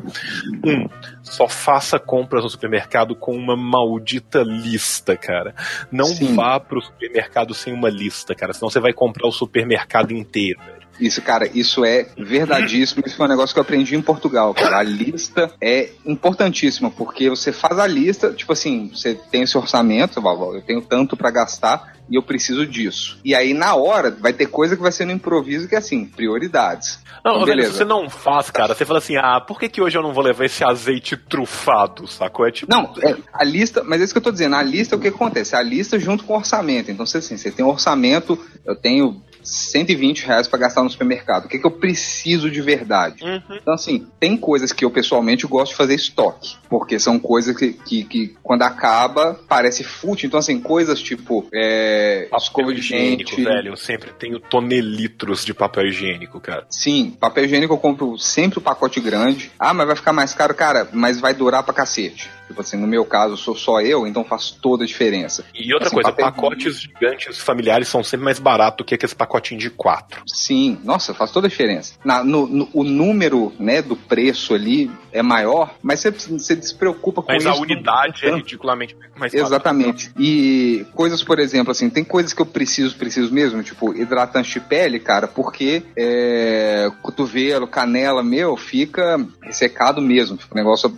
Um, 0.66 0.88
só 1.24 1.48
faça 1.48 2.00
compras 2.00 2.44
no 2.44 2.50
supermercado 2.50 3.16
com 3.16 3.36
uma 3.36 3.56
maldita 3.56 4.42
lista, 4.42 5.16
cara. 5.16 5.56
Não 5.92 6.06
Sim. 6.06 6.36
vá 6.36 6.60
pro 6.60 6.82
supermercado 6.82 7.54
sem 7.54 7.74
uma 7.74 7.90
lista, 7.90 8.36
cara. 8.36 8.54
Senão 8.54 8.70
você 8.70 8.80
vai 8.80 8.94
comprar 8.94 9.28
o 9.28 9.32
supermercado 9.32 10.12
inteiro, 10.12 10.60
velho. 10.60 10.89
Isso, 11.00 11.22
cara, 11.22 11.50
isso 11.54 11.86
é 11.86 12.08
verdadíssimo. 12.18 13.04
Isso 13.06 13.16
foi 13.16 13.26
um 13.26 13.30
negócio 13.30 13.54
que 13.54 13.60
eu 13.60 13.64
aprendi 13.64 13.96
em 13.96 14.02
Portugal, 14.02 14.54
cara. 14.54 14.80
A 14.80 14.84
lista 14.84 15.52
é 15.62 15.90
importantíssima, 16.06 16.92
porque 16.92 17.30
você 17.30 17.52
faz 17.52 17.80
a 17.80 17.88
lista, 17.88 18.34
tipo 18.34 18.52
assim, 18.52 18.90
você 18.94 19.16
tem 19.16 19.44
esse 19.44 19.58
orçamento, 19.58 20.20
eu 20.20 20.62
tenho 20.62 20.82
tanto 20.82 21.16
pra 21.16 21.32
gastar 21.32 21.94
e 22.10 22.16
eu 22.16 22.24
preciso 22.24 22.66
disso. 22.66 23.20
E 23.24 23.36
aí, 23.36 23.54
na 23.54 23.76
hora, 23.76 24.10
vai 24.10 24.34
ter 24.34 24.48
coisa 24.48 24.76
que 24.76 24.82
vai 24.82 24.92
ser 24.92 25.06
no 25.06 25.12
improviso 25.12 25.68
que 25.68 25.76
é 25.76 25.78
assim, 25.78 26.06
prioridades. 26.06 27.00
Não, 27.24 27.34
Então, 27.34 27.46
beleza. 27.46 27.74
você 27.74 27.86
não 27.86 28.10
faz, 28.10 28.50
cara, 28.50 28.74
você 28.74 28.86
fala 28.86 29.00
assim, 29.00 29.18
ah, 29.18 29.40
por 29.40 29.60
que, 29.60 29.70
que 29.70 29.82
hoje 29.82 29.98
eu 29.98 30.02
não 30.02 30.14
vou 30.14 30.24
levar 30.24 30.46
esse 30.46 30.64
azeite 30.64 31.16
trufado, 31.16 32.08
sacou? 32.08 32.48
É 32.48 32.52
tipo. 32.52 32.72
Não, 32.72 32.94
é, 33.04 33.16
a 33.34 33.44
lista, 33.44 33.84
mas 33.84 34.02
é 34.02 34.06
isso 34.06 34.14
que 34.14 34.18
eu 34.18 34.24
tô 34.24 34.32
dizendo, 34.32 34.56
a 34.56 34.64
lista, 34.64 34.96
o 34.96 35.00
que 35.00 35.10
acontece? 35.10 35.56
A 35.56 35.62
lista 35.62 36.00
junto 36.00 36.24
com 36.24 36.34
o 36.34 36.38
orçamento. 36.38 36.90
Então, 36.90 37.06
você, 37.06 37.20
assim, 37.20 37.38
você 37.38 37.52
tem 37.52 37.64
um 37.64 37.70
orçamento, 37.70 38.40
eu 38.66 38.76
tenho 38.76 39.22
120 39.50 40.26
reais 40.26 40.48
pra 40.48 40.60
gastar 40.60 40.84
no 40.84 40.90
supermercado. 40.90 41.46
O 41.46 41.48
que, 41.48 41.60
que 41.60 41.66
eu 41.66 41.72
preciso 41.72 42.50
de 42.50 42.62
verdade? 42.62 43.24
Então, 43.50 43.74
assim, 43.74 44.08
tem 44.20 44.38
coisas 44.38 44.72
que 44.72 44.86
eu 44.86 44.92
pessoalmente 44.92 45.46
gosto 45.48 45.72
de 45.72 45.78
fazer 45.78 45.96
estoque, 45.96 46.56
porque 46.70 47.00
são 47.00 47.20
coisas 47.20 47.56
que, 47.56 47.74
que, 47.74 48.04
que 48.04 48.36
quando 48.44 48.64
acaba, 48.64 49.40
parece 49.48 49.84
fútil. 49.84 50.28
Então, 50.28 50.40
assim, 50.40 50.60
coisas 50.60 51.02
tipo 51.02 51.48
é, 51.54 52.28
escova 52.38 52.74
de 52.74 52.80
higiênico, 52.80 53.32
dente. 53.32 53.44
velho. 53.44 53.70
Eu 53.70 53.78
sempre 53.78 54.12
tenho 54.14 54.40
tonelitros 54.40 55.46
de 55.46 55.54
papel 55.54 55.88
higiênico, 55.88 56.40
cara. 56.40 56.66
Sim, 56.70 57.16
papel 57.20 57.46
higiênico 57.46 57.74
eu 57.74 57.78
compro 57.78 58.18
sempre 58.18 58.60
o 58.60 58.62
pacote 58.62 59.00
grande. 59.00 59.52
Ah, 59.60 59.74
mas 59.74 59.88
vai 59.88 59.96
ficar 59.96 60.14
mais 60.14 60.34
caro, 60.34 60.54
cara, 60.54 60.88
mas 60.94 61.20
vai 61.20 61.34
durar 61.34 61.64
pra 61.64 61.74
cacete. 61.74 62.30
Tipo 62.50 62.62
assim, 62.62 62.78
no 62.78 62.88
meu 62.88 63.06
caso, 63.06 63.38
sou 63.38 63.56
só 63.56 63.80
eu, 63.80 64.08
então 64.08 64.24
faz 64.26 64.50
toda 64.50 64.84
a 64.84 64.88
diferença. 64.88 65.46
E 65.54 65.72
outra 65.72 65.86
Assim, 65.88 65.96
coisa, 65.96 66.12
pacotes 66.12 66.82
gigantes 66.82 67.38
familiares 67.38 67.88
são 67.88 68.04
sempre 68.04 68.26
mais 68.26 68.40
baratos 68.40 68.84
que 68.88 68.96
aqueles 68.96 69.14
pacotinhos 69.14 69.62
de 69.64 69.70
quatro. 69.70 70.24
Sim, 70.28 70.80
nossa, 70.84 71.14
faz 71.14 71.30
toda 71.32 71.46
a 71.46 71.50
diferença. 71.50 71.94
Na- 72.04 72.24
no, 72.24 72.48
no- 72.48 72.68
o 72.74 72.84
número 72.84 73.54
né, 73.60 73.84
do 73.84 73.96
preço 73.96 74.56
ali 74.56 74.90
é 75.12 75.22
maior, 75.22 75.76
mas 75.84 76.00
você, 76.00 76.10
você 76.10 76.60
se 76.60 76.74
preocupa 76.74 77.22
com 77.22 77.32
Mas 77.32 77.44
isso. 77.44 77.52
a 77.54 77.56
unidade 77.56 78.26
é 78.26 78.34
ridiculamente 78.36 78.96
mais 79.16 79.32
barata. 79.32 79.48
Exatamente. 79.48 80.12
E 80.18 80.88
coisas, 80.96 81.24
por 81.24 81.38
exemplo, 81.38 81.70
assim, 81.72 81.88
tem 81.88 82.04
coisas 82.04 82.34
que 82.34 82.42
eu 82.42 82.46
preciso, 82.48 82.96
preciso 82.98 83.32
mesmo, 83.32 83.62
tipo 83.62 83.94
hidratante 83.96 84.52
de 84.54 84.60
pele, 84.60 85.00
cara, 85.00 85.28
porque 85.28 85.84
é, 85.96 86.90
cotovelo, 87.04 87.68
canela, 87.68 88.24
meu, 88.24 88.58
fica 88.58 89.24
ressecado 89.44 90.02
mesmo, 90.02 90.36
fica 90.38 90.56
um 90.56 90.58
negócio 90.58 90.92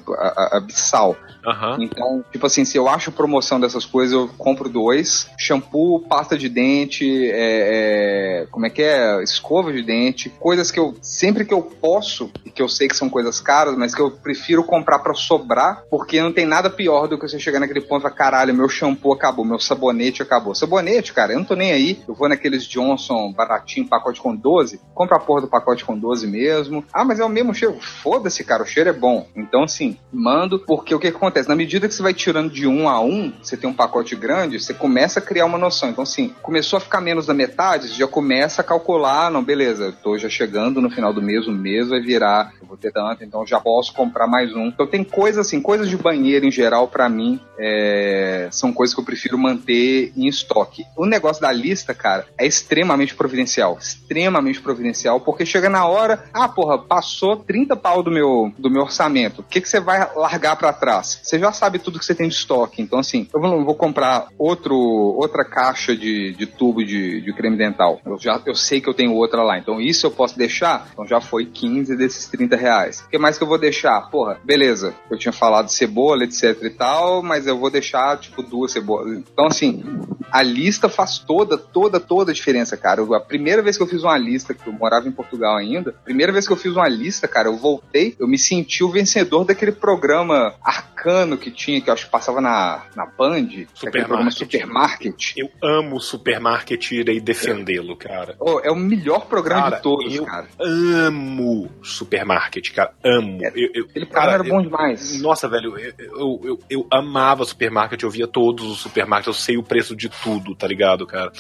abissal. 0.52 1.18
Aham. 1.46 1.78
Então, 1.82 2.24
tipo 2.32 2.46
assim, 2.46 2.64
se 2.66 2.78
eu 2.78 2.88
acho 2.88 3.12
promoção 3.12 3.60
dessas 3.60 3.86
coisas, 3.86 4.14
eu 4.14 4.30
compro 4.38 4.70
dois. 4.70 5.30
Shampoo, 5.38 6.00
pasta 6.00 6.38
de 6.38 6.48
dente, 6.50 7.30
é, 7.32 8.44
é, 8.44 8.48
como 8.52 8.66
é 8.66 8.70
que 8.70 8.82
é? 8.82 9.22
Escova 9.24 9.72
de 9.72 9.82
dente. 9.82 10.30
Coisas 10.40 10.72
que 10.72 10.80
eu, 10.80 10.96
sempre 11.02 11.46
que 11.46 11.54
eu 11.54 11.62
posso, 11.62 12.32
e 12.46 12.50
que 12.50 12.62
eu 12.62 12.70
sei 12.70 12.88
que 12.88 12.96
são 12.96 13.10
coisas 13.10 13.40
caras, 13.40 13.76
mas 13.76 13.96
que 13.96 14.02
eu 14.02 14.12
prefiro 14.12 14.64
comprar 14.64 15.00
pra 15.00 15.14
sobrar, 15.14 15.84
porque 15.90 16.22
não 16.22 16.32
tem 16.32 16.46
nada 16.46 16.70
pior 16.70 17.08
do 17.08 17.18
que 17.18 17.28
você 17.28 17.40
chegar 17.40 17.60
naquele 17.60 17.82
ponto 17.82 18.02
e 18.02 18.04
falar, 18.04 18.16
caralho, 18.16 18.54
meu 18.54 18.70
shampoo 18.70 19.14
acabou, 19.14 19.46
meu 19.46 19.60
sabonete 19.60 20.22
acabou. 20.22 20.54
Sabonete, 20.54 21.14
cara, 21.14 21.34
eu 21.34 21.40
não 21.40 21.46
tô 21.46 21.56
nem 21.56 21.72
aí. 21.72 22.02
Eu 22.08 22.14
vou 22.14 22.30
naqueles 22.30 22.66
Johnson 22.66 23.32
baratinho, 23.32 23.88
pacote 23.88 24.22
com 24.22 24.36
12, 24.36 24.80
compra 24.94 25.18
a 25.18 25.20
porra 25.20 25.42
do 25.42 25.48
pacote 25.48 25.84
com 25.84 25.98
12 25.98 26.28
mesmo. 26.28 26.84
Ah, 26.94 27.04
mas 27.04 27.20
é 27.20 27.26
o 27.26 27.30
mesmo 27.30 27.54
cheiro. 27.54 27.78
Foda-se, 27.80 28.44
cara, 28.44 28.64
o 28.64 28.66
cheiro 28.66 28.90
é 28.90 28.94
bom. 28.94 29.28
Então, 29.36 29.64
assim, 29.64 29.98
mando, 30.12 30.60
porque 30.60 30.94
o 30.94 31.00
que, 31.00 31.12
que 31.12 31.18
acontece? 31.32 31.50
Na 31.50 31.56
medida 31.56 31.88
que 31.88 31.94
você 31.94 32.04
vai 32.04 32.14
tirando 32.14 32.52
de 32.52 32.68
um 32.68 32.88
a 32.88 33.02
um, 33.02 33.32
você 33.42 33.58
tem 33.58 33.70
um 33.70 33.74
pacote 33.74 34.16
grande, 34.16 34.60
você 34.60 34.74
começa 34.74 35.20
a 35.20 35.22
criar 35.22 35.46
uma 35.46 35.58
noção. 35.58 35.90
Então, 35.90 36.04
assim, 36.04 36.34
começou 36.42 36.78
a 36.78 36.80
ficar 36.80 37.02
menos 37.02 37.26
da 37.26 37.34
metade, 37.34 37.88
você 37.88 37.96
já 37.96 38.08
começa 38.08 38.62
a 38.62 38.66
calcular, 38.66 39.32
não, 39.32 39.44
beleza, 39.44 39.94
tô 40.04 40.18
já 40.18 40.30
chegando 40.30 40.82
no 40.82 40.90
final 40.90 41.14
do 41.14 41.22
mês, 41.22 41.48
o 41.48 41.52
mês 41.52 41.90
vai 41.90 42.02
virar, 42.02 42.52
eu 42.62 42.68
vou 42.68 42.78
ter 42.78 42.92
tanto, 42.92 43.24
então 43.24 43.46
já 43.48 43.60
posso 43.60 43.94
comprar 43.94 44.28
mais 44.28 44.54
um. 44.54 44.68
Então 44.68 44.86
tem 44.86 45.04
coisas 45.04 45.48
assim, 45.48 45.62
coisas 45.62 45.90
de 45.90 45.98
banheiro 45.98 46.46
em 46.46 46.52
geral, 46.52 46.88
pra 46.88 47.10
mim, 47.10 47.40
é, 47.58 48.50
são 48.52 48.74
coisas 48.74 48.94
que 48.94 49.00
eu 49.00 49.06
prefiro 49.06 49.38
manter 49.38 50.12
em 50.16 50.28
estoque. 50.28 50.86
O 50.96 51.06
negócio 51.06 51.42
da 51.42 51.52
lista, 51.52 51.94
cara, 51.94 52.28
é 52.38 52.46
extremamente 52.46 53.16
providencial. 53.16 53.78
Extremamente 53.80 54.62
providencial, 54.62 55.22
porque 55.22 55.46
chega 55.46 55.70
na 55.70 55.86
hora, 55.86 56.26
ah, 56.34 56.50
porra, 56.50 56.78
passou 56.78 57.38
30 57.38 57.76
pau 57.76 58.04
do 58.04 58.12
meu, 58.12 58.52
do 58.58 58.70
meu 58.70 58.82
orçamento. 58.84 59.42
O 59.42 59.44
que, 59.44 59.62
que 59.62 59.70
você 59.70 59.80
vai 59.80 60.10
largar 60.16 60.56
pra 60.56 60.74
trás? 60.74 61.21
Você 61.22 61.40
já 61.40 61.52
sabe 61.52 61.80
tudo 61.80 62.00
que 62.00 62.06
você 62.06 62.16
tem 62.16 62.28
de 62.28 62.36
estoque. 62.36 62.82
Então, 62.82 63.00
assim, 63.00 63.28
eu 63.34 63.40
vou, 63.40 63.64
vou 63.66 63.76
comprar 63.76 64.28
outro, 64.38 64.76
outra 64.76 65.46
caixa 65.46 65.96
de, 65.96 66.34
de 66.34 66.46
tubo 66.46 66.84
de, 66.84 67.22
de 67.22 67.34
creme 67.34 67.58
dental. 67.58 68.00
Eu, 68.06 68.18
já, 68.20 68.42
eu 68.46 68.56
sei 68.56 68.82
que 68.82 68.90
eu 68.90 68.94
tenho 68.94 69.14
outra 69.14 69.44
lá. 69.44 69.58
Então, 69.58 69.80
isso 69.80 70.06
eu 70.06 70.12
posso 70.12 70.38
deixar? 70.38 70.88
Então, 70.92 71.06
já 71.06 71.22
foi 71.22 71.46
15 71.46 71.96
desses 71.96 72.28
30 72.28 72.56
reais. 72.56 73.02
O 73.02 73.10
que 73.10 73.18
mais 73.18 73.38
que 73.38 73.44
eu 73.44 73.48
vou 73.48 73.58
deixar? 73.58 74.02
Porra, 74.10 74.40
beleza. 74.44 74.94
Eu 75.10 75.18
tinha 75.18 75.32
falado 75.32 75.70
cebola, 75.70 76.24
etc 76.24 76.58
e 76.64 76.70
tal, 76.70 77.22
mas 77.22 77.48
eu 77.48 77.58
vou 77.58 77.70
deixar, 77.70 78.18
tipo, 78.18 78.42
duas 78.42 78.72
cebolas. 78.72 79.18
Então, 79.18 79.46
assim, 79.48 79.84
a 80.32 80.42
lista 80.42 80.90
faz 80.90 81.20
toda, 81.20 81.58
toda, 81.58 82.00
toda 82.00 82.32
a 82.32 82.34
diferença, 82.34 82.76
cara. 82.76 83.02
Eu- 83.02 83.14
a 83.14 83.20
primeira 83.20 83.62
vez 83.62 83.78
que 83.78 83.84
eu 83.84 83.88
fiz 83.88 84.04
uma 84.04 84.18
lista, 84.18 84.54
que 84.54 84.68
eu 84.68 84.74
morava 84.74 85.08
em 85.08 85.12
Portugal 85.12 85.56
ainda, 85.58 85.94
primeira 86.04 86.32
vez 86.32 86.48
que 86.48 86.54
eu 86.54 86.58
fiz 86.58 86.72
uma 86.74 86.88
lista, 86.88 87.28
cara, 87.28 87.48
eu 87.48 87.58
voltei, 87.58 88.16
eu 88.20 88.28
me 88.28 88.38
senti 88.38 88.84
o 88.84 88.90
vencedor 88.90 89.46
daquele 89.46 89.72
programa 89.72 90.54
arcano 90.64 91.11
que 91.38 91.52
tinha, 91.52 91.82
que 91.82 91.90
eu 91.90 91.94
acho 91.94 92.06
que 92.06 92.12
passava 92.12 92.42
na, 92.42 92.84
na 92.96 93.06
Band, 93.06 93.36
é 93.38 93.88
aquele 93.88 94.06
programa 94.06 94.32
Supermarket. 94.32 95.34
Eu 95.38 95.50
amo 95.62 96.00
Supermarket 96.00 96.92
e 96.92 96.96
irei 96.96 97.20
defendê-lo, 97.20 97.96
cara. 97.96 98.36
Oh, 98.40 98.60
é 98.60 98.72
o 98.72 98.76
melhor 98.76 99.26
programa 99.26 99.64
Cara, 99.64 99.76
de 99.78 99.84
todos, 99.84 100.16
eu 100.16 100.26
cara. 100.26 100.48
amo 100.60 101.70
Supermarket, 101.82 102.72
cara. 102.74 102.94
Amo. 103.04 103.40
Eu, 103.56 103.70
eu, 103.74 103.86
Aquele 103.86 104.06
programa 104.06 104.34
era 104.34 104.44
bom 104.44 104.62
demais. 104.62 105.22
Nossa, 105.22 105.48
velho, 105.48 105.78
eu, 105.78 105.94
eu, 105.98 106.42
eu, 106.44 106.60
eu 106.70 106.88
amava 106.92 107.46
Supermarket, 107.46 108.02
eu 108.02 108.10
via 108.10 108.28
todos 108.28 108.66
os 108.66 108.80
supermarkets, 108.80 109.28
eu 109.28 109.34
sei 109.34 109.58
o 109.58 109.64
preço 109.64 109.96
de 109.96 110.10
tudo, 110.10 110.56
tá 110.56 110.68
ligado, 110.68 111.06
cara? 111.06 111.32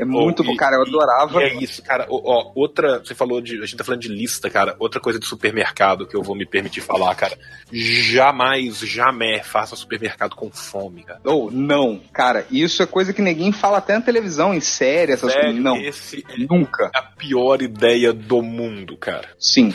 É 0.00 0.04
muito 0.04 0.42
bom, 0.42 0.56
cara, 0.56 0.76
eu 0.76 0.82
adorava. 0.82 1.42
E 1.42 1.44
é 1.44 1.54
isso, 1.62 1.82
cara. 1.82 2.06
Ó, 2.08 2.52
outra, 2.54 2.98
você 3.00 3.14
falou 3.14 3.40
de. 3.40 3.56
A 3.58 3.66
gente 3.66 3.76
tá 3.76 3.84
falando 3.84 4.00
de 4.00 4.08
lista, 4.08 4.48
cara. 4.48 4.74
Outra 4.78 5.00
coisa 5.00 5.18
de 5.18 5.26
supermercado 5.26 6.06
que 6.06 6.16
eu 6.16 6.22
vou 6.22 6.34
me 6.34 6.46
permitir 6.46 6.80
falar, 6.80 7.14
cara. 7.14 7.36
Jamais, 7.72 8.78
jamais 8.78 9.46
faça 9.46 9.76
supermercado 9.76 10.34
com 10.34 10.50
fome, 10.50 11.02
cara. 11.02 11.20
Ou 11.24 11.50
não, 11.50 12.00
cara, 12.12 12.46
isso 12.50 12.82
é 12.82 12.86
coisa 12.86 13.12
que 13.12 13.20
ninguém 13.22 13.52
fala 13.52 13.78
até 13.78 13.94
na 13.94 14.00
televisão, 14.00 14.54
em 14.54 14.60
série, 14.60 15.12
essas 15.12 15.32
coisas. 15.34 15.54
Não, 15.60 15.76
esse 15.76 16.24
é 16.28 16.38
nunca. 16.48 16.90
a 16.94 17.02
pior 17.02 17.60
ideia 17.62 18.12
do 18.12 18.42
mundo, 18.42 18.96
cara. 18.96 19.28
Sim. 19.38 19.74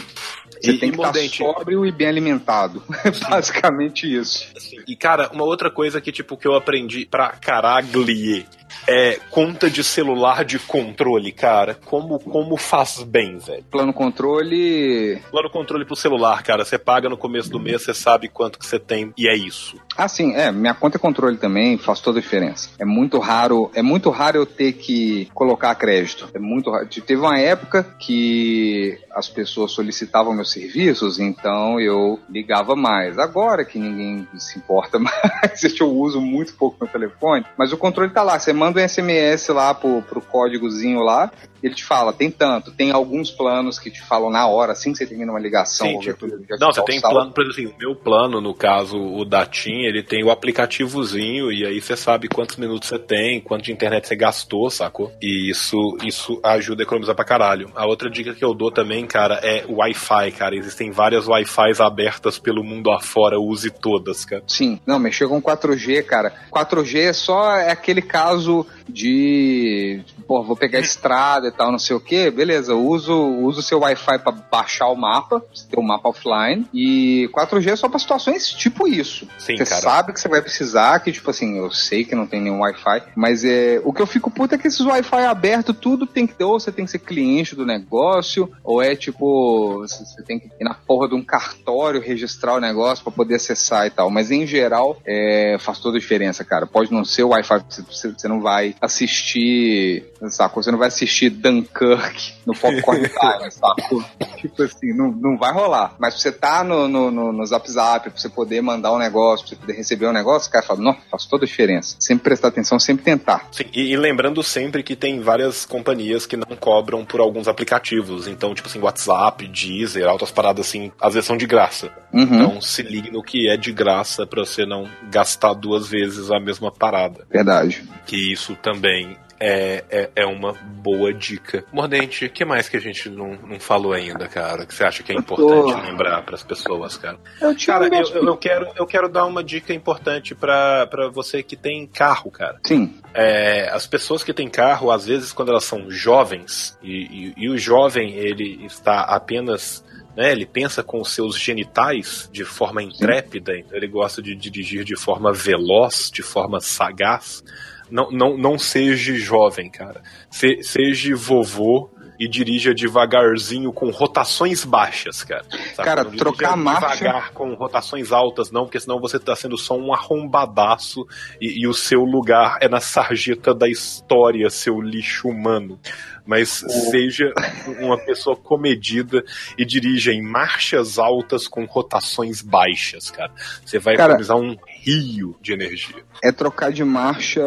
Você 0.62 0.72
E- 0.72 0.78
tem 0.80 0.90
que 0.90 0.96
estar 0.96 1.08
mordente? 1.08 1.38
sóbrio 1.38 1.86
e 1.86 1.92
bem 1.92 2.08
alimentado. 2.08 2.82
É 3.06 3.12
basicamente 3.12 4.12
isso. 4.12 4.48
E, 4.88 4.96
cara, 4.96 5.30
uma 5.34 5.44
outra 5.44 5.70
coisa 5.70 6.00
que, 6.02 6.12
tipo, 6.12 6.36
que 6.38 6.48
eu 6.48 6.56
aprendi 6.56 7.06
pra 7.06 7.30
caraglier 7.30 8.46
é 8.88 9.20
conta 9.30 9.70
de 9.70 9.84
celular 9.84 10.46
de 10.46 10.60
controle, 10.60 11.32
cara. 11.32 11.78
Como, 11.86 12.20
como 12.20 12.58
faz 12.58 13.04
bem, 13.04 13.38
velho. 13.38 13.64
Plano 13.70 13.94
controle. 13.94 15.22
Plano 15.32 15.50
controle 15.50 15.86
pro 15.86 15.96
celular, 15.96 16.44
cara. 16.44 16.64
Você 16.64 16.78
paga 16.78 17.10
no 17.10 17.18
começo 17.18 17.50
do 17.50 17.60
mês, 17.60 17.84
você 17.84 17.94
sabe 17.94 18.28
quanto 18.28 18.60
que 18.60 18.66
você 18.66 18.80
tem 18.80 19.14
e 19.18 19.28
é 19.28 19.36
isso. 19.36 19.78
Ah, 19.98 20.08
sim, 20.08 20.36
é, 20.36 20.52
minha 20.52 20.74
conta 20.74 20.98
é 20.98 21.00
controle 21.00 21.38
também 21.38 21.78
faz 21.78 22.00
toda 22.00 22.20
a 22.20 22.22
diferença. 22.22 22.70
É 22.80 22.86
muito 22.86 23.20
raro, 23.20 23.72
é 23.74 23.82
muito 23.82 24.10
raro 24.10 24.38
eu 24.38 24.46
ter 24.46 24.74
que 24.74 25.30
colocar 25.34 25.74
crédito. 25.76 26.30
É 26.34 26.40
muito 26.40 26.70
raro. 26.70 26.88
Teve 26.88 27.22
uma 27.22 27.40
época 27.40 27.84
que 28.00 28.98
as 29.12 29.30
pessoas 29.30 29.72
solicitavam 29.72 30.34
meus 30.34 30.52
serviços, 30.52 31.20
então 31.20 31.80
eu 31.80 32.20
ligava 32.30 32.76
mais. 32.76 33.18
Agora 33.18 33.64
que 33.64 33.80
ninguém 33.80 34.28
se 34.38 34.60
importa 34.60 35.00
mais, 35.00 35.64
eu 35.80 35.90
uso 35.90 36.20
muito 36.20 36.54
pouco 36.56 36.78
meu 36.82 36.92
telefone, 36.92 37.46
mas 37.58 37.72
o 37.72 37.78
controle 37.78 38.12
tá 38.12 38.22
lá. 38.22 38.38
Você 38.38 38.54
manda 38.56 38.82
um 38.82 38.88
SMS 38.88 39.48
lá 39.50 39.74
pro, 39.74 40.02
pro 40.02 40.22
códigozinho 40.22 41.02
lá, 41.02 41.32
ele 41.66 41.74
te 41.74 41.84
fala, 41.84 42.14
tem 42.14 42.30
tanto, 42.30 42.72
tem 42.72 42.92
alguns 42.92 43.32
planos 43.32 43.80
que 43.80 43.90
te 43.90 44.00
falam 44.00 44.30
na 44.30 44.46
hora, 44.48 44.74
assim 44.74 44.92
que 44.92 45.00
você 45.00 45.08
termina 45.08 45.32
uma 45.32 45.40
ligação. 45.40 45.88
Sim, 45.88 45.98
tipo, 45.98 46.28
Não, 46.60 46.72
você 46.72 46.84
tem 46.84 47.00
saldo. 47.00 47.16
plano, 47.16 47.32
por 47.34 47.44
exemplo, 47.44 47.70
assim, 47.70 47.76
o 47.76 47.80
meu 47.80 47.96
plano, 47.96 48.40
no 48.40 48.54
caso, 48.54 48.98
o 48.98 49.26
da 49.26 49.48
TIM, 49.48 49.86
ele 49.86 50.04
tem 50.04 50.24
o 50.24 50.30
aplicativozinho 50.30 51.52
e 51.52 51.66
aí 51.66 51.82
você 51.82 51.98
sabe 51.98 52.28
quantos 52.28 52.58
minutos 52.58 52.88
você 52.90 53.00
tem, 53.00 53.42
quanto 53.42 53.64
de 53.64 53.72
internet 53.72 54.08
você 54.08 54.16
gastou, 54.16 54.70
sacou? 54.70 55.12
E 55.20 55.50
isso, 55.50 55.98
isso 56.04 56.40
ajuda 56.44 56.84
a 56.84 56.86
economizar 56.86 57.16
pra 57.16 57.26
caralho. 57.26 57.72
A 57.76 57.88
outra 57.88 58.12
dica 58.12 58.36
que 58.36 58.46
eu 58.46 58.54
dou 58.54 58.70
também, 58.72 59.08
cara, 59.08 59.40
é 59.42 59.66
Wi-Fi, 59.68 60.32
cara. 60.34 60.56
Existem 60.56 60.92
várias 60.92 61.28
Wi-Fis 61.28 61.82
abertas 61.82 62.38
pelo 62.38 62.64
mundo 62.64 62.92
afora, 62.92 63.40
use 63.40 63.72
todas, 63.72 64.24
cara. 64.24 64.44
Sim, 64.48 64.80
não, 64.86 65.00
mexer 65.00 65.28
com 65.28 65.42
4G, 65.42 66.04
cara. 66.04 66.32
4G 66.52 67.00
é 67.00 67.14
só 67.14 67.56
é 67.56 67.72
aquele 67.72 68.04
caso 68.04 68.68
de, 68.88 70.02
pô, 70.28 70.44
vou 70.44 70.56
pegar 70.56 70.80
estrada 70.80 71.48
e 71.48 71.52
tal, 71.56 71.72
não 71.72 71.80
sei 71.80 71.96
o 71.96 72.00
que, 72.00 72.30
beleza, 72.32 72.76
uso 72.76 73.16
uso 73.16 73.60
o 73.60 73.64
seu 73.64 73.80
Wi-Fi 73.80 74.20
pra 74.20 74.32
baixar 74.32 74.88
o 74.88 74.96
mapa, 74.96 75.44
você 75.54 75.68
ter 75.68 75.80
o 75.80 75.84
mapa 75.84 76.10
offline, 76.10 76.68
e 76.74 77.30
4G 77.34 77.72
é 77.72 77.76
só 77.76 77.88
pra 77.90 78.00
situações 78.00 78.50
tipo 78.50 78.88
isso. 78.88 79.28
Sim, 79.38 79.58
você 79.58 79.66
cara. 79.66 79.82
sabe 79.82 80.14
que 80.14 80.20
você 80.20 80.28
vai 80.28 80.42
precisar, 80.42 81.00
que 81.00 81.12
tipo 81.12 81.30
assim, 81.30 81.58
eu 81.58 81.72
sei 81.72 82.04
que 82.04 82.16
não 82.16 82.28
tem 82.28 82.42
nenhum 82.42 82.60
Wi-Fi, 82.62 83.04
mas 83.16 83.44
é, 83.44 83.82
o 83.84 83.94
que 83.94 84.02
eu 84.02 84.08
fico 84.08 84.30
puto 84.32 84.56
é 84.56 84.58
que 84.58 84.68
esses 84.68 84.82
Wi-Fi 84.86 85.26
abertos, 85.26 85.76
tudo 85.80 86.06
tem 86.06 86.26
que 86.28 86.34
ter, 86.34 86.44
ou 86.44 86.60
você 86.60 86.72
tem 86.72 86.86
que 86.86 86.92
ser 86.92 87.00
cliente 87.00 87.56
do 87.56 87.66
negócio, 87.66 88.52
ou 88.64 88.82
é 88.82 88.96
tipo, 88.96 89.80
você 89.80 90.22
tem 90.24 90.40
que 90.40 90.48
ir 90.48 90.64
na 90.64 90.74
porra 90.74 91.08
de 91.10 91.16
um 91.16 91.24
cartório 91.24 92.02
registrar 92.02 92.56
o 92.56 92.60
negócio 92.60 93.04
pra 93.04 93.12
poder 93.14 93.36
acessar 93.36 93.86
e 93.88 93.90
tal. 93.90 94.10
Mas 94.10 94.32
em 94.32 94.46
geral, 94.46 94.98
é, 95.06 95.58
faz 95.60 95.80
toda 95.80 95.98
a 95.98 96.00
diferença, 96.00 96.44
cara. 96.44 96.66
Pode 96.66 96.92
não 96.92 97.04
ser 97.06 97.24
o 97.24 97.30
Wi-Fi, 97.30 97.64
você, 97.70 98.10
você- 98.12 98.28
não 98.28 98.42
vai 98.42 98.76
assistir, 98.82 100.04
saco? 100.30 100.62
Você 100.62 100.72
não 100.72 100.78
vai 100.80 100.88
assistir 100.88 101.30
Dunkirk 101.46 102.34
no 102.46 102.54
Popcorn 102.54 103.02
Time, 103.08 103.52
saco? 103.52 104.06
Tipo 104.38 104.64
assim, 104.64 104.94
não, 104.94 105.12
não 105.12 105.38
vai 105.38 105.54
rolar. 105.54 105.96
Mas 106.00 106.16
pra 106.16 106.22
você 106.22 106.32
tá 106.32 106.64
no, 106.64 106.88
no, 106.88 107.12
no, 107.12 107.32
no 107.32 107.46
Zap 107.46 107.70
Zap, 107.70 108.10
pra 108.10 108.20
você 108.20 108.30
poder 108.30 108.62
mandar 108.62 108.92
um 108.92 108.98
negócio, 108.98 109.46
pra 109.46 109.56
você 109.56 109.62
poder 109.62 109.74
receber 109.74 110.08
um 110.08 110.14
negócio, 110.14 110.50
o 110.50 110.52
cara 110.52 110.66
fala, 110.66 110.82
não, 110.82 110.98
faz 111.12 111.26
toda 111.26 111.46
a 111.46 111.48
diferença. 111.48 111.96
Sempre 112.00 112.24
prestar 112.24 112.48
atenção, 112.48 112.80
sempre 112.80 113.06
tentar. 113.06 113.48
Sim, 113.52 113.66
e, 113.74 113.92
e 113.92 113.98
lembrando 113.98 114.42
sempre 114.42 114.82
que 114.82 114.96
tem 114.96 115.20
várias 115.20 115.66
companhias 115.66 116.26
que 116.26 116.36
não 116.36 116.56
cobram 116.60 117.06
por 117.06 117.20
alguns 117.20 117.48
aplicativos. 117.48 118.28
Então, 118.28 118.54
tipo 118.56 118.68
assim, 118.68 118.80
WhatsApp, 118.80 119.48
Deezer, 119.48 120.08
outras 120.08 120.32
paradas 120.32 120.68
assim, 120.68 120.92
às 121.00 121.14
vezes 121.14 121.28
são 121.28 121.38
de 121.38 121.46
graça. 121.46 121.92
Uhum. 122.12 122.24
Então 122.24 122.62
se 122.62 122.82
ligue 122.82 123.12
no 123.12 123.22
que 123.22 123.50
é 123.50 123.58
de 123.58 123.72
graça 123.72 124.26
pra 124.26 124.46
você 124.46 124.66
não 124.66 124.90
gastar 125.12 125.54
duas 125.54 125.88
vezes 125.88 126.32
a 126.32 126.40
mesma 126.40 126.72
parada. 126.72 127.26
Verdade. 127.30 127.84
Que 128.06 128.32
isso 128.32 128.56
também 128.56 129.18
é, 129.40 129.84
é, 129.90 130.10
é 130.16 130.26
uma 130.26 130.54
boa 130.54 131.14
dica. 131.14 131.64
Mordente, 131.72 132.26
o 132.26 132.30
que 132.30 132.46
mais 132.46 132.70
que 132.70 132.78
a 132.78 132.80
gente 132.80 133.10
não, 133.10 133.36
não 133.36 133.60
falou 133.60 133.94
ainda, 133.94 134.28
cara? 134.28 134.66
Que 134.66 134.74
você 134.74 134.84
acha 134.84 135.04
que 135.04 135.12
é 135.12 135.16
importante 135.16 135.74
tô- 135.74 135.82
lembrar 135.82 136.22
pras 136.24 136.44
pessoas, 136.44 136.98
cara? 136.98 137.18
Eu 137.42 137.56
tinha 137.56 137.78
Cara, 137.80 137.94
eu, 137.96 138.08
eu, 138.16 138.26
eu 138.28 138.38
quero, 138.38 138.68
eu 138.76 138.86
quero 138.86 139.10
dar 139.10 139.26
uma 139.26 139.44
dica 139.44 139.74
importante 139.74 140.34
pra 140.34 140.88
pra 140.88 141.10
você 141.10 141.42
que 141.44 141.56
tem 141.56 141.86
carro, 141.88 142.32
cara. 142.32 142.60
Sim. 142.66 142.96
É, 143.14 143.70
as 143.72 143.86
pessoas 143.88 144.24
que 144.24 144.34
têm 144.34 144.50
carro, 144.50 144.92
às 144.92 145.06
vezes, 145.06 145.34
quando 145.34 145.50
elas 145.50 145.64
são 145.66 145.90
jovens, 145.92 146.78
e, 146.82 147.34
e- 147.38 147.46
e 147.46 147.50
o 147.50 147.58
jovem 147.58 148.14
ele 148.14 148.66
está 148.66 149.02
apenas. 149.02 149.84
Né, 150.16 150.32
ele 150.32 150.46
pensa 150.46 150.82
com 150.82 151.02
os 151.02 151.12
seus 151.14 151.38
genitais 151.38 152.30
de 152.32 152.46
forma 152.46 152.82
intrépida, 152.82 153.58
então 153.58 153.76
ele 153.76 153.86
gosta 153.88 154.22
de 154.22 154.34
dirigir 154.34 154.86
de 154.86 154.96
forma 154.98 155.34
veloz, 155.34 156.10
de 156.10 156.22
forma 156.24 156.62
sagaz. 156.62 157.44
Não, 157.90 158.10
não, 158.12 158.38
não 158.38 158.58
seja 158.58 159.14
jovem, 159.16 159.70
cara. 159.70 160.02
Se, 160.30 160.62
seja 160.64 161.16
vovô 161.16 161.90
e 162.18 162.30
dirija 162.30 162.74
devagarzinho 162.74 163.74
com 163.74 163.90
rotações 163.90 164.64
baixas, 164.64 165.22
cara. 165.24 165.44
Sabe? 165.76 165.84
Cara, 165.90 166.04
Não 166.06 166.12
trocar 166.16 166.56
marcha- 166.56 166.96
devagar 166.96 167.32
com 167.32 167.54
rotações 167.56 168.12
altas, 168.14 168.52
não, 168.52 168.64
porque 168.64 168.80
senão 168.80 169.02
você 169.02 169.20
tá 169.20 169.36
sendo 169.36 169.58
só 169.58 169.78
um 169.78 169.94
arrombadaço 169.94 171.06
e, 171.42 171.64
e 171.64 171.68
o 171.68 171.74
seu 171.74 172.02
lugar 172.06 172.58
é 172.62 172.70
na 172.70 172.80
sarjeta 172.80 173.54
da 173.54 173.68
história, 173.68 174.50
seu 174.50 174.80
lixo 174.82 175.28
humano. 175.28 175.78
Mas 176.26 176.64
seja 176.90 177.32
uma 177.80 177.98
pessoa 178.04 178.36
comedida 178.36 179.24
e 179.58 179.64
dirija 179.66 180.12
em 180.12 180.24
marchas 180.24 180.98
altas 180.98 181.48
com 181.48 181.66
rotações 181.66 182.42
baixas, 182.42 183.12
cara. 183.12 183.32
Você 183.64 183.78
vai 183.78 183.96
Cara- 183.96 184.14
economizar 184.14 184.38
um 184.38 184.56
rio 184.86 185.36
de 185.42 185.54
energia. 185.54 186.04
É 186.24 186.32
trocar 186.32 186.72
de 186.72 186.84
marcha, 186.84 187.42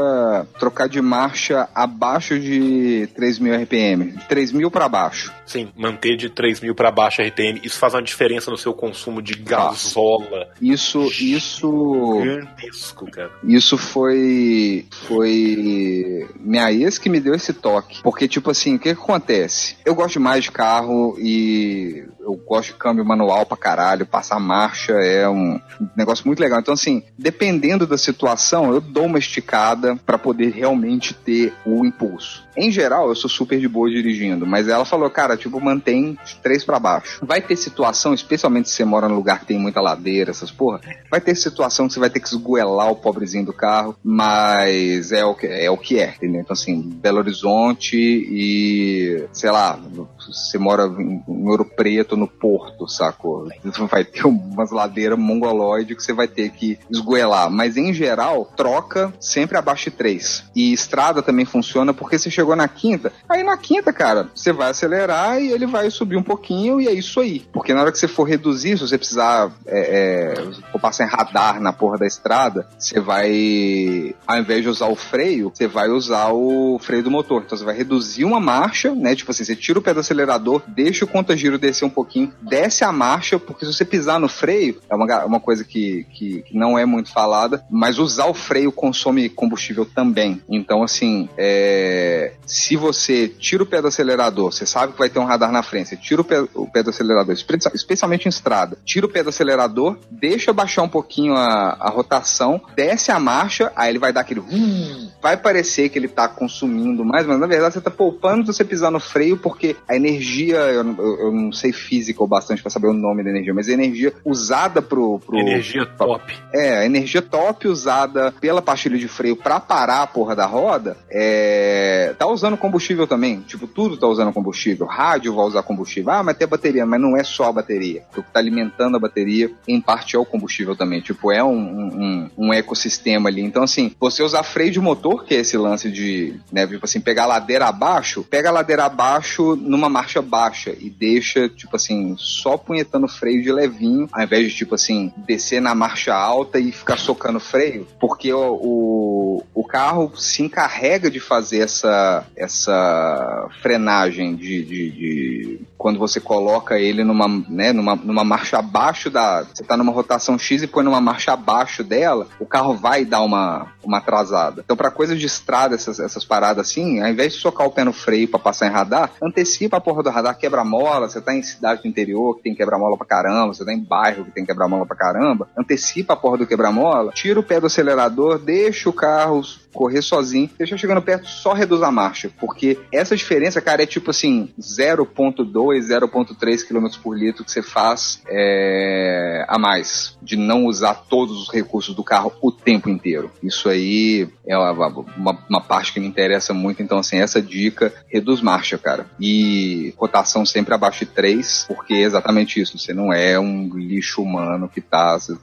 trocar 0.58 0.88
de 0.88 1.00
marcha 1.00 1.68
abaixo 1.74 2.38
de 2.38 3.08
3.000 3.16 3.62
RPM, 3.62 4.12
3.000 4.28 4.70
para 4.70 4.88
baixo. 4.88 5.32
Sim, 5.48 5.70
manter 5.74 6.14
de 6.14 6.28
3 6.28 6.60
mil 6.60 6.74
para 6.74 6.90
baixo 6.90 7.22
RTM, 7.22 7.60
isso 7.64 7.78
faz 7.78 7.94
uma 7.94 8.02
diferença 8.02 8.50
no 8.50 8.58
seu 8.58 8.74
consumo 8.74 9.22
de 9.22 9.34
gasola. 9.34 10.50
Isso, 10.60 11.10
isso, 11.18 12.20
Gigantesco, 12.22 13.10
cara. 13.10 13.30
isso 13.44 13.78
foi, 13.78 14.86
foi 15.06 16.28
minha 16.38 16.70
ex 16.70 16.98
que 16.98 17.08
me 17.08 17.18
deu 17.18 17.34
esse 17.34 17.54
toque, 17.54 18.02
porque 18.02 18.28
tipo 18.28 18.50
assim, 18.50 18.76
o 18.76 18.78
que, 18.78 18.94
que 18.94 19.00
acontece? 19.00 19.76
Eu 19.86 19.94
gosto 19.94 20.20
mais 20.20 20.44
de 20.44 20.52
carro 20.52 21.16
e 21.18 22.04
eu 22.20 22.36
gosto 22.36 22.72
de 22.72 22.78
câmbio 22.78 23.04
manual 23.04 23.46
pra 23.46 23.56
caralho, 23.56 24.04
passar 24.04 24.38
marcha 24.38 24.92
é 24.92 25.26
um 25.26 25.58
negócio 25.96 26.26
muito 26.26 26.40
legal. 26.40 26.60
Então 26.60 26.74
assim, 26.74 27.02
dependendo 27.16 27.86
da 27.86 27.96
situação, 27.96 28.70
eu 28.70 28.82
dou 28.82 29.06
uma 29.06 29.18
esticada 29.18 29.96
pra 29.96 30.18
poder 30.18 30.50
realmente 30.50 31.14
ter 31.14 31.54
o 31.64 31.86
impulso. 31.86 32.46
Em 32.54 32.70
geral, 32.70 33.08
eu 33.08 33.14
sou 33.14 33.30
super 33.30 33.58
de 33.58 33.68
boa 33.68 33.88
dirigindo, 33.88 34.46
mas 34.46 34.68
ela 34.68 34.84
falou, 34.84 35.08
cara, 35.08 35.37
tipo, 35.38 35.60
mantém 35.60 36.18
três 36.42 36.64
pra 36.64 36.78
baixo. 36.78 37.24
Vai 37.24 37.40
ter 37.40 37.56
situação, 37.56 38.12
especialmente 38.12 38.68
se 38.68 38.76
você 38.76 38.84
mora 38.84 39.08
num 39.08 39.16
lugar 39.16 39.40
que 39.40 39.46
tem 39.46 39.58
muita 39.58 39.80
ladeira, 39.80 40.30
essas 40.30 40.50
porra, 40.50 40.80
vai 41.10 41.20
ter 41.20 41.34
situação 41.34 41.86
que 41.86 41.94
você 41.94 42.00
vai 42.00 42.10
ter 42.10 42.20
que 42.20 42.28
esgoelar 42.28 42.90
o 42.90 42.96
pobrezinho 42.96 43.46
do 43.46 43.52
carro, 43.52 43.96
mas 44.02 45.12
é 45.12 45.24
o 45.24 45.34
que 45.34 45.46
é, 45.46 45.70
o 45.70 45.76
que 45.76 45.98
é 45.98 46.18
entendeu? 46.18 46.40
Então, 46.40 46.52
assim, 46.52 46.80
Belo 46.80 47.18
Horizonte 47.18 47.96
e, 47.96 49.26
sei 49.32 49.50
lá, 49.50 49.78
você 50.18 50.58
mora 50.58 50.86
em, 50.86 51.22
em 51.26 51.48
Ouro 51.48 51.64
Preto, 51.64 52.16
no 52.16 52.26
Porto, 52.26 52.88
sacou? 52.88 53.48
Vai 53.90 54.04
ter 54.04 54.26
umas 54.26 54.70
ladeiras 54.70 55.18
mongoloide 55.18 55.94
que 55.94 56.02
você 56.02 56.12
vai 56.12 56.28
ter 56.28 56.50
que 56.50 56.78
esgoelar, 56.90 57.50
mas 57.50 57.76
em 57.76 57.92
geral, 57.92 58.44
troca 58.56 59.12
sempre 59.20 59.56
abaixo 59.56 59.90
de 59.90 59.96
3. 59.96 60.44
E 60.54 60.72
estrada 60.72 61.22
também 61.22 61.44
funciona 61.44 61.94
porque 61.94 62.18
você 62.18 62.30
chegou 62.30 62.56
na 62.56 62.68
quinta, 62.68 63.12
aí 63.28 63.42
na 63.42 63.56
quinta, 63.56 63.92
cara, 63.92 64.28
você 64.34 64.52
vai 64.52 64.70
acelerar 64.70 65.27
e 65.36 65.52
ele 65.52 65.66
vai 65.66 65.90
subir 65.90 66.16
um 66.16 66.22
pouquinho 66.22 66.80
e 66.80 66.88
é 66.88 66.92
isso 66.92 67.20
aí. 67.20 67.40
Porque 67.52 67.74
na 67.74 67.82
hora 67.82 67.92
que 67.92 67.98
você 67.98 68.08
for 68.08 68.24
reduzir, 68.24 68.76
se 68.78 68.86
você 68.86 68.98
precisar 68.98 69.50
é, 69.66 70.34
é, 70.74 70.78
passar 70.78 71.04
em 71.04 71.08
radar 71.08 71.60
na 71.60 71.72
porra 71.72 71.98
da 71.98 72.06
estrada, 72.06 72.68
você 72.78 73.00
vai, 73.00 74.14
ao 74.26 74.38
invés 74.38 74.62
de 74.62 74.68
usar 74.68 74.86
o 74.86 74.96
freio, 74.96 75.50
você 75.52 75.66
vai 75.66 75.88
usar 75.88 76.30
o 76.32 76.78
freio 76.78 77.02
do 77.02 77.10
motor. 77.10 77.42
Então 77.44 77.56
você 77.56 77.64
vai 77.64 77.76
reduzir 77.76 78.24
uma 78.24 78.40
marcha, 78.40 78.94
né? 78.94 79.14
Tipo 79.14 79.30
assim, 79.30 79.44
você 79.44 79.56
tira 79.56 79.78
o 79.78 79.82
pé 79.82 79.92
do 79.92 80.00
acelerador, 80.00 80.62
deixa 80.68 81.04
o 81.04 81.08
conta-giro 81.08 81.58
descer 81.58 81.84
um 81.84 81.90
pouquinho, 81.90 82.32
desce 82.42 82.84
a 82.84 82.92
marcha, 82.92 83.38
porque 83.38 83.64
se 83.64 83.72
você 83.72 83.84
pisar 83.84 84.20
no 84.20 84.28
freio, 84.28 84.80
é 84.88 84.94
uma, 84.94 85.24
uma 85.24 85.40
coisa 85.40 85.64
que, 85.64 86.06
que, 86.12 86.42
que 86.42 86.56
não 86.56 86.78
é 86.78 86.84
muito 86.84 87.12
falada, 87.12 87.64
mas 87.70 87.98
usar 87.98 88.26
o 88.26 88.34
freio 88.34 88.70
consome 88.70 89.28
combustível 89.28 89.84
também. 89.84 90.42
Então, 90.48 90.82
assim, 90.82 91.28
é, 91.36 92.32
se 92.46 92.76
você 92.76 93.28
tira 93.28 93.62
o 93.62 93.66
pé 93.66 93.80
do 93.80 93.88
acelerador, 93.88 94.52
você 94.52 94.66
sabe 94.66 94.92
que 94.92 94.98
vai 94.98 95.08
ter 95.08 95.17
um 95.20 95.24
radar 95.24 95.50
na 95.52 95.62
frente, 95.62 95.88
você 95.90 95.96
tira 95.96 96.20
o 96.20 96.24
pé, 96.24 96.40
o 96.54 96.66
pé 96.66 96.82
do 96.82 96.90
acelerador, 96.90 97.32
espe- 97.34 97.58
especialmente 97.74 98.26
em 98.26 98.28
estrada, 98.28 98.76
tira 98.84 99.06
o 99.06 99.08
pé 99.08 99.22
do 99.22 99.28
acelerador, 99.30 99.96
deixa 100.10 100.52
baixar 100.52 100.82
um 100.82 100.88
pouquinho 100.88 101.34
a, 101.34 101.76
a 101.80 101.90
rotação, 101.90 102.60
desce 102.76 103.10
a 103.10 103.18
marcha, 103.18 103.72
aí 103.76 103.90
ele 103.90 103.98
vai 103.98 104.12
dar 104.12 104.20
aquele. 104.22 104.40
"Vum". 104.40 105.08
Vai 105.20 105.36
parecer 105.36 105.88
que 105.88 105.98
ele 105.98 106.08
tá 106.08 106.28
consumindo 106.28 107.04
mais, 107.04 107.26
mas 107.26 107.38
na 107.40 107.46
verdade 107.46 107.74
você 107.74 107.80
tá 107.80 107.90
poupando 107.90 108.42
de 108.44 108.46
você 108.54 108.64
pisar 108.64 108.90
no 108.90 109.00
freio, 109.00 109.36
porque 109.36 109.74
a 109.88 109.96
energia, 109.96 110.56
eu, 110.58 110.84
não- 110.84 110.96
eu- 110.98 111.18
eu 111.26 111.32
não 111.32 111.52
sei 111.52 111.72
física 111.72 112.22
ou 112.22 112.28
bastante 112.28 112.62
pra 112.62 112.70
saber 112.70 112.86
o 112.88 112.92
nome 112.92 113.24
da 113.24 113.30
energia, 113.30 113.52
mas 113.52 113.68
a 113.68 113.72
energia 113.72 114.12
usada 114.24 114.80
pro. 114.80 115.18
pro 115.18 115.36
Energia 115.38 115.84
top. 115.86 116.32
é, 116.54 116.78
a 116.78 116.86
energia 116.86 117.20
top 117.22 117.66
usada 117.68 118.32
pela 118.40 118.62
pastilha 118.62 118.96
de 118.98 119.08
freio 119.08 119.36
pra 119.36 119.58
parar 119.58 120.02
a 120.02 120.06
porra 120.06 120.36
da 120.36 120.46
roda, 120.46 120.96
é, 121.10 122.14
tá 122.18 122.26
usando 122.26 122.56
combustível 122.56 123.06
também. 123.06 123.40
Tipo, 123.40 123.66
tudo 123.66 123.96
tá 123.96 124.06
usando 124.06 124.32
combustível. 124.32 124.86
Rádio 124.86 125.07
vai 125.12 125.46
usar 125.46 125.62
combustível. 125.62 126.12
Ah, 126.12 126.22
mas 126.22 126.36
tem 126.36 126.44
a 126.44 126.48
bateria. 126.48 126.86
Mas 126.86 127.00
não 127.00 127.16
é 127.16 127.24
só 127.24 127.44
a 127.44 127.52
bateria. 127.52 128.04
O 128.16 128.22
que 128.22 128.32
tá 128.32 128.40
alimentando 128.40 128.96
a 128.96 129.00
bateria, 129.00 129.50
em 129.66 129.80
parte, 129.80 130.16
é 130.16 130.18
o 130.18 130.24
combustível 130.24 130.76
também. 130.76 131.00
Tipo, 131.00 131.32
é 131.32 131.42
um, 131.42 131.56
um, 131.56 132.30
um 132.36 132.52
ecossistema 132.52 133.28
ali. 133.28 133.42
Então, 133.42 133.62
assim, 133.62 133.94
você 133.98 134.22
usar 134.22 134.42
freio 134.42 134.70
de 134.70 134.80
motor, 134.80 135.24
que 135.24 135.34
é 135.34 135.40
esse 135.40 135.56
lance 135.56 135.90
de, 135.90 136.40
né, 136.52 136.66
tipo 136.66 136.84
assim, 136.84 137.00
pegar 137.00 137.24
a 137.24 137.26
ladeira 137.26 137.66
abaixo, 137.66 138.24
pega 138.24 138.48
a 138.48 138.52
ladeira 138.52 138.84
abaixo 138.84 139.56
numa 139.56 139.88
marcha 139.88 140.20
baixa 140.20 140.74
e 140.78 140.90
deixa, 140.90 141.48
tipo 141.48 141.76
assim, 141.76 142.14
só 142.18 142.56
punhetando 142.56 143.08
freio 143.08 143.42
de 143.42 143.52
levinho, 143.52 144.08
ao 144.12 144.22
invés 144.22 144.50
de, 144.50 144.56
tipo 144.56 144.74
assim, 144.74 145.12
descer 145.16 145.60
na 145.60 145.74
marcha 145.74 146.14
alta 146.14 146.58
e 146.58 146.72
ficar 146.72 146.98
socando 146.98 147.40
freio, 147.40 147.86
porque 148.00 148.32
o, 148.32 148.54
o, 148.60 149.44
o 149.54 149.64
carro 149.64 150.12
se 150.16 150.42
encarrega 150.42 151.10
de 151.10 151.20
fazer 151.20 151.60
essa, 151.60 152.26
essa 152.36 153.48
frenagem 153.62 154.34
de, 154.34 154.64
de, 154.64 154.87
de- 154.90 155.60
quando 155.76 155.98
você 155.98 156.20
coloca 156.20 156.78
ele 156.78 157.04
numa, 157.04 157.28
né, 157.48 157.72
numa, 157.72 157.94
numa 157.94 158.24
marcha 158.24 158.58
abaixo 158.58 159.08
da. 159.10 159.44
Você 159.44 159.62
tá 159.62 159.76
numa 159.76 159.92
rotação 159.92 160.38
X 160.38 160.62
e 160.62 160.66
põe 160.66 160.84
numa 160.84 161.00
marcha 161.00 161.32
abaixo 161.32 161.84
dela, 161.84 162.26
o 162.40 162.46
carro 162.46 162.74
vai 162.74 163.04
dar 163.04 163.22
uma, 163.22 163.72
uma 163.84 163.98
atrasada. 163.98 164.62
Então, 164.64 164.76
para 164.76 164.90
coisas 164.90 165.18
de 165.18 165.26
estrada, 165.26 165.74
essas, 165.74 166.00
essas 166.00 166.24
paradas 166.24 166.66
assim, 166.68 167.00
ao 167.00 167.08
invés 167.08 167.32
de 167.34 167.38
socar 167.38 167.66
o 167.66 167.70
pé 167.70 167.84
no 167.84 167.92
freio 167.92 168.28
para 168.28 168.40
passar 168.40 168.66
em 168.66 168.70
radar, 168.72 169.12
antecipa 169.22 169.76
a 169.76 169.80
porra 169.80 170.02
do 170.02 170.10
radar, 170.10 170.36
quebra-mola. 170.36 171.08
Você 171.08 171.20
tá 171.20 171.34
em 171.34 171.42
cidade 171.42 171.82
do 171.82 171.88
interior 171.88 172.36
que 172.36 172.42
tem 172.42 172.54
quebra-mola 172.54 172.96
pra 172.96 173.06
caramba, 173.06 173.54
você 173.54 173.64
tá 173.64 173.72
em 173.72 173.78
bairro 173.82 174.24
que 174.24 174.32
tem 174.32 174.44
quebra-mola 174.44 174.84
pra 174.86 174.96
caramba, 174.96 175.48
antecipa 175.56 176.14
a 176.14 176.16
porra 176.16 176.38
do 176.38 176.46
quebra-mola, 176.46 177.12
tira 177.12 177.38
o 177.38 177.42
pé 177.42 177.60
do 177.60 177.66
acelerador, 177.66 178.38
deixa 178.38 178.88
o 178.88 178.92
carro 178.92 179.42
correr 179.72 180.02
sozinho, 180.02 180.50
deixa 180.58 180.76
chegando 180.76 181.02
perto, 181.02 181.26
só 181.28 181.52
reduz 181.52 181.82
a 181.82 181.90
marcha, 181.90 182.30
porque 182.40 182.78
essa 182.92 183.16
diferença, 183.16 183.60
cara, 183.60 183.82
é 183.82 183.86
tipo 183.86 184.10
assim, 184.10 184.48
0.2, 184.60 185.46
0.3 185.88 186.66
km 186.66 186.86
por 187.02 187.16
litro 187.16 187.44
que 187.44 187.50
você 187.50 187.62
faz 187.62 188.22
é, 188.28 189.44
a 189.48 189.58
mais, 189.58 190.16
de 190.22 190.36
não 190.36 190.66
usar 190.66 190.94
todos 191.08 191.40
os 191.42 191.52
recursos 191.52 191.94
do 191.94 192.02
carro 192.04 192.32
o 192.42 192.50
tempo 192.52 192.88
inteiro. 192.88 193.30
Isso 193.42 193.68
aí 193.68 194.28
é 194.46 194.56
uma, 194.56 194.88
uma- 195.16 195.38
uma 195.48 195.60
parte 195.60 195.92
que 195.92 196.00
me 196.00 196.06
interessa 196.06 196.52
muito, 196.54 196.82
então 196.82 196.98
assim, 196.98 197.18
essa 197.18 197.40
dica, 197.40 197.92
reduz 198.08 198.40
marcha, 198.40 198.78
cara. 198.78 199.06
E 199.20 199.94
rotação 199.96 200.44
sempre 200.46 200.74
abaixo 200.74 201.00
de 201.00 201.06
3, 201.06 201.64
porque 201.68 201.94
é 201.94 202.02
exatamente 202.02 202.60
isso, 202.60 202.78
você 202.78 202.92
não 202.94 203.12
é 203.12 203.38
um 203.38 203.68
lixo 203.74 204.22
humano 204.22 204.68
que 204.68 204.80
tá... 204.80 205.18
Você, 205.18 205.36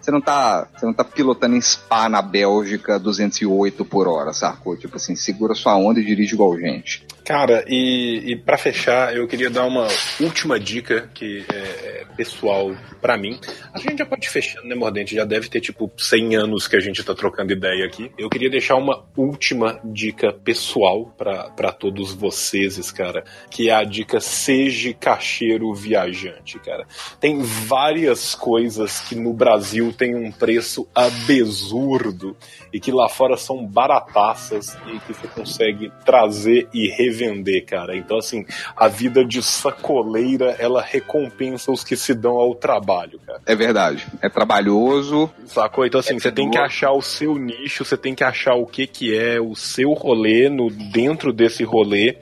você 0.00 0.10
não 0.10 0.20
tá, 0.20 0.66
você 0.74 0.86
não 0.86 0.94
tá 0.94 1.04
pilotando 1.04 1.56
em 1.56 1.60
Spa 1.60 2.08
na 2.08 2.22
Bélgica 2.22 2.98
208 2.98 3.84
por 3.84 4.08
hora, 4.08 4.32
sacou? 4.32 4.76
Tipo 4.76 4.96
assim, 4.96 5.14
segura 5.14 5.54
sua 5.54 5.76
onda 5.76 6.00
e 6.00 6.04
dirige 6.04 6.34
igual 6.34 6.58
gente. 6.58 7.06
Cara, 7.30 7.64
e, 7.68 8.32
e 8.32 8.36
para 8.36 8.58
fechar, 8.58 9.16
eu 9.16 9.24
queria 9.28 9.48
dar 9.48 9.64
uma 9.64 9.86
última 10.20 10.58
dica 10.58 11.08
que 11.14 11.44
é, 11.48 12.00
é 12.00 12.04
pessoal 12.16 12.76
pra 13.00 13.16
mim. 13.16 13.38
A 13.72 13.78
gente 13.78 13.98
já 13.98 14.04
pode 14.04 14.26
ir 14.26 14.30
fechando, 14.30 14.66
né, 14.66 14.74
Mordente? 14.74 15.14
Já 15.14 15.24
deve 15.24 15.48
ter 15.48 15.60
tipo 15.60 15.88
100 15.96 16.34
anos 16.34 16.66
que 16.66 16.74
a 16.74 16.80
gente 16.80 17.04
tá 17.04 17.14
trocando 17.14 17.52
ideia 17.52 17.86
aqui. 17.86 18.10
Eu 18.18 18.28
queria 18.28 18.50
deixar 18.50 18.74
uma 18.74 19.04
última 19.16 19.80
dica 19.84 20.32
pessoal 20.32 21.06
pra 21.16 21.70
todos 21.70 22.12
vocês, 22.12 22.90
cara, 22.90 23.22
que 23.48 23.70
é 23.70 23.74
a 23.74 23.84
dica 23.84 24.18
seja 24.18 24.92
cacheiro 24.92 25.72
viajante, 25.72 26.58
cara. 26.58 26.84
Tem 27.20 27.40
várias 27.40 28.34
coisas 28.34 29.00
que 29.00 29.14
no 29.14 29.32
Brasil 29.32 29.92
tem 29.92 30.16
um 30.16 30.32
preço 30.32 30.88
absurdo 30.92 32.36
e 32.72 32.80
que 32.80 32.90
lá 32.90 33.08
fora 33.08 33.36
são 33.36 33.64
barataças 33.64 34.76
e 34.92 34.98
que 35.00 35.14
você 35.14 35.28
consegue 35.28 35.92
trazer 36.04 36.68
e 36.74 36.88
revender, 37.20 37.64
cara. 37.64 37.96
Então, 37.96 38.18
assim, 38.18 38.44
a 38.76 38.88
vida 38.88 39.24
de 39.24 39.42
sacoleira, 39.42 40.56
ela 40.58 40.82
recompensa 40.82 41.70
os 41.70 41.84
que 41.84 41.96
se 41.96 42.14
dão 42.14 42.32
ao 42.32 42.54
trabalho, 42.54 43.20
cara. 43.26 43.40
É 43.46 43.54
verdade. 43.54 44.06
É 44.20 44.28
trabalhoso. 44.28 45.30
Sacou? 45.46 45.86
Então, 45.86 46.00
assim, 46.00 46.18
você 46.18 46.32
tem 46.32 46.50
que 46.50 46.58
achar 46.58 46.92
o 46.92 47.02
seu 47.02 47.36
nicho, 47.36 47.84
você 47.84 47.96
tem 47.96 48.14
que 48.14 48.24
achar 48.24 48.54
o 48.54 48.66
que 48.66 48.86
que 48.86 49.16
é 49.16 49.40
o 49.40 49.54
seu 49.54 49.92
rolê 49.92 50.48
no, 50.48 50.70
dentro 50.70 51.32
desse 51.32 51.62
rolê, 51.62 52.16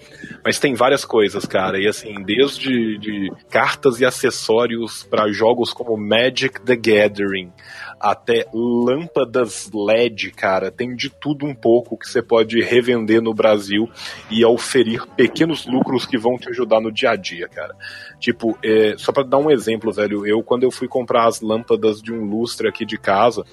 mas 0.45 0.59
Mas 0.59 0.59
tem 0.59 0.75
várias 0.75 1.05
coisas, 1.05 1.47
cara. 1.47 1.79
E 1.79 1.87
assim, 1.87 2.23
desde 2.25 2.99
de 2.99 3.31
cartas 3.49 4.01
e 4.01 4.05
acessórios 4.05 5.05
para 5.05 5.31
jogos 5.31 5.73
como 5.73 5.97
Magic 5.97 6.61
the 6.63 6.75
Gathering, 6.75 7.53
até 8.01 8.47
lâmpadas 8.53 9.71
LED, 9.73 10.31
cara. 10.33 10.71
Tem 10.71 10.95
de 10.95 11.11
tudo 11.11 11.47
um 11.47 11.55
pouco 11.55 11.97
que 11.97 12.09
você 12.09 12.23
pode 12.23 12.61
revender 12.61 13.21
no 13.21 13.35
Brasil 13.35 13.89
e 14.31 14.45
oferir 14.45 15.07
pequenos 15.17 15.67
lucros 15.67 16.07
que 16.07 16.19
vão 16.19 16.37
te 16.37 16.49
ajudar 16.49 16.81
no 16.81 16.93
dia 16.93 17.11
a 17.11 17.17
dia, 17.17 17.49
cara. 17.49 17.75
Tipo, 18.21 18.59
é, 18.63 18.95
só 18.97 19.13
para 19.13 19.23
dar 19.23 19.39
um 19.39 19.51
exemplo, 19.51 19.93
velho, 19.93 20.27
eu 20.27 20.43
quando 20.43 20.63
eu 20.63 20.71
fui 20.71 20.89
comprar 20.89 21.27
as 21.27 21.41
lâmpadas 21.41 22.01
de 22.01 22.13
um 22.13 22.25
lustre 22.25 22.69
aqui 22.69 22.85
de 22.85 22.99
casa, 22.99 23.45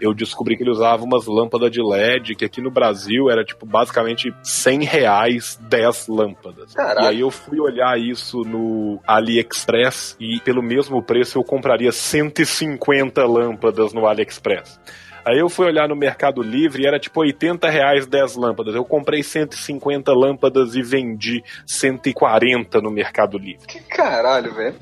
eu 0.00 0.14
descobri 0.14 0.56
que 0.56 0.62
ele 0.62 0.70
usava 0.70 1.04
umas 1.04 1.26
lâmpadas 1.26 1.70
de 1.70 1.82
LED, 1.82 2.34
que 2.34 2.44
aqui 2.44 2.60
no 2.60 2.70
Brasil 2.70 3.30
era 3.30 3.44
tipo 3.44 3.66
basicamente 3.66 4.32
100 4.42 4.84
reais 4.84 5.58
10 5.62 6.08
lâmpadas. 6.08 6.72
Caraca. 6.72 7.02
E 7.02 7.06
aí 7.06 7.20
eu 7.20 7.30
fui 7.30 7.60
olhar 7.60 7.98
isso 7.98 8.42
no 8.42 9.00
AliExpress 9.06 10.16
e 10.20 10.40
pelo 10.40 10.62
mesmo 10.62 11.02
preço 11.02 11.38
eu 11.38 11.44
compraria 11.44 11.92
150 11.92 13.24
lâmpadas 13.26 13.92
no 13.94 14.06
AliExpress. 14.06 14.78
Aí 15.26 15.38
eu 15.38 15.48
fui 15.48 15.64
olhar 15.64 15.88
no 15.88 15.96
Mercado 15.96 16.42
Livre 16.42 16.82
e 16.82 16.86
era 16.86 16.98
tipo 17.00 17.20
80 17.20 17.70
reais 17.70 18.04
10 18.06 18.36
lâmpadas. 18.36 18.74
Eu 18.74 18.84
comprei 18.84 19.22
150 19.22 20.12
lâmpadas 20.12 20.74
e 20.74 20.82
vendi 20.82 21.42
140 21.66 22.80
no 22.82 22.90
Mercado 22.90 23.38
Livre. 23.38 23.66
Caralho, 23.88 24.52
velho. 24.54 24.74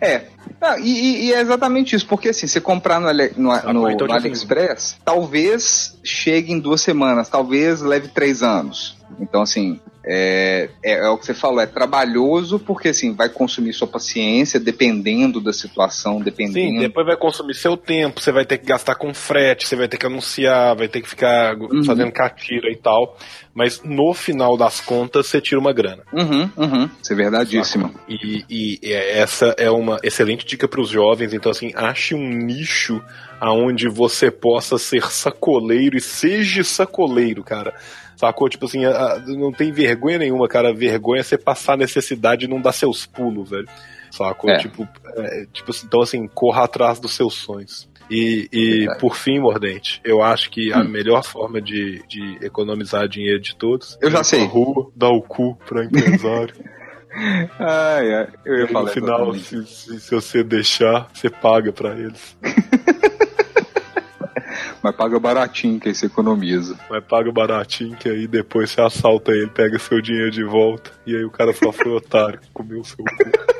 É. 0.00 0.22
Não, 0.60 0.78
e, 0.78 1.26
e- 1.28 1.32
é 1.32 1.40
exatamente 1.40 1.94
isso, 1.94 2.06
porque 2.06 2.28
assim, 2.30 2.46
você 2.46 2.60
comprar 2.60 2.98
no, 3.00 3.06
no, 3.36 3.72
no- 3.72 3.90
então 3.90 4.06
no 4.06 4.12
AliExpress, 4.14 4.96
talvez 5.04 5.98
chegue 6.04 6.52
em 6.52 6.58
duas 6.58 6.80
semanas, 6.80 7.28
talvez 7.28 7.80
leve 7.80 8.08
três 8.08 8.42
anos. 8.42 8.96
Então, 9.20 9.42
assim, 9.42 9.80
é, 10.10 10.70
é, 10.82 10.92
é 11.04 11.08
o 11.10 11.18
que 11.18 11.26
você 11.26 11.34
falou, 11.34 11.60
é 11.60 11.66
trabalhoso, 11.66 12.58
porque 12.58 12.88
assim, 12.88 13.12
vai 13.14 13.28
consumir 13.28 13.74
sua 13.74 13.86
paciência, 13.86 14.58
dependendo 14.58 15.38
da 15.40 15.52
situação, 15.52 16.16
Sim, 16.18 16.24
dependendo. 16.24 16.80
depois 16.80 17.06
vai 17.06 17.16
consumir 17.16 17.54
seu 17.54 17.76
tempo, 17.76 18.18
você 18.20 18.32
vai 18.32 18.46
ter 18.46 18.56
que 18.56 18.64
gastar 18.66 18.94
com 18.94 19.12
frete, 19.12 19.68
você 19.68 19.76
vai 19.76 19.86
ter 19.86 19.98
que 19.98 20.06
anunciar, 20.06 20.74
vai 20.74 20.88
ter 20.88 21.02
que 21.02 21.08
ficar 21.08 21.54
fazendo 21.84 22.10
catira 22.10 22.70
e 22.72 22.76
tal. 22.76 23.18
Mas 23.54 23.82
no 23.82 24.14
final 24.14 24.56
das 24.56 24.80
contas, 24.80 25.26
você 25.26 25.40
tira 25.40 25.60
uma 25.60 25.72
grana. 25.72 26.02
Uhum, 26.12 26.48
uhum. 26.56 26.88
Isso 27.02 27.12
é 27.12 27.16
verdadíssimo. 27.16 27.92
E, 28.08 28.44
e- 28.48 28.78
e 28.82 28.92
essa 28.92 29.54
é 29.58 29.68
uma 29.70 29.98
excelente 30.02 30.46
dica 30.46 30.66
para 30.68 30.80
os 30.80 30.88
jovens. 30.88 31.34
Então, 31.34 31.50
assim, 31.50 31.72
ache 31.74 32.14
um 32.14 32.28
nicho 32.28 33.02
aonde 33.40 33.88
você 33.88 34.30
possa 34.30 34.78
ser 34.78 35.02
sacoleiro 35.10 35.96
e 35.96 36.00
seja 36.00 36.62
sacoleiro, 36.64 37.42
cara. 37.42 37.74
Sacou? 38.18 38.48
Tipo 38.48 38.66
assim, 38.66 38.84
a- 38.84 39.22
não 39.26 39.52
tem 39.52 39.70
vergonha 39.72 40.18
nenhuma, 40.18 40.46
cara. 40.48 40.74
Vergonha 40.74 41.20
é 41.20 41.22
você 41.22 41.38
passar 41.38 41.78
necessidade 41.78 42.44
e 42.44 42.48
não 42.48 42.60
dar 42.60 42.72
seus 42.72 43.06
pulos, 43.06 43.48
velho. 43.48 43.68
Sacou? 44.10 44.50
É. 44.50 44.58
Tipo, 44.58 44.88
é, 45.16 45.46
tipo, 45.52 45.70
assim, 45.70 45.86
então, 45.86 46.00
assim, 46.02 46.26
corra 46.26 46.64
atrás 46.64 46.98
dos 46.98 47.14
seus 47.14 47.34
sonhos. 47.34 47.88
E, 48.10 48.48
e 48.52 48.88
por 48.98 49.14
fim, 49.16 49.38
Mordente, 49.38 50.00
eu 50.02 50.22
acho 50.22 50.50
que 50.50 50.72
a 50.72 50.82
melhor 50.82 51.22
forma 51.22 51.60
de, 51.60 52.02
de 52.08 52.38
economizar 52.42 53.06
dinheiro 53.06 53.38
de 53.38 53.54
todos 53.54 53.94
Hum. 53.96 53.98
Eu 54.00 54.10
já 54.10 54.18
é 54.18 54.20
ir 54.22 54.24
sei. 54.24 54.44
rua, 54.46 54.90
dar 54.96 55.10
o 55.10 55.20
cu 55.22 55.56
pra 55.68 55.84
empresário. 55.84 56.54
Ai, 57.58 58.14
ai, 58.14 58.28
eu 58.44 58.54
E 58.54 58.58
ia 58.60 58.66
aí, 58.66 58.72
falar 58.72 58.84
no 58.86 58.92
final, 58.92 59.34
se, 59.34 59.66
se- 59.66 60.00
se 60.00 60.14
você 60.14 60.44
deixar, 60.44 61.08
você 61.12 61.28
paga 61.30 61.72
pra 61.72 61.90
eles. 61.98 62.36
Mas 64.82 64.94
paga 64.94 65.18
baratinho, 65.18 65.80
que 65.80 65.88
aí 65.88 65.94
você 65.94 66.06
economiza. 66.06 66.78
Mas 66.88 67.04
paga 67.04 67.30
baratinho, 67.32 67.96
que 67.96 68.08
aí 68.08 68.26
depois 68.26 68.70
você 68.70 68.80
assalta 68.80 69.32
ele, 69.32 69.48
pega 69.48 69.78
seu 69.78 70.00
dinheiro 70.00 70.30
de 70.30 70.44
volta. 70.44 70.90
E 71.06 71.16
aí 71.16 71.24
o 71.24 71.30
cara 71.30 71.52
só 71.52 71.72
foi 71.72 71.90
otário, 71.92 72.40
comeu 72.52 72.84
seu 72.84 72.96
cu. 72.98 73.04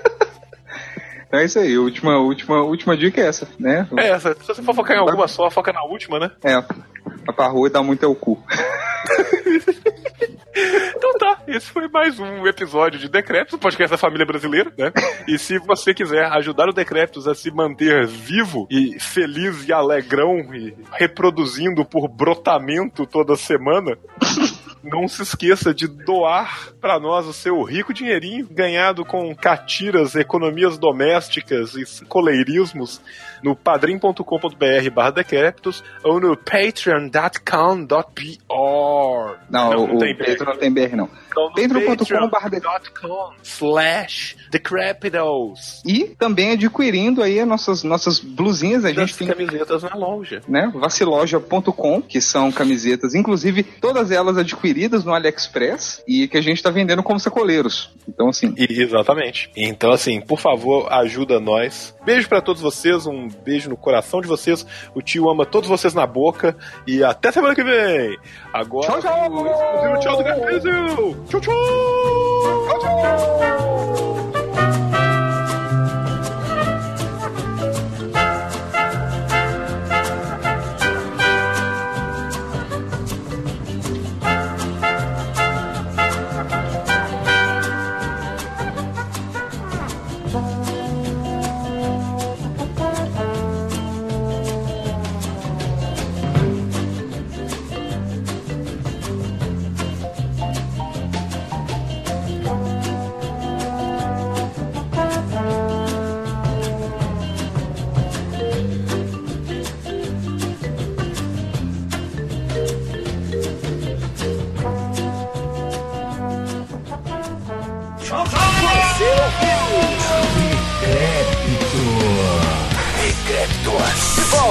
É 1.30 1.44
isso 1.44 1.58
aí, 1.58 1.74
a 1.74 1.80
última, 1.80 2.16
última, 2.18 2.62
última 2.62 2.96
dica 2.96 3.20
é 3.20 3.26
essa, 3.26 3.46
né? 3.58 3.86
É, 3.98 4.08
essa, 4.08 4.34
se 4.34 4.46
você 4.46 4.62
for 4.62 4.74
focar 4.74 4.96
em 4.96 5.00
alguma 5.00 5.28
só, 5.28 5.50
foca 5.50 5.70
na 5.74 5.84
última, 5.84 6.18
né? 6.18 6.30
É, 6.42 6.54
vai 6.54 7.34
pra 7.36 7.48
rua 7.48 7.68
e 7.68 7.70
dá 7.70 7.82
muito 7.82 8.02
é 8.02 8.08
o 8.08 8.14
cu. 8.14 8.42
Então 10.96 11.12
tá, 11.18 11.42
esse 11.46 11.70
foi 11.70 11.88
mais 11.88 12.18
um 12.18 12.46
episódio 12.46 12.98
de 12.98 13.08
Decretos, 13.08 13.54
o 13.54 13.58
podcast 13.58 13.90
da 13.90 13.98
família 13.98 14.26
brasileira, 14.26 14.72
né? 14.76 14.92
E 15.26 15.38
se 15.38 15.58
você 15.58 15.94
quiser 15.94 16.24
ajudar 16.32 16.68
o 16.68 16.72
Decretos 16.72 17.28
a 17.28 17.34
se 17.34 17.50
manter 17.50 18.06
vivo 18.06 18.66
e 18.70 18.98
feliz 18.98 19.68
e 19.68 19.72
alegrão 19.72 20.38
e 20.54 20.74
reproduzindo 20.92 21.84
por 21.84 22.08
brotamento 22.08 23.06
toda 23.06 23.36
semana, 23.36 23.96
não 24.82 25.06
se 25.06 25.22
esqueça 25.22 25.72
de 25.72 25.86
doar 25.86 26.72
pra 26.80 26.98
nós 26.98 27.26
o 27.26 27.32
seu 27.32 27.62
rico 27.62 27.94
dinheirinho 27.94 28.48
ganhado 28.50 29.04
com 29.04 29.34
catiras, 29.34 30.14
economias 30.14 30.78
domésticas 30.78 31.74
e 31.74 32.04
coleirismos 32.06 33.00
no 33.42 33.54
padrim.com.br 33.56 34.90
barra 34.92 35.10
decréptos 35.10 35.82
ou 36.04 36.20
no 36.20 36.36
patreon.com.br 36.36 37.88
Não, 38.48 39.70
Não, 39.70 39.84
o, 39.84 39.86
não 39.88 39.98
tem 39.98 40.16
Pedro 40.16 40.46
não 40.46 40.56
tem 40.56 40.72
BR, 40.72 40.96
não. 40.96 41.08
então, 41.30 41.52
Patreon.com 41.52 43.32
slash 43.42 44.36
decrepitos. 44.50 45.82
E 45.86 46.04
também 46.18 46.52
adquirindo 46.52 47.22
aí 47.22 47.38
as 47.40 47.46
nossas, 47.46 47.82
nossas 47.82 48.18
blusinhas, 48.18 48.84
a 48.84 48.92
gente 48.92 49.16
tem 49.16 49.28
camisetas 49.28 49.82
na 49.82 49.94
loja. 49.94 50.40
né, 50.48 50.70
vaciloja.com, 50.74 52.02
que 52.02 52.20
são 52.20 52.50
camisetas, 52.50 53.14
inclusive 53.14 53.62
todas 53.62 54.10
elas 54.10 54.36
adquiridas 54.38 55.04
no 55.04 55.12
AliExpress 55.14 56.02
e 56.06 56.26
que 56.28 56.36
a 56.36 56.40
gente 56.40 56.62
tá 56.62 56.70
vendendo 56.70 57.02
como 57.02 57.20
sacoleiros. 57.20 57.90
Então, 58.08 58.28
assim, 58.28 58.54
E- 58.56 58.82
exatamente. 58.82 59.50
Então, 59.56 59.90
assim, 59.92 60.20
por 60.20 60.40
favor, 60.40 60.92
ajuda 60.92 61.38
nós. 61.40 61.94
Beijo 62.04 62.28
pra 62.28 62.40
todos 62.40 62.62
vocês, 62.62 63.06
um 63.06 63.27
beijo 63.28 63.68
no 63.68 63.76
coração 63.76 64.20
de 64.20 64.28
vocês. 64.28 64.66
O 64.94 65.02
tio 65.02 65.28
ama 65.28 65.44
todos 65.46 65.68
vocês 65.68 65.94
na 65.94 66.06
boca. 66.06 66.56
E 66.86 67.02
até 67.04 67.30
semana 67.30 67.54
que 67.54 67.62
vem. 67.64 68.18
Agora, 68.52 68.86
Tchau, 68.86 69.00
tchau. 69.00 69.32
o 69.32 69.98
tchau 69.98 70.16
do 70.16 70.24
Gabriel. 70.24 70.60
Tchau, 71.28 71.40
tchau. 71.40 71.54
Tchau, 72.68 72.78
tchau. 72.80 74.27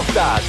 Decrépitos. 0.08 0.47